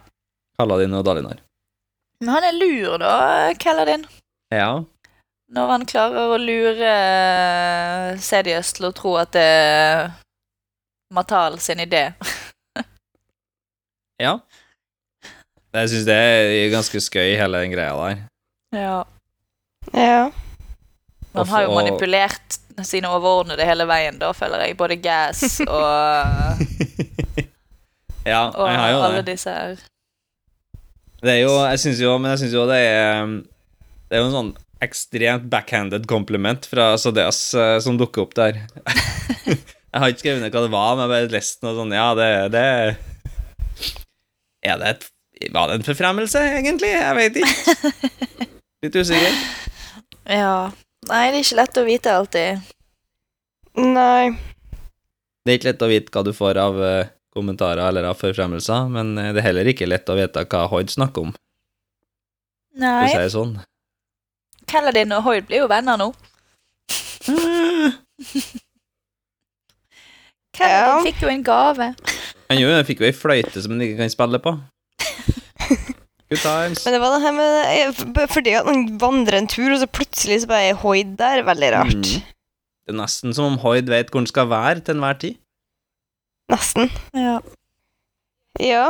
Kaladin 0.60 0.94
og 0.94 1.02
Dalinar. 1.08 1.40
Men 2.22 2.30
han 2.36 2.46
er 2.46 2.54
lur, 2.54 3.00
da, 3.02 3.14
Kaladin. 3.58 4.04
Ja. 4.54 4.84
Når 5.50 5.72
han 5.74 5.86
klarer 5.90 6.36
å 6.36 6.38
lure 6.38 6.92
Sedius 8.22 8.70
til 8.78 8.86
å 8.92 8.94
tro 8.96 9.16
at 9.18 9.34
det 9.34 9.48
Matal 11.12 11.60
sin 11.60 11.80
idé. 11.84 12.14
ja. 14.26 14.38
Jeg 15.72 15.90
syns 15.92 16.06
det 16.08 16.16
er 16.16 16.70
ganske 16.74 17.00
skøy, 17.04 17.34
hele 17.40 17.62
den 17.64 17.72
greia 17.76 17.94
der. 17.96 18.24
Ja. 18.76 18.98
Ja. 19.96 20.24
Man 21.36 21.48
har 21.48 21.62
jo 21.64 21.70
Og- 21.72 21.78
manipulert 21.80 22.58
sine 22.88 23.08
overordnede 23.12 23.66
hele 23.68 23.86
veien, 23.88 24.18
da, 24.20 24.32
føler 24.36 24.66
jeg. 24.66 24.78
Både 24.80 24.96
Gas 25.04 25.60
og, 25.68 26.60
Ja, 28.26 28.48
og 28.54 28.68
han 28.70 28.80
har 28.80 28.90
jo 28.92 28.98
det. 28.98 29.06
alle 29.10 29.22
disse 29.28 29.50
her. 29.54 29.76
Det 31.22 31.32
er 31.36 31.42
jo, 31.44 31.54
jeg 31.70 31.80
syns 31.80 32.00
jo, 32.02 32.16
men 32.18 32.32
jeg 32.34 32.40
syns 32.44 32.54
jo 32.58 32.64
det 32.70 32.78
er 32.82 33.26
Det 34.10 34.18
er 34.18 34.22
jo 34.24 34.28
en 34.30 34.36
sånn 34.36 34.52
ekstremt 34.82 35.46
backhanded 35.52 36.08
compliment 36.10 36.66
fra 36.66 36.96
Sadeas 36.98 37.40
eh, 37.54 37.76
som 37.86 38.00
dukker 38.02 38.24
opp 38.26 38.34
der. 38.36 38.58
jeg 39.92 40.00
har 40.00 40.12
ikke 40.12 40.24
skrevet 40.24 40.44
ned 40.44 40.54
hva 40.56 40.62
det 40.64 40.72
var, 40.72 40.92
men 40.96 41.04
jeg 41.04 41.12
bare 41.12 41.34
leste 41.34 41.66
noe 41.66 41.76
sånn 41.76 41.92
Ja, 41.96 42.08
det, 42.16 42.28
det 42.54 42.64
Er 44.64 44.78
det 44.80 44.92
et 44.94 45.08
Var 45.52 45.68
det 45.68 45.76
en 45.80 45.88
forfremmelse, 45.88 46.44
egentlig? 46.60 46.92
Jeg 46.94 47.18
vet 47.18 47.40
ikke. 47.42 47.90
Litt 48.86 48.96
usikker. 48.96 49.40
Ja. 50.30 50.70
Nei, 51.10 51.22
det 51.34 51.40
er 51.40 51.42
ikke 51.42 51.58
lett 51.58 51.80
å 51.82 51.84
vite 51.88 52.14
alltid. 52.14 52.70
Nei. 53.82 54.38
Det 55.42 55.50
er 55.50 55.58
ikke 55.58 55.70
lett 55.72 55.86
å 55.86 55.90
vite 55.90 56.14
hva 56.14 56.24
du 56.28 56.32
får 56.38 56.60
av 56.62 56.78
eh, 56.86 57.10
kommentarer 57.34 57.82
eller 57.88 58.06
av 58.12 58.22
forfremmelser, 58.22 58.86
men 58.94 59.18
eh, 59.18 59.32
det 59.34 59.42
er 59.42 59.48
heller 59.50 59.72
ikke 59.74 59.90
lett 59.90 60.14
å 60.14 60.18
vite 60.20 60.46
hva 60.46 60.68
Hoid 60.70 60.94
snakker 60.94 61.26
om, 61.26 61.34
for 62.78 62.86
å 62.86 62.86
Nei. 62.86 63.10
si 63.10 63.18
det 63.18 63.34
sånn. 63.34 63.58
Kaladin 64.70 65.18
og 65.18 65.26
Hoid 65.26 65.50
blir 65.50 65.64
jo 65.64 65.72
venner 65.74 65.98
nå. 66.02 66.12
Ja. 70.60 71.00
fikk 71.06 71.22
jo 71.24 71.30
en 71.32 71.44
gave. 71.48 71.94
Han 72.52 72.60
jo- 72.60 72.84
fikk 72.84 73.00
jo 73.00 73.06
ei 73.08 73.16
fløyte 73.16 73.62
som 73.64 73.72
han 73.72 73.82
ikke 73.86 73.98
kan 74.02 74.10
spille 74.12 74.40
på. 74.44 74.52
Good 76.32 76.40
times. 76.44 76.86
Men 76.86 76.94
det 76.96 77.00
var 77.04 77.14
det 77.16 77.22
her 77.26 77.34
med 77.36 78.28
Fordi 78.32 78.52
at 78.56 78.66
han 78.68 78.86
vandrer 79.00 79.38
en 79.38 79.48
tur, 79.52 79.72
og 79.74 79.80
så 79.82 79.88
plutselig 79.88 80.42
så 80.44 80.48
bare 80.48 80.70
er 80.72 80.74
Hoid 80.84 81.18
der. 81.20 81.42
Veldig 81.48 81.72
rart. 81.74 81.96
Mm. 81.96 82.04
Det 82.82 82.94
er 82.94 82.98
nesten 83.00 83.34
som 83.36 83.46
om 83.54 83.58
Hoid 83.64 83.90
vet 83.92 84.12
hvor 84.12 84.20
han 84.24 84.28
skal 84.28 84.50
være 84.52 84.80
til 84.80 84.96
enhver 84.96 85.18
tid. 85.20 85.36
Nesten. 86.52 86.92
Ja. 87.16 87.40
Ja. 88.60 88.86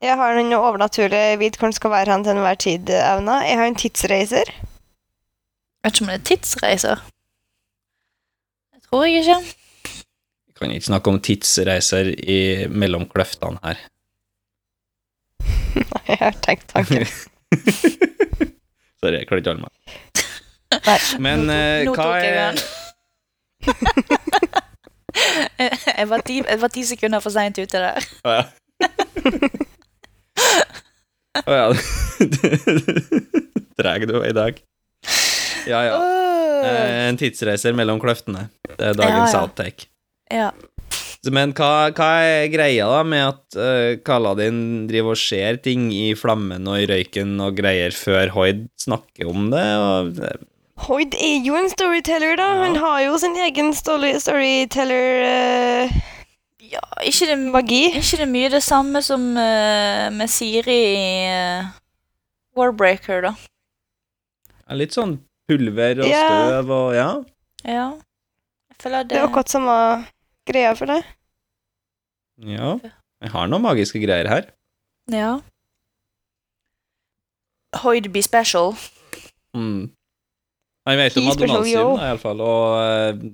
Jeg 0.00 0.14
har 0.16 0.36
noen 0.36 0.52
overnaturlig 0.54 1.38
vit 1.40 1.56
hvor 1.58 1.66
han 1.68 1.76
skal 1.76 1.90
være 1.90 2.12
han 2.14 2.24
til 2.24 2.36
enhver 2.36 2.54
tid, 2.60 2.90
Auna. 3.02 3.40
Jeg 3.48 3.58
har 3.58 3.66
en 3.66 3.74
tidsreiser. 3.80 4.52
Vet 5.84 5.94
ikke 5.94 6.04
om 6.04 6.12
det 6.12 6.18
er 6.20 6.26
tidsreiser. 6.30 7.00
Det 8.74 8.82
tror 8.88 9.04
jeg 9.08 9.24
ikke. 9.24 9.40
Kan 10.58 10.70
ikke 10.74 10.88
snakke 10.90 11.06
om 11.12 11.20
tidsreiser 11.22 12.06
i 12.18 12.38
mellom 12.70 13.04
kløftene 13.10 13.58
her. 13.62 13.76
Nei, 15.78 16.02
Jeg 16.08 16.18
har 16.22 16.32
tenkt 16.42 16.66
tanken. 16.72 17.06
Sorry, 18.98 19.16
jeg 19.20 19.26
klarer 19.30 19.40
ikke 19.42 19.50
å 19.50 19.52
holde 19.54 19.66
meg. 19.68 19.74
Nei. 20.88 21.00
Men 21.22 21.38
Nå 21.46 21.52
eh, 21.54 21.84
nå 21.86 21.90
hva 21.94 22.02
tok 22.02 22.14
jeg 22.18 22.32
er 22.34 22.38
den. 22.42 22.58
jeg, 25.98 26.06
var 26.10 26.20
ti, 26.26 26.36
jeg 26.42 26.58
var 26.62 26.70
ti 26.74 26.82
sekunder 26.88 27.20
for 27.24 27.30
seint 27.34 27.58
ute 27.62 27.78
der. 27.84 28.02
Å 28.26 28.28
ja. 28.34 28.44
Å 31.46 31.52
ja. 31.54 31.66
Dreg 33.78 34.00
du 34.10 34.16
i 34.26 34.34
dag. 34.36 34.52
Ja, 35.68 35.80
ja. 35.86 35.96
Eh, 36.66 37.08
En 37.08 37.16
tidsreiser 37.20 37.72
mellom 37.78 37.98
kløftene. 38.02 38.42
Det 38.66 38.84
er 38.92 38.96
dagens 38.98 39.32
Ja, 39.32 39.38
ja. 39.38 39.42
outtake. 39.46 39.82
Ja. 40.32 40.50
Men 41.34 41.52
hva, 41.58 41.90
hva 41.96 42.10
er 42.24 42.50
greia 42.52 42.86
da 42.88 43.00
med 43.04 43.24
at 43.26 43.56
uh, 43.58 43.96
Kaladin 44.06 44.86
driver 44.88 45.16
og 45.16 45.20
ser 45.20 45.58
ting 45.64 45.88
i 45.92 46.12
flammen 46.16 46.68
og 46.70 46.78
i 46.78 46.86
røyken 46.88 47.34
og 47.42 47.58
greier 47.58 47.92
før 47.96 48.30
Hoid 48.36 48.68
snakker 48.80 49.28
om 49.28 49.48
det? 49.52 49.64
Og, 49.82 50.22
Hoid 50.86 51.16
er 51.18 51.42
jo 51.42 51.58
en 51.58 51.66
storyteller, 51.72 52.38
da. 52.38 52.52
Ja. 52.54 52.62
Han 52.62 52.78
har 52.78 53.00
jo 53.08 53.18
sin 53.18 53.34
egen 53.48 53.74
story 53.76 54.14
storyteller 54.22 55.26
uh, 55.26 55.98
ja 56.68 56.82
ikke, 57.04 57.26
det, 57.30 57.38
magi. 57.52 57.82
ikke 57.96 58.20
det 58.20 58.28
mye 58.28 58.50
det 58.52 58.62
samme 58.64 59.02
som 59.04 59.30
eh, 59.40 60.08
med 60.12 60.28
Siri 60.28 60.76
i 60.76 61.06
eh, 61.30 61.70
Warbreaker, 62.58 63.22
da. 63.24 63.32
Ja, 64.66 64.76
litt 64.76 64.96
sånn 64.96 65.18
pulver 65.48 66.02
og 66.04 66.12
støv 66.12 66.74
og 66.74 66.92
Ja. 66.96 67.08
Ja. 67.64 67.88
Jeg 68.68 68.82
føler 68.82 69.02
det, 69.02 69.10
det 69.10 69.18
er 69.18 69.26
akkurat 69.26 69.50
samme 69.50 69.76
greia 70.48 70.72
for 70.78 70.90
deg? 70.90 71.04
ja. 72.54 72.78
Jeg 73.18 73.32
har 73.34 73.48
noen 73.50 73.64
magiske 73.64 73.98
greier 73.98 74.28
her. 74.30 74.44
Ja. 75.10 75.30
Hoid 77.82 78.06
be 78.14 78.22
special. 78.22 78.76
Mm. 79.56 79.88
Jeg 80.88 80.98
vet 81.00 81.16
om 81.18 81.26
He. 81.26 81.32
Adonalsium, 81.32 81.98
iallfall, 81.98 82.40
og 82.40 82.66
uh, 82.78 83.24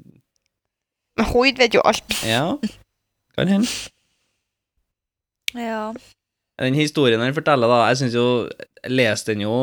Men 1.18 1.28
Hoid 1.34 1.60
vet 1.60 1.76
jo 1.76 1.82
alt. 1.84 2.16
Ja, 2.26 2.56
kan 3.36 3.48
hende. 3.48 3.68
Ja. 5.54 5.92
Den 6.58 6.74
historien 6.74 7.20
han 7.20 7.34
forteller, 7.34 7.68
da 7.68 7.74
Jeg 7.84 7.96
synes 7.96 8.14
jo 8.14 8.48
Jeg 8.84 8.90
leste 8.90 9.32
den 9.32 9.40
jo 9.40 9.54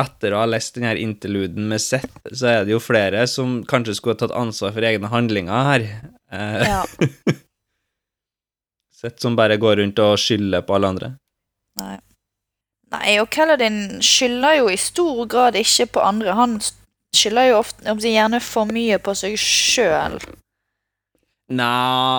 etter 0.00 0.34
å 0.34 0.42
ha 0.42 0.48
lest 0.48 0.76
denne 0.76 0.94
interluden 1.00 1.68
med 1.70 1.82
Seth, 1.82 2.20
så 2.32 2.50
er 2.52 2.66
det 2.66 2.74
jo 2.74 2.80
flere 2.82 3.26
som 3.30 3.60
kanskje 3.68 3.96
skulle 3.98 4.16
ha 4.16 4.22
tatt 4.24 4.36
ansvar 4.38 4.74
for 4.76 4.86
egne 4.86 5.10
handlinger 5.12 5.70
her. 5.72 5.86
Eh, 6.32 6.64
ja. 6.68 6.82
Sett 8.98 9.20
som 9.22 9.36
bare 9.38 9.60
går 9.60 9.78
rundt 9.82 10.00
og 10.02 10.18
skylder 10.18 10.64
på 10.66 10.74
alle 10.74 10.92
andre. 10.94 11.10
Nei. 11.78 11.96
Nei, 12.88 13.18
og 13.20 13.28
Kaladin 13.30 13.98
skylder 14.04 14.62
jo 14.62 14.70
i 14.72 14.78
stor 14.80 15.26
grad 15.28 15.58
ikke 15.60 15.90
på 15.94 16.02
andre. 16.02 16.32
Han 16.34 16.56
skylder 17.14 17.50
jo 17.50 17.58
ofte, 17.60 17.84
om 17.92 18.00
de 18.00 18.14
gjerne 18.14 18.40
for 18.42 18.70
mye 18.72 18.98
på 19.02 19.14
seg 19.18 19.36
sjøl. 19.40 20.16
Nei, 21.48 21.64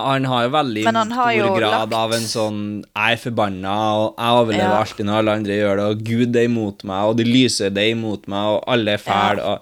han 0.10 0.24
har 0.26 0.46
jo 0.48 0.50
veldig 0.56 0.84
stor 0.88 1.60
grad 1.60 1.90
lagt- 1.92 1.94
av 1.94 2.14
en 2.14 2.24
sånn 2.26 2.62
Jeg 2.96 3.14
er 3.14 3.20
forbanna, 3.22 3.74
og 3.94 4.16
jeg 4.18 4.40
overlever 4.40 4.74
Ja. 4.74 4.80
alltid 4.82 5.06
når 5.06 5.18
alle 5.20 5.32
andre 5.38 5.58
gjør 5.60 5.76
det, 5.78 5.86
og 5.92 6.04
Gud 6.04 6.36
er 6.36 6.48
imot 6.50 6.84
meg, 6.84 7.04
og 7.12 7.18
de 7.18 7.24
lyse 7.28 7.62
er 7.70 7.92
imot 7.92 8.28
meg, 8.28 8.40
og 8.56 8.64
alle 8.68 8.96
er 8.98 8.98
fæle, 8.98 9.40
og 9.44 9.62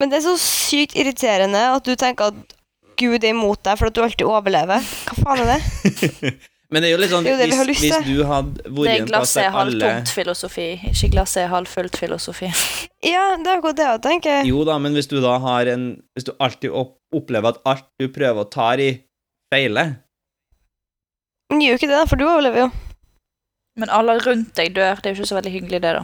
Men 0.00 0.10
det 0.10 0.18
er 0.18 0.28
så 0.28 0.36
sykt 0.38 0.94
irriterende 0.94 1.62
at 1.74 1.82
du 1.82 1.96
tenker 1.96 2.26
at 2.28 2.34
Gud 2.98 3.24
er 3.24 3.30
imot 3.30 3.62
deg 3.62 3.78
for 3.78 3.86
at 3.86 3.94
du 3.94 4.02
alltid 4.02 4.26
overlever. 4.26 4.78
Hva 4.82 5.14
faen 5.24 5.40
er 5.48 5.58
det? 5.58 6.34
Men 6.68 6.84
det 6.84 6.90
er 6.90 6.92
jo 6.92 6.98
litt 7.00 7.12
sånn 7.14 7.24
Det 7.24 7.32
er 7.32 7.38
jo 7.38 7.48
det 7.48 7.66
hvis, 7.70 7.80
hvis 7.80 8.02
du 8.04 8.18
hadde 8.28 8.60
Det 8.60 8.72
vært 8.76 8.90
er 8.92 8.98
en 9.00 9.06
plass 9.08 9.32
glasset 9.32 9.40
er 9.40 9.46
der 9.46 9.58
alle 9.60 9.70
halvtomt-filosofi, 9.70 10.66
ikke 10.90 11.08
glasset 11.14 11.42
er 11.46 11.52
halvfullt-filosofi. 11.54 12.50
Ja, 13.06 13.22
det 13.38 13.46
er 13.46 13.60
akkurat 13.60 13.76
det 13.78 13.84
jeg 13.86 14.00
tenker. 14.02 14.40
Jo 14.48 14.64
da, 14.66 14.74
men 14.82 14.96
hvis 14.98 15.06
du 15.06 15.20
da 15.22 15.36
har 15.38 15.68
en 15.70 15.84
Hvis 16.16 16.26
du 16.26 16.32
alltid 16.42 16.74
opplever 16.74 17.54
at 17.54 17.60
alt 17.70 17.86
du 18.02 18.08
prøver 18.10 18.42
å 18.42 18.50
ta 18.50 18.72
i, 18.74 18.90
feiler 19.54 19.94
Men 21.48 21.62
gjør 21.62 21.76
jo 21.76 21.80
ikke 21.80 21.90
det, 21.92 21.96
da, 22.00 22.06
for 22.10 22.20
du 22.20 22.26
overlever 22.26 22.64
jo. 22.66 22.68
Men 23.78 23.92
alle 23.94 24.18
rundt 24.20 24.50
deg 24.58 24.74
dør. 24.74 24.98
Det 24.98 25.06
er 25.06 25.14
jo 25.14 25.22
ikke 25.22 25.30
så 25.30 25.38
veldig 25.38 25.52
hyggelig, 25.54 25.80
det, 25.84 25.92
da. 25.94 26.02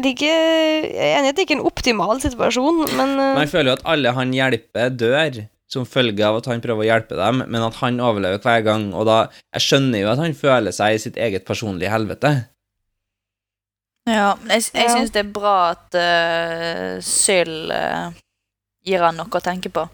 Det 0.00 0.10
er 0.10 0.12
ikke, 0.16 0.34
jeg 0.34 1.06
er 1.06 1.14
enig 1.20 1.30
i 1.30 1.32
at 1.32 1.38
det 1.38 1.44
ikke 1.46 1.54
er 1.54 1.60
en 1.60 1.70
optimal 1.70 2.20
situasjon, 2.22 2.82
men 2.98 3.14
Men 3.16 3.38
Man 3.38 3.50
føler 3.50 3.72
jo 3.72 3.78
at 3.78 3.86
alle 3.94 4.12
han 4.18 4.34
hjelper, 4.34 4.90
dør 4.90 5.40
som 5.70 5.86
følge 5.86 6.24
av 6.26 6.40
at 6.40 6.48
han 6.50 6.60
prøver 6.64 6.82
å 6.82 6.88
hjelpe 6.88 7.16
dem, 7.18 7.44
men 7.46 7.62
at 7.62 7.76
han 7.78 8.00
overlever 8.02 8.40
hver 8.42 8.64
gang, 8.66 8.88
og 8.94 9.06
da 9.06 9.18
Jeg 9.54 9.62
skjønner 9.68 10.02
jo 10.02 10.08
at 10.10 10.18
han 10.18 10.34
føler 10.34 10.74
seg 10.74 10.94
i 10.96 10.98
sitt 10.98 11.16
eget 11.16 11.44
personlige 11.46 11.90
helvete. 11.92 12.32
Ja, 14.08 14.34
jeg, 14.48 14.64
jeg 14.74 14.88
Ja. 14.88 14.94
syns 14.96 15.12
det 15.14 15.22
er 15.26 15.32
bra 15.32 15.54
at 15.76 15.94
uh, 15.94 16.98
Syl 17.04 17.70
uh, 17.70 18.10
gir 18.86 19.02
han 19.04 19.16
noe 19.20 19.30
å 19.30 19.42
tenke 19.44 19.70
på. 19.70 19.84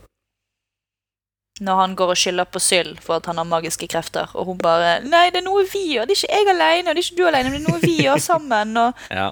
Når 1.60 1.76
han 1.80 1.94
går 1.96 2.12
og 2.12 2.18
skylder 2.20 2.48
på 2.52 2.60
Syl 2.60 2.94
for 3.00 3.16
at 3.16 3.26
han 3.30 3.38
har 3.40 3.48
magiske 3.48 3.88
krefter, 3.88 4.28
og 4.36 4.46
hun 4.46 4.58
bare 4.60 5.00
'Nei, 5.02 5.30
det 5.32 5.40
er 5.40 5.46
noe 5.48 5.64
vi 5.72 5.94
gjør. 5.96 6.06
Det 6.06 6.16
er 6.16 6.22
ikke 6.22 6.36
jeg 6.36 6.48
alene, 6.52 6.88
og 6.90 6.94
det 6.96 7.00
er 7.02 7.06
ikke 7.08 7.16
du 7.20 7.26
alene, 7.26 7.50
men 7.50 7.60
det 7.60 7.68
er 7.68 7.72
noe 7.72 7.80
vi 7.84 7.96
gjør 8.04 8.20
sammen.' 8.20 8.76
Og, 8.76 8.94
Ja. 9.10 9.30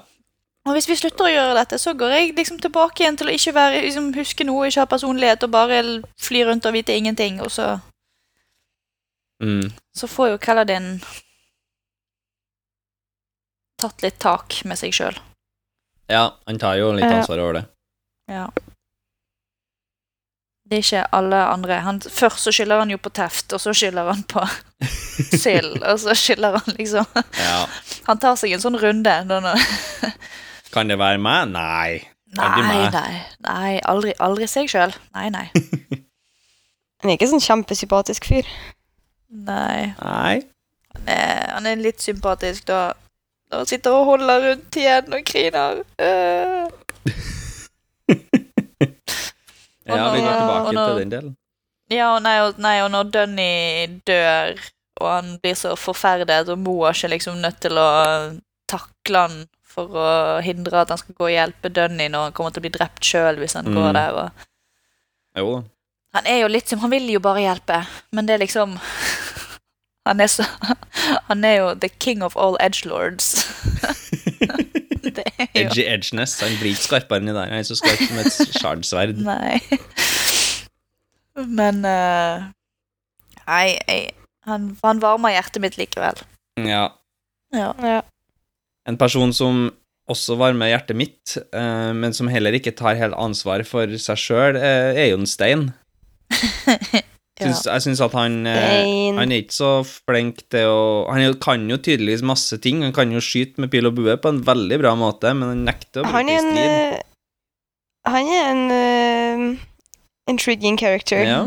Og 0.66 0.72
hvis 0.72 0.88
vi 0.88 0.96
slutter 0.96 1.26
å 1.26 1.32
gjøre 1.32 1.54
dette, 1.58 1.78
så 1.78 1.92
går 1.94 2.10
jeg 2.16 2.34
liksom 2.36 2.58
tilbake 2.62 3.02
igjen 3.04 3.16
til 3.20 3.28
å 3.28 3.34
ikke 3.36 3.52
være, 3.54 3.82
liksom, 3.84 4.12
huske 4.16 4.44
noe, 4.48 4.66
ikke 4.70 4.80
ha 4.80 4.86
personlighet, 4.90 5.42
og 5.44 5.50
bare 5.52 5.80
fly 6.20 6.44
rundt 6.48 6.66
og 6.66 6.72
vite 6.76 6.96
ingenting, 6.96 7.40
og 7.44 7.50
så, 7.52 7.80
Mm. 9.42 9.72
så 9.94 10.06
får 10.08 10.28
jo 10.30 10.38
Kaladin 10.38 11.02
tatt 13.80 14.02
litt 14.04 14.18
tak 14.22 14.60
med 14.64 14.78
seg 14.78 14.94
sjøl. 14.94 15.16
ja, 16.08 16.30
han 16.46 16.58
tar 16.58 16.76
jo 16.78 16.92
litt 16.92 17.04
ansvar 17.10 17.38
over 17.42 17.52
det. 17.58 17.64
Ja. 18.30 18.46
Det 20.64 20.78
er 20.78 20.82
ikke 20.84 21.02
alle 21.12 21.40
andre. 21.52 21.78
Han, 21.84 21.98
først 22.00 22.40
så 22.46 22.52
skylder 22.54 22.78
han 22.80 22.90
jo 22.90 22.96
på 22.98 23.10
teft, 23.12 23.52
og 23.52 23.60
så 23.60 23.74
skylder 23.76 24.06
han 24.08 24.22
på 24.24 24.44
sild, 25.44 25.82
og 25.82 25.98
så 26.00 26.14
skylder 26.16 26.56
han 26.58 26.76
liksom 26.78 27.04
Ja. 27.40 27.66
Han 28.06 28.18
tar 28.20 28.36
seg 28.36 28.52
en 28.52 28.60
sånn 28.64 28.78
runde. 28.80 29.12
nå- 29.28 29.58
Kan 30.74 30.90
det 30.90 30.98
være 30.98 31.20
meg? 31.22 31.48
Nei. 31.54 32.00
Nei, 32.34 32.48
meg. 32.66 32.88
nei, 32.90 33.18
nei, 33.46 33.74
aldri, 33.86 34.10
aldri 34.18 34.48
seg 34.50 34.66
sjøl. 34.72 34.90
Nei, 35.14 35.28
nei. 35.30 35.44
han 36.98 37.10
er 37.12 37.14
ikke 37.14 37.28
sånn 37.30 37.44
kjempesympatisk 37.44 38.26
fyr. 38.26 38.48
nei. 39.30 39.92
Nei. 40.02 40.34
Han 40.94 41.08
er, 41.10 41.38
han 41.54 41.66
er 41.70 41.78
litt 41.82 42.02
sympatisk 42.02 42.66
da. 42.70 42.80
Når 43.50 43.62
han 43.62 43.70
sitter 43.70 43.94
og 43.94 44.08
holder 44.08 44.44
rundt 44.48 44.76
igjen 44.80 45.14
og 45.14 45.24
griner. 45.30 45.82
Uh. 46.00 46.66
Ja, 49.84 50.12
vi 50.14 50.20
går 50.24 50.32
tilbake 50.32 50.72
når- 50.72 50.86
til 50.88 51.00
den 51.02 51.10
delen. 51.12 51.32
Ja, 51.92 52.06
og 52.14 52.22
nei, 52.24 52.38
og, 52.40 52.58
nei, 52.58 52.78
og 52.80 52.88
når 52.90 53.10
Dunny 53.12 53.86
dør, 54.08 54.54
og 54.96 55.10
han 55.10 55.34
blir 55.42 55.54
så 55.60 55.74
forferdet, 55.76 56.48
og 56.48 56.58
Moa 56.58 56.88
er 56.88 56.96
ikke 56.96 57.10
liksom 57.12 57.36
nødt 57.42 57.58
til 57.60 57.76
å 57.76 57.90
takle 58.72 59.18
han 59.26 59.34
for 59.74 59.90
å 59.98 60.08
hindre 60.44 60.80
at 60.84 60.92
han 60.94 61.00
skal 61.00 61.16
gå 61.18 61.26
og 61.28 61.32
hjelpe 61.34 61.70
Dunny 61.74 62.06
når 62.12 62.28
han 62.28 62.34
kommer 62.36 62.54
til 62.54 62.62
å 62.62 62.66
bli 62.66 62.72
drept 62.76 63.02
sjøl 63.04 63.40
hvis 63.42 63.56
han 63.58 63.66
Mm. 63.68 63.74
går 63.80 63.92
der. 63.98 64.18
Og... 64.22 64.44
Jo 65.40 65.48
da. 65.56 65.62
Han 66.14 66.28
er 66.30 66.36
jo 66.44 66.48
litt 66.54 66.70
som 66.70 66.78
Han 66.78 66.92
vil 66.94 67.08
jo 67.10 67.18
bare 67.18 67.40
hjelpe, 67.42 67.80
men 68.14 68.26
det 68.28 68.36
er 68.36 68.42
liksom 68.44 68.76
Han 70.06 70.20
er 70.22 70.28
så 70.30 70.44
Han 71.28 71.42
er 71.44 71.56
jo 71.58 71.72
the 71.74 71.88
king 71.90 72.22
of 72.22 72.36
all 72.38 72.54
edgelords. 72.62 73.32
det 75.02 75.24
er 75.26 75.48
jo 75.48 75.64
Edgy 75.66 75.82
edgeness. 75.90 76.38
Han 76.40 76.54
blir 76.60 76.70
ikke 76.76 76.86
skarpere 76.86 77.18
enn 77.20 77.28
det 77.32 77.34
der. 77.36 77.50
Han 77.50 77.58
er 77.58 77.66
så 77.66 77.76
skarp 77.76 78.00
som 78.00 78.20
et 78.22 78.54
shardsverd. 78.60 79.18
Nei. 79.26 79.58
Men 81.34 81.82
uh... 81.84 82.46
Nei, 83.44 83.74
jeg, 83.88 84.14
han, 84.48 84.70
han 84.84 85.02
varmer 85.02 85.34
hjertet 85.34 85.60
mitt 85.64 85.76
likevel. 85.80 86.22
Ja. 86.62 86.86
Ja. 87.52 87.72
Ja. 87.84 87.98
En 88.88 88.98
person 89.00 89.32
som 89.32 89.70
også 90.12 90.36
varmer 90.36 90.68
hjertet 90.68 90.96
mitt, 90.98 91.36
eh, 91.56 91.92
men 91.96 92.12
som 92.12 92.28
heller 92.28 92.52
ikke 92.58 92.74
tar 92.76 92.98
helt 93.00 93.16
ansvar 93.16 93.64
for 93.64 93.88
seg 93.96 94.20
sjøl, 94.20 94.58
er 94.60 95.06
jo 95.08 95.16
en 95.22 95.26
Stein. 95.30 95.70
ja. 96.34 97.00
Syns, 97.40 97.64
jeg 97.66 97.82
syns 97.82 98.00
at 98.04 98.14
han 98.14 98.46
eh, 98.46 99.10
Han 99.16 99.32
er 99.32 99.42
ikke 99.42 99.54
så 99.56 99.70
flink 99.84 100.38
til 100.54 100.68
å 100.70 101.04
Han 101.10 101.34
kan 101.42 101.64
jo 101.70 101.76
tydeligvis 101.82 102.22
masse 102.26 102.56
ting. 102.62 102.82
Han 102.86 102.94
kan 102.94 103.10
jo 103.12 103.22
skyte 103.22 103.60
med 103.62 103.72
pil 103.72 103.88
og 103.90 103.96
bue 103.98 104.14
på 104.22 104.30
en 104.30 104.38
veldig 104.46 104.78
bra 104.82 104.92
måte, 104.98 105.32
men 105.34 105.50
han 105.50 105.64
nekter 105.66 106.02
å 106.04 106.10
Han 106.12 106.28
bruke 106.28 106.34
er 106.34 106.40
en 106.40 106.50
strid. 106.52 106.70
eh, 106.70 107.02
Han 108.14 108.32
er 108.36 108.50
en 108.52 108.64
uh, 108.70 109.62
intriguing 110.30 110.76
character, 110.80 111.24
Ja. 111.24 111.40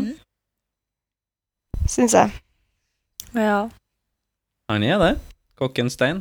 Syns 1.88 2.12
jeg. 2.12 2.34
ja. 3.38 3.68
Han 4.68 4.82
er 4.84 4.98
det. 5.00 5.12
Kokken 5.56 5.88
Stein. 5.90 6.20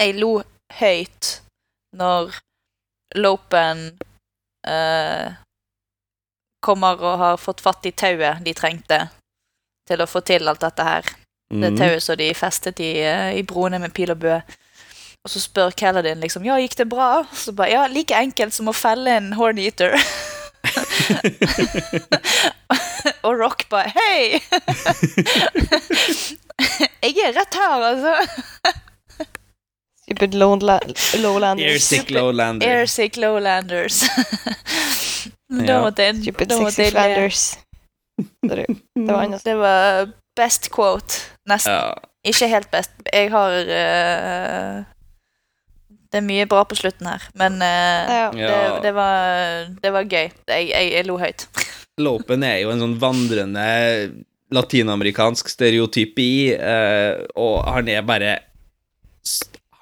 Jeg 0.00 0.14
lo 0.16 0.38
høyt 0.80 1.40
når 1.98 2.32
Lopen 3.20 3.82
eh, 4.64 5.28
kommer 6.64 6.96
og 7.04 7.18
har 7.20 7.36
fått 7.40 7.60
fatt 7.64 7.84
i 7.88 7.92
tauet 7.92 8.40
de 8.46 8.52
trengte 8.56 9.00
til 9.90 10.00
å 10.00 10.06
få 10.08 10.20
til 10.24 10.48
alt 10.48 10.60
dette 10.64 10.82
her. 10.86 11.02
Det 11.50 11.72
Mm. 11.72 11.78
tauet 11.80 12.02
som 12.04 12.16
de 12.16 12.28
festet 12.38 12.78
i, 12.80 12.92
eh, 13.02 13.32
i 13.34 13.42
broene 13.42 13.78
med 13.82 13.92
pil 13.92 14.10
og 14.14 14.18
bue. 14.22 14.38
Og 15.24 15.30
så 15.32 15.40
spør 15.42 15.74
Caladin 15.76 16.20
liksom 16.22 16.44
Ja, 16.46 16.54
gikk 16.62 16.76
det 16.78 16.86
bra? 16.88 17.24
Så 17.34 17.52
bare 17.52 17.70
Ja, 17.72 17.86
like 17.90 18.14
enkelt 18.14 18.52
som 18.54 18.68
å 18.70 18.72
felle 18.72 19.10
en 19.18 19.32
horneater. 19.36 19.98
og 23.26 23.34
Rock 23.40 23.66
bare 23.68 23.90
Hei! 23.96 24.40
Jeg 27.02 27.16
er 27.24 27.32
rett 27.34 27.54
her, 27.56 27.80
altså. 27.90 28.14
Stupid 30.10 30.34
lowlanders. 30.34 31.14
Airsick 31.14 32.10
lowlanders. 32.10 32.68
Airsick 32.72 33.16
Lowlanders. 33.16 34.00
da 35.48 35.80
måtte 35.84 36.02
jeg 36.02 36.16
Stupid 36.22 36.52
flanders. 36.90 37.58
Det 38.42 38.66
var. 39.06 39.38
Det 39.44 39.54
var 39.56 40.08
best 40.36 40.70
quote. 40.74 41.20
Nesten. 41.48 41.72
Ja. 41.72 41.92
Ikke 42.26 42.48
helt 42.50 42.70
best. 42.70 42.90
Jeg 43.12 43.30
har 43.30 43.54
uh, 43.54 44.82
Det 46.10 46.18
er 46.18 46.26
mye 46.26 46.48
bra 46.50 46.64
på 46.66 46.74
slutten 46.74 47.06
her, 47.06 47.22
men 47.38 47.62
uh, 47.62 48.10
Ja. 48.10 48.26
det, 48.34 48.82
det, 48.82 48.94
var, 48.94 49.70
det 49.82 49.92
var 49.94 50.02
gøy. 50.10 50.26
Jeg, 50.48 50.68
jeg, 50.72 50.92
jeg 50.92 51.06
lo 51.06 51.18
høyt. 51.22 51.46
Lopen 52.04 52.42
er 52.42 52.64
jo 52.64 52.74
en 52.74 52.82
sånn 52.82 52.98
vandrende 52.98 53.64
latinamerikansk 54.50 55.48
stereotypi, 55.52 56.30
uh, 56.58 57.22
og 57.38 57.62
han 57.70 57.88
er 57.94 58.02
bare 58.02 58.38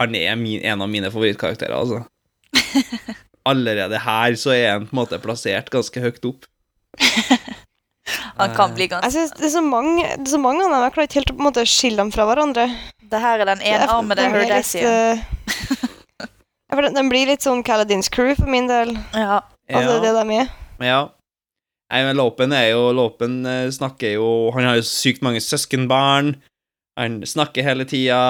Han 0.01 0.15
er 0.15 0.37
min, 0.39 0.61
en 0.63 0.83
av 0.85 0.89
mine 0.91 1.11
favorittkarakterer, 1.11 1.75
altså. 1.75 2.05
Allerede 3.49 3.99
her 4.05 4.35
så 4.39 4.53
er 4.55 4.71
han 4.77 4.87
på 4.87 4.95
en 4.95 5.01
måte 5.01 5.19
plassert 5.23 5.71
ganske 5.73 6.03
høyt 6.05 6.25
opp. 6.29 6.45
Han 8.39 8.55
kan 8.57 8.75
bli 8.77 8.87
ganske 8.89 9.05
Jeg 9.09 9.13
synes 9.17 9.33
det 9.37 9.47
er 9.49 9.53
så 9.57 9.63
mange, 9.65 10.05
det 10.17 10.29
er 10.29 10.33
så 10.37 10.41
mange 10.41 10.63
av 10.65 10.71
dem. 10.73 10.85
Jeg 10.87 10.95
klarer 10.95 11.09
ikke 11.09 11.19
helt 11.21 11.33
å 11.33 11.37
på 11.37 11.43
en 11.43 11.49
måte 11.49 11.65
skille 11.69 12.01
dem 12.01 12.13
fra 12.15 12.27
hverandre. 12.29 12.67
Det 13.09 13.21
her 13.25 13.43
er 13.43 13.51
den 13.51 13.59
Det 13.65 13.73
er- 13.73 13.85
enarmede 13.89 14.25
er 14.25 14.35
Herdacian. 14.37 14.85
eh, 14.87 16.27
den, 16.83 16.95
den 16.95 17.09
blir 17.11 17.27
litt 17.33 17.45
sånn 17.45 17.65
Caladins 17.67 18.09
crew 18.13 18.35
for 18.39 18.47
min 18.47 18.69
del. 18.71 18.95
Ja. 19.17 19.41
Altså 19.69 19.99
det 20.05 20.13
de 20.17 20.39
er. 20.43 20.53
Ja. 20.85 21.01
Nei, 21.91 22.03
men 22.05 22.17
Lopen 22.21 22.53
er 22.53 22.71
jo 22.75 22.93
Lopen 22.93 23.47
eh, 23.49 23.71
snakker 23.73 24.13
jo 24.19 24.51
Han 24.53 24.67
har 24.69 24.77
jo 24.77 24.85
sykt 24.85 25.23
mange 25.25 25.41
søskenbarn. 25.41 26.35
Han 27.01 27.23
snakker 27.27 27.65
hele 27.65 27.85
tida. 27.89 28.21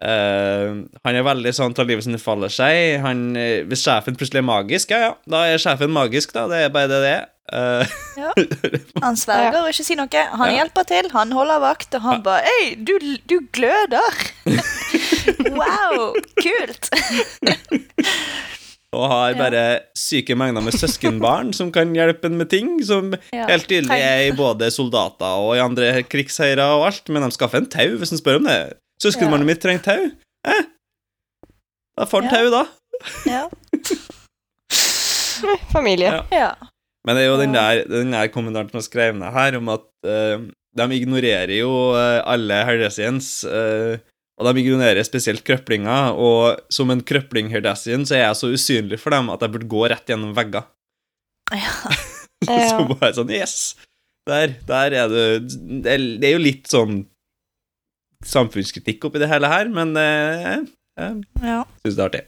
Eh, 0.00 0.70
han 1.04 1.16
er 1.18 1.24
veldig 1.26 1.50
sånn 1.52 1.74
tar 1.76 1.84
livet 1.84 2.06
som 2.06 2.14
det 2.14 2.22
faller 2.22 2.48
seg. 2.52 3.00
Han, 3.04 3.36
eh, 3.36 3.64
hvis 3.68 3.82
sjefen 3.84 4.16
plutselig 4.16 4.40
er 4.40 4.48
magisk, 4.48 4.94
ja 4.94 5.00
ja, 5.10 5.12
da 5.28 5.42
er 5.50 5.60
sjefen 5.60 5.92
magisk, 5.92 6.32
da. 6.32 6.46
Det 6.48 6.62
er 6.64 6.72
bare 6.72 6.88
det 6.88 7.00
det 7.04 7.12
er. 7.18 7.26
Uh. 7.50 7.82
Ja. 8.14 8.30
Han 9.04 9.16
sverger 9.18 9.56
og 9.64 9.72
ikke 9.72 9.82
sier 9.84 9.98
noe. 9.98 10.20
Han 10.38 10.52
Ja. 10.52 10.60
hjelper 10.60 10.84
til, 10.86 11.08
han 11.10 11.32
holder 11.34 11.58
vakt, 11.64 11.96
og 11.98 12.04
han 12.04 12.20
bare 12.22 12.44
Hei, 12.46 12.76
du, 12.78 12.92
du 13.26 13.40
gløder! 13.50 14.20
wow, 15.58 16.14
kult! 16.38 16.90
og 18.94 19.04
har 19.10 19.34
bare 19.38 19.64
syke 19.98 20.34
mengder 20.38 20.62
med 20.66 20.74
søskenbarn 20.78 21.52
som 21.54 21.68
kan 21.74 21.92
hjelpe 21.94 22.26
ham 22.30 22.38
med 22.40 22.50
ting, 22.50 22.70
som 22.86 23.12
Ja. 23.34 23.46
helt 23.50 23.66
tydelig 23.70 23.98
er 23.98 24.28
i 24.28 24.32
både 24.36 24.70
soldater 24.74 25.42
og 25.42 25.56
i 25.56 25.62
andre 25.62 26.02
krigsherrer 26.06 26.78
og 26.78 26.86
alt, 26.88 27.08
men 27.10 27.22
de 27.26 27.30
skaffer 27.34 27.62
en 27.62 27.68
tau 27.70 27.98
hvis 27.98 28.14
en 28.14 28.18
spør 28.22 28.40
om 28.40 28.48
det. 28.50 28.60
Søskenbarnet 29.00 29.48
mitt 29.48 29.62
trenger 29.62 29.84
tau. 29.84 30.10
Eh? 30.48 30.64
Da 31.96 32.06
får 32.08 32.22
han 32.22 32.28
Ja. 32.28 32.36
tau, 32.36 32.50
da. 32.52 32.62
Ja. 33.26 33.42
Familie. 35.72 36.10
Ja. 36.12 36.24
ja. 36.30 36.50
Men 37.06 37.16
det 37.16 37.24
er 37.24 37.30
jo 37.30 37.40
den 37.40 37.56
der, 37.56 37.82
den 37.88 38.12
der 38.12 38.28
kommentaren 38.32 38.68
som 38.68 38.80
er 38.80 38.84
skrevet 38.84 39.20
ned 39.20 39.32
her, 39.32 39.56
om 39.56 39.70
at 39.72 39.86
uh, 40.04 40.42
de 40.76 40.88
ignorerer 40.98 41.54
jo 41.56 41.70
uh, 41.96 42.20
alle 42.28 42.60
Herdesians, 42.68 43.40
uh, 43.48 43.96
og 44.40 44.48
de 44.50 44.60
ignorerer 44.60 45.04
spesielt 45.04 45.44
krøplinger, 45.46 46.12
og 46.12 46.60
som 46.72 46.92
en 46.92 47.00
krøpling 47.04 47.48
Herdesian 47.52 48.04
så 48.08 48.18
er 48.18 48.26
jeg 48.26 48.40
så 48.40 48.52
usynlig 48.52 49.00
for 49.00 49.16
dem 49.16 49.32
at 49.32 49.40
jeg 49.44 49.54
burde 49.56 49.70
gå 49.72 49.86
rett 49.88 50.12
gjennom 50.12 50.36
vegger. 50.36 50.68
ja. 51.56 51.72
så 52.68 52.84
bare 52.92 53.14
sånn, 53.16 53.32
yes! 53.32 53.74
Der, 54.28 54.52
der 54.68 54.94
er 54.94 55.08
du 55.08 55.48
Det 55.80 55.94
det 56.20 56.28
er 56.28 56.34
jo 56.34 56.42
litt 56.44 56.68
sånn 56.68 57.00
samfunnskritikk 58.26 59.04
oppi 59.08 59.22
det 59.22 59.30
hele 59.30 59.48
her, 59.50 59.70
men 59.72 59.94
eh, 59.96 60.66
jeg 61.00 61.22
ja. 61.42 61.62
syns 61.84 61.96
det 61.96 62.02
er 62.02 62.08
artig. 62.08 62.24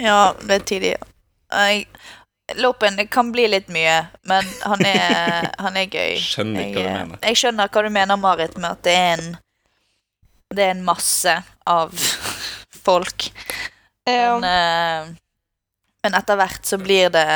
Ja, 0.00 0.20
det 0.40 0.56
er 0.56 0.66
tidlig. 0.66 0.96
Jeg, 1.50 1.86
Lopen 2.58 2.96
det 2.98 3.06
kan 3.14 3.30
bli 3.30 3.46
litt 3.50 3.68
mye, 3.70 4.00
men 4.26 4.46
han 4.64 4.82
er, 4.86 5.50
han 5.64 5.78
er 5.78 5.86
gøy. 5.86 6.18
Skjønner 6.18 6.66
ikke 6.66 6.82
hva 6.82 6.86
du 6.86 6.98
mener. 6.98 7.24
jeg 7.28 7.40
skjønner 7.42 7.70
hva 7.70 7.84
du 7.86 7.90
mener, 7.94 8.20
Marit, 8.20 8.56
med 8.58 8.70
at 8.72 8.84
det 8.86 8.96
er 8.96 9.10
en 9.18 9.28
Det 10.50 10.64
er 10.64 10.72
en 10.74 10.84
masse 10.84 11.34
av 11.70 11.94
folk. 12.86 13.30
Ja. 14.08 14.38
Men, 14.40 14.48
eh, 14.48 15.12
men 16.02 16.16
etter 16.16 16.38
hvert 16.40 16.64
så 16.66 16.78
blir 16.80 17.12
det 17.12 17.26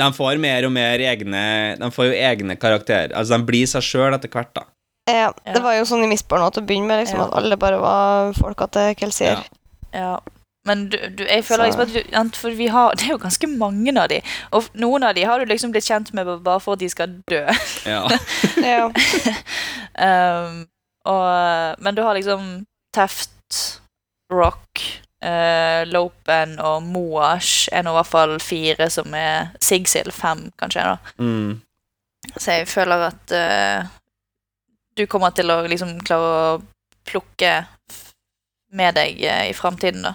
De 0.00 0.06
får 0.16 0.40
mer 0.40 0.64
og 0.64 0.72
mer 0.72 1.02
egne 1.04 1.42
De 1.78 1.90
får 1.92 2.08
jo 2.08 2.16
egne 2.16 2.56
karakterer. 2.56 3.12
Altså, 3.14 3.36
de 3.36 3.46
blir 3.52 3.68
seg 3.70 3.84
sjøl 3.86 4.16
etter 4.16 4.32
hvert, 4.32 4.54
da. 4.56 4.66
Ja. 5.08 5.32
Ja. 5.44 5.52
Det 5.54 5.62
var 5.64 5.74
jo 5.74 5.84
sånn 5.88 6.04
i 6.04 6.10
Misborn 6.10 6.44
til 6.52 6.62
å 6.62 6.66
begynne 6.66 6.86
med, 6.86 7.00
liksom, 7.04 7.18
Ja. 7.18 7.26
at 7.26 7.34
alle 7.40 7.56
bare 7.56 7.78
var 7.82 8.32
folka 8.38 8.66
til 8.70 8.94
Kelsier. 9.00 9.42
Ja. 9.42 9.98
Ja. 9.98 10.18
Men 10.64 10.84
du, 10.88 10.96
du, 11.18 11.24
jeg 11.26 11.42
føler 11.44 11.66
liksom 11.66 11.80
at 11.82 12.30
du, 12.30 12.36
For 12.38 12.50
vi 12.54 12.68
har 12.70 12.92
Det 12.94 13.08
er 13.08 13.16
jo 13.16 13.18
ganske 13.18 13.48
mange 13.50 13.90
av 13.98 14.06
de. 14.12 14.20
Og 14.54 14.68
noen 14.78 15.02
av 15.02 15.14
de 15.18 15.24
har 15.26 15.40
du 15.42 15.44
liksom 15.50 15.72
blitt 15.74 15.88
kjent 15.88 16.12
med 16.14 16.28
bare 16.44 16.60
for 16.62 16.74
at 16.74 16.78
de 16.84 16.88
skal 16.88 17.16
dø. 17.28 17.42
Ja. 17.84 18.04
Ja. 18.62 18.86
Um, 19.98 20.66
og, 21.04 21.76
men 21.82 21.94
du 21.96 22.02
har 22.02 22.14
liksom 22.14 22.64
Teft, 22.94 23.80
Rock, 24.32 24.80
uh, 25.24 25.82
Lopen 25.90 26.58
og 26.62 26.82
Moash 26.86 27.68
er 27.72 27.82
nå 27.82 27.90
i 27.90 27.98
hvert 27.98 28.10
fall 28.12 28.36
fire 28.40 28.86
som 28.92 29.14
er 29.18 29.50
Sigsil 29.60 30.12
fem, 30.14 30.46
kanskje. 30.60 30.84
da. 30.92 30.96
Mm. 31.18 31.60
Så 32.36 32.52
jeg 32.60 32.68
føler 32.70 33.08
at 33.08 33.32
eh, 33.34 33.88
du 34.98 35.06
kommer 35.10 35.32
til 35.36 35.50
å 35.52 35.62
liksom 35.70 35.96
klare 36.04 36.32
å 36.32 36.60
plukke 37.08 37.54
med 38.72 38.96
deg 38.96 39.20
eh, 39.24 39.48
i 39.50 39.56
framtiden, 39.56 40.04
da. 40.06 40.14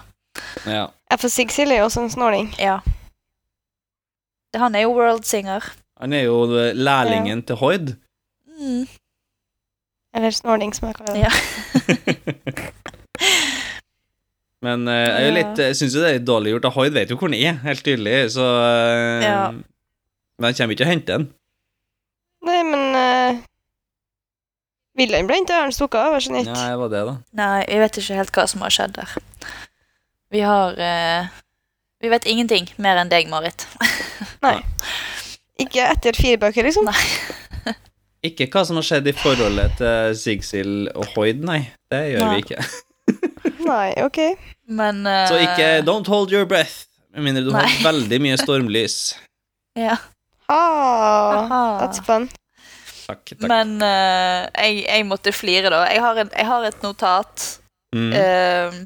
ja. 0.66 0.86
Ja, 1.08 1.16
for 1.16 1.32
Sigsil 1.32 1.72
er 1.72 1.80
jo 1.80 1.86
også 1.88 2.02
en 2.04 2.12
snåling. 2.12 2.50
Ja. 2.60 2.80
Han 4.60 4.74
er 4.76 4.84
jo 4.84 4.92
world 4.96 5.24
singer. 5.24 5.64
Han 6.00 6.12
er 6.12 6.26
jo 6.26 6.42
lærlingen 6.76 7.40
til 7.48 7.56
Hoid. 7.56 7.94
Mm. 8.58 8.84
Eller 10.14 10.30
snåling, 10.36 10.74
som 10.76 10.88
jeg 10.88 10.98
kaller 10.98 11.14
det. 11.16 11.22
Ja. 11.24 11.32
Men 14.66 14.88
eh, 14.90 15.08
jeg, 15.22 15.34
litt, 15.36 15.60
jeg 15.62 15.76
syns 15.78 15.94
jo 15.94 16.02
det 16.02 16.08
er 16.10 16.16
litt 16.18 16.28
dårlig 16.28 16.56
gjort. 16.56 16.70
Hoid 16.76 16.96
vet 16.96 17.10
jo 17.12 17.18
hvor 17.18 17.30
han 17.30 17.38
er, 17.38 17.60
helt 17.64 17.84
tydelig, 17.86 18.16
så 18.34 18.46
eh, 18.66 19.26
Ja. 19.26 19.42
Men 20.38 20.50
han 20.50 20.54
kommer 20.54 20.76
ikke 20.76 20.84
og 20.84 20.88
å 20.88 20.92
hente 20.92 21.14
den. 21.16 21.24
Nei, 22.46 22.58
men 22.62 22.82
uh, 22.94 23.40
Ville 24.98 25.22
ble 25.28 25.40
ikke 25.44 25.58
stukket 25.74 26.00
av? 26.00 26.14
Vær 26.16 26.24
så 26.24 26.32
snill. 26.32 26.48
Nei, 26.50 26.68
det 26.72 26.78
var 26.80 26.92
det, 26.92 27.02
da. 27.06 27.16
Nei, 27.38 27.58
vi 27.68 27.82
vet 27.82 28.00
ikke 28.00 28.18
helt 28.18 28.32
hva 28.34 28.46
som 28.50 28.64
har 28.66 28.74
skjedd 28.74 28.96
der. 28.96 29.12
Vi 30.34 30.42
har 30.44 30.80
eh, 30.82 31.28
Vi 32.02 32.10
vet 32.12 32.26
ingenting 32.28 32.66
mer 32.82 32.98
enn 33.00 33.10
deg, 33.10 33.30
Marit. 33.30 33.66
Nei. 34.46 34.58
Ikke 35.58 35.86
etter 35.86 36.18
fire 36.18 36.38
bøker, 36.42 36.66
liksom? 36.66 36.90
Nei. 36.90 37.74
Ikke 38.26 38.48
hva 38.50 38.64
som 38.66 38.78
har 38.78 38.86
skjedd 38.86 39.06
i 39.06 39.14
forholdet 39.14 39.76
til 39.78 40.14
Sigsil 40.18 40.88
og 40.90 41.06
Hoid, 41.14 41.44
nei. 41.46 41.60
Det 41.90 42.00
gjør 42.10 42.24
Nei. 42.26 42.32
vi 42.34 42.42
ikke. 42.42 42.64
Nei, 43.70 43.92
ok. 44.02 44.18
Men 44.66 45.06
uh... 45.06 45.28
Så 45.30 45.38
ikke 45.42 45.68
Don't 45.86 46.10
hold 46.10 46.34
your 46.34 46.46
breath, 46.48 46.88
med 47.14 47.28
mindre 47.28 47.44
du 47.46 47.52
har 47.54 47.70
veldig 47.84 48.20
mye 48.24 48.38
stormlys. 48.40 49.16
Ja. 49.78 49.96
Ah, 50.48 51.78
that's 51.78 52.00
fun. 52.04 52.28
Takk. 53.08 53.24
takk. 53.32 53.48
Men 53.48 53.78
uh, 53.80 54.44
jeg, 54.52 54.84
jeg 54.84 55.06
måtte 55.08 55.32
flire, 55.32 55.72
da. 55.72 55.84
Jeg 55.88 56.02
har, 56.04 56.20
en, 56.20 56.30
jeg 56.36 56.46
har 56.46 56.68
et 56.68 56.82
notat 56.84 57.46
mm. 57.96 58.12
uh, 58.12 58.80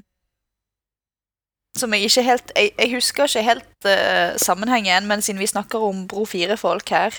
som 1.78 1.94
jeg 1.94 2.06
ikke 2.06 2.22
helt 2.26 2.52
Jeg, 2.56 2.70
jeg 2.78 2.92
husker 2.94 3.24
ikke 3.26 3.46
helt 3.48 3.88
uh, 3.88 4.36
sammenhengen, 4.38 5.08
men 5.10 5.22
siden 5.22 5.42
vi 5.42 5.50
snakker 5.50 5.82
om 5.82 6.06
Bro 6.08 6.26
4-folk 6.30 6.94
her 6.94 7.16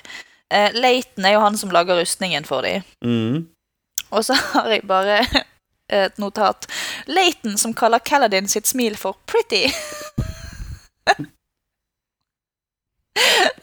uh, 0.54 0.70
Leighton 0.78 1.26
er 1.26 1.36
jo 1.36 1.44
han 1.44 1.58
som 1.60 1.74
lager 1.76 2.00
rustningen 2.00 2.48
for 2.48 2.62
dem. 2.64 2.88
Mm. 3.04 3.48
Og 4.12 4.26
så 4.26 4.38
har 4.54 4.72
jeg 4.72 4.88
bare 4.88 5.20
et 5.94 6.18
notat. 6.18 6.70
Leighton 7.08 7.58
som 7.58 7.74
kaller 7.76 8.00
Kaladin 8.00 8.48
sitt 8.48 8.68
smil 8.68 8.96
for 8.98 9.20
pretty. 9.28 9.68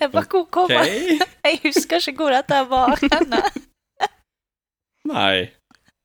Jeg 0.01 0.10
bare, 0.12 0.27
hvor 0.31 0.44
kom 0.52 0.70
okay. 0.70 1.18
Jeg 1.44 1.60
husker 1.64 2.01
ikke 2.09 2.22
hvor 2.22 2.35
dette 2.35 2.60
var 2.70 3.01
henne. 3.02 3.40
Nei. 5.10 5.51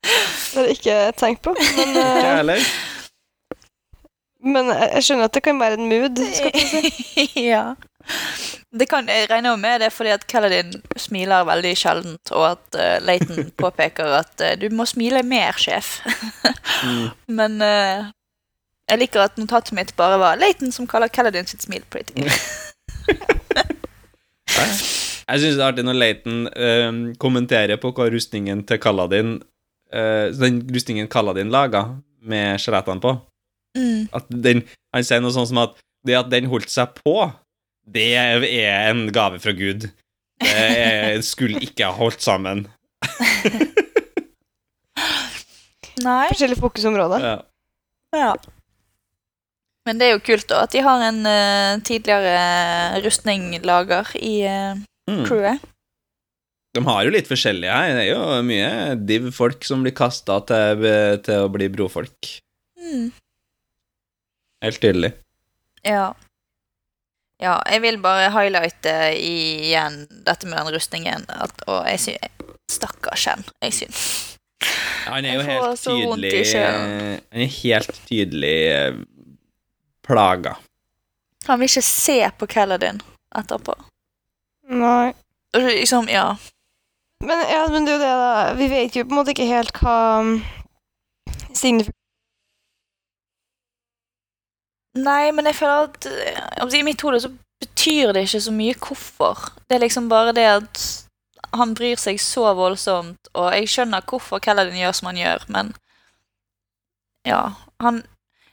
Det 0.06 0.58
har 0.58 0.68
jeg 0.68 0.78
ikke 0.80 0.98
tenkt 1.18 1.42
på. 1.46 1.54
Men, 1.78 1.90
uh, 1.98 2.66
men 4.46 4.70
jeg 4.70 5.06
skjønner 5.06 5.30
at 5.30 5.38
det 5.38 5.44
kan 5.46 5.60
være 5.60 5.80
en 5.80 5.90
mood. 5.90 6.22
Skal 6.38 6.60
si. 6.70 7.30
ja. 7.54 7.74
Det 8.76 8.90
kan, 8.92 9.08
jeg 9.10 9.30
regner 9.32 9.56
med 9.56 9.80
det 9.82 9.92
fordi 9.94 10.12
at 10.14 10.28
Kaladin 10.28 10.74
smiler 11.00 11.46
veldig 11.48 11.72
sjeldent, 11.80 12.32
og 12.32 12.52
at 12.52 12.78
uh, 12.78 13.06
Leighton 13.06 13.52
påpeker 13.62 14.20
at 14.20 14.44
uh, 14.44 14.54
du 14.60 14.68
må 14.76 14.86
smile 14.90 15.24
mer, 15.24 15.58
sjef. 15.58 16.00
Mm. 16.84 17.08
Men 17.40 17.62
uh, 17.62 18.12
jeg 18.90 19.02
liker 19.02 19.26
at 19.26 19.40
notatet 19.42 19.74
mitt 19.78 19.96
bare 19.98 20.20
var 20.22 20.38
Leighton 20.38 20.76
som 20.76 20.88
kaller 20.88 21.08
Kaladin 21.08 21.48
sitt 21.50 21.66
smil 21.66 21.86
pretty. 21.90 22.28
Jeg 25.26 25.42
syns 25.42 25.56
det 25.58 25.62
er 25.64 25.68
artig 25.72 25.86
når 25.88 25.98
Leighton 25.98 26.44
um, 26.54 27.00
kommenterer 27.22 27.80
på 27.82 27.90
hva 27.98 28.06
rustningen 28.14 28.62
til 28.70 28.78
Kaladin 28.82 29.32
uh, 29.96 30.28
Den 30.38 30.60
rustningen 30.70 31.10
Kaladin 31.12 31.50
laga, 31.54 31.82
med 32.22 32.62
skjelettene 32.62 33.02
på 33.04 33.16
Mm. 33.76 34.06
at 34.16 34.24
den, 34.32 34.62
Han 34.96 35.04
sier 35.04 35.20
noe 35.20 35.34
sånt 35.36 35.50
som 35.50 35.58
at 35.60 35.74
det 36.08 36.14
at 36.16 36.30
den 36.32 36.46
holdt 36.48 36.70
seg 36.72 36.94
på, 36.96 37.26
det 37.84 38.06
er 38.16 38.46
en 38.94 39.02
gave 39.12 39.42
fra 39.44 39.52
Gud. 39.52 39.90
Det 40.40 41.26
skulle 41.28 41.60
ikke 41.60 41.90
ha 41.90 41.92
holdt 41.98 42.24
sammen. 42.24 42.62
Nei. 46.06 46.28
Forskjellige 46.32 46.62
fokusområder. 46.62 47.26
Ja. 47.26 47.36
Ja. 48.16 48.32
Men 49.86 50.00
det 50.02 50.08
er 50.08 50.16
jo 50.16 50.24
kult 50.26 50.48
da 50.50 50.64
at 50.66 50.74
de 50.74 50.82
har 50.82 51.04
en 51.12 51.20
uh, 51.30 51.82
tidligere 51.86 53.02
rustninglager 53.06 54.16
i 54.22 54.36
Mm. 55.06 55.20
crewet. 55.28 55.62
De 56.74 56.82
har 56.84 57.04
jo 57.06 57.12
litt 57.14 57.28
forskjellige 57.30 57.70
her. 57.72 57.92
Det 57.94 58.08
er 58.08 58.08
jo 58.10 58.40
mye 58.42 58.96
div-folk 59.06 59.62
som 59.64 59.84
blir 59.86 59.94
kasta 59.94 60.40
til, 60.50 60.82
til 61.22 61.44
å 61.46 61.52
bli 61.54 61.68
brofolk. 61.70 62.32
Mm. 62.82 63.12
Helt 64.66 64.82
tydelig. 64.82 65.12
Ja. 65.86 66.08
Ja, 67.38 67.60
jeg 67.70 67.84
vil 67.84 68.00
bare 68.02 68.32
highlighte 68.34 68.96
igjen 69.14 70.02
dette 70.26 70.50
med 70.50 70.58
den 70.58 70.74
rustningen. 70.74 71.30
At, 71.30 71.54
og 71.70 71.86
jeg 71.86 72.02
syns 72.08 72.52
Stakkars 72.72 73.28
Shen. 73.28 73.46
Jeg 73.62 73.78
syns 73.84 74.02
Han 75.06 75.26
er 75.30 75.38
jo 75.38 75.46
helt 75.46 75.84
tydelig. 75.86 76.34
Han 76.58 77.46
er 77.46 77.52
helt 77.62 78.02
tydelig 78.10 78.56
eh, 78.74 78.98
plaga. 80.08 80.56
Han 81.48 81.60
vil 81.60 81.70
ikke 81.70 81.86
se 81.86 82.20
på 82.40 82.48
Kaladin 82.50 83.02
etterpå. 83.38 83.76
Nei. 84.74 85.14
Liksom, 85.56 86.10
ja. 86.10 86.36
Men, 87.24 87.44
ja, 87.50 87.68
men 87.72 87.86
det 87.86 87.94
er 87.94 87.98
jo 87.98 88.02
det, 88.02 88.16
da. 88.22 88.54
Vi 88.58 88.68
vet 88.72 88.96
jo 88.96 89.06
på 89.06 89.14
en 89.14 89.20
måte 89.22 89.34
ikke 89.36 89.48
helt 89.50 89.78
hva 89.80 90.00
Signe 91.56 91.86
Nei, 94.96 95.32
men 95.36 95.48
jeg 95.50 95.58
føler 95.58 95.90
at 95.90 96.06
eh, 96.08 96.44
altså, 96.64 96.78
I 96.80 96.86
mitt 96.88 97.02
hode 97.04 97.20
så 97.20 97.32
betyr 97.60 98.14
det 98.16 98.26
ikke 98.26 98.44
så 98.46 98.54
mye 98.56 98.76
hvorfor. 98.80 99.50
Det 99.68 99.76
er 99.76 99.84
liksom 99.84 100.08
bare 100.12 100.32
det 100.36 100.46
at 100.48 100.84
han 101.56 101.74
bryr 101.76 102.00
seg 102.00 102.20
så 102.24 102.54
voldsomt, 102.56 103.30
og 103.36 103.50
jeg 103.56 103.72
skjønner 103.72 104.06
hvorfor 104.08 104.40
Kelladin 104.44 104.80
gjør 104.80 104.96
som 104.96 105.12
han 105.12 105.20
gjør, 105.20 105.50
men 105.56 105.74
Ja, 107.26 107.56
han 107.82 108.04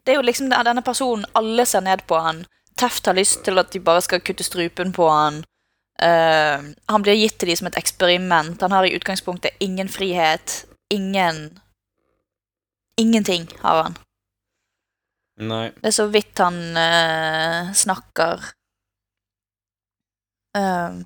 Det 0.02 0.12
er 0.12 0.18
jo 0.18 0.26
liksom 0.26 0.50
denne 0.50 0.82
personen 0.82 1.26
alle 1.38 1.66
ser 1.66 1.84
ned 1.86 2.04
på 2.10 2.18
han. 2.18 2.44
Teft 2.78 3.06
har 3.06 3.14
lyst 3.14 3.44
til 3.46 3.60
at 3.60 3.70
de 3.72 3.80
bare 3.80 4.02
skal 4.02 4.22
kutte 4.24 4.44
strupen 4.46 4.92
på 4.92 5.08
han. 5.10 5.42
Uh, 6.02 6.72
han 6.90 7.04
blir 7.04 7.14
gitt 7.20 7.36
til 7.38 7.52
de 7.52 7.56
som 7.58 7.68
et 7.70 7.78
eksperiment. 7.78 8.60
Han 8.60 8.74
har 8.74 8.88
i 8.88 8.94
utgangspunktet 8.96 9.60
ingen 9.60 9.88
frihet. 9.92 10.64
Ingen 10.90 11.60
Ingenting 13.00 13.48
har 13.60 13.82
han. 13.82 13.94
Nei. 15.40 15.70
Det 15.80 15.88
er 15.88 15.94
så 15.96 16.06
vidt 16.12 16.38
han 16.38 16.58
uh, 16.76 17.72
snakker. 17.74 18.44
Uh, 20.52 21.00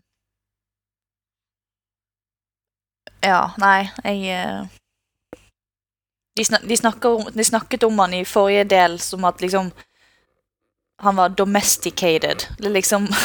ja, 3.22 3.40
nei, 3.62 3.86
jeg 4.04 4.34
eh, 4.34 4.74
de, 6.36 6.44
snak, 6.44 6.62
de, 6.68 7.08
om, 7.08 7.28
de 7.32 7.44
snakket 7.44 7.82
om 7.82 7.98
han 7.98 8.14
i 8.14 8.24
forrige 8.24 8.64
del 8.64 8.98
som 9.00 9.24
at 9.24 9.40
liksom 9.40 9.72
Han 10.98 11.16
var 11.16 11.28
domesticated. 11.28 12.46
Det 12.58 12.66
er 12.66 12.72
liksom 12.72 13.08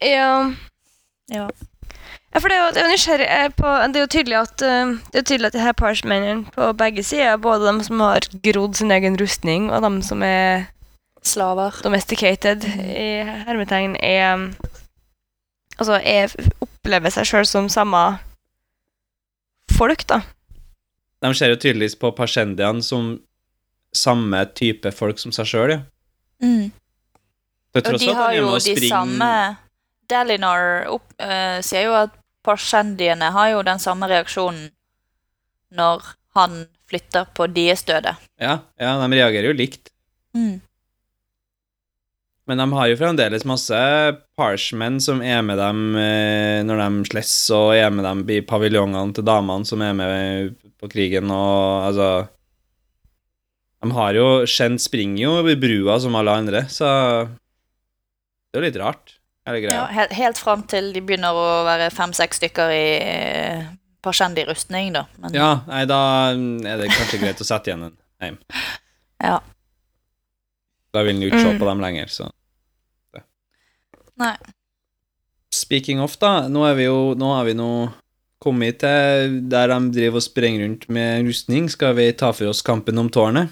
Ja. 0.00 0.52
Ja. 1.30 1.48
Ja, 2.34 2.40
for 2.40 2.48
det 2.48 2.56
er 2.56 2.64
jo, 2.64 2.70
det 2.74 2.80
er 2.80 2.86
jo 2.86 2.92
nysgjerrig 2.92 3.26
eh, 3.30 3.48
på 3.54 3.72
Det 3.88 3.96
er 3.96 4.04
jo 4.04 4.10
tydelig 4.10 4.36
at 4.36 4.62
eh, 4.62 4.94
Det 5.12 5.18
er 5.20 5.26
tydelig 5.26 5.46
at 5.46 5.56
de 5.56 5.62
her 5.62 5.72
parchmennene 5.72 6.50
på 6.54 6.72
begge 6.72 7.02
sider, 7.02 7.36
både 7.36 7.72
de 7.72 7.84
som 7.84 8.00
har 8.00 8.26
grodd 8.42 8.74
sin 8.74 8.90
egen 8.90 9.18
rustning, 9.20 9.70
og 9.72 9.82
de 9.82 10.02
som 10.02 10.22
er 10.22 10.64
Slaver. 11.22 11.80
domesticated 11.82 12.64
i 12.64 13.22
hermetegn, 13.46 13.96
er 14.02 14.50
Altså 15.78 15.98
er, 16.04 16.30
opplever 16.60 17.10
seg 17.10 17.26
sjøl 17.26 17.46
som 17.46 17.68
samme 17.68 18.02
folk, 19.74 20.04
da. 20.06 20.20
De 21.24 21.30
ser 21.32 21.54
jo 21.54 21.56
tydeligvis 21.56 21.96
på 21.96 22.10
Pashendian 22.16 22.82
som 22.84 23.14
samme 23.94 24.40
type 24.58 24.90
folk 24.92 25.20
som 25.22 25.32
seg 25.32 25.48
sjøl, 25.48 25.72
ja. 25.76 25.82
Mm. 26.42 26.72
Og 27.74 27.98
de 27.98 28.10
har 28.14 28.34
jo 28.36 28.50
de 28.58 28.74
springe 28.74 28.90
samme 28.90 29.30
Delinor 30.10 30.84
opp, 30.92 31.06
uh, 31.22 31.62
sier 31.64 31.88
jo 31.88 31.94
at 31.96 32.12
Parshendiene 32.44 33.30
har 33.32 33.54
jo 33.54 33.62
den 33.64 33.80
samme 33.80 34.08
reaksjonen 34.10 34.68
når 35.74 36.04
han 36.36 36.66
flytter 36.90 37.30
på 37.34 37.46
deres 37.54 37.86
døde. 37.88 38.12
Ja, 38.40 38.58
ja, 38.76 38.92
de 39.00 39.16
reagerer 39.16 39.48
jo 39.48 39.56
likt. 39.56 39.88
Mm. 40.36 40.58
Men 42.44 42.60
de 42.60 42.66
har 42.76 42.88
jo 42.90 42.96
fremdeles 43.00 43.46
masse 43.48 43.78
parshmen 44.36 44.98
som 45.00 45.22
er 45.24 45.40
med 45.46 45.56
dem 45.56 45.96
eh, 45.96 46.60
når 46.66 46.82
de 46.82 47.08
slåss, 47.08 47.36
og 47.56 47.70
er 47.76 47.88
med 47.94 48.04
dem 48.04 48.20
i 48.34 48.42
paviljongene 48.44 49.16
til 49.16 49.24
damene 49.24 49.64
som 49.68 49.80
er 49.84 49.94
med 49.96 50.58
på 50.80 50.90
krigen, 50.92 51.30
og 51.32 51.86
altså 51.88 52.08
De 53.84 53.92
har 53.96 54.18
jo 54.18 54.26
Shen 54.48 54.76
springer 54.80 55.22
jo 55.22 55.32
i 55.48 55.56
brua 55.56 55.96
som 56.02 56.16
alle 56.20 56.36
andre, 56.42 56.66
så 56.68 56.90
det 57.24 58.58
er 58.58 58.60
jo 58.60 58.66
litt 58.68 58.80
rart, 58.82 59.16
Ja, 59.74 59.86
helt, 59.92 60.12
helt 60.16 60.38
fram 60.40 60.62
til 60.68 60.92
de 60.94 61.02
begynner 61.04 61.36
å 61.36 61.48
være 61.66 61.90
fem-seks 61.92 62.38
stykker 62.40 62.70
i 62.72 62.84
eh, 63.00 63.64
Parshendi-rustning, 64.04 64.92
da. 64.94 65.06
Men, 65.20 65.34
Ja, 65.36 65.50
nei, 65.68 65.82
da 65.88 65.98
er 66.36 66.80
det 66.80 66.92
kanskje 66.92 67.20
greit 67.24 67.40
å 67.40 67.48
sette 67.48 67.72
igjen 67.72 67.88
en 67.88 67.98
aim. 68.24 68.40
Ja. 69.24 69.38
Da 70.94 71.02
vil 71.02 71.16
en 71.16 71.22
jo 71.24 71.30
ikke 71.32 71.42
se 71.42 71.52
Mm. 71.54 71.58
på 71.60 71.66
dem 71.70 71.80
lenger, 71.82 72.06
så 72.08 72.30
Nei. 74.16 74.36
Speaking 75.50 75.98
of, 76.00 76.16
da, 76.22 76.46
nå 76.48 76.62
er 76.68 76.74
vi 76.78 76.84
jo 76.86 77.14
Nå 77.18 77.32
har 77.34 77.44
vi 77.48 77.54
nå 77.58 77.92
kommet 78.44 78.78
til 78.78 79.40
der 79.50 79.68
de 79.72 79.78
driver 79.90 80.20
og 80.20 80.22
sprenger 80.22 80.62
rundt 80.66 80.88
med 80.92 81.26
rustning. 81.26 81.68
Skal 81.72 81.94
vi 81.96 82.12
ta 82.12 82.30
for 82.32 82.46
oss 82.52 82.60
kampen 82.62 82.98
om 83.00 83.08
tårnet? 83.10 83.48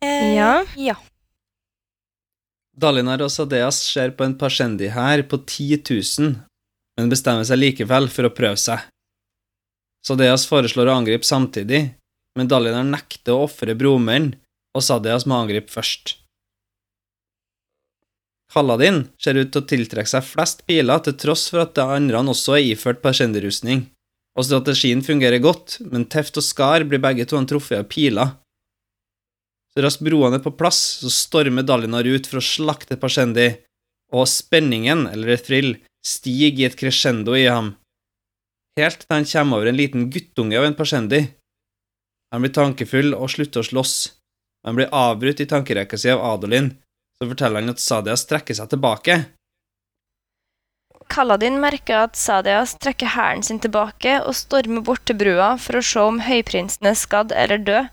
Eh, 0.00 0.34
Ja. 0.36 0.64
ja. 0.76 0.94
Dalinar 2.78 3.20
og 3.26 3.30
Sadeas 3.34 3.80
ser 3.82 4.12
på 4.14 4.24
en 4.24 4.36
parsendi 4.38 4.88
her 4.94 5.22
på 5.26 5.40
10 5.44 5.82
000, 6.22 6.36
men 6.96 7.10
bestemmer 7.10 7.44
seg 7.44 7.58
likevel 7.58 8.06
for 8.08 8.28
å 8.28 8.30
prøve 8.34 8.56
seg. 8.56 8.78
Sadeas 10.06 10.46
foreslår 10.46 10.86
å 10.86 10.94
angripe 11.00 11.26
samtidig, 11.26 11.94
men 12.38 12.46
Dalinar 12.46 12.84
nekter 12.86 13.34
å 13.34 13.48
ofre 13.48 13.74
bromenn, 13.74 14.36
og 14.76 14.84
Sadias 14.84 15.26
må 15.28 15.38
angripe 15.42 15.72
først. 15.72 16.16
Kaladin 18.48 19.02
ser 19.20 19.36
ut 19.36 19.50
til 19.52 19.60
å 19.60 19.68
tiltrekke 19.68 20.08
seg 20.08 20.24
flest 20.24 20.64
piler, 20.68 21.02
til 21.04 21.16
tross 21.20 21.48
for 21.52 21.66
at 21.66 21.74
de 21.76 21.84
andre 21.84 22.22
også 22.32 22.56
er 22.56 22.70
iført 22.72 23.02
Pashendi-rustning, 23.04 23.84
og 24.38 24.46
strategien 24.48 25.02
fungerer 25.04 25.42
godt, 25.44 25.78
men 25.92 26.06
Teft 26.08 26.40
og 26.40 26.46
Skar 26.46 26.86
blir 26.88 27.02
begge 27.02 27.26
to 27.28 27.40
truffet 27.50 27.82
av 27.82 27.88
piler. 27.92 28.36
Så 29.74 29.84
raskt 29.84 30.04
broene 30.06 30.40
er 30.40 30.44
på 30.44 30.54
plass, 30.56 30.80
så 31.02 31.12
stormer 31.12 31.66
Dalinar 31.66 32.08
ut 32.08 32.26
for 32.26 32.40
å 32.40 32.44
slakte 32.44 32.96
Pashendi, 32.96 33.50
og 34.16 34.24
spenningen, 34.30 35.04
eller 35.12 35.34
et 35.34 35.44
thrill, 35.44 35.74
stiger 36.00 36.62
i 36.62 36.68
et 36.70 36.78
crescendo 36.78 37.36
i 37.36 37.44
ham. 37.50 37.74
Helt 38.78 39.02
til 39.02 39.12
han 39.12 39.26
kommer 39.28 39.58
over 39.58 39.68
en 39.68 39.78
liten 39.78 40.08
guttunge 40.08 40.56
av 40.56 40.64
en 40.64 40.76
Pashendi. 40.78 41.26
Han 42.32 42.44
blir 42.44 42.54
tankefull 42.54 43.12
og 43.16 43.28
slutter 43.32 43.60
å 43.60 43.68
slåss. 43.68 43.96
Han 44.68 44.76
blir 44.76 44.90
avbrutt 44.92 45.40
i 45.40 45.46
tankerekka 45.48 45.96
si 45.96 46.10
av 46.12 46.20
Adolin, 46.20 46.74
så 47.16 47.28
forteller 47.30 47.62
han 47.62 47.72
at 47.72 47.80
Sadia 47.80 48.16
strekker 48.20 48.56
seg 48.58 48.68
tilbake. 48.68 49.14
Kaladin 51.08 51.56
merker 51.62 52.02
at 52.04 52.18
Sadias 52.20 52.74
trekker 52.76 53.14
hæren 53.14 53.40
sin 53.46 53.62
tilbake 53.64 54.18
og 54.20 54.36
stormer 54.36 54.84
bort 54.84 55.06
til 55.08 55.16
brua 55.22 55.54
for 55.56 55.78
å 55.78 55.86
se 55.90 56.02
om 56.04 56.20
høyprinsen 56.26 56.90
er 56.90 56.98
skadd 57.00 57.32
eller 57.32 57.64
død, 57.64 57.88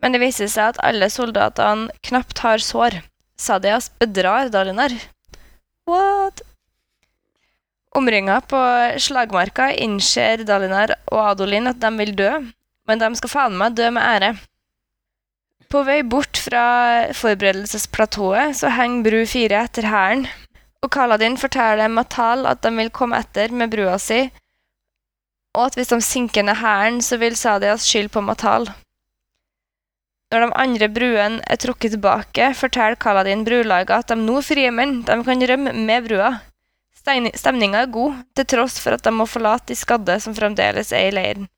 men 0.00 0.16
det 0.16 0.22
viser 0.22 0.48
seg 0.48 0.72
at 0.72 0.80
alle 0.88 1.10
soldatene 1.12 1.92
knapt 2.08 2.40
har 2.46 2.64
sår. 2.64 3.02
Sadias 3.36 3.90
bedrar 4.00 4.48
Dalinar. 4.48 4.96
What? 5.84 6.40
Omringa 7.94 8.40
på 8.48 8.62
slagmarka 9.04 9.68
innser 9.84 10.46
Dalinar 10.48 10.96
og 11.12 11.20
Adolin 11.28 11.68
at 11.68 11.84
de 11.84 11.92
vil 12.00 12.16
dø, 12.16 12.32
men 12.88 13.04
de 13.04 13.14
skal 13.20 13.36
faen 13.36 13.60
meg 13.60 13.76
dø 13.76 13.92
med 13.92 14.08
ære. 14.16 14.34
På 15.70 15.82
vei 15.86 16.02
bort 16.06 16.38
fra 16.38 16.64
forberedelsesplatået 17.16 18.56
så 18.58 18.70
henger 18.76 19.04
bru 19.06 19.24
4 19.26 19.64
etter 19.64 19.88
hæren, 19.90 20.26
og 20.82 20.90
Kaladin 20.92 21.36
forteller 21.40 21.88
Matal 21.88 22.46
at 22.46 22.62
de 22.62 22.70
vil 22.76 22.92
komme 22.94 23.18
etter 23.18 23.52
med 23.52 23.72
brua 23.72 23.98
si, 23.98 24.20
og 25.54 25.66
at 25.66 25.78
hvis 25.78 25.92
de 25.92 26.00
sinker 26.02 26.42
ned 26.42 26.58
hæren, 26.60 27.00
så 27.02 27.16
vil 27.16 27.36
Sadias 27.36 27.86
skylde 27.86 28.12
på 28.14 28.20
Matal. 28.20 28.68
Når 30.32 30.46
de 30.46 30.54
andre 30.58 30.88
bruene 30.90 31.42
er 31.46 31.60
trukket 31.62 31.94
tilbake, 31.94 32.50
forteller 32.58 32.98
Kaladin 32.98 33.44
brulaget 33.46 33.94
at 33.94 34.10
de 34.10 34.18
nå 34.18 34.40
frie 34.42 34.70
menn, 34.70 35.02
de 35.06 35.18
kan 35.24 35.48
rømme 35.50 35.72
med 35.72 36.08
brua. 36.08 36.32
Stemninga 36.98 37.84
er 37.84 37.92
god, 37.92 38.22
til 38.34 38.46
tross 38.46 38.80
for 38.82 38.96
at 38.96 39.04
de 39.04 39.12
må 39.14 39.26
forlate 39.30 39.70
de 39.70 39.78
skadde 39.78 40.18
som 40.20 40.34
fremdeles 40.34 40.92
er 40.92 41.10
i 41.10 41.14
leiren. 41.14 41.48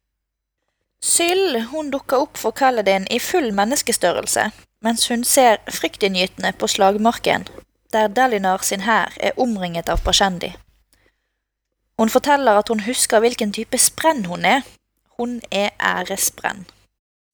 Syl 1.06 1.60
hun 1.70 1.90
dukker 1.90 2.24
opp 2.24 2.38
for 2.40 2.50
Kaladin 2.50 3.04
i 3.14 3.20
full 3.22 3.52
menneskestørrelse, 3.54 4.48
mens 4.82 5.06
hun 5.08 5.22
ser 5.24 5.60
fryktinngytende 5.70 6.50
på 6.58 6.66
slagmarken, 6.66 7.46
der 7.94 8.08
Dalinar 8.08 8.64
sin 8.66 8.82
hær 8.82 9.14
er 9.22 9.38
omringet 9.38 9.88
av 9.92 10.02
Pashendi. 10.02 10.50
Hun 11.98 12.10
forteller 12.10 12.58
at 12.58 12.68
hun 12.68 12.82
husker 12.88 13.22
hvilken 13.22 13.54
type 13.54 13.78
sprenn 13.78 14.26
hun 14.26 14.44
er. 14.44 14.66
Hun 15.16 15.38
er 15.50 15.70
æresbrenn. 15.80 16.66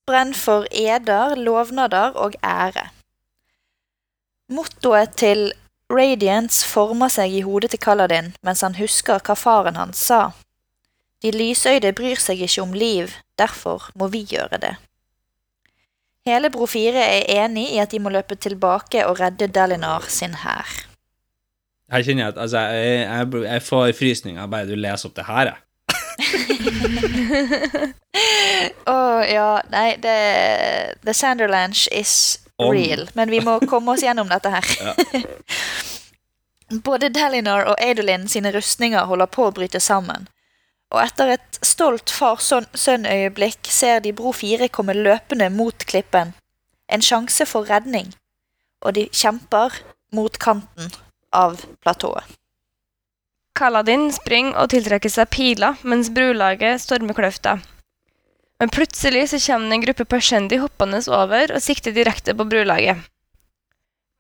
Brenn 0.06 0.34
for 0.34 0.68
eder, 0.70 1.34
lovnader 1.34 2.12
og 2.12 2.36
ære. 2.44 2.90
Mottoet 4.48 5.16
til 5.16 5.52
Radiance 5.90 6.66
former 6.68 7.08
seg 7.08 7.32
i 7.32 7.42
hodet 7.48 7.72
til 7.72 7.80
Kaladin 7.80 8.34
mens 8.44 8.60
han 8.60 8.76
husker 8.76 9.18
hva 9.24 9.34
faren 9.34 9.80
hans 9.80 10.04
sa. 10.12 10.22
De 11.22 11.32
lysøyde 11.32 11.92
bryr 11.96 12.20
seg 12.20 12.40
ikke 12.44 12.62
om 12.62 12.72
liv, 12.76 13.10
derfor 13.42 13.90
må 13.98 14.08
vi 14.14 14.22
gjøre 14.30 14.62
det. 14.62 14.76
Hele 16.26 16.52
Bro 16.54 16.68
4 16.70 17.02
er 17.02 17.26
enig 17.42 17.66
i 17.74 17.80
at 17.82 17.90
de 17.90 17.98
må 17.98 18.12
løpe 18.14 18.36
tilbake 18.38 19.02
og 19.08 19.18
redde 19.18 19.50
Dalinar 19.50 20.06
sin 20.06 20.36
hær. 20.44 20.70
Jeg 21.92 22.06
kjenner 22.06 22.30
at 22.30 22.38
altså, 22.40 22.62
jeg, 22.72 23.02
jeg, 23.02 23.42
jeg 23.44 23.62
får 23.66 23.92
frysninger 23.98 24.46
bare 24.48 24.70
du 24.70 24.76
leser 24.78 25.10
opp 25.10 25.18
det 25.18 25.26
her, 25.26 25.50
jeg. 25.50 25.58
Å 28.92 28.98
ja, 29.26 29.48
nei, 29.72 29.88
det, 30.02 30.16
The 31.04 31.14
Sanderlanch 31.16 31.88
is 31.92 32.38
On. 32.56 32.70
real, 32.72 33.08
men 33.18 33.32
vi 33.32 33.40
må 33.44 33.58
komme 33.68 33.94
oss 33.96 34.04
gjennom 34.06 34.30
dette 34.32 34.52
her. 34.52 34.66
Ja. 36.72 36.78
Både 36.80 37.10
Dalinar 37.12 37.66
og 37.68 37.76
Adolin 37.84 38.22
sine 38.32 38.48
rustninger 38.54 39.04
holder 39.04 39.28
på 39.28 39.44
å 39.44 39.52
bryte 39.52 39.76
sammen, 39.82 40.24
Og 40.92 41.00
etter 41.00 41.34
et 41.34 41.58
stolt 41.64 42.12
far-sønn-øyeblikk 42.12 43.70
ser 43.72 44.02
de 44.04 44.12
Bro 44.12 44.34
4 44.36 44.68
komme 44.68 44.96
løpende 44.96 45.48
mot 45.50 45.86
klippen. 45.88 46.34
En 46.92 47.04
sjanse 47.04 47.46
for 47.48 47.64
redning. 47.70 48.12
Og 48.84 48.98
de 48.98 49.08
kjemper 49.08 49.80
mot 50.12 50.36
kanten 50.38 50.92
av 51.32 51.64
platået. 51.80 52.28
Kaladin 53.56 54.08
springer 54.12 54.56
og 54.60 54.72
tiltrekker 54.72 55.12
seg 55.12 55.28
piler 55.32 55.80
mens 55.88 56.10
brulaget 56.12 56.80
stormer 56.84 57.16
kløfta. 57.16 57.58
Men 58.60 58.72
plutselig 58.72 59.26
så 59.32 59.40
kommer 59.46 59.76
en 59.76 59.84
gruppe 59.84 60.06
Pashendi 60.08 60.60
hoppende 60.62 61.00
over 61.08 61.52
og 61.52 61.64
sikter 61.64 61.92
direkte 61.92 62.34
på 62.36 62.46
brulaget. 62.48 63.00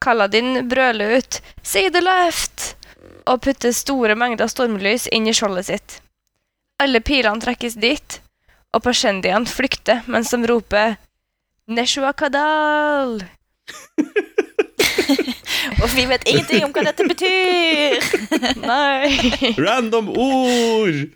Kaladin 0.02 0.68
brøler 0.68 1.18
ut 1.18 1.40
'See 1.62 1.90
the 1.90 2.00
left!' 2.00 2.74
og 3.26 3.40
putter 3.40 3.72
store 3.72 4.14
mengder 4.14 4.46
stormlys 4.50 5.06
inn 5.12 5.28
i 5.28 5.32
skjoldet 5.32 5.66
sitt. 5.66 6.01
Alle 6.82 6.98
pilene 7.04 7.38
trekkes 7.38 7.76
dit, 7.78 8.16
og 8.74 8.82
Pashendiene 8.82 9.46
flykter 9.46 10.02
mens 10.10 10.32
de 10.34 10.42
roper 10.50 10.96
'Neshua 11.70 12.10
Kadal!' 12.18 13.22
Og 15.82 15.88
vi 15.94 16.06
vet 16.10 16.26
ingenting 16.26 16.64
om 16.66 16.72
hva 16.74 16.82
dette 16.88 17.06
betyr! 17.06 18.02
Nei! 18.70 19.54
Random 19.58 20.10
ord! 20.10 21.06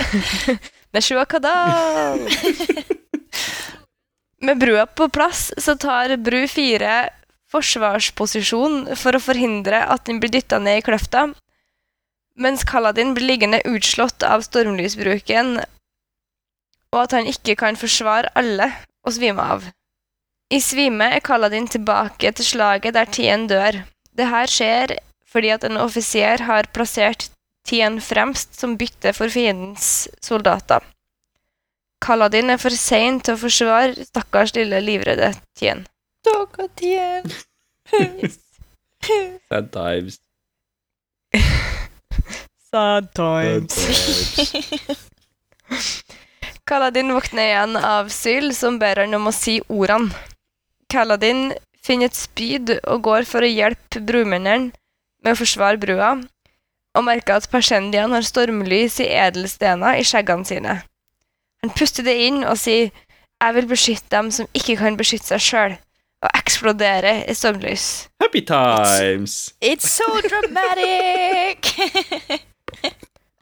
Neshua 0.96 1.26
Kadal! 1.28 2.24
Med 4.40 4.56
brua 4.62 4.86
på 4.88 5.10
plass 5.12 5.50
så 5.60 5.76
tar 5.76 6.16
bru 6.16 6.46
fire 6.48 7.10
forsvarsposisjon 7.52 8.96
for 8.96 9.16
å 9.16 9.22
forhindre 9.22 9.84
at 9.92 10.06
den 10.08 10.20
blir 10.22 10.32
dytta 10.32 10.58
ned 10.62 10.80
i 10.80 10.86
kløfta, 10.86 11.28
mens 12.40 12.64
Kaladin 12.64 13.12
blir 13.14 13.28
liggende 13.32 13.60
utslått 13.68 14.24
av 14.26 14.44
stormlysbruken, 14.46 15.60
og 16.90 17.02
at 17.04 17.14
han 17.16 17.28
ikke 17.30 17.56
kan 17.60 17.78
forsvare 17.78 18.32
alle 18.38 18.70
og 19.06 19.14
svime 19.16 19.44
av. 19.54 19.68
I 20.50 20.58
svime 20.64 21.06
er 21.14 21.22
Kaladin 21.22 21.68
tilbake 21.70 22.32
til 22.34 22.46
slaget 22.46 22.96
der 22.96 23.06
Tien 23.06 23.46
dør. 23.50 23.84
Dette 24.18 24.46
skjer 24.50 24.96
fordi 25.30 25.52
at 25.54 25.64
en 25.64 25.78
offiser 25.78 26.42
har 26.48 26.66
plassert 26.74 27.28
Tien 27.68 28.00
fremst 28.02 28.56
som 28.58 28.74
bytte 28.80 29.12
for 29.14 29.30
fiendens 29.30 30.08
soldater. 30.24 30.82
Kaladin 32.02 32.50
er 32.50 32.58
for 32.58 32.74
sein 32.74 33.20
til 33.20 33.36
å 33.36 33.42
forsvare 33.44 34.08
stakkars 34.08 34.56
lille 34.56 34.80
livredde 34.82 35.34
Tien. 35.60 35.84
Stakkars 36.24 36.72
Tien. 36.80 37.30
Sad 39.50 39.70
times. 39.72 40.18
Sad 42.74 43.14
times. 43.14 43.74
Kaladin 46.70 47.14
våkner 47.14 47.42
igjen 47.42 47.76
av 47.76 48.08
Syl, 48.14 48.52
som 48.54 48.76
ber 48.78 49.00
han 49.02 49.14
om 49.18 49.26
å 49.26 49.32
si 49.34 49.56
ordene. 49.66 50.14
Kaladin 50.90 51.48
finner 51.82 52.06
et 52.06 52.18
spyd 52.18 52.70
og 52.78 53.02
går 53.08 53.26
for 53.26 53.42
å 53.42 53.50
hjelpe 53.50 53.98
brumennene 54.06 54.70
med 55.24 55.34
å 55.34 55.40
forsvare 55.40 55.80
brua, 55.82 56.12
og 56.94 57.06
merker 57.06 57.40
at 57.40 57.50
persendiene 57.50 58.14
har 58.14 58.26
stormlys 58.26 59.00
i 59.02 59.08
edelstener 59.18 59.98
i 59.98 60.06
skjeggene 60.06 60.46
sine. 60.46 60.76
Han 61.64 61.74
puster 61.74 62.06
det 62.06 62.14
inn 62.28 62.44
og 62.44 62.54
sier 62.58 62.92
'Jeg 63.40 63.54
vil 63.54 63.66
beskytte 63.66 64.14
dem 64.14 64.30
som 64.30 64.46
ikke 64.54 64.76
kan 64.76 64.96
beskytte 64.96 65.26
seg 65.26 65.42
sjøl', 65.42 65.78
og 66.22 66.30
eksploderer 66.38 67.24
i 67.26 67.34
stormlys. 67.34 68.06
Happy 68.20 68.42
times. 68.42 69.54
It's 69.60 69.90
so 69.90 70.06
dramatic! 70.20 71.66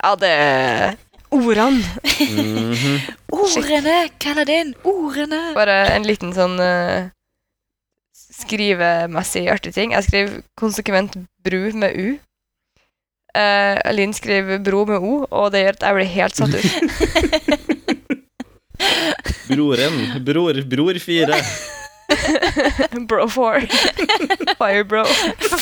Ja, 0.02 0.14
det 0.16 0.96
Ordene! 1.30 1.84
Mhm. 2.20 3.00
Ordene, 3.34 4.08
Kaladin! 4.18 4.74
Ordene! 4.86 5.52
Bare 5.56 5.74
en 5.92 6.06
liten 6.06 6.30
sånn 6.32 6.54
uh, 6.56 7.10
skrivemessig 8.14 9.44
artig 9.52 9.74
ting. 9.76 9.92
Jeg 9.92 10.06
skriver 10.06 10.38
konsekvent 10.56 11.18
bru 11.44 11.72
med 11.76 11.98
u. 11.98 12.08
Uh, 13.36 13.76
Linn 13.92 14.14
skriver 14.16 14.62
bro 14.64 14.86
med 14.88 15.04
o, 15.04 15.26
og 15.28 15.50
det 15.52 15.66
gjør 15.66 15.76
at 15.76 15.84
jeg 15.84 15.98
blir 15.98 16.14
helt 16.14 16.38
satt 16.38 16.54
ut. 16.56 16.68
Broren. 19.50 20.22
Bror. 20.24 20.62
Bror 20.70 21.02
fire. 21.02 21.42
bro 23.10 23.28
four. 23.28 23.60
Fire 24.60 24.84
bro. 24.84 25.04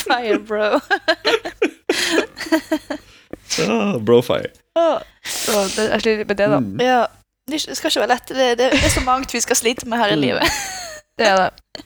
Fire, 0.05 0.39
bro. 0.39 0.79
Ah, 3.67 3.97
brofire. 3.97 4.51
Så 5.27 5.63
det, 5.75 5.87
jeg 5.91 6.03
sliter 6.03 6.27
med 6.29 6.37
det, 6.39 6.47
da. 6.51 6.59
Mm. 6.63 6.81
Ja, 6.83 7.01
det 7.47 7.61
skal 7.63 7.91
ikke 7.91 8.03
være 8.03 8.13
lett. 8.13 8.33
Det, 8.35 8.47
det, 8.59 8.71
er 8.75 8.93
så 8.93 9.03
mangt 9.05 9.33
vi 9.33 9.43
skal 9.43 9.59
slite 9.59 9.87
med 9.89 10.01
her 10.01 10.15
i 10.15 10.19
livet. 10.19 10.63
Det 11.17 11.25
er 11.25 11.39
det. 11.39 11.79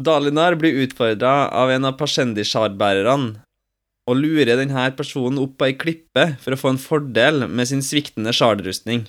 Dalinar 0.00 0.54
blir 0.56 0.78
utfordra 0.86 1.50
av 1.52 1.68
en 1.68 1.84
av 1.84 1.98
Pashendi-sjardbærerne 1.98 3.42
og 4.08 4.16
lurer 4.16 4.56
denne 4.56 4.86
personen 4.96 5.36
opp 5.42 5.58
på 5.60 5.68
ei 5.68 5.74
klippe 5.76 6.24
for 6.40 6.56
å 6.56 6.58
få 6.58 6.72
en 6.72 6.80
fordel 6.80 7.44
med 7.44 7.68
sin 7.68 7.84
sviktende 7.84 8.32
sjardrustning. 8.32 9.04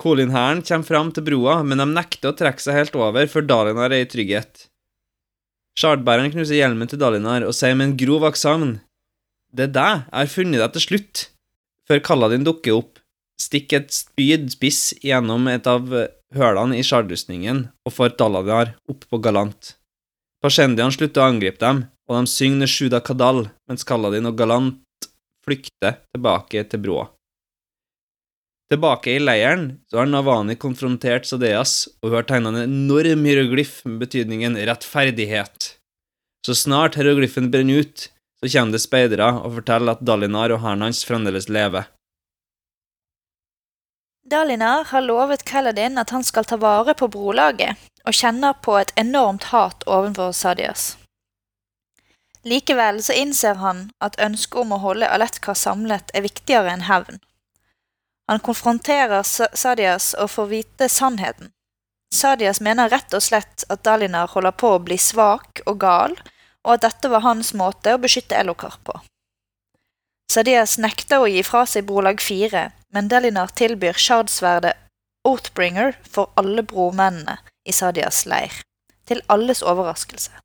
Kolin-hæren 0.00 0.64
kommer 0.64 0.88
fram 0.88 1.12
til 1.12 1.26
broa, 1.26 1.60
men 1.66 1.82
de 1.82 1.86
nekter 1.90 2.32
å 2.32 2.38
trekke 2.38 2.64
seg 2.64 2.80
helt 2.80 2.96
over 2.96 3.28
før 3.30 3.44
Dalinar 3.44 3.92
er 3.92 4.06
i 4.06 4.10
trygghet. 4.10 4.66
Sjardbæreren 5.78 6.32
knuser 6.32 6.58
hjelmen 6.58 6.88
til 6.90 7.02
Dalinar 7.04 7.44
og 7.46 7.54
sier 7.54 7.76
med 7.76 7.90
en 7.90 7.98
grov 8.00 8.24
aksent 8.32 8.80
Det 9.54 9.68
er 9.68 9.74
deg, 9.74 10.04
jeg 10.06 10.18
har 10.18 10.32
funnet 10.32 10.62
deg 10.62 10.74
til 10.76 10.84
slutt. 10.84 11.24
Før 11.88 12.02
Kaladin 12.04 12.44
dukker 12.44 12.76
opp, 12.76 12.98
stikker 13.40 13.82
et 13.82 13.94
spyd 13.94 14.50
spiss 14.52 14.82
gjennom 15.00 15.48
et 15.48 15.66
av 15.70 15.88
hølene 16.36 16.76
i 16.76 16.84
sjardrustningen 16.84 17.68
og 17.86 17.94
får 17.94 18.16
Daladiar 18.20 18.74
opp 18.90 19.06
på 19.08 19.20
galant. 19.24 19.74
Pashendian 20.44 20.92
slutter 20.94 21.24
å 21.24 21.30
angripe 21.32 21.62
dem, 21.62 21.86
og 22.08 22.20
de 22.20 22.30
synger 22.30 22.70
Shuda 22.70 23.00
Kadal 23.04 23.46
mens 23.68 23.86
Kaladin 23.88 24.28
og 24.28 24.36
Galant 24.38 25.08
flykter 25.44 25.98
tilbake 26.12 26.62
til 26.68 26.84
broa. 26.84 27.08
Tilbake 28.68 29.14
i 29.14 29.22
leiren 29.22 29.78
så 29.88 30.02
har 30.02 30.10
Navani 30.10 30.58
konfrontert 30.60 31.24
Sadeas, 31.24 31.86
og 32.02 32.10
hun 32.10 32.18
har 32.18 32.28
tegna 32.28 32.52
en 32.52 32.66
enorm 32.66 33.24
hieroglyff 33.24 33.80
med 33.88 34.02
betydningen 34.04 34.58
rettferdighet. 34.68 35.72
Så 36.44 36.54
snart 36.54 36.98
hieroglyffen 37.00 37.48
brenner 37.52 37.80
ut, 37.82 38.10
så 38.40 38.50
kommer 38.52 38.72
det 38.72 38.82
speidere 38.82 39.30
og 39.42 39.54
forteller 39.58 39.96
at 39.96 40.04
Dalinar 40.06 40.54
og 40.54 40.62
hæren 40.62 40.84
hans 40.86 41.04
fremdeles 41.06 41.48
lever. 41.48 41.88
Dalinar 44.28 44.84
har 44.84 45.00
lovet 45.00 45.44
Kaladin 45.44 45.98
at 45.98 46.10
han 46.10 46.24
skal 46.24 46.44
ta 46.44 46.58
vare 46.60 46.94
på 46.94 47.08
brolaget, 47.08 47.76
og 48.04 48.14
kjenner 48.14 48.52
på 48.62 48.76
et 48.78 48.92
enormt 48.96 49.48
hat 49.52 49.84
overfor 49.86 50.32
Sadias. 50.32 50.96
Likevel 52.44 53.02
så 53.02 53.12
innser 53.12 53.58
han 53.60 53.88
at 54.04 54.18
ønsket 54.20 54.60
om 54.62 54.72
å 54.72 54.82
holde 54.84 55.08
Aletka 55.08 55.54
samlet 55.56 56.12
er 56.14 56.24
viktigere 56.28 56.70
enn 56.72 56.86
hevn. 56.88 57.18
Han 58.28 58.44
konfronterer 58.44 59.24
Sadias 59.24 60.12
og 60.14 60.30
får 60.30 60.50
vite 60.52 60.88
sannheten. 60.92 61.50
Sadias 62.14 62.60
mener 62.60 62.88
rett 62.92 63.12
og 63.16 63.24
slett 63.24 63.64
at 63.68 63.82
Dalinar 63.84 64.30
holder 64.32 64.54
på 64.60 64.74
å 64.76 64.82
bli 64.84 64.96
svak 65.00 65.62
og 65.66 65.80
gal, 65.80 66.16
og 66.68 66.74
at 66.76 66.84
dette 66.84 67.08
var 67.08 67.24
hans 67.24 67.54
måte 67.56 67.94
å 67.96 68.00
beskytte 68.02 68.36
Elokar 68.36 68.76
på. 68.84 68.98
Sadias 70.28 70.76
nekter 70.76 71.24
å 71.24 71.30
gi 71.32 71.40
fra 71.40 71.64
seg 71.64 71.86
brolag 71.88 72.20
4, 72.20 72.66
men 72.92 73.08
Delinar 73.08 73.54
tilbyr 73.56 73.96
Shardsverdet 73.96 74.76
Oathbringer 75.24 75.96
for 76.04 76.28
alle 76.36 76.62
bromennene 76.62 77.38
i 77.64 77.72
Sadias 77.72 78.26
leir, 78.28 78.52
til 79.08 79.24
alles 79.32 79.64
overraskelse. 79.64 80.36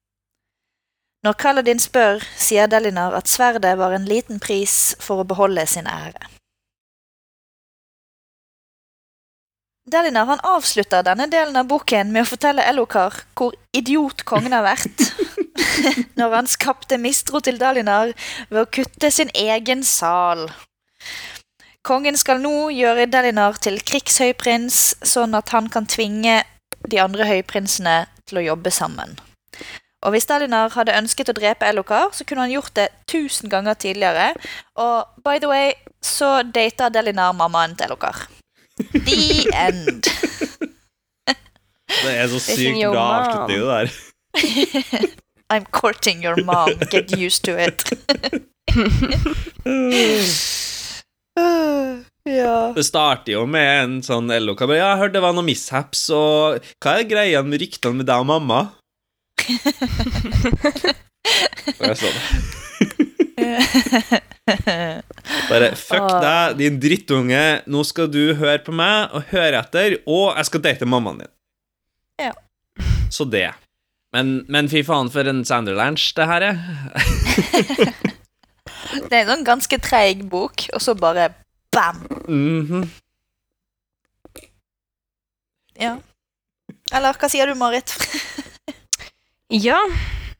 Når 1.23 1.35
Kaladin 1.39 1.79
spør, 1.79 2.23
sier 2.39 2.71
Delinar 2.71 3.15
at 3.15 3.31
sverdet 3.31 3.75
var 3.79 3.95
en 3.95 4.07
liten 4.07 4.39
pris 4.43 4.95
for 5.03 5.23
å 5.23 5.27
beholde 5.27 5.67
sin 5.67 5.87
ære. 5.87 6.31
Delinar 9.91 10.27
han 10.31 10.43
avslutter 10.47 11.03
denne 11.03 11.27
delen 11.31 11.59
av 11.59 11.67
boken 11.67 12.11
med 12.15 12.23
å 12.23 12.29
fortelle 12.31 12.63
Elokar 12.71 13.25
hvor 13.35 13.55
idiot 13.75 14.23
kongen 14.27 14.55
har 14.55 14.63
vært 14.63 15.03
når 16.19 16.35
han 16.35 16.49
skapte 16.49 16.97
mistro 17.01 17.41
til 17.43 17.59
Dalinar 17.61 18.13
ved 18.49 18.61
å 18.63 18.69
kutte 18.69 19.11
sin 19.13 19.31
egen 19.38 19.84
sal. 19.88 20.47
Kongen 21.84 22.15
skal 22.17 22.39
nå 22.39 22.69
gjøre 22.71 23.09
Dalinar 23.11 23.59
til 23.63 23.81
krigshøyprins, 23.84 24.95
sånn 25.03 25.35
at 25.35 25.51
han 25.51 25.67
kan 25.71 25.88
tvinge 25.89 26.41
de 26.88 26.99
andre 27.03 27.27
høyprinsene 27.27 28.03
til 28.30 28.39
å 28.39 28.45
jobbe 28.53 28.71
sammen. 28.71 29.17
Og 30.03 30.11
hvis 30.11 30.27
Dalinar 30.27 30.71
hadde 30.75 30.95
ønsket 30.99 31.31
å 31.31 31.35
drepe 31.35 31.67
Elokar, 31.67 32.11
så 32.15 32.25
kunne 32.27 32.43
han 32.43 32.51
gjort 32.51 32.73
det 32.75 32.89
tusen 33.07 33.51
ganger 33.51 33.77
tidligere. 33.80 34.34
Og 34.80 35.23
by 35.23 35.39
the 35.39 35.51
way, 35.51 35.73
så 36.03 36.41
data 36.43 36.89
Dalinar 36.91 37.35
mammaen 37.39 37.75
til 37.80 37.88
Elokar. 37.88 38.25
The 38.91 39.47
end. 39.53 40.09
Det 41.93 42.09
er 42.17 42.27
så 42.27 42.39
sykt 42.41 42.80
bra 42.89 43.03
avslutning, 43.19 43.59
det 43.59 43.67
der. 43.69 45.11
I'm 45.49 45.65
courting 45.72 46.22
your 46.24 46.44
mom. 46.44 46.70
Get 46.91 47.18
used 47.18 47.44
to 47.45 47.57
it. 47.57 47.84
ja. 52.24 52.74
Det 52.76 52.84
starter 52.84 53.34
jo 53.36 53.45
med 53.49 53.84
en 53.84 54.03
sånn 54.06 54.32
LO 54.32 54.56
kan 54.57 54.70
Ja, 54.74 54.78
jeg 54.94 54.99
hørte 55.03 55.14
det 55.18 55.24
var 55.26 55.34
noe 55.38 55.45
mishaps, 55.45 56.02
og 56.14 56.60
hva 56.82 56.91
er 56.99 57.10
greia 57.10 57.40
med 57.45 57.61
ryktene 57.61 57.95
med 58.02 58.07
deg 58.10 58.18
og 58.24 58.28
mamma? 58.32 58.60
Og 61.80 61.86
jeg 61.88 61.98
så 61.99 62.07
det. 62.10 62.24
Bare 65.49 65.70
fuck 65.80 66.02
Åh. 66.02 66.20
deg, 66.24 66.57
din 66.60 66.80
drittunge. 66.82 67.44
Nå 67.72 67.84
skal 67.88 68.07
du 68.11 68.34
høre 68.40 68.60
på 68.65 68.72
meg 68.76 69.10
og 69.15 69.22
høre 69.32 69.57
etter, 69.61 69.90
og 70.07 70.36
jeg 70.38 70.45
skal 70.49 70.61
date 70.65 70.86
mammaen 70.90 71.20
din. 71.24 71.32
Ja. 72.22 72.34
Så 73.14 73.24
det. 73.30 73.52
Men, 74.14 74.34
men 74.52 74.69
fy 74.69 74.84
faen 74.85 75.10
for 75.14 75.26
en 75.30 75.41
Sanderlanch 75.48 76.11
det 76.18 76.27
her 76.30 76.49
er. 76.52 76.60
Det 78.94 79.15
er 79.15 79.23
en 79.23 79.30
sånn 79.31 79.45
ganske 79.48 79.77
treig 79.81 80.19
bok, 80.30 80.68
og 80.76 80.81
så 80.84 80.94
bare 80.98 81.31
bam! 81.73 82.03
Mhm. 82.27 82.84
Ja. 85.81 85.95
Eller 86.94 87.18
hva 87.18 87.30
sier 87.31 87.49
du, 87.49 87.56
Marit? 87.57 87.90
ja. 89.65 89.80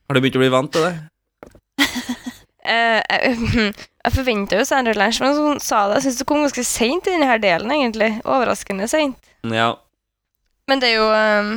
Har 0.06 0.14
du 0.14 0.20
begynt 0.22 0.38
å 0.38 0.42
bli 0.44 0.52
vant 0.54 0.74
til 0.74 0.86
det? 0.88 0.94
Eh, 2.64 2.96
jeg, 2.96 3.34
jeg 3.76 4.12
forventa 4.14 4.56
jo 4.56 4.64
Sanderlands, 4.64 5.18
men 5.20 5.34
hun 5.36 5.58
sa 5.60 5.82
det, 5.90 5.98
jeg 5.98 6.06
syns 6.06 6.20
det 6.22 6.26
kom 6.30 6.38
ganske 6.40 6.62
seint 6.64 7.04
i 7.04 7.12
denne 7.12 7.34
delen, 7.42 7.68
egentlig. 7.74 8.06
Overraskende 8.24 8.86
seint. 8.88 9.18
Ja. 9.44 9.66
Men 10.72 10.80
det 10.80 10.94
er 10.94 10.96
jo 10.96 11.10
ehm, 11.12 11.50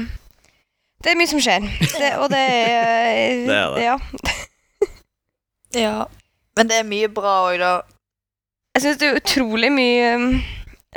Det 1.07 1.13
er 1.13 1.19
mye 1.21 1.31
som 1.31 1.39
skjer. 1.39 1.63
Det, 1.79 2.07
og 2.19 2.27
det 2.33 2.39
er 2.43 3.45
Det 3.47 3.55
er 3.55 3.75
det. 3.77 3.83
Ja. 3.85 3.97
Ja. 5.77 5.95
Men 6.57 6.67
det 6.67 6.81
er 6.81 6.87
mye 6.87 7.07
bra 7.11 7.37
òg, 7.47 7.61
da. 7.61 7.71
Jeg 8.75 8.83
syns 8.83 8.99
det 8.99 9.07
er 9.07 9.19
utrolig 9.21 9.69
mye 9.73 10.09
um, 10.19 10.25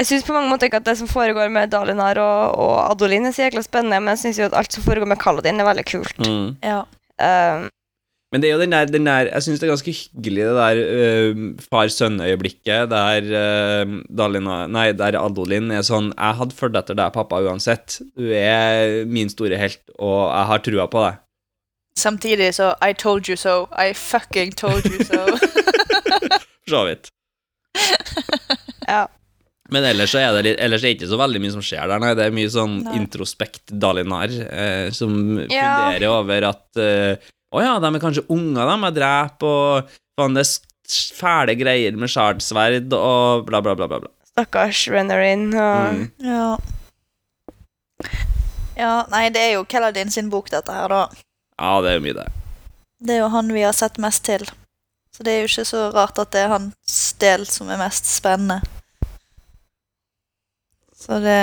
Jeg 0.00 0.08
syns 0.08 0.26
på 0.26 0.34
mange 0.34 0.50
måter 0.50 0.66
ikke 0.66 0.80
at 0.82 0.88
det 0.88 0.96
som 0.98 1.08
foregår 1.10 1.50
med 1.52 1.70
Dalinar 1.72 2.18
og, 2.22 2.58
og 2.58 2.72
Adolin 2.90 3.28
er 3.28 3.34
så 3.36 3.46
jækla 3.46 3.62
spennende, 3.62 4.00
men 4.02 4.16
jeg 4.16 4.22
syns 4.24 4.40
jo 4.40 4.48
at 4.48 4.56
alt 4.58 4.74
som 4.74 4.82
foregår 4.82 5.06
med 5.10 5.20
Kaladin, 5.22 5.60
er 5.60 5.68
veldig 5.68 5.86
kult. 5.92 6.18
Mm. 6.26 6.48
Ja. 6.64 6.80
Um, 7.20 7.68
Men 8.30 8.42
det 8.42 8.46
er 8.46 8.52
jo 8.54 8.60
den 8.62 8.70
der, 8.70 8.86
den 8.86 9.06
der 9.08 9.26
Jeg 9.26 9.42
syns 9.42 9.58
det 9.58 9.66
er 9.66 9.72
ganske 9.72 9.90
hyggelig, 9.96 10.44
det 10.46 10.58
der 10.60 10.80
uh, 10.86 11.40
far-sønn-øyeblikket 11.66 12.90
der 12.92 13.26
uh, 13.26 13.94
Dalina, 14.06 14.58
Nei, 14.70 14.92
der 14.94 15.18
Adolin 15.18 15.72
er 15.74 15.82
sånn 15.86 16.12
Jeg 16.14 16.38
hadde 16.38 16.54
fulgt 16.54 16.78
etter 16.78 16.94
deg, 17.00 17.10
pappa, 17.16 17.40
uansett. 17.42 17.98
Du 18.14 18.28
er 18.30 19.02
min 19.10 19.32
store 19.32 19.58
helt, 19.58 19.82
og 19.98 20.28
jeg 20.30 20.46
har 20.52 20.62
trua 20.68 20.86
på 20.92 21.02
deg. 21.08 21.18
Samtidig 21.98 22.52
så 22.54 22.70
I 22.86 22.92
told 22.94 23.26
you 23.28 23.34
so. 23.36 23.64
I 23.74 23.90
fucking 23.98 24.54
told 24.54 24.86
you 24.86 25.02
so. 25.04 25.24
For 26.64 26.70
så 26.76 26.84
vidt. 26.86 27.10
ja. 28.86 29.08
Men 29.70 29.84
ellers 29.86 30.10
så 30.14 30.18
er 30.22 30.32
det 30.38 30.44
litt, 30.46 30.62
ellers 30.62 30.82
er 30.82 30.88
det 30.90 30.96
ikke 31.00 31.10
så 31.10 31.18
veldig 31.20 31.40
mye 31.42 31.52
som 31.54 31.62
skjer 31.66 31.90
der, 31.90 32.00
nei. 32.02 32.14
Det 32.18 32.24
er 32.26 32.32
mye 32.34 32.50
sånn 32.50 32.78
Nei. 32.86 32.94
introspekt 33.02 33.74
Dalinar 33.82 34.32
eh, 34.46 34.88
som 34.94 35.12
Ja. 35.50 35.66
funderer 35.90 36.08
over 36.14 36.46
at 36.54 36.80
eh, 36.82 37.28
Å 37.50 37.62
ja, 37.64 37.72
de 37.82 37.88
er 37.90 38.02
kanskje 38.02 38.26
unger, 38.30 38.68
de 38.68 38.76
jeg 38.86 38.96
dreper, 39.00 39.46
og 39.46 39.94
faen, 40.18 40.36
det 40.38 40.44
er 40.46 40.52
fæle 41.18 41.54
greier 41.58 41.96
med 41.98 42.10
sjardsverd 42.10 42.92
og 42.94 43.46
bla, 43.48 43.60
bla, 43.64 43.74
bla, 43.78 43.88
bla. 43.90 43.98
bla. 44.04 44.12
Stakkars 44.30 44.84
Renarin 44.92 45.48
og 45.54 45.96
Mm. 45.96 46.04
ja. 46.24 46.56
Ja, 48.78 48.92
nei, 49.12 49.26
det 49.34 49.40
er 49.42 49.52
jo 49.58 49.64
Kelladin 49.68 50.10
sin 50.10 50.30
bok, 50.32 50.48
dette 50.50 50.72
her, 50.72 50.88
da. 50.88 51.02
Ja, 51.60 51.80
det 51.84 51.90
er 51.90 51.98
jo 51.98 52.04
mye, 52.06 52.14
det. 52.16 52.28
Det 53.00 53.14
er 53.16 53.18
jo 53.24 53.28
han 53.34 53.50
vi 53.52 53.62
har 53.66 53.74
sett 53.76 53.98
mest 54.00 54.24
til. 54.24 54.46
Så 55.12 55.24
det 55.26 55.32
er 55.34 55.42
jo 55.42 55.50
ikke 55.50 55.66
så 55.68 55.82
rart 55.92 56.18
at 56.22 56.30
det 56.32 56.44
er 56.46 56.52
hans 56.54 57.00
del 57.20 57.44
som 57.50 57.68
er 57.68 57.80
mest 57.80 58.06
spennende. 58.08 58.60
Så 60.96 61.18
det 61.24 61.40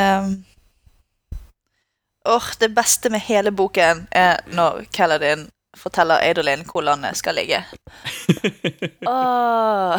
Åh, 2.28 2.48
det 2.60 2.74
beste 2.76 3.10
med 3.10 3.24
hele 3.24 3.52
boken 3.56 4.08
er 4.12 4.42
når 4.52 4.86
Kelladin 4.92 5.46
forteller 5.80 6.20
Eidolin 6.26 6.66
hvor 6.68 6.82
landet 6.86 7.18
skal 7.20 7.36
ligge. 7.40 7.60
oh. 9.08 9.96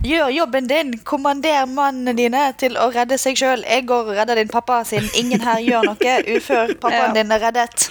Gjør 0.00 0.30
jobben 0.32 0.64
din, 0.68 0.94
kommander 1.04 1.66
mannene 1.68 2.14
dine 2.16 2.46
til 2.60 2.76
å 2.80 2.88
redde 2.94 3.18
seg 3.20 3.36
sjøl. 3.36 3.64
Jeg 3.68 3.84
går 3.90 4.08
og 4.08 4.16
redder 4.16 4.36
din 4.40 4.48
pappa, 4.52 4.80
siden 4.88 5.10
ingen 5.18 5.42
her 5.44 5.60
gjør 5.60 5.82
noe 5.90 6.14
ufør 6.36 6.72
pappaen 6.80 7.12
Ja. 7.12 7.16
din 7.20 7.32
er 7.36 7.40
reddet. 7.44 7.76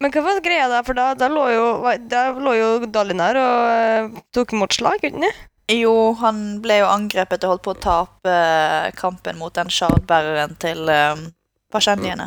Men 0.00 0.08
hva 0.14 0.20
var 0.24 0.40
greia 0.40 0.64
da? 0.72 0.78
For 0.80 0.96
da, 0.96 1.10
da, 1.12 1.28
lå, 1.28 1.44
jo, 1.52 1.64
da 2.08 2.30
lå 2.32 2.54
jo 2.56 2.68
Dalinar 2.88 3.36
og 3.36 3.68
uh, 3.68 4.08
tok 4.32 4.56
imot 4.56 4.72
slag, 4.72 5.04
uten 5.04 5.20
det? 5.26 5.34
Jo, 5.70 6.16
han 6.18 6.56
ble 6.64 6.80
jo 6.80 6.88
angrepet 6.88 7.44
og 7.44 7.50
holdt 7.52 7.64
på 7.66 7.74
å 7.76 7.82
tape 7.84 8.32
eh, 8.32 8.88
kampen 8.98 9.36
mot 9.38 9.54
den 9.54 9.68
shardbæreren 9.70 10.56
til 10.58 10.88
um, 10.90 11.28
Pashendiene. 11.70 12.26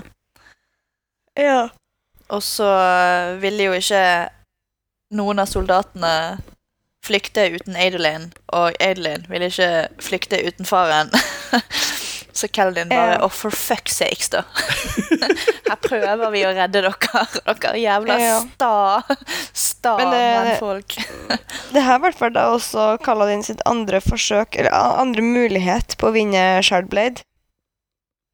Ja. 1.40 1.70
Og 2.34 2.44
så 2.46 2.68
eh, 2.70 3.36
ville 3.44 3.70
jo 3.70 3.78
ikke 3.78 4.04
noen 5.14 5.42
av 5.44 5.50
soldatene 5.50 6.14
flykte 7.04 7.50
uten 7.58 7.76
Adolin, 7.76 8.30
og 8.56 8.78
Adolin 8.82 9.26
ville 9.30 9.50
ikke 9.52 9.72
flykte 10.02 10.40
uten 10.48 10.66
faren. 10.68 11.12
så 12.38 12.48
Keldin 12.50 12.90
bare 12.90 13.18
Å, 13.20 13.28
oh, 13.28 13.34
for 13.34 13.54
fuck's 13.54 14.00
sakes, 14.00 14.32
da. 14.34 14.46
Her 15.68 15.78
prøver 15.84 16.32
vi 16.34 16.46
å 16.48 16.54
redde 16.56 16.80
dere, 16.82 16.94
dere 17.60 17.74
jævla 17.82 18.18
sta, 18.48 18.72
sta 19.52 19.98
Men 20.00 20.14
det- 20.16 20.24
mannfolk. 20.40 20.98
Det 21.74 21.82
her 21.82 22.00
ble 22.02 22.30
da 22.34 22.48
også 22.54 22.88
Kaladin 23.04 23.44
sitt 23.46 23.62
andre 23.70 24.00
forsøk, 24.04 24.58
eller 24.62 24.74
andre 24.74 25.26
mulighet 25.26 25.98
på 26.00 26.10
å 26.10 26.16
vinne 26.16 26.44
Shardblade. 26.66 27.26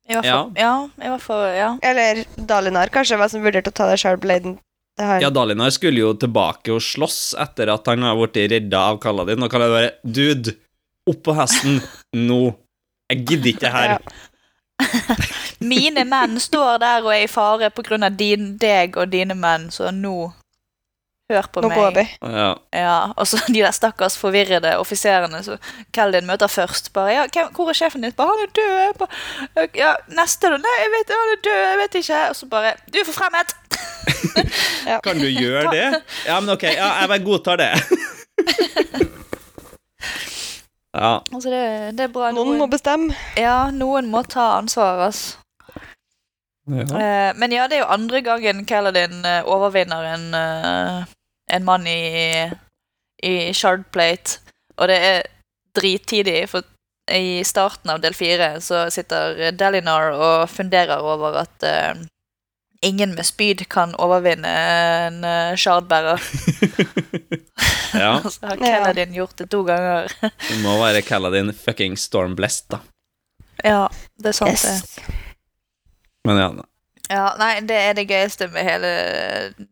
I 0.10 0.18
fall, 0.26 0.50
ja. 0.58 0.74
i 0.98 1.10
hvert 1.12 1.22
fall, 1.22 1.44
ja. 1.54 1.70
Eller 1.86 2.24
Dalinar 2.36 2.90
kanskje 2.94 3.20
var 3.20 3.30
som 3.30 3.44
vurderte 3.46 3.70
å 3.70 3.76
ta 3.78 3.86
deg 3.92 4.02
sjøl, 4.02 4.18
Bladen. 4.22 4.58
Ja, 5.00 5.30
Dalinar 5.32 5.70
skulle 5.72 6.02
jo 6.02 6.16
tilbake 6.20 6.74
og 6.76 6.82
slåss 6.84 7.36
etter 7.40 7.70
at 7.72 7.86
han 7.88 8.04
har 8.04 8.18
blitt 8.20 8.40
redda 8.52 8.82
av 8.92 8.98
Kaladin, 9.04 9.46
og 9.46 9.52
Kaladin 9.54 9.76
bare 9.78 9.92
Dude, 10.04 10.56
opp 11.08 11.22
på 11.24 11.36
hesten 11.38 11.80
nå. 12.18 12.42
Jeg 13.10 13.24
gidder 13.24 13.52
ikke 13.54 13.64
det 13.68 13.76
her. 13.78 13.94
Ja. 13.94 14.00
Mine 15.72 16.04
menn 16.08 16.40
står 16.42 16.82
der 16.82 17.06
og 17.06 17.14
er 17.14 17.24
i 17.26 17.32
fare 17.32 17.70
på 17.72 17.86
grunn 17.86 18.06
av 18.08 18.18
din, 18.20 18.54
deg 18.60 18.98
og 19.00 19.12
dine 19.14 19.38
menn, 19.38 19.70
så 19.74 19.94
nå 19.94 20.32
Hør 21.30 21.46
på 21.54 21.62
Nå 21.62 21.70
meg. 21.70 21.78
går 21.78 21.92
vi. 21.94 22.04
Ja. 22.34 22.54
Ja, 22.74 22.94
Og 23.16 23.28
så 23.30 23.38
de 23.48 23.60
der 23.62 23.72
stakkars 23.76 24.16
forvirrede 24.18 24.72
offiserene 24.82 25.44
som 25.46 25.58
Keldin 25.94 26.26
møter 26.26 26.50
først. 26.50 26.90
Bare, 26.94 27.12
ja, 27.14 27.26
hvem, 27.34 27.52
'Hvor 27.54 27.70
er 27.70 27.74
sjefen 27.78 28.02
din?' 28.02 28.12
Bare, 28.18 28.28
'Han 28.34 28.48
er 28.48 28.52
død.' 28.60 28.98
Bare, 28.98 29.68
ja, 29.76 29.94
neste, 30.08 30.50
da? 30.50 30.58
'Nei, 30.58 30.76
jeg 30.84 30.90
vet, 30.96 31.14
han 31.14 31.34
er 31.36 31.42
død. 31.48 31.62
Jeg 31.70 31.78
vet 31.84 31.96
ikke.' 32.02 32.30
Og 32.30 32.36
så 32.36 32.46
bare 32.50 32.74
'Du 32.94 32.98
er 33.00 33.06
forfremmet!' 33.06 33.54
Kan 35.06 35.20
du 35.20 35.28
gjøre 35.30 35.72
det? 35.72 36.02
Ja, 36.26 36.40
men 36.40 36.50
ok, 36.50 36.64
ja, 36.64 36.88
jeg 37.00 37.08
bare 37.10 37.24
godtar 37.26 37.56
det. 37.56 37.72
Ja. 40.94 41.22
Altså, 41.34 41.50
det, 41.50 41.92
det 41.98 42.04
er 42.08 42.14
bra. 42.14 42.32
Noen 42.34 42.58
må 42.58 42.66
bestemme. 42.68 43.14
ja, 43.38 43.70
noen 43.72 44.08
må 44.10 44.24
ta 44.26 44.58
ansvar, 44.58 45.04
altså. 45.06 45.38
ja. 46.68 46.82
Eh, 46.82 47.30
men 47.38 47.54
ja, 47.54 47.68
det 47.70 47.78
er 47.78 47.84
jo 47.84 47.92
andre 47.94 48.22
gangen 48.26 48.66
Kaladin 48.66 49.22
eh, 49.26 49.46
overvinner 49.46 50.08
en, 50.16 50.26
eh, 50.34 51.04
en 51.50 51.66
mann 51.66 51.88
i, 51.88 52.50
i 53.24 53.34
Shardplate. 53.54 54.40
Og 54.80 54.88
det 54.92 55.00
er 55.10 55.24
drittidig, 55.76 56.44
for 56.52 56.64
i 57.12 57.44
starten 57.44 57.90
av 57.90 58.02
del 58.04 58.14
fire 58.14 58.60
så 58.62 58.86
sitter 58.94 59.52
Delinar 59.58 60.14
og 60.14 60.50
funderer 60.52 61.02
over 61.02 61.40
at 61.42 61.66
uh, 61.66 62.02
ingen 62.86 63.16
med 63.16 63.28
spyd 63.28 63.66
kan 63.72 63.96
overvinne 64.00 64.52
en 65.08 65.24
uh, 65.26 65.56
shardbærer. 65.58 66.22
ja. 68.04 68.14
Så 68.30 68.46
har 68.46 68.62
Kelladin 68.62 69.14
gjort 69.14 69.38
det 69.38 69.50
to 69.52 69.64
ganger. 69.68 70.12
Det 70.50 70.60
må 70.64 70.78
være 70.82 71.02
Kaladin 71.02 71.54
fucking 71.54 71.98
Stormblest, 71.98 72.70
da. 72.70 72.82
ja, 73.64 73.88
det 74.16 74.32
er 74.32 74.38
sant, 74.38 74.64
det. 74.64 75.16
Men 76.28 76.38
ja. 76.38 76.50
Ja, 77.10 77.32
nei, 77.40 77.56
det 77.66 77.74
er 77.74 77.96
det 77.98 78.04
gøyeste 78.06 78.46
med 78.54 78.68
hele 78.68 78.90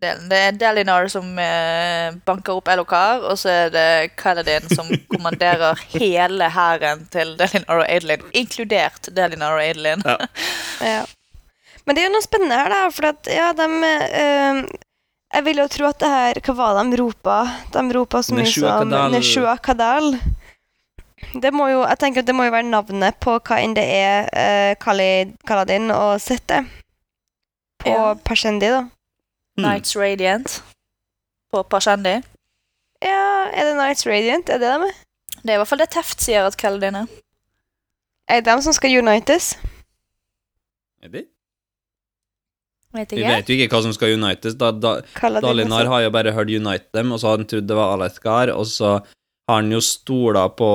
delen. 0.01 0.23
Det 0.31 0.37
er 0.41 0.55
Delinar 0.57 1.05
som 1.13 1.27
eh, 1.37 2.15
banker 2.25 2.57
opp 2.57 2.71
Elokar, 2.73 3.21
og 3.29 3.37
så 3.37 3.51
er 3.51 3.69
det 3.75 3.89
Kaladin 4.17 4.65
som 4.71 4.89
kommanderer 5.11 5.77
hele 5.91 6.47
hæren 6.55 7.03
til 7.13 7.35
Delinar 7.37 7.83
og 7.83 7.85
Adelin, 7.85 8.23
inkludert 8.33 9.11
Delinar 9.13 9.59
og 9.59 9.63
Adelin. 9.65 10.01
Ja. 10.05 10.17
Ja. 10.77 11.03
Men 11.87 11.95
det 11.95 12.01
er 12.03 12.05
jo 12.09 12.13
noe 12.13 12.25
spennende 12.25 12.57
her, 12.59 12.69
da. 12.69 12.79
For 12.93 13.07
at, 13.09 13.29
ja, 13.31 13.47
de 13.55 13.65
eh, 13.87 14.59
Jeg 15.33 15.45
vil 15.45 15.61
jo 15.61 15.67
tro 15.71 15.87
at 15.87 16.01
det 16.03 16.09
her 16.11 16.39
Hva 16.45 16.53
var 16.57 16.77
det 16.77 16.83
de 16.91 16.99
ropa? 17.01 17.37
De 17.73 17.83
ropa 17.95 18.21
så 18.21 18.35
mye 18.37 18.49
som 18.51 18.91
Kadal. 18.91 19.15
Neshua 19.15 19.55
Kadal. 19.63 20.09
Det 21.33 21.53
må 21.55 21.69
jo, 21.71 21.81
jeg 21.87 22.01
tenker 22.01 22.21
at 22.21 22.29
det 22.29 22.35
må 22.37 22.45
jo 22.45 22.53
være 22.53 22.69
navnet 22.69 23.17
på 23.23 23.39
hva 23.39 23.61
enn 23.63 23.73
det 23.77 23.87
er 23.87 24.27
eh, 24.33 24.73
Kaladin 24.81 25.89
og 25.95 26.19
Sette. 26.21 26.61
På 27.87 27.93
Ja. 27.95 28.15
Pashendi, 28.25 28.69
da. 28.69 28.81
Nights 29.57 29.93
Knights 29.93 29.95
Radiant 29.95 30.63
på 31.51 31.63
Pashendi. 31.63 32.21
Ja, 33.01 33.47
er 33.53 33.69
det 33.69 33.77
Nights 33.77 34.05
Radiant? 34.05 34.49
Er 34.49 34.59
det 34.61 34.69
dem? 34.73 34.85
Det 35.41 35.49
er 35.49 35.57
i 35.57 35.61
hvert 35.61 35.69
fall 35.69 35.81
det 35.81 35.89
Teft 35.93 36.21
sier 36.21 36.45
at 36.45 36.57
kveldene 36.59 37.05
er. 37.05 37.23
Er 38.27 38.41
det 38.41 38.49
dem 38.49 38.61
som 38.61 38.75
skal 38.75 38.97
unites? 38.99 39.55
Er 41.01 41.09
det? 41.13 41.25
Vet 42.95 43.11
Vi 43.13 43.23
vet 43.23 43.49
jo 43.49 43.55
ikke 43.55 43.69
hva 43.75 43.83
som 43.85 43.93
skal 43.95 44.15
unites. 44.17 44.55
Da, 44.59 44.71
da, 44.71 44.97
Dalinar 45.43 45.89
har 45.91 46.05
jo 46.05 46.11
bare 46.15 46.33
hørt 46.35 46.51
unite 46.51 46.89
dem, 46.95 47.11
og 47.11 47.21
så 47.21 47.31
har 47.31 47.37
han 47.41 47.47
trodd 47.49 47.67
det 47.69 47.77
var 47.77 47.93
Alethgar, 47.95 48.51
og 48.55 48.65
så 48.69 48.97
har 49.47 49.61
han 49.61 49.71
jo 49.71 49.81
stola 49.83 50.47
på 50.49 50.69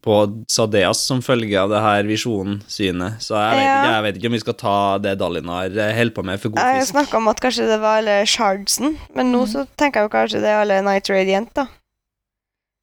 på 0.00 0.44
Sadeas 0.48 1.02
som 1.04 1.20
følge 1.20 1.58
av 1.60 1.68
det 1.68 1.80
her 1.84 2.06
visjonsynet. 2.08 3.18
Så 3.20 3.34
jeg 3.36 3.56
vet, 3.58 3.64
Ja. 3.66 3.74
ikke, 3.82 3.92
jeg 3.94 4.02
vet 4.06 4.16
ikke 4.20 4.26
om 4.30 4.32
vi 4.32 4.40
skal 4.44 4.54
ta 4.54 4.76
det 4.98 5.18
Dalinar 5.20 5.66
eh, 5.76 5.92
holder 5.98 6.14
på 6.16 6.24
med 6.24 6.40
for 6.40 6.48
god 6.54 6.58
Jeg 6.64 6.80
fisk. 6.80 6.92
snakka 6.94 7.16
om 7.20 7.28
at 7.28 7.40
kanskje 7.44 7.66
det 7.68 7.80
var 7.82 7.98
alle 8.00 8.14
Shardsen, 8.26 8.96
men 9.14 9.32
nå 9.32 9.42
mm. 9.44 9.50
så 9.52 9.66
tenker 9.76 10.00
jeg 10.00 10.08
jo 10.08 10.14
kanskje 10.14 10.40
det 10.40 10.48
er 10.54 10.60
alle 10.62 10.80
Night 10.86 11.10
Radiant, 11.12 11.52
da. 11.54 11.66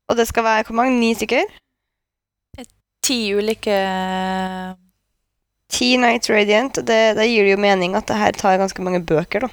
Og 0.10 0.15
det 0.18 0.27
skal 0.30 0.44
være 0.45 0.64
hvor 0.69 0.76
mange? 0.77 0.99
Ni 0.99 1.14
stykker? 1.18 1.44
Ti 3.07 3.18
ulike 3.38 3.76
Ti 5.69 5.98
Night 5.98 6.30
Radiant, 6.30 6.76
Det, 6.85 7.15
det, 7.18 7.26
gir 7.27 7.44
det 7.44 7.52
jo 7.56 7.57
mening 7.61 7.95
at 7.95 8.07
det 8.07 8.15
her 8.19 8.31
tar 8.38 8.57
ganske 8.61 8.81
mange 8.84 9.02
bøker, 9.03 9.48
da. 9.48 9.49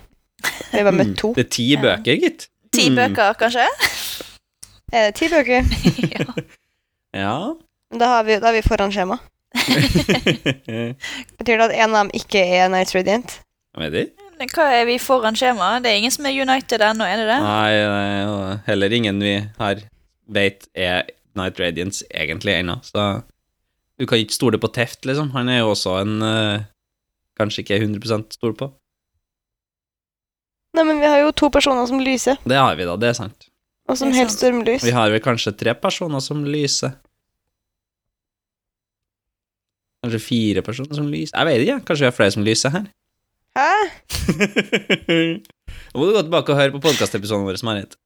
Vi 0.73 0.78
er 0.78 0.85
bare 0.85 0.93
med 0.95 1.07
Mm, 1.12 1.16
to. 1.16 1.32
Det 1.35 1.47
er 1.47 1.51
ti 1.51 1.66
bøker, 1.81 2.19
gitt. 2.20 2.47
Ti 2.74 2.89
Mm. 2.91 2.97
bøker, 3.01 3.35
kanskje? 3.41 3.66
Er 4.93 5.11
det 5.11 5.15
ti 5.19 5.28
bøker? 5.28 5.62
ja. 6.15 6.24
Ja. 7.15 7.55
Da 7.95 8.11
har 8.16 8.27
vi, 8.27 8.41
da 8.43 8.51
er 8.51 8.59
vi 8.59 8.66
forhåndsskjema. 8.66 9.20
Betyr 11.39 11.61
det 11.61 11.66
at 11.69 11.74
en 11.78 11.95
av 11.95 11.99
dem 12.03 12.12
ikke 12.19 12.43
er 12.43 12.69
Night 12.73 12.95
Radiant? 12.97 13.39
Ikke. 13.74 14.09
Hva 14.55 14.66
er 14.74 14.86
vi 14.89 14.99
foran 15.03 15.36
skjema? 15.39 15.77
Det 15.82 15.91
er 15.91 16.01
ingen 16.01 16.12
som 16.15 16.27
er 16.27 16.35
United 16.35 16.82
ennå, 16.82 17.07
er 17.07 17.23
det 17.23 17.27
det? 17.31 17.39
Nei, 17.43 17.74
nei, 17.86 18.57
heller 18.66 18.97
ingen 18.99 19.23
vi 19.23 19.35
her 19.61 19.85
vet 20.35 20.66
er 20.74 21.07
Night 21.39 21.59
Radiance 21.61 22.07
egentlig 22.11 22.55
ennå, 22.59 22.78
så 22.86 23.23
du 23.99 24.07
kan 24.11 24.19
ikke 24.19 24.35
stole 24.35 24.59
på 24.59 24.70
Teft, 24.74 25.05
liksom. 25.07 25.31
Han 25.36 25.51
er 25.51 25.61
jo 25.62 25.70
også 25.74 25.97
en 26.03 26.16
uh, 26.23 26.66
kanskje 27.39 27.62
ikke 27.62 27.78
100 27.78 28.35
stol 28.35 28.57
på. 28.59 28.70
Nei, 30.74 30.82
men 30.82 30.99
vi 30.99 31.07
har 31.07 31.20
jo 31.23 31.31
to 31.39 31.51
personer 31.55 31.86
som 31.86 32.03
lyser, 32.03 32.41
Det 32.43 32.59
har 32.59 32.74
vi, 32.74 32.86
da. 32.89 32.97
Det 32.99 33.12
er 33.12 33.19
sant. 33.19 33.51
og 33.86 33.99
som 34.01 34.11
helst 34.16 34.41
stormlys. 34.41 34.82
Vi 34.82 34.95
har 34.95 35.12
vel 35.12 35.23
kanskje 35.23 35.55
tre 35.55 35.74
personer 35.78 36.23
som 36.24 36.43
lyser. 36.47 36.97
Kanskje 40.05 40.20
fire 40.20 40.60
personer 40.66 40.98
som 40.98 41.06
lyser. 41.09 41.32
Jeg 41.39 41.48
vet 41.48 41.62
ikke. 41.64 41.81
Kanskje 41.89 42.05
vi 42.05 42.10
har 42.10 42.16
flere 42.18 42.35
som 42.35 42.44
lyser 42.44 42.74
her. 42.74 42.85
Hæ? 43.56 43.70
Nå 45.94 46.01
må 46.01 46.06
du 46.09 46.12
gå 46.16 46.22
tilbake 46.26 46.52
og 46.52 46.59
høre 46.59 46.74
på 46.74 46.81
podkastepisoden 46.85 47.47
vår, 47.47 47.60
Marit. 47.64 47.97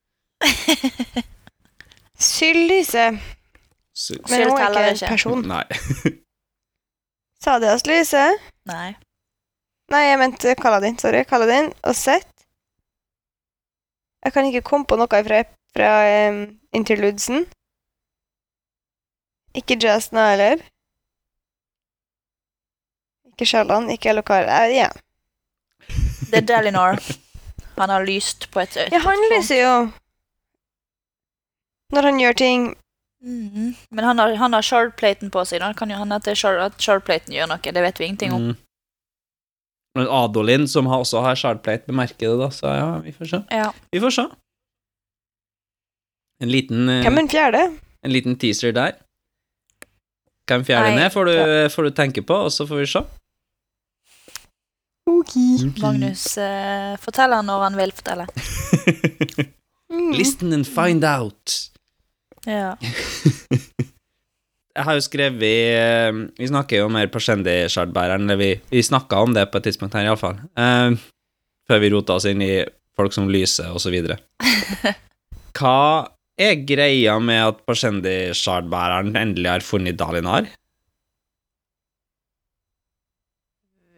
Syll 2.19 2.61
lyser, 2.71 3.19
Su- 3.95 4.19
men 4.31 4.45
hun 4.47 4.61
er 4.61 4.71
ikke 4.71 4.87
en 4.93 5.03
person. 5.11 5.43
Nei. 5.49 5.65
Sadias 7.45 7.87
lyse. 7.87 8.25
Nei. 8.71 8.95
Nei, 9.91 10.03
jeg 10.05 10.19
mente 10.21 10.55
Kaladin. 10.61 10.99
Sorry. 11.01 11.25
Kaladin 11.27 11.73
og 11.83 11.97
Seth. 11.97 12.29
Jeg 14.25 14.35
kan 14.35 14.47
ikke 14.47 14.63
komme 14.67 14.87
på 14.87 14.99
noe 14.99 15.23
fra, 15.27 15.43
fra 15.75 15.93
um, 16.31 16.43
interludesen. 16.75 17.47
Ikke 19.57 19.79
Jasna 19.83 20.31
heller. 20.35 20.63
Ikke 23.39 23.47
Shallan, 23.47 23.87
ikke 23.95 24.11
Elokar. 24.11 24.49
Eh, 24.51 24.75
ja. 24.75 24.89
Det 26.31 26.43
er 26.43 26.47
Delinor. 26.49 26.99
Han 27.79 27.89
har 27.95 28.03
lyst 28.05 28.49
på 28.51 28.61
et 28.65 28.75
ja, 28.91 28.99
han 28.99 29.21
lyser 29.31 29.61
jo. 29.63 29.75
Når 31.95 32.03
han 32.11 32.19
gjør 32.21 32.33
ting 32.37 32.69
Mhm. 33.21 33.75
Men 33.91 34.05
han 34.05 34.19
har, 34.19 34.35
han 34.35 34.53
har 34.53 34.63
shardplaten 34.63 35.31
på 35.31 35.43
seg. 35.45 35.63
Han 35.63 35.75
kan 35.75 35.91
jo 35.91 35.97
hende 35.99 36.15
at, 36.15 36.29
at 36.29 36.77
shardplaten 36.79 37.35
gjør 37.35 37.49
noe. 37.51 37.59
Det 37.59 37.83
vet 37.83 37.99
vi 37.99 38.05
ingenting 38.07 38.33
om. 38.33 38.43
Mm. 38.43 38.57
Men 39.99 40.07
Adolin, 40.07 40.69
som 40.69 40.87
har, 40.87 41.03
også 41.03 41.21
har 41.25 41.35
shardplate, 41.35 41.89
bemerker 41.91 42.29
det, 42.31 42.39
da, 42.39 42.49
så 42.55 42.75
ja, 42.77 42.87
vi 43.03 43.11
får 43.11 43.31
se. 43.33 43.41
Ja. 43.51 43.73
Vi 43.91 44.01
får 44.01 44.15
se. 44.15 44.27
En 46.39 46.53
liten, 46.55 46.89
eh, 46.89 47.03
Hvem 47.03 47.19
er 47.19 47.25
den 47.25 47.29
fjerde? 47.29 47.65
en 48.07 48.13
liten 48.15 48.39
teaser 48.39 48.71
der. 48.73 48.95
Hvem 50.47 50.63
fjerde 50.65 50.93
den 50.93 51.03
er 51.03 51.11
får 51.11 51.25
du, 51.25 51.35
får 51.75 51.83
du 51.83 51.91
tenke 51.91 52.23
på, 52.23 52.35
og 52.47 52.53
så 52.55 52.67
får 52.71 52.85
vi 52.85 52.87
se. 52.87 53.03
Ok. 55.09 55.35
Magnus 55.81 56.25
uh, 56.37 56.95
forteller 57.01 57.45
når 57.47 57.65
han 57.67 57.79
vil 57.81 57.95
fortelle. 57.97 58.29
Listen 60.19 60.53
and 60.53 60.69
find 60.69 61.05
out. 61.05 61.55
Ja. 62.47 62.75
Jeg 64.79 64.87
har 64.87 64.95
jo 64.95 65.03
skrevet 65.03 65.43
eh, 65.43 66.19
Vi 66.39 66.47
snakker 66.47 66.85
jo 66.85 66.91
mer 66.93 67.09
på 67.11 67.19
Shendi-shardbæreren, 67.19 68.29
eller 68.29 68.39
vi, 68.39 68.51
vi 68.71 68.83
snakka 68.85 69.25
om 69.25 69.33
det 69.35 69.49
på 69.51 69.59
et 69.59 69.67
tidspunkt 69.67 69.97
her, 69.99 70.07
iallfall. 70.07 70.39
Uh, 70.55 70.95
før 71.67 71.83
vi 71.83 71.91
rota 71.91 72.15
oss 72.15 72.29
inn 72.31 72.45
i 72.45 72.53
folk 72.99 73.15
som 73.15 73.27
lyser, 73.31 73.73
og 73.75 73.83
så 73.83 73.91
videre. 73.91 74.21
Hva 75.59 76.07
er 76.39 76.63
greia 76.63 77.17
med 77.19 77.43
at 77.43 77.65
Pashendi-shardbæreren 77.67 79.19
endelig 79.19 79.51
har 79.51 79.67
funnet 79.67 79.99
Dalinar? 79.99 80.47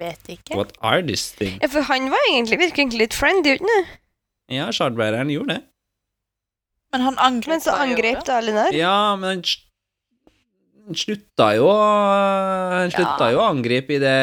Vet 0.01 0.28
ikke. 0.32 0.56
What 0.56 0.72
are 0.81 1.02
these 1.05 1.35
things? 1.36 1.59
Ja, 1.62 1.68
for 1.68 1.85
han 1.90 2.09
var 2.12 2.22
egentlig, 2.31 2.59
virker 2.62 2.82
egentlig 2.85 3.02
litt 3.06 3.16
friendly, 3.16 3.56
gjorde 3.56 3.66
han 3.68 3.82
det? 3.85 3.98
Ja, 4.56 4.70
shardbæreren 4.74 5.31
gjorde 5.31 5.55
det. 5.59 5.62
Men 6.90 7.05
han 7.06 7.18
angrep 7.22 7.52
Men 7.52 7.60
så 7.62 7.74
angrep 7.78 8.22
da. 8.24 8.40
Dalinar. 8.40 8.72
Ja, 8.74 8.94
men 9.20 9.43
han 9.44 10.97
slutta 10.98 11.52
jo 11.55 11.68
Han 11.70 12.90
slutta 12.90 13.28
Ja. 13.28 13.31
jo 13.36 13.39
å 13.44 13.47
angripe 13.52 13.94
i 13.94 14.01
det 14.02 14.16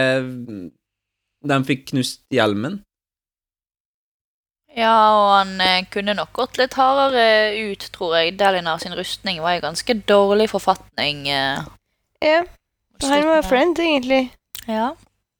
De 1.48 1.60
fikk 1.70 1.86
knust 1.94 2.26
hjelmen. 2.34 2.82
Ja, 4.78 4.94
og 5.16 5.30
han 5.40 5.62
eh, 5.64 5.86
kunne 5.90 6.14
nok 6.18 6.34
gått 6.38 6.58
litt 6.60 6.76
hardere 6.78 7.56
ut, 7.72 7.88
tror 7.96 8.18
jeg. 8.20 8.36
Delinar 8.38 8.78
sin 8.84 8.94
rustning 8.98 9.40
var 9.42 9.56
i 9.58 9.64
ganske 9.64 9.96
dårlig 10.10 10.50
forfatning. 10.52 11.24
Eh, 11.30 11.64
Ja, 12.22 12.44
han 13.02 13.26
var 13.30 13.42
friend, 13.46 13.78
egentlig. 13.80 14.32
Ja. 14.68 14.92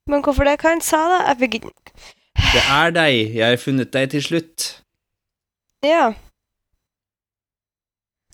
Men 0.08 0.22
hvorfor 0.24 0.48
det? 0.48 0.56
Hva 0.62 0.72
han 0.72 0.80
sa 0.84 1.02
da? 1.12 1.18
Jeg 1.28 1.40
fikk 1.42 1.58
ikke 1.60 1.72
Det 2.54 2.62
er 2.64 2.94
deg, 2.96 3.34
jeg 3.36 3.44
har 3.52 3.60
funnet 3.60 3.92
deg 3.92 4.10
til 4.14 4.22
slutt. 4.24 4.68
Ja. 5.84 6.12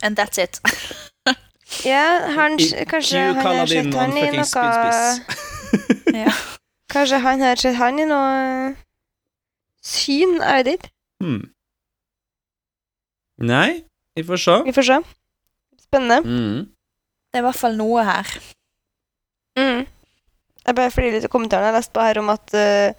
And 0.03 0.19
that's 0.19 0.39
it. 0.39 0.61
Ja, 1.85 2.29
han 2.37 2.59
Kanskje 2.59 2.85
Kanskje 2.87 3.19
han 3.19 3.57
har 3.57 3.67
sett 3.67 3.95
han 3.95 4.13
i 4.17 4.25
fucking 4.29 4.53
noe 4.55 6.21
ja. 6.23 6.33
Kanskje 6.93 7.19
han 7.25 7.41
har 7.41 7.59
sett 7.59 7.75
han 7.81 7.99
i 7.99 8.05
noe 8.07 8.75
syn, 9.83 10.37
er 10.41 10.63
det 10.63 10.75
ditt? 10.77 10.87
Hmm. 11.25 11.43
Nei, 13.43 13.83
vi 14.17 14.25
får 14.25 14.41
se. 14.45 14.59
Vi 14.69 14.73
får 14.77 14.87
se. 14.87 15.01
Spennende. 15.83 16.21
Mm. 16.23 16.61
Det 17.33 17.41
er 17.41 17.43
i 17.43 17.47
hvert 17.49 17.59
fall 17.59 17.77
noe 17.81 18.05
her. 18.07 18.31
Jeg 20.67 20.75
bare 20.79 20.91
flirer 20.95 21.13
litt 21.19 21.27
av 21.29 21.33
kommentarene 21.33 21.71
jeg 21.73 21.77
lest 21.79 21.93
på 21.93 22.01
her 22.05 22.19
om 22.23 22.31
at 22.33 22.55
uh, 22.57 22.93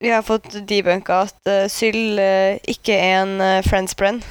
vi 0.00 0.08
har 0.12 0.22
fått 0.24 0.48
debunka 0.68 1.22
at 1.26 1.48
uh, 1.50 1.64
Syl 1.72 2.18
uh, 2.20 2.56
ikke 2.68 2.96
er 2.96 3.22
en 3.22 3.34
uh, 3.40 3.60
friendsbrenn. 3.64 4.22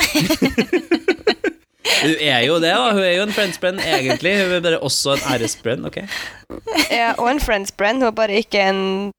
Hun 2.01 2.15
er 2.33 2.39
jo 2.45 2.55
det, 2.61 2.71
da. 2.73 2.91
Hun 2.93 3.01
er 3.03 3.15
jo 3.17 3.23
en 3.27 3.33
friendsbrenn, 3.33 3.79
egentlig. 3.79 4.33
Hun 4.41 4.51
er 4.57 4.61
bare 4.65 4.79
også 4.79 5.13
en 5.17 5.25
æresbrenn, 5.33 5.85
ok? 5.85 5.97
ja, 6.91 7.13
og 7.17 7.31
en 7.31 7.39
friendsbrenn, 7.39 8.01
hun 8.01 8.09
er 8.09 8.15
bare 8.17 8.33
ikke 8.41 8.61
en 8.69 9.11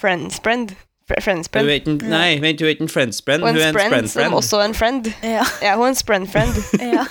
friendsbrenn. 0.00 0.68
Fr 1.10 1.14
Hun 1.18 1.22
friendsbrenn. 1.22 1.66
er 1.66 1.72
ikke, 1.80 1.90
en- 1.90 2.10
nei, 2.10 2.38
vent, 2.42 2.60
hun 2.60 2.66
er 2.68 2.74
ikke 2.76 2.86
en 2.86 2.88
friendsbrenn, 2.88 3.42
hun 3.42 3.56
er 3.56 3.68
en 3.68 3.74
friend 3.74 3.90
friend. 3.90 4.08
Som 4.08 4.34
også 4.34 4.60
er 4.60 4.64
en 4.70 4.74
friend. 4.78 5.06
Ja. 5.22 5.42
Ja, 5.62 5.74
hun 5.76 5.84
er 5.84 5.88
en 5.88 5.98
sprenn-friend. 5.98 6.54
ja. 6.94 7.06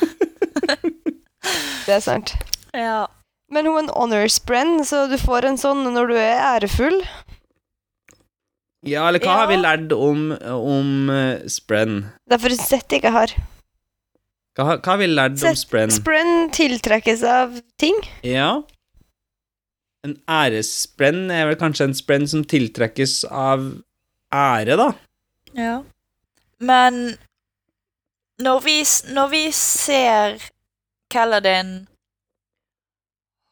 Det 1.86 1.94
er 1.95 1.99
sant. 1.99 2.36
ja. 2.74 3.06
Men 3.52 3.66
hun 3.66 3.78
er 3.80 3.84
en 3.88 3.94
honors-brenn, 3.96 4.84
så 4.86 5.08
du 5.10 5.18
får 5.18 5.48
en 5.50 5.58
sånn 5.58 5.84
når 5.94 6.12
du 6.12 6.16
er 6.22 6.42
ærefull. 6.56 7.00
Ja, 8.88 9.08
eller 9.10 9.20
hva 9.20 9.26
Ja. 9.34 9.38
har 9.42 9.48
vi 9.50 9.58
lært 9.60 9.92
om, 9.92 10.32
om 10.56 11.10
uh, 11.10 11.48
sprenn? 11.52 12.12
Derfor 12.30 12.54
Sett 12.56 12.94
ikke 12.96 13.12
har. 13.12 13.34
Hva, 14.56 14.66
har- 14.66 14.78
hva 14.80 14.94
har 14.94 14.98
vi 15.02 15.08
lært 15.08 15.44
om 15.44 15.56
sprenn? 15.56 15.92
Sprenn 15.92 16.50
tiltrekkes 16.56 17.24
av 17.28 17.58
ting. 17.82 17.98
Ja. 18.24 18.62
En 20.06 20.16
æressprenn 20.32 21.30
er 21.32 21.50
vel 21.50 21.58
kanskje 21.60 21.90
en 21.90 21.98
sprenn 21.98 22.28
som 22.28 22.46
tiltrekkes 22.48 23.26
av 23.30 23.66
ære, 24.32 24.78
da? 24.80 24.92
Ja. 25.58 25.82
Men 26.60 27.18
når 28.40 28.62
vi, 28.64 28.78
når 29.12 29.30
vi 29.34 29.44
ser 29.52 30.40
Kaladin 31.12 31.88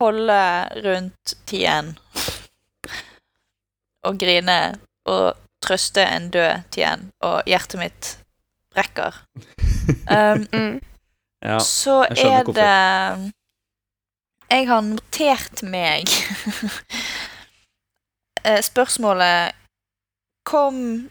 holde 0.01 0.41
rundt 0.85 1.33
Tien 1.49 1.95
og 4.07 4.17
grine 4.21 4.57
og 5.09 5.33
trøste 5.63 6.03
en 6.05 6.29
død 6.31 6.63
Tien, 6.71 7.09
og 7.25 7.41
hjertet 7.49 7.79
mitt 7.81 8.11
brekker, 8.75 9.15
Um, 10.11 10.43
Mm. 10.51 10.81
Ja. 11.43 11.59
så 11.59 12.01
er 12.09 12.43
hvorfor. 12.43 12.53
det 12.53 13.31
Jeg 14.51 14.67
har 14.67 14.81
notert 14.81 15.61
meg 15.63 16.09
eh, 18.47 18.61
spørsmålet 18.63 19.55
Kom 20.47 21.09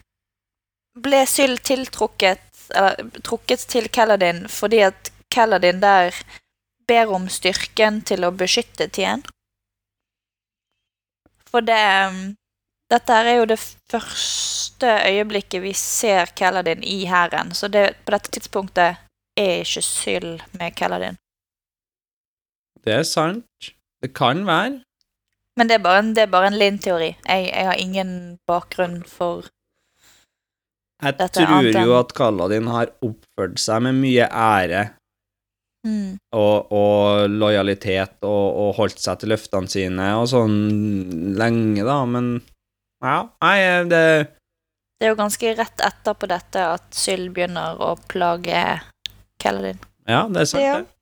Ble 1.01 1.23
Syl 1.29 1.57
tiltrukket 1.65 2.43
Eller 2.75 3.21
trukket 3.25 3.65
til 3.71 3.89
Kelladin 3.89 4.45
fordi 4.49 4.83
at 4.91 5.13
Kelladin 5.33 5.81
der 5.81 6.13
ber 6.89 7.13
om 7.15 7.29
styrken 7.33 8.01
til 8.07 8.27
å 8.27 8.33
beskytte 8.35 8.89
Tien? 8.93 9.25
For 11.51 11.65
det 11.65 11.83
um, 12.09 12.35
Dette 12.87 13.15
er 13.19 13.33
jo 13.41 13.47
det 13.51 13.59
første 13.59 14.93
øyeblikket 15.09 15.63
vi 15.65 15.73
ser 15.75 16.31
Kaladin 16.39 16.85
i 16.87 17.01
hæren, 17.11 17.51
så 17.51 17.67
det, 17.67 17.97
på 18.07 18.15
dette 18.15 18.31
tidspunktet 18.31 19.01
er 19.37 19.65
ikke 19.65 19.83
Syl 19.83 20.29
med 20.55 20.77
Kaladin. 20.79 21.19
Det 22.87 22.95
er 22.95 23.03
sant. 23.03 23.73
Det 23.99 24.13
kan 24.15 24.45
være. 24.47 24.85
Men 25.59 25.67
det 25.67 25.81
er 25.81 25.83
bare 25.83 26.05
en, 26.05 26.13
det 26.15 26.29
er 26.29 26.55
Linn-teori. 26.55 27.11
Jeg, 27.27 27.51
jeg 27.51 27.67
har 27.67 27.75
ingen 27.81 28.39
bakgrunn 28.47 29.03
for 29.03 29.49
Jeg 31.03 31.19
Dette 31.19 31.43
Jeg 31.43 31.73
tror 31.75 31.89
jo 31.89 31.99
at 31.99 32.15
Kaladin 32.15 32.71
har 32.71 32.93
oppført 33.03 33.59
seg 33.59 33.83
med 33.83 33.99
mye 33.99 34.29
ære 34.31 34.85
mm. 35.87 36.11
og, 36.37 36.73
og 36.75 37.31
lojalitet 37.31 38.19
og, 38.27 38.47
og 38.63 38.75
holdt 38.81 39.03
seg 39.03 39.23
til 39.23 39.33
løftene 39.35 39.71
sine 39.71 40.11
og 40.19 40.27
sånn 40.33 40.59
lenge, 41.39 41.87
da, 41.87 42.01
men 42.11 42.35
ja, 43.05 43.21
nei, 43.45 43.57
det 43.91 44.03
Det 44.97 45.07
er 45.07 45.13
jo 45.13 45.19
ganske 45.19 45.55
rett 45.59 45.85
etterpå 45.85 46.29
dette 46.31 46.67
at 46.77 46.87
Syl 46.97 47.29
begynner 47.35 47.79
å 47.83 47.95
plage 48.09 48.63
Kaladin. 49.43 49.81
Ja, 50.09 50.27
det 50.33 50.47
er 50.47 50.51
sant, 50.51 50.65
Ja. 50.65 50.77
det. 50.81 50.93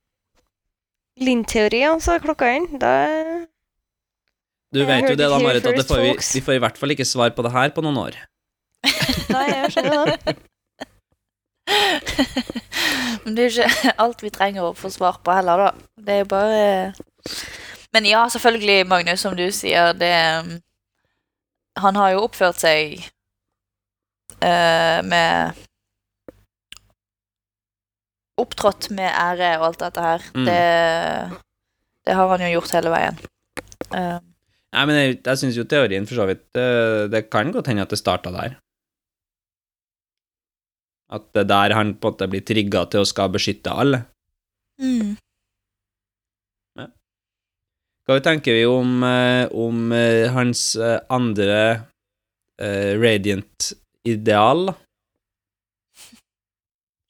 Linn-teori, 1.24 1.84
altså, 1.86 2.18
klokka 2.18 2.48
inn. 2.56 2.66
Da 2.82 3.46
Du 4.74 4.80
Jeg 4.80 4.88
vet 4.88 5.10
jo 5.10 5.14
det, 5.14 5.28
da, 5.30 5.38
Marit, 5.38 5.62
at 5.62 5.76
det 5.78 5.86
får 5.86 6.00
vi, 6.02 6.14
vi 6.18 6.40
får 6.42 6.56
i 6.56 6.62
hvert 6.64 6.78
fall 6.80 6.90
ikke 6.90 7.06
svar 7.06 7.30
på 7.30 7.44
det 7.46 7.52
her 7.54 7.70
på 7.70 7.84
noen 7.84 8.00
år. 8.08 8.16
Nei, 9.30 9.46
jeg 9.52 9.70
skjønner 9.76 10.10
det. 10.10 10.34
Men 13.24 13.36
det 13.36 13.44
er 13.44 13.48
jo 13.48 13.64
ikke 13.64 13.94
alt 14.04 14.22
vi 14.24 14.32
trenger 14.34 14.68
å 14.68 14.76
få 14.76 14.90
svar 14.92 15.20
på 15.24 15.34
heller, 15.34 15.66
da. 15.66 15.70
Det 16.04 16.14
er 16.14 16.22
jo 16.22 16.30
bare 16.30 16.92
Men 17.94 18.08
ja, 18.08 18.24
selvfølgelig, 18.28 18.86
Magnus, 18.90 19.22
som 19.24 19.36
du 19.38 19.46
sier, 19.54 19.94
det 19.96 20.12
um, 20.44 20.56
Han 21.80 21.96
har 21.96 22.14
jo 22.14 22.24
oppført 22.26 22.60
seg 22.60 22.98
uh, 24.42 25.00
med 25.06 25.62
Opptrådt 28.34 28.90
med 28.90 29.06
ære 29.06 29.52
og 29.60 29.68
alt 29.68 29.82
dette 29.84 30.02
her. 30.02 30.24
Mm. 30.34 30.46
Det, 30.48 30.62
det 32.02 32.16
har 32.18 32.32
han 32.32 32.42
jo 32.42 32.48
gjort 32.56 32.72
hele 32.74 32.90
veien. 32.90 33.20
Uh, 33.94 34.18
Nei, 34.74 34.84
men 34.90 34.96
jeg, 34.98 35.18
jeg 35.20 35.38
syns 35.38 35.58
jo 35.60 35.64
teorien 35.70 36.08
for 36.08 36.18
så 36.18 36.26
vidt 36.26 36.42
det, 36.56 36.66
det 37.12 37.20
kan 37.30 37.52
godt 37.54 37.70
hende 37.70 37.84
at 37.86 37.94
det 37.94 38.00
starta 38.00 38.32
der. 38.34 38.56
At 41.12 41.26
det 41.36 41.44
er 41.44 41.50
der 41.50 41.74
han 41.76 41.94
på 42.00 42.08
en 42.08 42.14
måte 42.14 42.30
blir 42.32 42.44
trigga 42.46 42.86
til 42.90 43.04
å 43.04 43.08
skal 43.08 43.32
beskytte 43.34 43.74
alle. 43.74 44.04
mm. 44.80 45.16
Hva 48.04 48.18
tenker 48.20 48.52
vi 48.52 48.64
om, 48.68 48.98
eh, 49.00 49.48
om 49.48 49.92
eh, 49.96 50.28
hans 50.28 50.74
eh, 50.76 50.98
andre 51.08 51.60
uh, 52.60 52.90
Radiant-ideal, 53.00 54.66
da? 54.68 54.74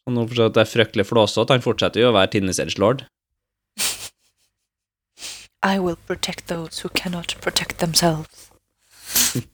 Og 0.05 0.15
nå 0.15 0.27
forstår 0.29 0.45
jeg 0.45 0.53
at 0.53 0.57
det 0.59 0.63
er 0.63 0.71
fryktelig 0.71 1.07
flåsete, 1.09 1.57
han 1.57 1.65
fortsetter 1.65 2.05
jo 2.05 2.13
å 2.13 2.15
være 2.15 2.31
Tinnes 2.37 2.61
Edgelord. 2.63 3.03
I 5.75 5.81
will 5.81 5.99
protect 6.07 6.47
those 6.47 6.85
who 6.85 6.93
cannot 6.95 7.35
protect 7.41 7.81
themselves. 7.83 8.53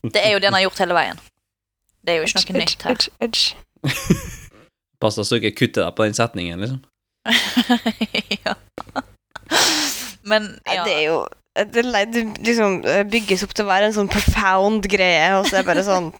Det 0.02 0.20
er 0.20 0.34
jo 0.34 0.42
det 0.42 0.50
han 0.50 0.58
har 0.58 0.66
gjort 0.66 0.84
hele 0.84 0.96
veien. 0.98 1.24
Det 2.04 2.12
er 2.12 2.20
jo 2.20 2.28
ikke 2.28 2.44
noe 2.52 2.64
nytt 2.66 2.84
her. 2.84 2.98
Edge, 2.98 3.14
edge. 3.24 3.56
Pass 5.00 5.16
deg 5.16 5.26
så 5.26 5.36
du 5.36 5.40
ikke 5.40 5.64
kutter 5.64 5.86
deg 5.86 5.96
på 5.96 6.06
den 6.06 6.16
setningen, 6.16 6.60
liksom. 6.60 6.80
ja. 8.44 8.54
Men 10.28 10.52
ja. 10.68 10.84
Det 10.84 10.94
er 10.94 11.04
jo 11.08 11.20
det, 11.58 11.82
det 12.14 12.22
liksom 12.46 12.80
eh, 12.86 13.02
bygges 13.08 13.42
opp 13.44 13.54
til 13.56 13.66
å 13.66 13.70
være 13.70 13.90
en 13.90 13.96
sånn 13.96 14.10
profound 14.12 14.86
greie, 14.90 15.32
og 15.38 15.48
så 15.48 15.58
er 15.58 15.64
det 15.64 15.70
bare 15.72 15.84
sånn 15.86 16.12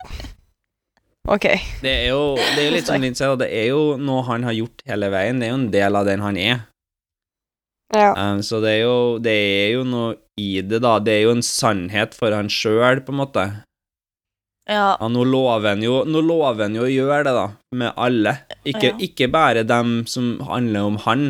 OK. 1.35 1.47
Det 1.85 1.93
er 1.93 2.09
jo, 2.11 2.35
det 2.41 2.59
er 2.59 2.67
jo 2.67 2.75
litt 2.75 2.89
sånn 2.89 3.05
Linn 3.05 3.17
sier, 3.17 3.35
da, 3.35 3.45
det 3.45 3.53
er 3.55 3.71
jo 3.71 3.95
noe 4.01 4.25
han 4.27 4.47
har 4.49 4.57
gjort 4.57 4.83
hele 4.89 5.11
veien. 5.13 5.39
Det 5.39 5.47
er 5.47 5.53
jo 5.53 5.61
en 5.61 5.71
del 5.77 5.99
av 6.01 6.09
den 6.09 6.25
han 6.25 6.41
er. 6.41 6.63
Ja. 7.95 8.11
Um, 8.15 8.41
så 8.47 8.61
det 8.63 8.73
er, 8.79 8.81
jo, 8.87 9.19
det 9.23 9.35
er 9.35 9.71
jo 9.77 9.85
noe 9.87 10.15
i 10.41 10.63
det, 10.63 10.81
da. 10.83 10.97
Det 11.03 11.13
er 11.15 11.25
jo 11.27 11.37
en 11.37 11.45
sannhet 11.45 12.17
for 12.17 12.35
han 12.35 12.51
sjøl, 12.51 13.03
på 13.05 13.15
en 13.15 13.21
måte. 13.21 13.47
Ja. 14.71 14.87
Ja, 15.01 15.09
nå 15.11 15.25
lover 15.27 15.73
han 15.75 15.83
jo, 15.85 16.01
jo 16.07 16.87
å 16.87 16.91
gjøre 16.91 17.25
det, 17.27 17.35
da, 17.37 17.47
med 17.75 17.93
alle. 17.97 18.37
Ikke, 18.65 18.93
Ja. 18.93 18.97
ikke 19.03 19.31
bare 19.33 19.65
dem 19.67 20.07
som 20.07 20.39
handler 20.47 20.87
om 20.87 20.97
han, 21.07 21.25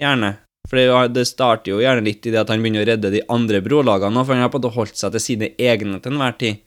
gjerne. 0.00 0.36
For 0.66 0.80
det, 0.80 0.86
er 0.90 1.08
det 1.14 1.26
starter 1.28 1.70
jo 1.76 1.82
gjerne 1.82 2.02
litt 2.02 2.26
i 2.26 2.32
det 2.34 2.40
at 2.40 2.48
han 2.50 2.62
begynner 2.62 2.82
å 2.82 2.88
redde 2.88 3.12
de 3.14 3.22
andre 3.30 3.60
brolagene, 3.62 4.24
for 4.24 4.34
han 4.34 4.42
har 4.42 4.50
på 4.50 4.58
en 4.58 4.64
måte 4.64 4.74
holdt 4.74 4.98
seg 4.98 5.12
til 5.14 5.22
sine 5.22 5.52
egne 5.62 6.00
til 6.02 6.16
enhver 6.16 6.34
tid. 6.40 6.62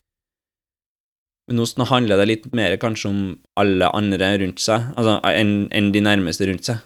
Men 1.49 1.65
nå 1.65 1.85
handler 1.89 2.21
det 2.21 2.27
litt 2.29 2.45
mer 2.53 2.77
kanskje 2.77 3.09
om 3.09 3.21
alle 3.57 3.89
andre 3.97 4.35
rundt 4.39 4.61
seg, 4.61 4.91
altså 4.95 5.17
enn 5.25 5.67
en 5.73 5.91
de 5.91 6.03
nærmeste 6.05 6.45
rundt 6.47 6.69
seg. 6.69 6.77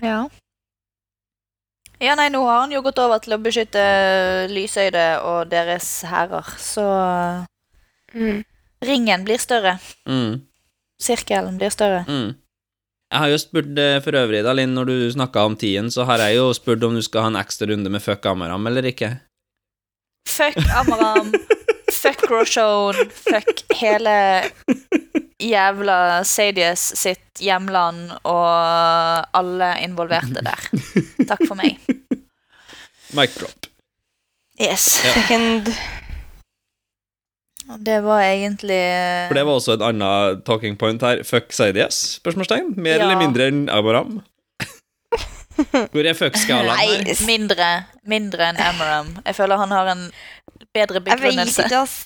ja. 0.00 0.28
Ja, 1.98 2.14
nei, 2.14 2.28
nå 2.30 2.44
har 2.46 2.60
han 2.60 2.70
jo 2.70 2.78
gått 2.86 3.00
over 3.02 3.18
til 3.18 3.34
å 3.34 3.40
beskytte 3.42 3.82
Lysøyde 4.52 5.18
og 5.26 5.48
deres 5.50 6.04
hærer, 6.06 6.46
så 6.62 6.84
Mm. 8.14 8.44
ringen 8.84 9.24
blir 9.24 9.38
større. 9.38 9.78
Mm. 10.08 10.44
Sirkelen 11.02 11.58
blir 11.58 11.70
større. 11.70 12.04
Mm. 12.08 12.36
Jeg 13.08 13.22
har 13.22 13.30
jo 13.32 13.38
spurt 13.40 13.78
eh, 13.80 13.98
for 14.04 14.18
øvrig, 14.20 14.42
da, 14.44 14.52
Linn, 14.52 14.74
når 14.76 14.90
du 14.90 14.96
snakka 15.14 15.46
om 15.48 15.56
tiden, 15.56 15.88
så 15.90 16.04
har 16.04 16.20
jeg 16.26 16.36
jo 16.36 16.50
spurt 16.56 16.82
om 16.84 16.96
du 16.96 17.02
skal 17.04 17.24
ha 17.24 17.30
en 17.32 17.40
ekstra 17.40 17.70
runde 17.70 17.88
med 17.92 18.04
fuck 18.04 18.26
Amaram 18.28 18.66
eller 18.68 18.90
ikke. 18.90 19.14
Fuck 20.28 20.58
Amaram, 20.76 21.32
fuck 22.02 22.26
Roshone, 22.28 23.08
fuck 23.16 23.64
hele 23.80 24.18
jævla 25.40 26.24
Sadius 26.24 26.92
sitt 26.98 27.40
hjemland 27.40 28.12
og 28.26 28.50
alle 29.38 29.72
involverte 29.86 30.44
der. 30.44 30.68
Takk 31.30 31.46
for 31.46 31.56
meg. 31.56 31.78
Mic 33.16 33.38
drop. 33.38 33.70
Yes. 34.60 34.98
Ja. 35.06 36.04
Det 37.84 37.98
var 38.00 38.22
egentlig 38.24 38.80
For 39.28 39.34
det 39.36 39.44
var 39.46 39.58
også 39.58 39.74
et 39.76 39.82
annet 39.84 40.44
talking 40.48 40.76
point 40.80 41.02
her. 41.04 41.20
Fuck 41.28 41.52
Saidias? 41.52 41.98
Spørsmålstegn. 42.22 42.74
Mer 42.80 42.96
Ja. 42.96 43.04
eller 43.04 43.18
mindre 43.20 43.48
enn 43.50 43.68
Amaram? 43.68 44.22
Hvor 45.92 46.06
er 46.06 46.14
fuck-skalaen 46.14 46.70
her? 46.78 47.02
Nei, 47.04 47.14
mindre, 47.26 47.68
mindre 48.08 48.46
enn 48.52 48.60
Amaram. 48.62 49.10
Jeg 49.26 49.34
føler 49.36 49.58
han 49.60 49.74
har 49.74 49.90
en 49.92 50.04
bedre 50.74 51.02
jeg 51.04 51.18
vet 51.20 51.50
ikke, 51.58 51.82
ass. 51.82 52.04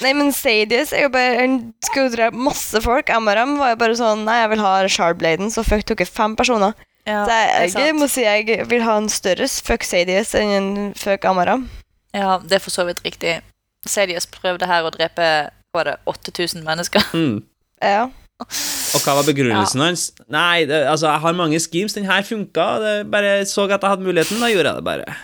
Nei, 0.00 0.12
men 0.14 0.30
Sadius 0.32 0.92
er 0.94 1.08
jo 1.08 1.10
bare 1.10 1.40
Han 1.40 1.54
skal 1.82 2.04
jo 2.06 2.12
drepe 2.14 2.38
masse 2.38 2.78
folk. 2.84 3.08
Amaram 3.10 3.56
var 3.58 3.72
jo 3.72 3.78
bare 3.80 3.96
sånn 3.98 4.22
Nei, 4.28 4.36
jeg 4.44 4.50
vil 4.52 4.62
ha 4.62 4.74
Shardbladen, 4.86 5.50
så 5.50 5.64
fuck 5.66 5.82
tok 5.88 6.04
jeg 6.04 6.10
fem 6.12 6.36
personer. 6.38 6.76
Ja, 7.08 7.24
så 7.26 7.32
jeg, 7.34 7.72
jeg 7.74 7.96
må 7.98 8.06
si 8.12 8.22
jeg 8.22 8.66
vil 8.70 8.84
ha 8.86 8.98
en 9.00 9.08
større 9.10 9.48
fuck 9.48 9.82
Sadius 9.88 10.34
enn 10.38 10.52
en 10.58 10.70
fuck 10.98 11.24
Amaram. 11.26 11.68
ja, 12.14 12.36
det 12.44 12.58
er 12.60 12.62
for 12.62 12.70
så 12.74 12.84
vidt 12.86 13.00
riktig. 13.06 13.40
Sadius 13.88 14.26
prøvde 14.28 14.68
her 14.68 14.84
å 14.84 14.92
drepe 14.92 15.28
var 15.74 15.86
det, 15.86 15.96
8000 16.06 16.66
mennesker. 16.66 17.06
Mm. 17.14 17.40
Ja. 17.80 18.10
Og 18.40 19.00
hva 19.00 19.14
var 19.16 19.24
begrunnelsen 19.24 19.80
hans? 19.80 20.02
Nei, 20.28 20.66
det, 20.68 20.82
altså, 20.84 21.06
jeg 21.08 21.22
har 21.22 21.36
mange 21.38 21.56
schemes. 21.64 21.94
Den 21.96 22.04
her 22.04 22.20
funka. 22.28 22.66
Det 22.82 22.90
bare 23.08 23.30
så 23.48 23.64
at 23.64 23.78
jeg 23.78 23.88
hadde 23.88 24.04
muligheten, 24.04 24.36
da 24.36 24.50
gjorde 24.52 24.68
jeg 24.68 24.76
det 24.76 24.84
bare. 24.84 25.14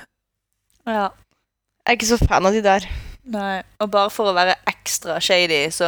Ja. 0.88 1.10
Jeg 1.84 1.90
er 1.90 1.98
ikke 1.98 2.08
så 2.08 2.18
fan 2.22 2.48
av 2.48 2.56
de 2.56 2.62
der. 2.64 2.86
Nei, 3.28 3.58
og 3.84 3.90
bare 3.92 4.12
for 4.14 4.30
å 4.30 4.36
være 4.36 4.54
ekstra 4.72 5.18
shady, 5.20 5.66
så 5.74 5.84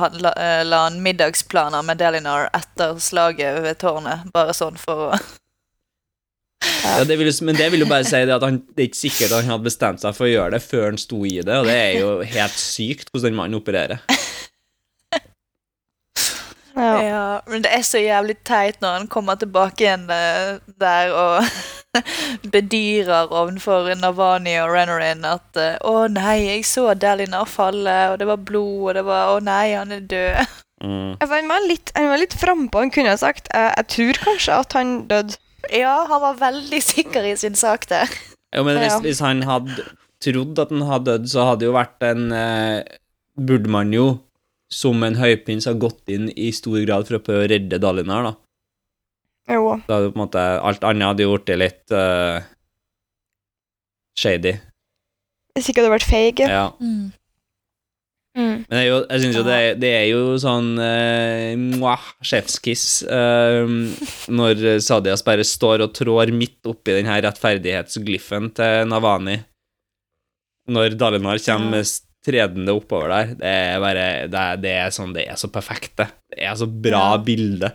han 0.00 0.16
la, 0.24 0.32
eh, 0.40 0.62
la 0.64 0.86
han 0.86 1.00
middagsplaner 1.04 1.84
med 1.84 2.00
Delinar 2.00 2.48
etter 2.56 2.96
slaget 3.02 3.60
ved 3.64 3.76
tårnet. 3.82 4.24
Bare 4.32 4.56
sånn 4.56 4.80
for 4.80 5.10
å 5.10 5.20
Ja, 6.64 7.04
det 7.04 7.18
vil, 7.18 7.28
men 7.44 7.58
det 7.58 7.66
vil 7.72 7.82
jo 7.82 7.88
bare 7.90 8.06
si 8.06 8.18
det 8.24 8.34
at 8.36 8.44
han, 8.46 8.60
det 8.74 8.84
er 8.84 8.88
ikke 8.88 9.04
sikkert 9.04 9.32
at 9.32 9.42
han 9.42 9.52
hadde 9.52 9.68
bestemt 9.68 10.02
seg 10.02 10.14
for 10.16 10.26
å 10.26 10.30
gjøre 10.30 10.56
det 10.56 10.62
før 10.64 10.86
han 10.88 11.00
sto 11.00 11.18
i 11.28 11.34
det, 11.44 11.58
og 11.58 11.68
det 11.68 11.76
er 11.76 11.98
jo 12.00 12.12
helt 12.24 12.60
sykt 12.60 13.10
hvordan 13.10 13.30
den 13.30 13.38
mannen 13.38 13.58
opererer. 13.58 14.04
Ja. 16.76 16.96
Ja, 17.00 17.40
men 17.48 17.62
det 17.64 17.70
er 17.72 17.84
så 17.88 18.00
jævlig 18.02 18.34
teit 18.44 18.82
når 18.84 18.98
han 18.98 19.06
kommer 19.08 19.38
tilbake 19.40 19.86
igjen 19.86 20.02
eh, 20.12 20.58
der 20.76 21.12
og 21.16 21.46
bedyrer 22.54 23.32
overfor 23.32 23.88
Navani 23.96 24.58
og 24.60 24.74
Renorin 24.74 25.24
at 25.24 25.56
eh, 25.56 25.78
'Å 25.80 26.04
nei, 26.12 26.36
jeg 26.50 26.66
så 26.68 26.90
Delinar 26.92 27.48
falle, 27.48 27.96
og 28.12 28.20
det 28.20 28.28
var 28.28 28.44
blod, 28.44 28.90
og 28.90 28.94
det 28.98 29.06
var 29.08 29.32
Å 29.32 29.40
nei, 29.40 29.72
han 29.72 29.96
er 29.96 30.04
død'. 30.04 30.60
Mm. 30.84 31.16
Han 31.22 31.48
var 31.48 31.64
litt, 31.64 31.94
han 31.96 32.10
var 32.12 32.20
litt 32.20 32.36
frampå. 32.36 32.82
Han 32.84 32.92
kunne 32.92 33.14
ha 33.14 33.16
sagt 33.16 33.48
Jeg 33.48 33.86
tror 33.88 34.18
kanskje 34.26 34.60
at 34.60 34.76
han 34.76 34.90
døde. 35.08 35.40
Ja, 35.72 36.06
han 36.08 36.20
var 36.22 36.36
veldig 36.40 36.80
sikker 36.82 37.24
i 37.24 37.34
sin 37.36 37.54
sak 37.58 37.86
der. 37.90 38.10
Jo, 38.54 38.62
men 38.64 38.78
hvis, 38.78 38.92
Ja. 38.92 39.00
hvis 39.04 39.20
han 39.24 39.42
hadde 39.42 39.84
trodd 40.22 40.58
at 40.62 40.70
han 40.70 40.82
hadde 40.88 41.10
dødd, 41.18 41.28
så 41.28 41.44
hadde 41.50 41.60
det 41.64 41.66
jo 41.70 41.74
vært 41.76 42.06
en 42.08 42.32
eh, 42.32 42.82
Burde 43.36 43.68
man 43.68 43.90
jo, 43.92 44.20
som 44.72 45.02
en 45.04 45.14
høyprins, 45.20 45.66
ha 45.68 45.74
gått 45.76 46.08
inn 46.08 46.30
i 46.40 46.46
stor 46.56 46.78
grad 46.86 47.04
for 47.06 47.18
å 47.18 47.22
prøve 47.26 47.44
å 47.44 47.50
redde 47.52 47.76
Dalinar, 47.82 48.22
da. 48.30 48.32
Jo. 49.52 49.74
Da 49.86 49.98
hadde 49.98 50.12
på 50.14 50.16
en 50.16 50.22
måte 50.24 50.44
Alt 50.64 50.86
annet 50.88 51.06
hadde 51.10 51.26
gjort 51.26 51.44
det 51.50 51.58
litt 51.60 51.92
eh, 51.94 52.40
shady. 54.16 54.54
Hvis 55.56 55.68
ikke 55.70 55.82
hadde 55.84 55.92
vært 55.98 56.08
feig. 56.08 56.40
Ja. 56.48 56.70
Mm. 56.80 57.12
Mm. 58.36 58.66
Men 58.68 58.76
er 58.78 58.84
jeg 58.86 59.20
synes 59.22 59.36
jo 59.38 59.42
det, 59.46 59.58
det 59.80 59.90
er 59.96 60.06
jo 60.10 60.34
sånn 60.42 60.66
uh, 60.76 62.02
sjefskiss 62.20 63.02
uh, 63.08 63.64
når 64.28 64.80
Sadias 64.84 65.24
bare 65.24 65.44
står 65.46 65.86
og 65.86 65.94
trår 65.96 66.32
midt 66.36 66.68
oppi 66.68 66.98
den 66.98 67.08
her 67.08 67.22
rettferdighetsglyffen 67.24 68.50
til 68.58 68.84
Navani. 68.92 69.38
Når 70.68 70.96
Dalinar 70.98 71.38
kommer 71.46 71.80
Ja. 71.80 72.02
tredende 72.26 72.74
oppover 72.74 73.08
der. 73.08 73.34
Det 73.38 73.50
er 73.54 73.80
bare 73.80 74.06
Det 74.28 74.44
det 74.64 74.70
er 74.82 74.90
sånn 74.90 75.12
Det 75.14 75.28
er 75.30 75.36
så 75.38 75.46
perfekt, 75.48 75.96
det. 75.96 76.08
Det 76.34 76.42
er 76.42 76.54
så 76.58 76.66
bra 76.66 77.12
Ja. 77.14 77.18
bilde. 77.22 77.72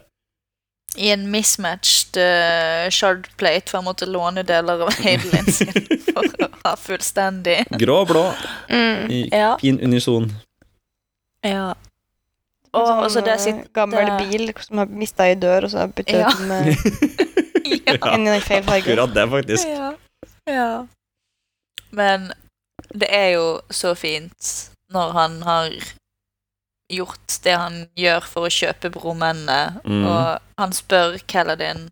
I 0.99 1.07
en 1.13 1.29
mismatched 1.31 2.17
uh, 2.19 2.89
shardplate, 2.91 3.69
for 3.71 3.79
jeg 3.79 3.85
måtte 3.88 4.07
låne 4.11 4.43
deler 4.43 4.81
av 4.83 4.91
Heidelin 4.99 5.47
sin 5.47 5.71
for 6.11 6.27
å 6.43 6.49
ha 6.65 6.73
fullstendig 6.75 7.61
Grå 7.79 8.01
og 8.03 8.09
blå 8.11 8.25
Mm. 8.69 9.09
i 9.09 9.29
Ja. 9.31 9.55
fin 9.57 9.79
unison. 9.79 10.29
Ja. 11.43 11.73
Og 12.73 13.11
så 13.11 13.19
det 13.26 13.39
sitt 13.43 13.73
gammel 13.76 14.05
gammel 14.07 14.30
bil 14.31 14.51
som 14.63 14.77
har 14.77 14.85
mista 14.88 15.26
ei 15.27 15.35
dør, 15.35 15.65
og 15.68 15.72
så 15.73 15.81
har 15.84 15.88
bytta 15.95 16.19
Ja. 16.22 16.30
ut 16.30 16.39
med 16.51 16.68
ja. 17.88 18.13
inn 18.15 18.27
i 18.27 18.31
den 18.31 18.41
feil 18.45 18.63
fargen. 18.63 18.85
Akkurat 18.85 19.13
det, 19.15 19.26
faktisk. 19.30 19.68
Ja. 19.68 19.89
ja. 20.47 20.88
Men 21.91 22.31
det 22.95 23.09
er 23.11 23.27
jo 23.35 23.47
så 23.72 23.91
fint 23.95 24.53
når 24.91 25.11
han 25.18 25.41
har 25.43 25.69
gjort 26.91 27.38
det 27.43 27.55
han 27.57 27.76
gjør 27.95 28.26
for 28.27 28.47
å 28.47 28.51
kjøpe 28.51 28.89
bromennene, 28.91 29.80
Mm. 29.85 30.05
og 30.05 30.39
han 30.59 30.73
spør 30.76 31.18
Kelladin 31.27 31.89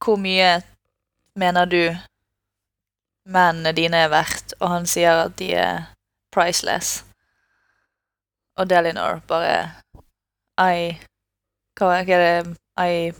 Hvor 0.00 0.16
mye 0.16 0.62
mener 1.36 1.66
du 1.66 1.96
mennene 3.28 3.72
dine 3.76 3.96
er 4.06 4.08
verdt? 4.08 4.54
Og 4.60 4.68
han 4.72 4.86
sier 4.86 5.26
at 5.26 5.34
de 5.36 5.50
er 5.54 5.82
priceless. 6.32 7.02
Og 8.60 8.70
Delinor 8.70 9.20
bare 9.28 9.70
I 10.60 10.98
Hva 11.78 11.86
er 11.96 12.04
det 12.04 12.56
I 12.76 13.12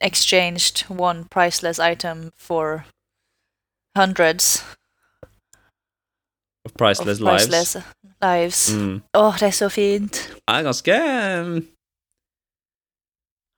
exchanged 0.00 0.90
one 0.90 1.24
priceless 1.30 1.78
item 1.92 2.30
for 2.38 2.84
hundreds 3.96 4.64
Of 6.64 6.74
Priceless 6.74 7.20
of 7.20 7.24
Lives. 7.24 7.46
priceless 7.48 7.76
lives. 8.22 8.74
Mm. 8.74 9.02
Åh, 9.14 9.34
det 9.40 9.46
er 9.46 9.50
så 9.50 9.68
fint. 9.68 10.12
Det 10.12 10.42
er 10.48 10.62
ganske 10.62 10.92
eh, 10.92 11.62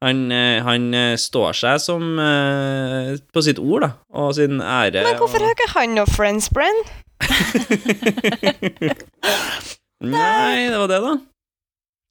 han, 0.02 0.32
eh, 0.32 0.62
han 0.62 0.94
eh, 0.94 1.16
står 1.18 1.52
seg 1.52 1.80
som 1.80 2.16
på 3.34 3.42
sitt 3.42 3.58
ord, 3.58 3.80
da, 3.82 3.90
og 4.14 4.34
sin 4.34 4.60
ære. 4.60 5.02
Men 5.02 5.16
hvorfor 5.18 5.38
har 5.42 5.50
ikke 5.50 5.72
han 5.74 5.88
noe 5.98 6.06
friends, 6.06 6.50
Brenn? 6.54 6.84
Nei, 10.00 10.68
det 10.72 10.78
var 10.80 10.88
det, 10.88 11.00
da. 11.04 11.16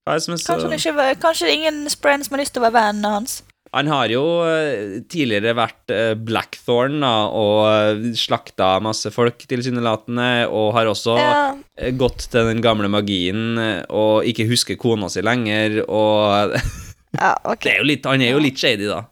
Det 0.09 0.21
så... 0.25 0.35
Kanskje, 0.55 0.91
ikke, 0.91 1.15
kanskje 1.21 1.51
ingen 1.53 1.83
Spren 1.91 2.23
som 2.25 2.33
har 2.35 2.41
lyst 2.43 2.55
til 2.55 2.63
å 2.63 2.67
være 2.67 2.77
vennen 2.79 3.05
hans. 3.19 3.39
Han 3.75 3.85
har 3.91 4.09
jo 4.09 4.21
eh, 4.49 4.95
tidligere 5.11 5.51
vært 5.57 5.91
eh, 5.93 6.13
Blackthorn 6.17 6.95
da, 7.03 7.11
og 7.29 7.59
eh, 7.69 8.07
slakta 8.17 8.71
masse 8.81 9.11
folk 9.13 9.43
tilsynelatende, 9.49 10.47
og 10.49 10.71
har 10.77 10.89
også 10.89 11.17
Ja. 11.19 11.91
gått 11.99 12.25
til 12.33 12.49
den 12.49 12.63
gamle 12.65 12.89
magien 12.89 13.59
og 13.93 14.25
ikke 14.25 14.47
husker 14.49 14.79
kona 14.81 15.09
si 15.13 15.21
lenger, 15.21 15.83
og 15.85 16.55
ja, 17.19 17.35
okay. 17.43 17.61
det 17.67 17.75
er 17.75 17.77
jo 17.83 17.89
litt, 17.91 18.09
han 18.09 18.25
er 18.25 18.33
jo 18.33 18.41
litt 18.41 18.57
shady, 18.57 18.89
da. 18.89 19.03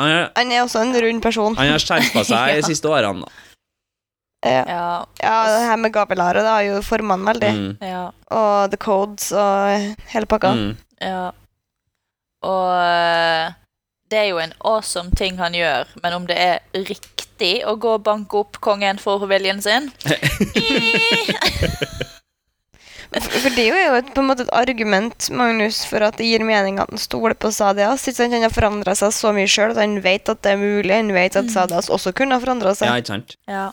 Han, 0.00 0.10
er, 0.10 0.26
Han 0.40 0.52
er 0.56 0.64
også 0.64 0.82
en 0.82 0.94
rund 1.06 1.22
person. 1.22 1.54
han 1.60 1.70
har 1.76 1.82
skjerpa 1.86 2.26
seg 2.26 2.56
Ja. 2.58 2.66
siste 2.66 2.90
årene, 2.90 3.28
da. 3.28 3.49
Ja. 4.44 4.62
Ja, 4.64 5.04
ja, 5.20 5.32
det 5.52 5.66
her 5.68 5.76
med 5.76 5.92
gavelære 5.92 6.40
det 6.40 6.48
har 6.48 6.62
jo 6.64 6.78
forma 6.82 7.12
han 7.18 7.26
veldig. 7.28 7.50
Mm, 7.58 7.74
ja, 7.84 8.06
Og 8.32 8.70
the 8.72 8.78
codes 8.80 9.26
og 9.36 9.96
hele 10.14 10.24
pakka. 10.26 10.54
mm. 10.56 10.70
ja. 11.04 11.26
Og 12.40 12.70
eh, 12.72 13.52
det 14.10 14.18
er 14.18 14.24
jo 14.30 14.38
en 14.40 14.54
awesome 14.64 15.10
ting 15.12 15.36
han 15.38 15.52
gjør, 15.52 15.84
men 16.02 16.12
om 16.16 16.24
det 16.26 16.38
er 16.40 16.58
riktig 16.74 17.58
å 17.68 17.76
gå 17.76 17.92
og 17.98 18.02
banke 18.08 18.36
opp 18.40 18.56
kongen 18.64 18.96
for 18.98 19.26
viljen 19.28 19.60
sin 19.62 19.90
For, 23.10 23.50
det 23.56 23.64
er 23.66 23.88
jo 23.88 23.94
et, 23.98 24.10
på 24.14 24.22
en 24.22 24.28
måte 24.28 24.44
et 24.46 24.52
argument 24.54 25.26
Magnus, 25.34 25.80
for 25.88 25.98
at 26.06 26.14
det 26.20 26.28
gir 26.28 26.44
mening 26.46 26.76
at 26.78 26.92
han 26.92 27.00
stoler 27.00 27.34
på 27.34 27.50
Sadias. 27.50 28.04
Ikke 28.06 28.20
sant? 28.20 28.32
Han 28.36 28.44
har 28.46 28.52
forandra 28.54 28.94
seg 28.94 29.10
så 29.16 29.32
mye 29.34 29.50
sjøl 29.50 29.72
at 29.74 29.80
han 29.82 29.96
vet 30.04 30.30
at 30.30 30.38
det 30.46 30.52
er 30.54 30.60
mulig. 30.60 30.94
Han 30.94 31.10
vet 31.16 31.34
at 31.36 31.48
Mm. 31.50 31.54
Sadias 31.56 31.90
også 31.90 32.12
kunne 32.14 32.38
ha 32.38 32.44
forandra 32.44 32.70
Ja, 32.78 32.94
ikke 33.02 33.10
sant? 33.16 33.34
Ja. 33.50 33.64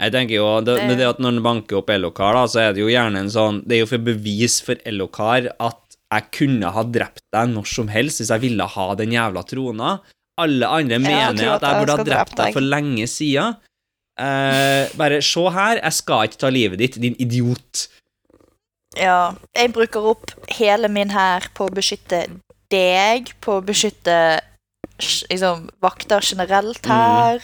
Jeg 0.00 0.12
tenker 0.12 0.34
jo, 0.36 0.60
det, 0.60 0.76
Det- 0.76 0.98
det 0.98 1.06
at 1.08 1.18
Når 1.18 1.28
en 1.36 1.42
banker 1.42 1.78
opp 1.78 1.88
Elokar, 1.90 2.34
da, 2.34 2.44
så 2.46 2.60
er 2.60 2.72
det 2.76 2.82
jo 2.82 2.88
gjerne 2.92 3.16
en 3.18 3.30
sånn 3.32 3.62
Det 3.66 3.76
er 3.78 3.80
jo 3.80 3.86
for 3.86 3.98
bevis 4.04 4.60
for 4.60 4.74
Elokar 4.84 5.48
at 5.58 5.96
jeg 6.12 6.26
kunne 6.36 6.70
ha 6.70 6.82
drept 6.84 7.22
deg 7.34 7.48
når 7.50 7.66
som 7.66 7.88
helst 7.88 8.20
hvis 8.20 8.28
jeg 8.30 8.40
ville 8.44 8.62
ha 8.62 8.94
den 8.94 9.10
jævla 9.10 9.42
trona. 9.48 10.00
Alle 10.38 10.66
andre 10.68 10.98
mener 11.00 11.32
tror 11.34 11.54
at 11.56 11.62
at 11.62 11.62
jeg 11.62 11.72
jeg 11.72 11.80
burde 11.86 11.96
ha 11.96 12.04
drept 12.04 12.36
deg 12.36 12.52
for 12.54 12.60
lenge 12.60 13.06
siden. 13.10 13.56
Eh, 14.18 14.88
bare 14.96 15.18
se 15.22 15.40
her, 15.50 15.80
jeg 15.82 15.92
skal 15.92 16.28
ikke 16.28 16.38
ta 16.38 16.48
livet 16.48 16.78
ditt, 16.78 17.00
din 17.00 17.16
idiot. 17.18 17.88
ja. 18.96 19.34
Jeg 19.54 19.72
bruker 19.74 20.06
opp 20.12 20.30
hele 20.56 20.88
min 20.88 21.10
hær 21.10 21.48
på 21.54 21.66
å 21.68 21.74
beskytte 21.74 22.22
deg, 22.70 23.32
på 23.40 23.58
å 23.60 23.64
beskytte 23.64 24.40
liksom, 25.00 25.68
vakter 25.82 26.20
generelt 26.22 26.82
Mm. 26.86 27.40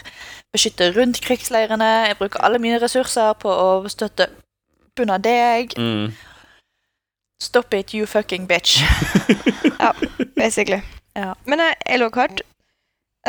Beskytte 0.53 0.91
rundt 0.97 1.21
krigsleirene. 1.25 1.89
Jeg 2.11 2.19
bruker 2.21 2.43
alle 2.45 2.61
mine 2.63 2.81
ressurser 2.83 3.33
på 3.41 3.49
å 3.53 3.69
støtte 3.93 4.29
bunna 4.97 5.19
deg. 5.23 5.73
Mm. 5.81 6.13
Stop 7.43 7.75
it, 7.75 7.95
you 7.95 8.07
fucking 8.07 8.47
bitch. 8.47 8.81
ja, 9.83 9.93
Basically. 10.37 10.83
Ja. 11.17 11.33
Men 11.45 11.61
uh, 11.61 11.73
Elokart 11.93 12.41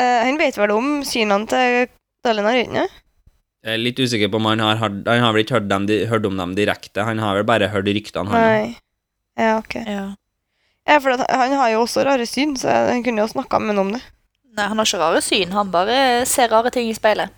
uh, 0.00 0.20
Han 0.24 0.38
vet 0.40 0.56
vel 0.56 0.70
om 0.72 1.02
synene 1.04 1.48
til 1.50 1.88
Dalinar, 2.24 2.56
ikke? 2.62 2.84
Jeg 3.64 3.74
er 3.74 3.80
litt 3.80 4.00
usikker 4.00 4.28
på 4.32 4.38
om 4.40 4.46
han 4.48 4.60
har, 4.60 4.78
hørt- 4.80 5.08
han 5.08 5.22
har 5.24 5.32
vel 5.34 5.42
ikke 5.44 5.56
hørt, 5.58 5.68
dem, 5.72 5.88
hørt 6.08 6.26
om 6.28 6.36
dem 6.40 6.54
direkte. 6.56 7.04
Han 7.04 7.20
har 7.20 7.36
vel 7.40 7.46
bare 7.48 7.68
hørt 7.72 7.88
ryktene, 7.88 8.28
han. 8.30 8.44
Nei. 8.44 8.74
Ja, 9.40 9.56
ok. 9.58 9.74
Ja. 9.88 10.04
Ja, 10.84 10.98
for 11.00 11.14
at 11.16 11.24
han 11.32 11.54
har 11.56 11.70
jo 11.72 11.80
også 11.86 12.04
rare 12.04 12.26
syn, 12.28 12.52
så 12.60 12.68
han 12.90 13.00
kunne 13.04 13.24
jo 13.24 13.30
snakka 13.32 13.58
med 13.64 13.72
ham 13.74 13.86
om 13.86 13.92
det. 13.96 14.02
Nei, 14.54 14.66
han 14.70 14.78
har 14.78 14.86
ikke 14.86 15.00
rare 15.02 15.20
syn, 15.24 15.52
han 15.52 15.70
bare 15.74 16.26
ser 16.30 16.52
rare 16.52 16.70
ting 16.70 16.86
i 16.90 16.94
speilet. 16.94 17.32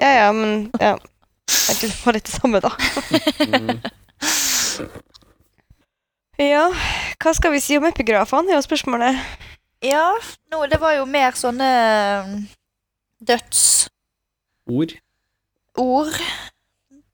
Ja, 0.00 0.10
ja, 0.14 0.32
men 0.32 0.70
ja. 0.80 0.96
Jeg 1.50 1.90
var 2.04 2.14
litt 2.14 2.28
det 2.28 2.36
samme, 2.36 2.60
da. 2.62 2.70
Ja, 6.40 6.70
hva 7.20 7.32
skal 7.36 7.52
vi 7.52 7.58
si 7.60 7.76
om 7.76 7.84
epigrafene, 7.84 8.48
er 8.48 8.56
jo 8.56 8.64
spørsmålet. 8.64 9.18
Ja, 9.84 10.06
no, 10.52 10.62
det 10.68 10.78
var 10.80 10.94
jo 10.96 11.02
mer 11.08 11.36
sånne 11.36 11.68
mm, 12.24 12.38
dødsord. 13.28 14.94
Ord. 15.76 16.16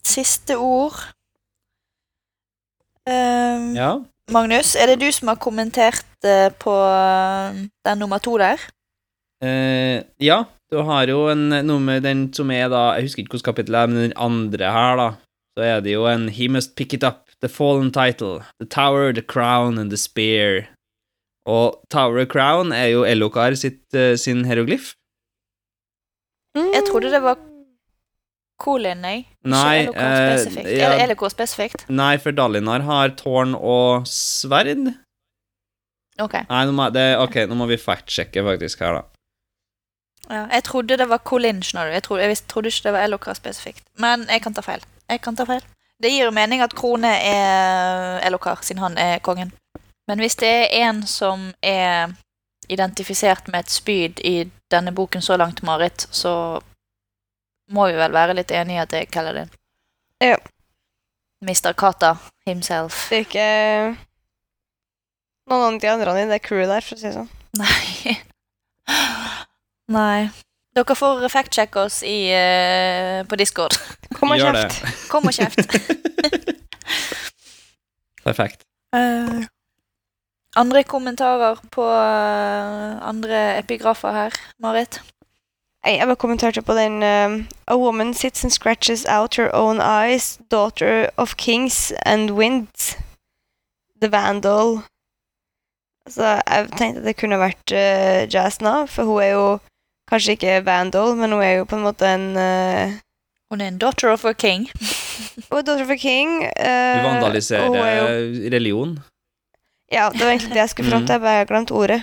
Siste 0.06 0.54
ord. 0.62 1.00
Um, 3.06 3.74
Ja. 3.74 3.96
Magnus, 4.30 4.74
er 4.74 4.90
det 4.90 5.00
du 5.02 5.10
som 5.14 5.28
har 5.30 5.38
kommentert 5.42 6.06
uh, 6.26 6.50
på 6.58 6.72
eh, 6.74 7.58
den 7.86 7.98
nummer 8.02 8.18
to 8.18 8.34
der? 8.42 8.58
Eh, 9.44 10.02
ja, 10.22 10.44
du 10.72 10.78
har 10.82 11.08
jo 11.10 11.26
en 11.28 11.48
med 11.84 12.02
den 12.06 12.32
som 12.32 12.48
er 12.50 12.70
da 12.72 12.94
Jeg 12.96 13.04
husker 13.04 13.22
ikke 13.22 13.36
hvilket 13.36 13.50
kapittel 13.50 13.76
det 13.76 13.80
er, 13.82 13.90
men 13.92 14.02
den 14.06 14.16
andre 14.16 14.70
her, 14.72 14.96
da. 14.96 15.08
Så 15.56 15.64
er 15.64 15.80
det 15.84 15.92
jo 15.92 16.06
en 16.08 16.28
He 16.28 16.48
must 16.48 16.76
pick 16.76 16.94
it 16.94 17.04
up, 17.04 17.28
the 17.40 17.48
fallen 17.48 17.90
title, 17.92 18.42
the 18.60 18.66
tower, 18.66 19.12
the 19.12 19.22
crown 19.22 19.78
and 19.78 19.90
the 19.90 19.96
spear. 20.00 20.66
Og 21.46 21.78
Tower 21.90 22.18
and 22.24 22.30
Crown 22.30 22.72
er 22.72 22.88
jo 22.90 23.04
Elokar 23.06 23.54
sitt, 23.54 23.84
uh, 23.94 24.16
sin 24.18 24.44
hieroglyf. 24.44 24.94
Jeg 26.56 26.82
trodde 26.88 27.12
det 27.12 27.20
var 27.22 27.36
Kolin, 28.58 29.04
jeg. 29.04 29.26
Nei, 29.44 29.84
Ikke 29.84 29.92
elokar 29.92 30.14
eh, 30.16 30.38
spesifikt. 30.38 30.70
ja. 30.72 30.88
Er 30.96 31.06
det 31.06 31.16
LK 31.16 31.24
spesifikt? 31.30 31.82
Nei, 31.92 32.14
for 32.18 32.32
Dalinar 32.32 32.80
har 32.88 33.12
tårn 33.18 33.52
og 33.54 34.06
sverd. 34.08 34.88
Ok. 36.18 36.38
Nei, 36.48 36.62
nå 36.64 36.72
må, 36.72 36.88
det, 36.94 37.04
ok, 37.20 37.42
nå 37.50 37.58
må 37.60 37.68
vi 37.68 37.76
fact-sjekke 37.76 38.42
faktisk 38.46 38.80
her, 38.80 39.02
da. 39.02 39.15
Ja, 40.28 40.46
jeg 40.50 40.64
trodde 40.66 40.98
det 40.98 41.06
var 41.08 41.22
Colin, 41.24 41.62
skjønner 41.62 41.90
du. 41.90 41.94
Jeg 41.94 42.02
trodde, 42.02 42.26
jeg 42.26 42.38
trodde 42.50 42.70
ikke 42.72 42.88
det 42.88 42.92
var 42.96 43.08
LK 43.12 43.28
spesifikt. 43.38 43.84
Men 44.02 44.26
jeg 44.30 44.42
kan 44.42 44.54
ta 44.54 44.64
feil. 44.66 44.84
Jeg 45.10 45.22
kan 45.22 45.36
ta 45.38 45.46
feil. 45.46 45.62
Det 46.02 46.10
gir 46.12 46.26
jo 46.26 46.34
mening 46.34 46.60
at 46.60 46.74
Krone 46.76 47.08
er 47.08 48.20
Elokar, 48.26 48.60
siden 48.62 48.82
han 48.82 48.98
er 49.00 49.18
kongen. 49.24 49.52
Men 50.06 50.20
hvis 50.22 50.36
det 50.36 50.48
er 50.48 50.74
en 50.86 51.02
som 51.06 51.52
er 51.62 52.12
identifisert 52.68 53.48
med 53.48 53.64
et 53.64 53.70
spyd 53.70 54.20
i 54.24 54.50
denne 54.70 54.92
boken 54.92 55.22
så 55.22 55.36
langt, 55.36 55.62
Marit, 55.62 56.08
så 56.10 56.60
må 57.70 57.86
vi 57.86 57.96
vel 57.98 58.12
være 58.12 58.36
litt 58.36 58.50
enige 58.50 58.76
i 58.76 58.82
at 58.82 58.92
det 58.92 59.00
er 59.00 59.10
Kaladin. 59.14 59.50
Ja. 60.22 60.36
Mr. 61.42 61.72
Kata 61.72 62.16
himself. 62.46 63.08
Det 63.10 63.16
er 63.16 63.26
ikke 63.26 63.48
noen 65.50 65.76
av 65.76 65.80
de 65.80 65.90
andre 65.90 66.16
i 66.22 66.30
det 66.30 66.42
crewet 66.44 66.70
der, 66.70 66.86
for 66.86 66.96
å 66.96 67.00
si 67.00 67.08
det 67.08 67.16
sånn. 67.16 67.30
Nei. 67.58 68.16
Nei. 69.92 70.28
Dere 70.76 70.94
får 70.98 71.28
fact-sjekke 71.32 71.86
oss 71.86 72.02
i, 72.04 72.28
eh, 72.34 73.22
på 73.24 73.36
Discord. 73.40 73.76
Kom 74.18 74.34
og 74.34 74.40
Gjør 74.40 74.52
kjeft. 74.58 74.82
det. 74.82 74.94
Kom 75.12 75.28
og 75.28 75.32
kjeft. 75.32 75.76
Perfekt. 78.26 78.64
Eh, 78.94 79.44
andre 80.56 80.82
kommentarer 80.84 81.60
på 81.72 81.84
eh, 81.84 82.96
andre 83.08 83.58
epigrafer 83.58 84.12
her, 84.12 84.40
Marit? 84.60 85.00
Jeg 85.86 85.98
jeg 86.00 86.06
bare 86.08 86.16
kommenterte 86.18 86.62
på 86.66 86.74
den 86.74 87.02
um, 87.02 87.48
A 87.66 87.76
woman 87.78 88.14
sits 88.14 88.42
and 88.44 88.50
scratches 88.50 89.06
out 89.08 89.36
her 89.36 89.50
own 89.54 89.78
eyes, 89.80 90.38
daughter 90.50 91.08
of 91.16 91.36
kings 91.36 91.92
and 92.04 92.30
winds. 92.30 92.96
The 94.02 94.10
Vandal. 94.10 94.80
Så 96.08 96.42
jeg 96.46 96.68
tenkte 96.76 97.00
at 97.00 97.06
det 97.06 97.16
kunne 97.16 97.38
vært 97.38 97.72
uh, 97.72 98.26
Jazz 98.34 98.60
nå, 98.60 98.86
for 98.90 99.04
hun 99.04 99.22
er 99.22 99.30
jo 99.30 99.46
kanskje 100.10 100.36
ikke 100.36 100.60
Vandal, 100.66 101.16
men 101.16 101.32
hun 101.32 101.42
er 101.42 101.58
jo 101.60 101.64
på 101.68 101.76
en 101.76 101.84
måte 101.86 102.08
en 102.08 102.26
uh, 102.36 102.94
Hun 103.50 103.60
er 103.60 103.68
en 103.68 103.78
daughter 103.78 104.10
of 104.10 104.24
a 104.24 104.32
king. 104.32 104.68
Hun 105.50 105.58
er 105.58 105.62
daughter 105.62 105.84
of 105.84 105.90
a 105.90 105.96
king. 105.96 106.40
Du 106.40 106.66
Uh, 106.66 107.04
vandaliserer 107.04 107.68
hun 107.68 107.76
er 107.76 107.96
jo, 107.96 108.06
religion. 108.54 108.98
Ja, 109.92 110.08
det 110.10 110.20
var 110.20 110.30
egentlig 110.32 110.50
det 110.50 110.64
jeg 110.64 110.68
skulle 110.68 110.90
fram 110.90 111.06
til. 111.06 111.12
Jeg 111.12 111.20
bare 111.20 111.46
glemte 111.46 111.72
ordet. 111.72 112.02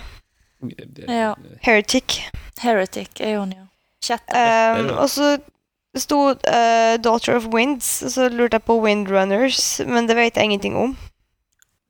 Ja. 1.08 1.34
Heretic. 1.62 2.22
Heretic 2.62 3.20
er 3.20 3.40
hun, 3.40 3.52
ja. 3.52 3.66
Kjetter. 4.06 4.80
Um, 4.80 4.90
og 4.98 5.10
så 5.10 5.38
sto 5.98 6.20
uh, 6.32 6.96
Daughter 7.04 7.36
of 7.36 7.46
Winds, 7.54 8.02
og 8.04 8.12
så 8.12 8.30
lurte 8.30 8.56
jeg 8.56 8.64
på 8.64 8.80
Windrunners, 8.82 9.82
men 9.86 10.08
det 10.08 10.16
vet 10.16 10.36
jeg 10.36 10.44
ingenting 10.44 10.78
om. 10.80 10.96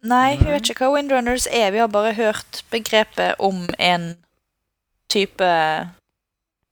Nei, 0.03 0.35
hun 0.35 0.49
vet 0.51 0.69
ikke 0.69 0.87
hva 0.87 0.95
Windrunners 0.97 1.45
er. 1.47 1.71
Vi 1.71 1.79
har 1.79 1.87
bare 1.87 2.13
hørt 2.17 2.63
begrepet 2.71 3.35
om 3.39 3.67
en 3.79 4.15
type 5.09 5.47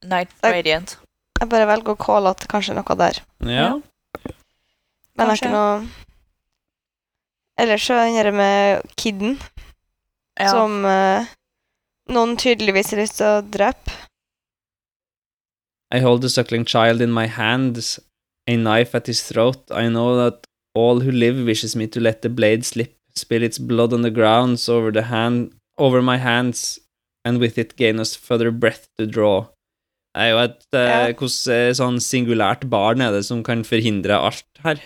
Night 0.06 0.32
Radiant. 0.44 0.98
Jeg 1.40 1.50
bare 1.50 1.68
velger 1.70 1.94
å 1.94 2.00
calle 2.00 2.32
at 2.34 2.42
det 2.44 2.50
kanskje 2.52 2.74
er 2.74 2.80
noe 2.82 2.98
der. 3.00 3.20
Ja. 3.46 3.68
Men 5.18 5.22
jeg 5.22 5.28
har 5.28 5.40
ikke 5.40 5.54
noe 5.54 5.74
Ellers 7.62 7.84
så 7.86 7.94
den 8.00 8.16
der 8.18 8.32
med 8.34 8.82
kidden, 8.98 9.36
Ja. 10.40 10.50
som 10.50 10.86
uh, 10.88 11.28
noen 12.10 12.38
tydeligvis 12.40 12.90
har 12.90 13.02
lyst 13.04 13.20
til 13.20 13.28
å 13.28 13.42
drepe. 13.46 13.92
I 15.94 16.00
hold 16.00 16.24
the 16.24 16.30
suckling 16.30 16.66
child 16.66 17.02
in 17.02 17.12
my 17.14 17.28
hands, 17.28 18.00
a 18.48 18.56
knife 18.56 18.96
at 18.96 19.06
his 19.08 19.22
throat. 19.22 19.60
I 19.70 19.90
know 19.90 20.16
that 20.18 20.48
all 20.74 21.02
who 21.02 21.12
live 21.12 21.44
wishes 21.46 21.76
me 21.76 21.86
to 21.88 22.00
let 22.00 22.22
the 22.24 22.30
blade 22.30 22.66
slip, 22.66 22.96
spill 23.14 23.44
its 23.44 23.60
blood 23.60 23.94
on 23.94 24.02
the 24.02 24.10
grounds 24.10 24.68
over 24.70 24.90
the 24.90 25.04
hand, 25.12 25.52
over 25.78 26.02
my 26.02 26.18
hands, 26.18 26.80
and 27.26 27.40
with 27.40 27.58
it 27.60 27.76
gain 27.76 28.00
us 28.00 28.16
further 28.16 28.50
breath 28.50 28.88
to 28.98 29.06
draw. 29.06 29.46
Er 30.18 30.32
jo 30.34 30.40
et 30.44 30.66
eh, 30.76 30.88
Ja. 30.88 31.04
Hvordan 31.16 31.56
eh, 31.56 31.74
sånn 31.78 32.00
singulært 32.04 32.66
barn 32.72 33.04
er 33.04 33.14
det 33.16 33.24
som 33.28 33.44
kan 33.48 33.64
forhindre 33.68 34.18
alt 34.20 34.64
her? 34.66 34.82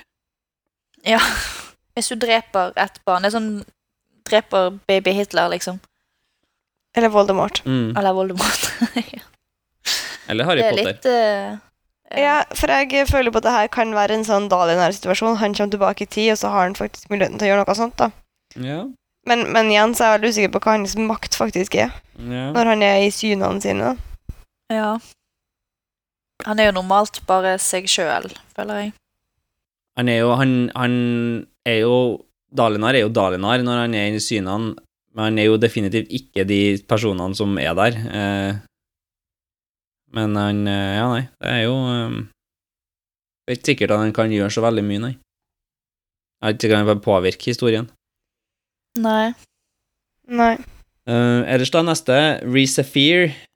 ja. 1.05 1.21
Hvis 1.95 2.09
du 2.11 2.17
dreper 2.19 2.73
et 2.75 2.97
barn 3.07 3.23
Det 3.23 3.29
er 3.29 3.37
sånn 3.37 3.51
Dreper 4.27 4.73
baby 4.89 5.13
Hitler, 5.15 5.47
liksom. 5.53 5.77
Eller 6.97 7.11
Voldemort. 7.13 7.61
Mm. 7.63 7.93
Eller 7.95 8.15
Voldemort. 8.17 8.65
ja. 9.15 9.21
Eller 10.27 10.47
Harry 10.49 10.63
Det 10.63 10.65
er 10.65 10.79
Potter. 10.79 10.89
litt 10.89 11.05
uh, 11.05 12.19
Ja, 12.23 12.35
for 12.57 12.73
jeg 12.73 13.05
føler 13.07 13.31
på 13.31 13.37
at 13.37 13.45
det 13.45 13.53
her 13.53 13.69
kan 13.69 13.93
være 13.93 14.17
en 14.17 14.25
sånn 14.25 14.49
Dalinar-situasjon. 14.49 15.37
Han 15.43 15.53
kommer 15.53 15.75
tilbake 15.75 16.07
i 16.07 16.09
tid, 16.09 16.31
og 16.33 16.41
så 16.41 16.51
har 16.55 16.65
han 16.65 16.77
faktisk 16.79 17.11
muligheten 17.13 17.37
til 17.37 17.47
å 17.47 17.51
gjøre 17.53 17.67
noe 17.67 17.77
sånt. 17.77 17.95
da. 18.01 18.09
Ja. 18.57 18.79
Men, 19.29 19.45
men 19.53 19.69
igjen 19.69 19.93
så 19.97 20.07
er 20.07 20.09
jeg 20.09 20.17
veldig 20.17 20.33
usikker 20.33 20.53
på 20.55 20.63
hva 20.65 20.75
hans 20.79 20.97
makt 20.97 21.37
faktisk 21.37 21.77
er, 21.85 21.93
ja. 22.17 22.49
når 22.55 22.73
han 22.73 22.83
er 22.85 23.05
i 23.05 23.13
synene 23.13 23.61
sine. 23.61 23.93
da. 23.93 24.14
Ja. 24.73 24.97
Han 26.45 26.59
er 26.59 26.69
jo 26.69 26.77
normalt 26.77 27.21
bare 27.29 27.55
seg 27.61 27.87
sjøl, 27.89 28.27
føler 28.55 28.81
jeg. 28.81 28.93
Han 29.95 30.11
er 30.11 30.19
jo 30.19 30.31
Han, 30.35 30.53
han 30.75 30.95
er 31.65 31.81
jo 31.85 31.95
Dalinar 32.55 32.95
er 32.95 33.05
jo 33.05 33.11
Dalinar 33.13 33.63
når 33.63 33.81
han 33.83 33.95
er 33.97 34.15
i 34.15 34.21
synene, 34.23 34.75
men 35.15 35.23
han 35.23 35.39
er 35.39 35.49
jo 35.49 35.59
definitivt 35.59 36.11
ikke 36.13 36.45
de 36.47 36.77
personene 36.87 37.35
som 37.35 37.55
er 37.59 37.73
der. 37.75 37.97
Eh, 38.19 38.61
men 40.15 40.39
han 40.39 40.63
eh, 40.67 40.95
Ja, 40.95 41.09
nei, 41.11 41.25
det 41.41 41.51
er 41.51 41.61
jo 41.65 41.75
eh, 41.91 42.15
Det 43.43 43.51
er 43.51 43.59
ikke 43.59 43.71
sikkert 43.71 43.95
at 43.95 44.03
han 44.03 44.15
kan 44.15 44.31
gjøre 44.31 44.53
så 44.53 44.63
veldig 44.63 44.85
mye, 44.87 45.03
nei. 45.03 45.13
Jeg 46.43 46.55
vet 46.55 46.63
ikke 46.63 46.77
om 46.77 46.83
han 46.83 46.91
kan 46.93 47.03
påvirke 47.03 47.51
historien. 47.51 47.89
Nei. 49.01 49.33
Nei. 50.27 50.55
Uh, 51.05 51.45
ellers 51.51 51.71
da, 51.73 51.83
neste, 51.85 52.15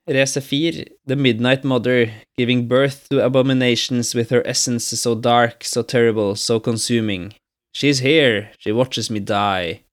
Resafir, 0.09 0.73
Resafir, 0.73 0.87
the 1.05 1.15
midnight 1.15 1.63
mother, 1.63 2.11
giving 2.37 2.67
birth 2.67 3.07
to 3.09 3.23
abominations 3.23 4.15
with 4.15 4.29
her 4.31 4.41
essence 4.45 4.85
so 4.85 5.13
dark, 5.15 5.63
so 5.63 5.83
terrible, 5.83 6.35
so 6.35 6.59
consuming. 6.59 7.33
She's 7.73 7.99
here, 7.99 8.49
she 8.57 8.71
watches 8.71 9.09
me 9.09 9.19
die. 9.19 9.83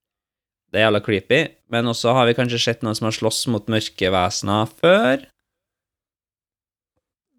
Det 0.72 0.80
er 0.80 0.86
jævla 0.88 1.01
creepy, 1.01 1.47
men 1.70 1.86
også 1.86 2.12
har 2.12 2.26
vi 2.26 2.34
kanskje 2.34 2.59
sett 2.59 2.82
noen 2.82 2.97
som 2.97 3.06
har 3.06 3.14
slåss 3.14 3.47
mot 3.52 3.68
mørke 3.68 4.10
vesener 4.12 4.66
før. 4.80 5.26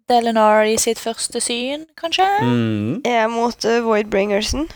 Delenar 0.08 0.64
i 0.64 0.78
sitt 0.80 0.98
første 1.02 1.40
syn, 1.44 1.84
kanskje? 2.00 2.24
Mm, 2.42 3.02
Er 3.04 3.26
mot 3.28 3.64
uh, 3.64 3.82
Voidbringersen? 3.84 4.68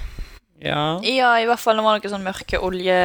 ja. 0.63 1.01
Ja, 1.03 1.31
i 1.41 1.47
hvert 1.49 1.59
fall 1.59 1.79
det 1.81 1.85
var 1.87 1.99
noen 1.99 2.13
sånn 2.13 2.27
mørke 2.27 2.61
olje... 2.61 2.99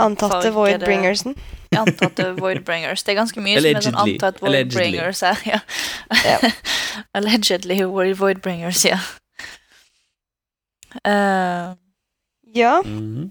Antatte 0.00 0.52
Voidbringersen? 0.54 1.34
Antatte 1.80 2.30
Voidbringers. 2.38 3.02
Det 3.02 3.14
er 3.14 3.20
ganske 3.20 3.44
mye 3.44 3.60
som 3.60 3.70
er 3.78 3.86
sånn 3.88 4.00
antatt 4.06 4.42
Voidbringers 4.42 5.22
her. 5.26 5.44
Ja. 5.48 5.60
Yeah. 6.24 6.50
Allegedly 7.18 7.80
Voidbringers, 7.84 8.84
ja. 8.88 9.00
Uh, 11.04 11.74
Ja. 12.54 12.82
Mhm. 12.84 13.30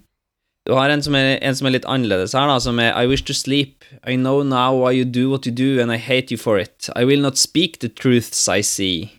Du 0.65 0.71
har 0.73 0.89
en 0.89 1.01
som, 1.03 1.15
er, 1.15 1.39
en 1.41 1.55
som 1.55 1.67
er 1.67 1.73
litt 1.75 1.85
annerledes 1.91 2.31
her, 2.37 2.47
da, 2.47 2.55
som 2.63 2.77
er 2.79 2.93
I 2.95 3.07
wish 3.07 3.25
to 3.27 3.33
sleep. 3.33 3.83
I 4.07 4.15
know 4.15 4.43
now 4.43 4.71
why 4.71 4.93
you 4.95 5.03
do 5.03 5.29
what 5.29 5.45
you 5.45 5.51
do, 5.51 5.81
and 5.81 5.91
I 5.91 5.97
hate 5.97 6.31
you 6.31 6.37
for 6.37 6.57
it. 6.57 6.87
I 6.95 7.03
will 7.03 7.19
not 7.19 7.37
speak 7.37 7.79
the 7.79 7.89
truths 7.89 8.47
I 8.47 8.61
see. 8.61 9.11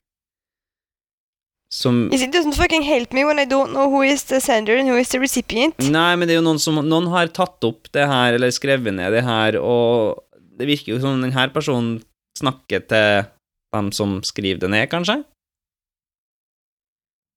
Som 1.74 2.04
Is 2.14 2.22
it 2.22 2.30
doesn't 2.30 2.54
fucking 2.54 2.84
help 2.86 3.12
me 3.12 3.24
when 3.26 3.40
I 3.42 3.46
don't 3.50 3.72
know 3.74 3.88
who 3.90 4.04
is 4.06 4.22
the 4.30 4.38
sender 4.40 4.76
and 4.78 4.88
who 4.88 4.94
is 4.96 5.10
the 5.10 5.18
recipient? 5.18 5.74
Nei, 5.90 6.12
men 6.14 6.30
det 6.30 6.36
er 6.36 6.38
jo 6.38 6.46
noen 6.46 6.62
som 6.62 6.78
Noen 6.78 7.08
har 7.10 7.32
tatt 7.34 7.66
opp 7.66 7.90
det 7.96 8.06
her, 8.06 8.36
eller 8.36 8.54
skrevet 8.54 8.94
ned 8.94 9.10
det 9.10 9.24
her, 9.26 9.58
og 9.58 10.22
det 10.54 10.68
virker 10.70 10.94
jo 10.94 11.00
som 11.02 11.18
denne 11.18 11.48
personen 11.50 11.96
snakker 12.38 12.86
til 12.86 13.26
dem 13.74 13.90
som 13.90 14.20
skriver 14.22 14.62
det 14.62 14.70
ned, 14.70 14.86
kanskje? 14.92 15.18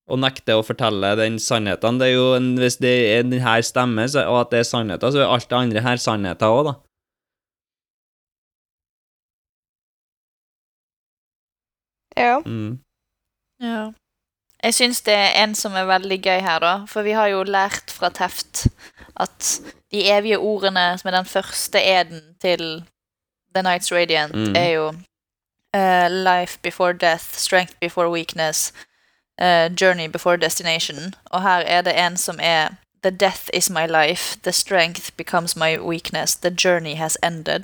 Og 0.07 0.21
nekter 0.21 0.61
å 0.61 0.63
fortelle 0.63 1.15
den 1.17 1.41
sannheten. 1.41 1.97
Det 1.97 2.11
er 2.11 2.13
jo 2.13 2.31
en, 2.37 2.53
Hvis 2.61 2.77
det 2.83 2.95
er 3.17 3.25
den 3.25 3.41
her 3.41 3.65
stemmer, 3.65 4.05
så, 4.05 4.29
og 4.29 4.43
at 4.45 4.53
det 4.53 4.61
er 4.61 4.69
sannheten, 4.69 5.17
så 5.17 5.25
er 5.25 5.33
alt 5.33 5.49
det 5.49 5.63
andre 5.65 5.87
her 5.89 5.97
sannheten 5.97 6.53
òg, 6.53 6.67
da. 6.69 6.79
Ja. 12.17 12.37
Mm. 12.45 12.77
ja. 13.61 13.87
Jeg 14.63 14.73
syns 14.73 15.01
det 15.01 15.13
er 15.13 15.43
en 15.43 15.55
som 15.55 15.73
er 15.75 15.85
veldig 15.85 16.21
gøy 16.23 16.39
her, 16.41 16.59
da. 16.59 16.85
For 16.87 17.01
vi 17.01 17.11
har 17.11 17.27
jo 17.27 17.43
lært 17.43 17.91
fra 17.93 18.09
Teft 18.09 18.67
at 19.19 19.61
de 19.91 20.03
evige 20.11 20.37
ordene 20.39 20.97
som 20.97 21.07
er 21.07 21.15
den 21.17 21.25
første 21.25 21.79
eden 21.83 22.21
til 22.41 22.83
The 23.55 23.63
Nights 23.63 23.91
Radiant, 23.91 24.35
Mm. 24.35 24.55
er 24.55 24.69
jo 24.69 24.87
uh, 25.77 26.07
life 26.11 26.59
before 26.63 26.93
death, 26.93 27.23
strength 27.33 27.73
before 27.81 28.09
weakness, 28.11 28.73
uh, 29.41 29.69
journey 29.81 30.07
before 30.09 30.37
destination. 30.37 31.13
Og 31.25 31.41
her 31.41 31.59
er 31.65 31.81
det 31.81 31.93
en 31.99 32.17
som 32.17 32.39
er 32.41 32.67
The 33.03 33.11
death 33.17 33.49
is 33.53 33.69
my 33.69 33.85
life, 33.87 34.37
the 34.43 34.51
strength 34.51 35.11
becomes 35.17 35.55
my 35.55 35.77
weakness, 35.79 36.35
the 36.35 36.49
journey 36.63 36.95
has 36.95 37.17
ended. 37.23 37.63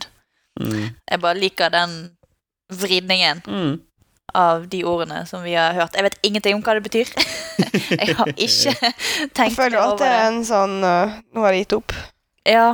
Mm. 0.60 0.90
Jeg 1.11 1.22
bare 1.22 1.38
liker 1.40 1.70
den 1.70 2.11
vridningen 2.82 3.41
Mm. 3.48 3.82
Av 4.34 4.68
de 4.68 4.84
ordene 4.85 5.26
som 5.30 5.43
vi 5.45 5.53
har 5.55 5.76
hørt. 5.77 5.95
Jeg 5.95 6.05
vet 6.07 6.18
ingenting 6.26 6.57
om 6.57 6.64
hva 6.65 6.76
det 6.77 6.84
betyr. 6.85 7.11
jeg 7.99 8.15
har 8.18 8.31
ikke 8.34 8.73
Jeg 8.73 9.30
tenkt 9.35 9.57
føler 9.57 9.80
over 9.80 9.93
at 9.93 10.01
det 10.01 10.10
er 10.10 10.26
en 10.31 10.41
sånn 10.47 10.80
uh, 10.81 11.19
Nå 11.34 11.45
har 11.45 11.53
jeg 11.53 11.65
gitt 11.65 11.77
opp. 11.77 11.95
Ja, 12.49 12.68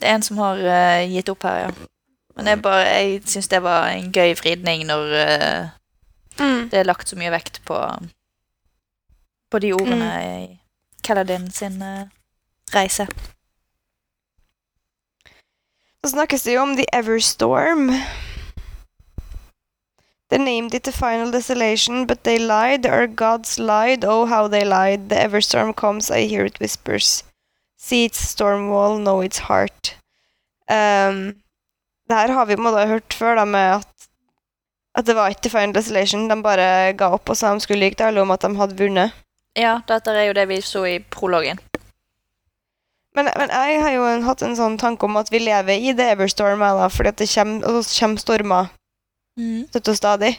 det 0.00 0.08
er 0.08 0.16
en 0.16 0.26
som 0.26 0.40
har 0.40 0.60
uh, 0.60 1.04
gitt 1.12 1.30
opp 1.32 1.46
her, 1.48 1.66
ja. 1.66 1.74
Men 2.36 2.50
jeg, 2.52 2.60
bare, 2.64 2.84
jeg 2.84 3.22
syns 3.32 3.48
det 3.48 3.62
var 3.64 3.88
en 3.94 4.10
gøy 4.12 4.34
vridning 4.36 4.82
når 4.84 5.12
eh, 5.16 5.70
det 6.68 6.82
er 6.82 6.84
lagt 6.84 7.08
så 7.08 7.16
mye 7.16 7.30
vekt 7.32 7.62
på, 7.64 7.78
på 9.48 9.60
de 9.64 9.70
ordene 9.72 10.10
i 10.20 10.42
Kaladin 11.00 11.46
sin 11.48 11.80
reise. 12.74 13.06
Så 16.04 16.12
snakkes 16.12 16.44
det 16.44 16.58
jo 16.58 16.66
om 16.66 16.76
The 16.76 16.84
Everstorm. 16.92 17.88
They 20.28 20.38
named 20.38 20.74
it 20.74 20.82
the 20.82 20.92
final 20.92 21.30
desolation, 21.30 22.06
but 22.06 22.24
they 22.24 22.38
lied, 22.38 22.84
our 22.84 23.06
gods 23.06 23.58
lied, 23.58 24.04
oh 24.04 24.26
how 24.26 24.48
they 24.48 24.64
lied. 24.64 25.08
The 25.08 25.14
Everstorm 25.14 25.72
comes, 25.72 26.10
I 26.10 26.26
hear 26.26 26.44
it 26.44 26.58
whispers. 26.58 27.22
See 27.76 28.04
its 28.04 28.18
storm 28.18 28.68
wall, 28.70 28.98
know 28.98 29.20
its 29.20 29.38
heart. 29.38 29.94
Um, 30.68 31.36
det 32.08 32.16
her 32.16 32.28
har 32.28 32.46
vi 32.46 32.56
på 32.56 32.60
en 32.60 32.66
måte 32.66 32.86
hørt 32.86 33.14
før, 33.14 33.36
da, 33.38 33.44
med 33.44 33.74
at, 33.76 34.08
at 34.98 35.06
det 35.06 35.14
var 35.14 35.30
ikke 35.30 35.46
the 35.46 35.50
final 35.50 35.74
desolation. 35.74 36.28
De 36.28 36.42
bare 36.42 36.92
ga 36.98 37.12
opp 37.14 37.30
og 37.30 37.36
sa 37.36 37.52
de 37.54 37.62
skulle 37.62 37.80
like 37.80 37.98
det 37.98 38.08
alle 38.08 38.22
om 38.22 38.30
at 38.34 38.42
de 38.42 38.50
hadde 38.56 38.78
vunnet. 38.78 39.14
Ja, 39.56 39.78
dette 39.88 40.10
er 40.10 40.26
jo 40.26 40.34
det 40.36 40.48
vi 40.50 40.58
så 40.60 40.82
i 40.90 40.98
prologen. 40.98 41.60
Men, 43.14 43.30
men 43.38 43.48
jeg 43.48 43.78
har 43.80 43.94
jo 43.94 44.08
hatt 44.26 44.42
en 44.42 44.58
sånn 44.58 44.74
tanke 44.76 45.06
om 45.06 45.16
at 45.16 45.30
vi 45.32 45.38
lever 45.40 45.78
i 45.78 45.94
The 45.96 46.10
Everstorm, 46.16 46.66
da, 46.66 46.90
fordi 46.90 47.14
at 47.14 47.22
det 47.22 47.30
kommer, 47.30 47.78
kommer 47.86 48.20
stormer 48.20 48.74
støtt 49.36 49.92
og 49.92 49.98
stadig. 49.98 50.32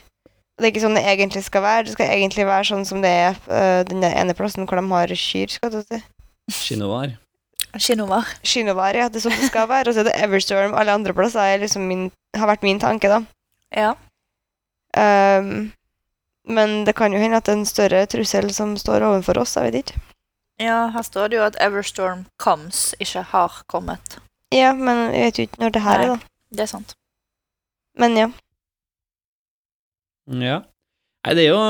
Det 0.58 0.66
er 0.66 0.72
ikke 0.74 0.82
sånn 0.82 0.98
det 0.98 1.06
egentlig 1.06 1.44
skal 1.46 1.62
være. 1.62 1.86
Det 1.86 1.94
skal 1.94 2.12
egentlig 2.16 2.48
være 2.50 2.66
sånn 2.72 2.86
som 2.90 3.04
det 3.04 3.14
er 3.14 3.40
uh, 3.46 3.82
den 3.86 4.02
ene 4.08 4.34
plassen 4.38 4.66
hvor 4.66 4.80
de 4.80 4.86
har 4.90 5.14
kyr. 5.14 5.54
skal 5.54 5.74
du 5.74 5.82
si. 5.84 6.02
Shinovar. 6.50 7.14
Kinovar. 7.78 8.26
Skynovar, 8.42 8.98
ja. 8.98 9.08
Det 9.10 9.20
er 9.20 9.28
sånn 9.28 9.38
det 9.38 9.52
skal 9.52 9.68
være. 9.70 9.92
Og 9.92 9.96
så 9.96 10.02
er 10.02 10.10
det 10.10 10.18
Everstorm. 10.24 10.74
Alle 10.74 10.96
andre 10.98 11.14
plasser 11.14 11.46
er 11.46 11.62
liksom 11.62 11.86
min, 11.86 12.08
har 12.36 12.50
vært 12.50 12.66
min 12.66 12.80
tanke, 12.82 13.12
da. 13.12 13.22
Ja. 13.76 13.94
Um, 14.98 15.70
men 16.48 16.86
det 16.88 16.96
kan 16.98 17.14
jo 17.14 17.20
hende 17.22 17.38
at 17.38 17.46
det 17.46 17.54
er 17.54 17.60
en 17.60 17.70
større 17.70 18.06
trussel 18.10 18.50
som 18.56 18.78
står 18.80 19.06
overfor 19.06 19.44
oss. 19.44 19.58
Jeg 19.60 19.68
vet 19.68 19.82
ikke. 19.84 20.02
ja, 20.64 20.88
her 20.90 21.06
står 21.06 21.28
det 21.30 21.38
jo 21.38 21.44
at 21.46 21.60
Everstorm 21.62 22.26
comes, 22.42 22.96
ikke 23.00 23.22
har 23.22 23.62
kommet. 23.68 24.18
Ja, 24.56 24.72
men 24.74 25.12
jeg 25.14 25.28
vet 25.28 25.38
jo 25.38 25.48
ikke 25.50 25.62
når 25.62 25.76
det 25.76 25.82
her 25.86 26.00
er, 26.00 26.08
da. 26.16 26.18
Det 26.56 26.66
er 26.66 26.72
sant. 26.72 26.96
Men 28.00 28.18
ja. 28.18 28.32
Ja. 30.28 30.62
Nei, 31.28 31.34
det 31.36 31.44
er 31.44 31.50
jo 31.52 31.62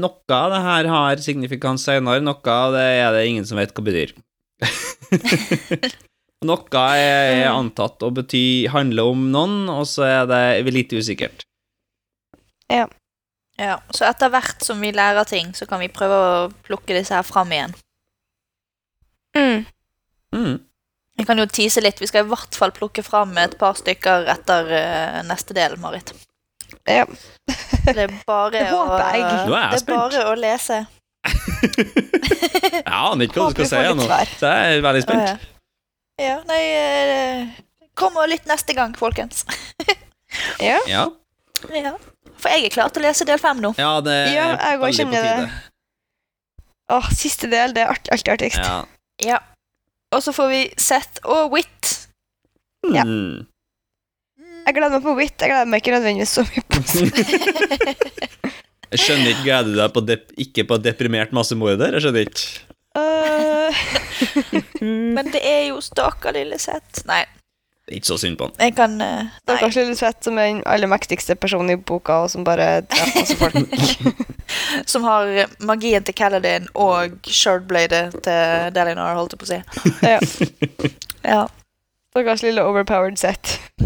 Noe 0.00 0.36
av 0.36 0.52
det 0.54 0.60
her 0.64 0.88
har 0.88 1.20
signifikans 1.20 1.84
senere, 1.84 2.22
noe 2.24 2.54
av 2.54 2.76
det 2.76 2.86
er 3.00 3.10
det 3.12 3.26
ingen 3.28 3.48
som 3.48 3.60
vet 3.60 3.74
hva 3.76 3.84
betyr. 3.84 4.14
noe 6.48 6.84
er 6.96 7.48
antatt 7.50 8.06
å 8.06 8.12
bety 8.14 8.68
handle 8.72 9.04
om 9.12 9.28
noen, 9.34 9.68
og 9.72 9.84
så 9.88 10.06
er 10.08 10.30
det 10.30 10.72
litt 10.72 10.94
usikkert. 10.96 11.44
Ja, 12.70 12.86
Så 13.92 14.06
etter 14.08 14.30
hvert 14.32 14.64
som 14.64 14.80
vi 14.80 14.92
lærer 14.94 15.26
ting, 15.28 15.52
så 15.52 15.66
kan 15.68 15.82
vi 15.82 15.90
prøve 15.92 16.16
å 16.16 16.48
plukke 16.64 16.96
disse 16.96 17.12
her 17.12 17.26
fram 17.26 17.52
igjen. 17.52 17.74
Mm. 19.36 19.66
Mm. 20.32 20.56
Vi 21.20 21.26
kan 21.28 21.38
jo 21.38 21.44
tease 21.44 21.82
litt. 21.84 22.00
Vi 22.00 22.08
skal 22.08 22.24
i 22.24 22.30
hvert 22.30 22.56
fall 22.56 22.72
plukke 22.72 23.04
fram 23.04 23.36
et 23.42 23.58
par 23.60 23.76
stykker 23.76 24.30
etter 24.32 24.70
eh, 24.72 25.20
neste 25.28 25.52
del, 25.56 25.76
Marit. 25.82 26.14
Ja. 26.88 27.04
Det 27.84 27.96
er 27.96 28.12
bare, 28.26 28.50
Det 28.54 28.64
å, 28.72 28.80
håper 28.86 29.04
jeg. 29.16 29.22
Nå 29.48 29.54
er 29.56 29.62
jeg 29.62 29.70
det 29.70 29.80
er 29.80 29.84
bare 29.96 30.24
å 30.30 30.34
lese. 30.38 30.80
Jeg 31.60 32.84
aner 32.86 33.26
ikke 33.26 33.40
hva 33.42 33.48
du 33.50 33.58
skal 33.58 33.68
si 33.68 33.80
ennå, 33.90 34.04
så 34.40 34.50
jeg 34.50 34.76
er 34.78 34.84
veldig 34.84 35.00
Å, 35.02 35.04
spent. 35.04 35.26
ja. 35.28 35.34
ja, 36.24 36.36
nei 36.48 36.60
Kom 37.98 38.14
Kommer 38.14 38.30
litt 38.30 38.46
neste 38.48 38.72
gang, 38.76 38.94
folkens. 38.96 39.42
ja. 40.70 40.78
Ja, 40.88 41.04
Ja. 41.76 41.92
For 42.40 42.48
jeg 42.54 42.70
er 42.70 42.72
klar 42.72 42.88
til 42.88 43.02
å 43.02 43.04
lese 43.04 43.26
del 43.28 43.36
fem 43.42 43.58
nå. 43.60 43.74
ja 43.76 43.90
det 44.00 44.14
er 44.16 44.30
Ja, 44.32 44.46
jeg 44.70 44.78
går 44.80 44.86
og 44.86 44.86
veldig 44.86 45.04
på 45.10 45.12
tide. 45.12 45.34
det. 45.42 46.64
Åh, 46.96 47.10
siste 47.12 47.50
del. 47.52 47.74
Det 47.76 47.82
er 47.84 47.92
art, 47.92 48.08
alltid 48.16 48.32
artigst. 48.32 48.62
Ja. 48.64 48.78
Ja. 49.20 49.38
Og 50.16 50.22
så 50.24 50.32
får 50.34 50.48
vi 50.54 50.62
Seth 50.80 51.20
og 51.28 51.52
Wit. 51.52 51.90
Ja. 52.88 53.04
Mm. 53.04 53.44
Jeg 54.70 54.76
gleder 54.76 54.92
meg 55.00 55.02
på 55.02 55.12
Wit. 55.18 55.34
Jeg 55.42 55.50
gleder 55.50 55.66
meg 55.66 55.80
ikke 55.82 55.92
nødvendigvis 55.96 56.30
så 56.38 56.44
mye 56.46 56.62
på 56.70 56.78
Jeg 58.90 59.00
skjønner 59.02 59.32
ikke, 59.32 59.42
gleder 59.46 59.66
du 59.70 59.78
deg 59.80 59.90
på 59.94 60.02
dep 60.06 60.30
ikke 60.44 60.64
på 60.70 60.78
deprimert 60.82 61.34
massemorder? 61.34 61.96
Jeg 61.96 62.04
skjønner 62.04 62.22
ikke. 62.26 62.46
Øh, 63.00 63.82
Men 65.16 65.30
det 65.34 65.42
er 65.46 65.60
jo 65.72 65.82
stakkar 65.82 66.34
lille 66.38 66.58
Seth. 66.62 67.02
Nei, 67.10 67.20
Det 67.86 67.94
er 67.94 67.98
ikke 68.00 68.10
så 68.12 68.18
synd 68.22 68.38
på 68.38 68.46
han. 68.46 68.54
jeg 68.62 68.74
kan 68.78 68.94
uh, 69.02 69.30
Stakkars 69.42 69.78
lille 69.78 69.94
sett 69.98 70.26
som 70.26 70.38
er 70.38 70.48
den 70.52 70.62
aller 70.70 70.90
mektigste 70.90 71.34
personen 71.38 71.74
i 71.74 71.78
boka, 71.90 72.20
og 72.24 72.30
som 72.34 72.46
bare 72.46 72.80
dreper 72.86 73.14
masse 73.18 73.38
folk. 73.42 73.58
Som 74.90 75.04
har 75.06 75.46
magien 75.62 76.02
til 76.02 76.14
Kaladin 76.18 76.64
og 76.74 77.12
shardbladet 77.26 78.16
til 78.24 78.70
Delinar, 78.74 79.14
holdt 79.18 79.34
jeg 79.34 79.42
på 79.42 79.46
å 79.46 79.50
si. 79.50 79.58
Ja. 80.02 80.18
Ja. 81.22 81.42
Stakkars 82.10 82.42
lille 82.42 82.62
overpowered 82.66 83.18
Sett. 83.18 83.60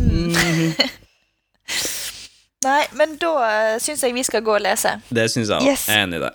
Nei, 2.64 2.84
men 2.96 3.18
da 3.20 3.32
uh, 3.36 3.74
syns 3.82 4.00
jeg 4.06 4.14
vi 4.16 4.24
skal 4.24 4.40
gå 4.44 4.54
og 4.56 4.62
lese. 4.64 4.96
Det 5.12 5.26
syns 5.32 5.50
jeg 5.52 5.58
òg. 5.60 5.66
Yes. 5.68 5.84
Jeg 5.90 6.00
er 6.00 6.06
enig 6.06 6.16
i 6.22 6.24
det. 6.24 6.32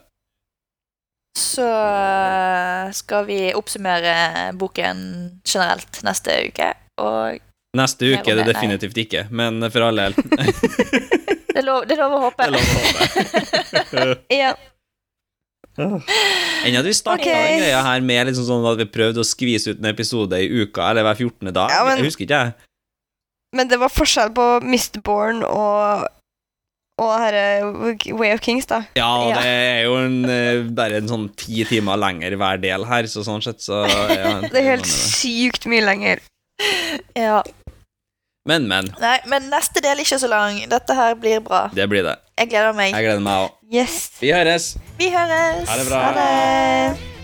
Så 1.40 1.66
eh, 1.66 2.90
skal 2.94 3.26
vi 3.28 3.38
oppsummere 3.56 4.52
boken 4.60 4.98
generelt 5.48 6.02
neste 6.04 6.36
uke. 6.50 6.74
Og 7.02 7.40
Neste 7.78 8.10
uke 8.10 8.32
er 8.34 8.40
det 8.40 8.48
det, 8.48 8.54
definitivt 8.56 8.98
ikke, 8.98 9.28
men 9.30 9.62
for 9.70 9.86
all 9.86 10.02
del. 10.02 10.16
det 11.54 11.60
er 11.62 11.66
lov, 11.68 11.86
det 11.86 11.94
er 11.96 12.02
lov 12.02 12.16
å 12.18 12.22
håpe. 12.26 12.42
Det 12.42 12.50
er 12.50 12.56
lov 12.58 12.66
å 12.66 12.72
håpe. 12.74 14.16
Ja. 14.42 14.52
Enn 15.78 16.76
at 16.80 16.88
vi 16.88 16.94
starta 16.96 17.24
okay. 17.24 17.54
den 17.54 17.62
greia 17.64 17.82
her 17.86 18.02
med 18.04 18.28
liksom 18.32 18.48
sånn 18.48 18.66
at 18.72 18.80
vi 18.82 18.88
prøvde 18.92 19.22
å 19.24 19.28
skvise 19.28 19.72
ut 19.74 19.80
en 19.80 19.92
episode 19.92 20.40
i 20.42 20.50
uka 20.64 20.90
eller 20.92 21.06
hver 21.08 21.20
14. 21.30 21.54
dag. 21.54 21.72
Ja, 21.72 21.84
men- 21.88 21.98
Jeg 21.98 22.10
husker 22.10 22.26
ikke, 22.26 22.42
jeg. 22.46 22.54
Men 23.56 23.68
det 23.68 23.80
var 23.82 23.90
forskjell 23.90 24.34
på 24.36 24.48
Mistborn 24.62 25.44
og 25.44 26.08
og 27.00 27.14
herre 27.16 28.12
Way 28.20 28.34
of 28.34 28.42
Kings, 28.44 28.66
da. 28.68 28.82
Ja, 28.98 29.08
det 29.32 29.46
er 29.48 29.84
jo 29.86 29.96
en, 30.02 30.18
eh, 30.28 30.64
bare 30.76 31.00
en 31.00 31.08
sånn 31.08 31.30
ti 31.40 31.64
timer 31.64 31.96
lenger 31.96 32.36
hver 32.36 32.60
del 32.60 32.84
her, 32.90 33.08
så 33.08 33.24
sånn 33.24 33.42
sett 33.46 33.64
så 33.64 33.86
ja, 33.88 34.42
Det 34.52 34.60
er 34.60 34.68
helt 34.76 34.90
sykt 34.90 35.66
mye 35.72 35.86
lenger. 35.86 36.20
Ja. 37.16 37.40
Men, 38.50 38.66
men. 38.70 38.90
Nei, 39.02 39.20
men 39.30 39.46
neste 39.52 39.84
del 39.84 40.00
er 40.00 40.06
ikke 40.08 40.18
så 40.22 40.30
lang. 40.32 40.64
Dette 40.72 40.96
her 40.98 41.14
blir 41.20 41.44
bra. 41.46 41.68
Det 41.76 41.86
blir 41.92 42.08
det. 42.08 42.16
Jeg 42.40 42.50
gleder 42.56 42.74
meg. 42.74 42.96
Jeg 42.96 43.06
gleder 43.06 43.22
meg 43.22 43.46
òg. 43.46 43.56
Yes. 43.70 44.00
Vi 44.24 44.34
høres. 44.34 44.72
Vi 44.98 45.12
høres. 45.14 45.70
Ha 45.70 45.78
det 45.78 45.88
bra. 45.92 46.04
Ha 46.08 46.12
det. 46.18 47.19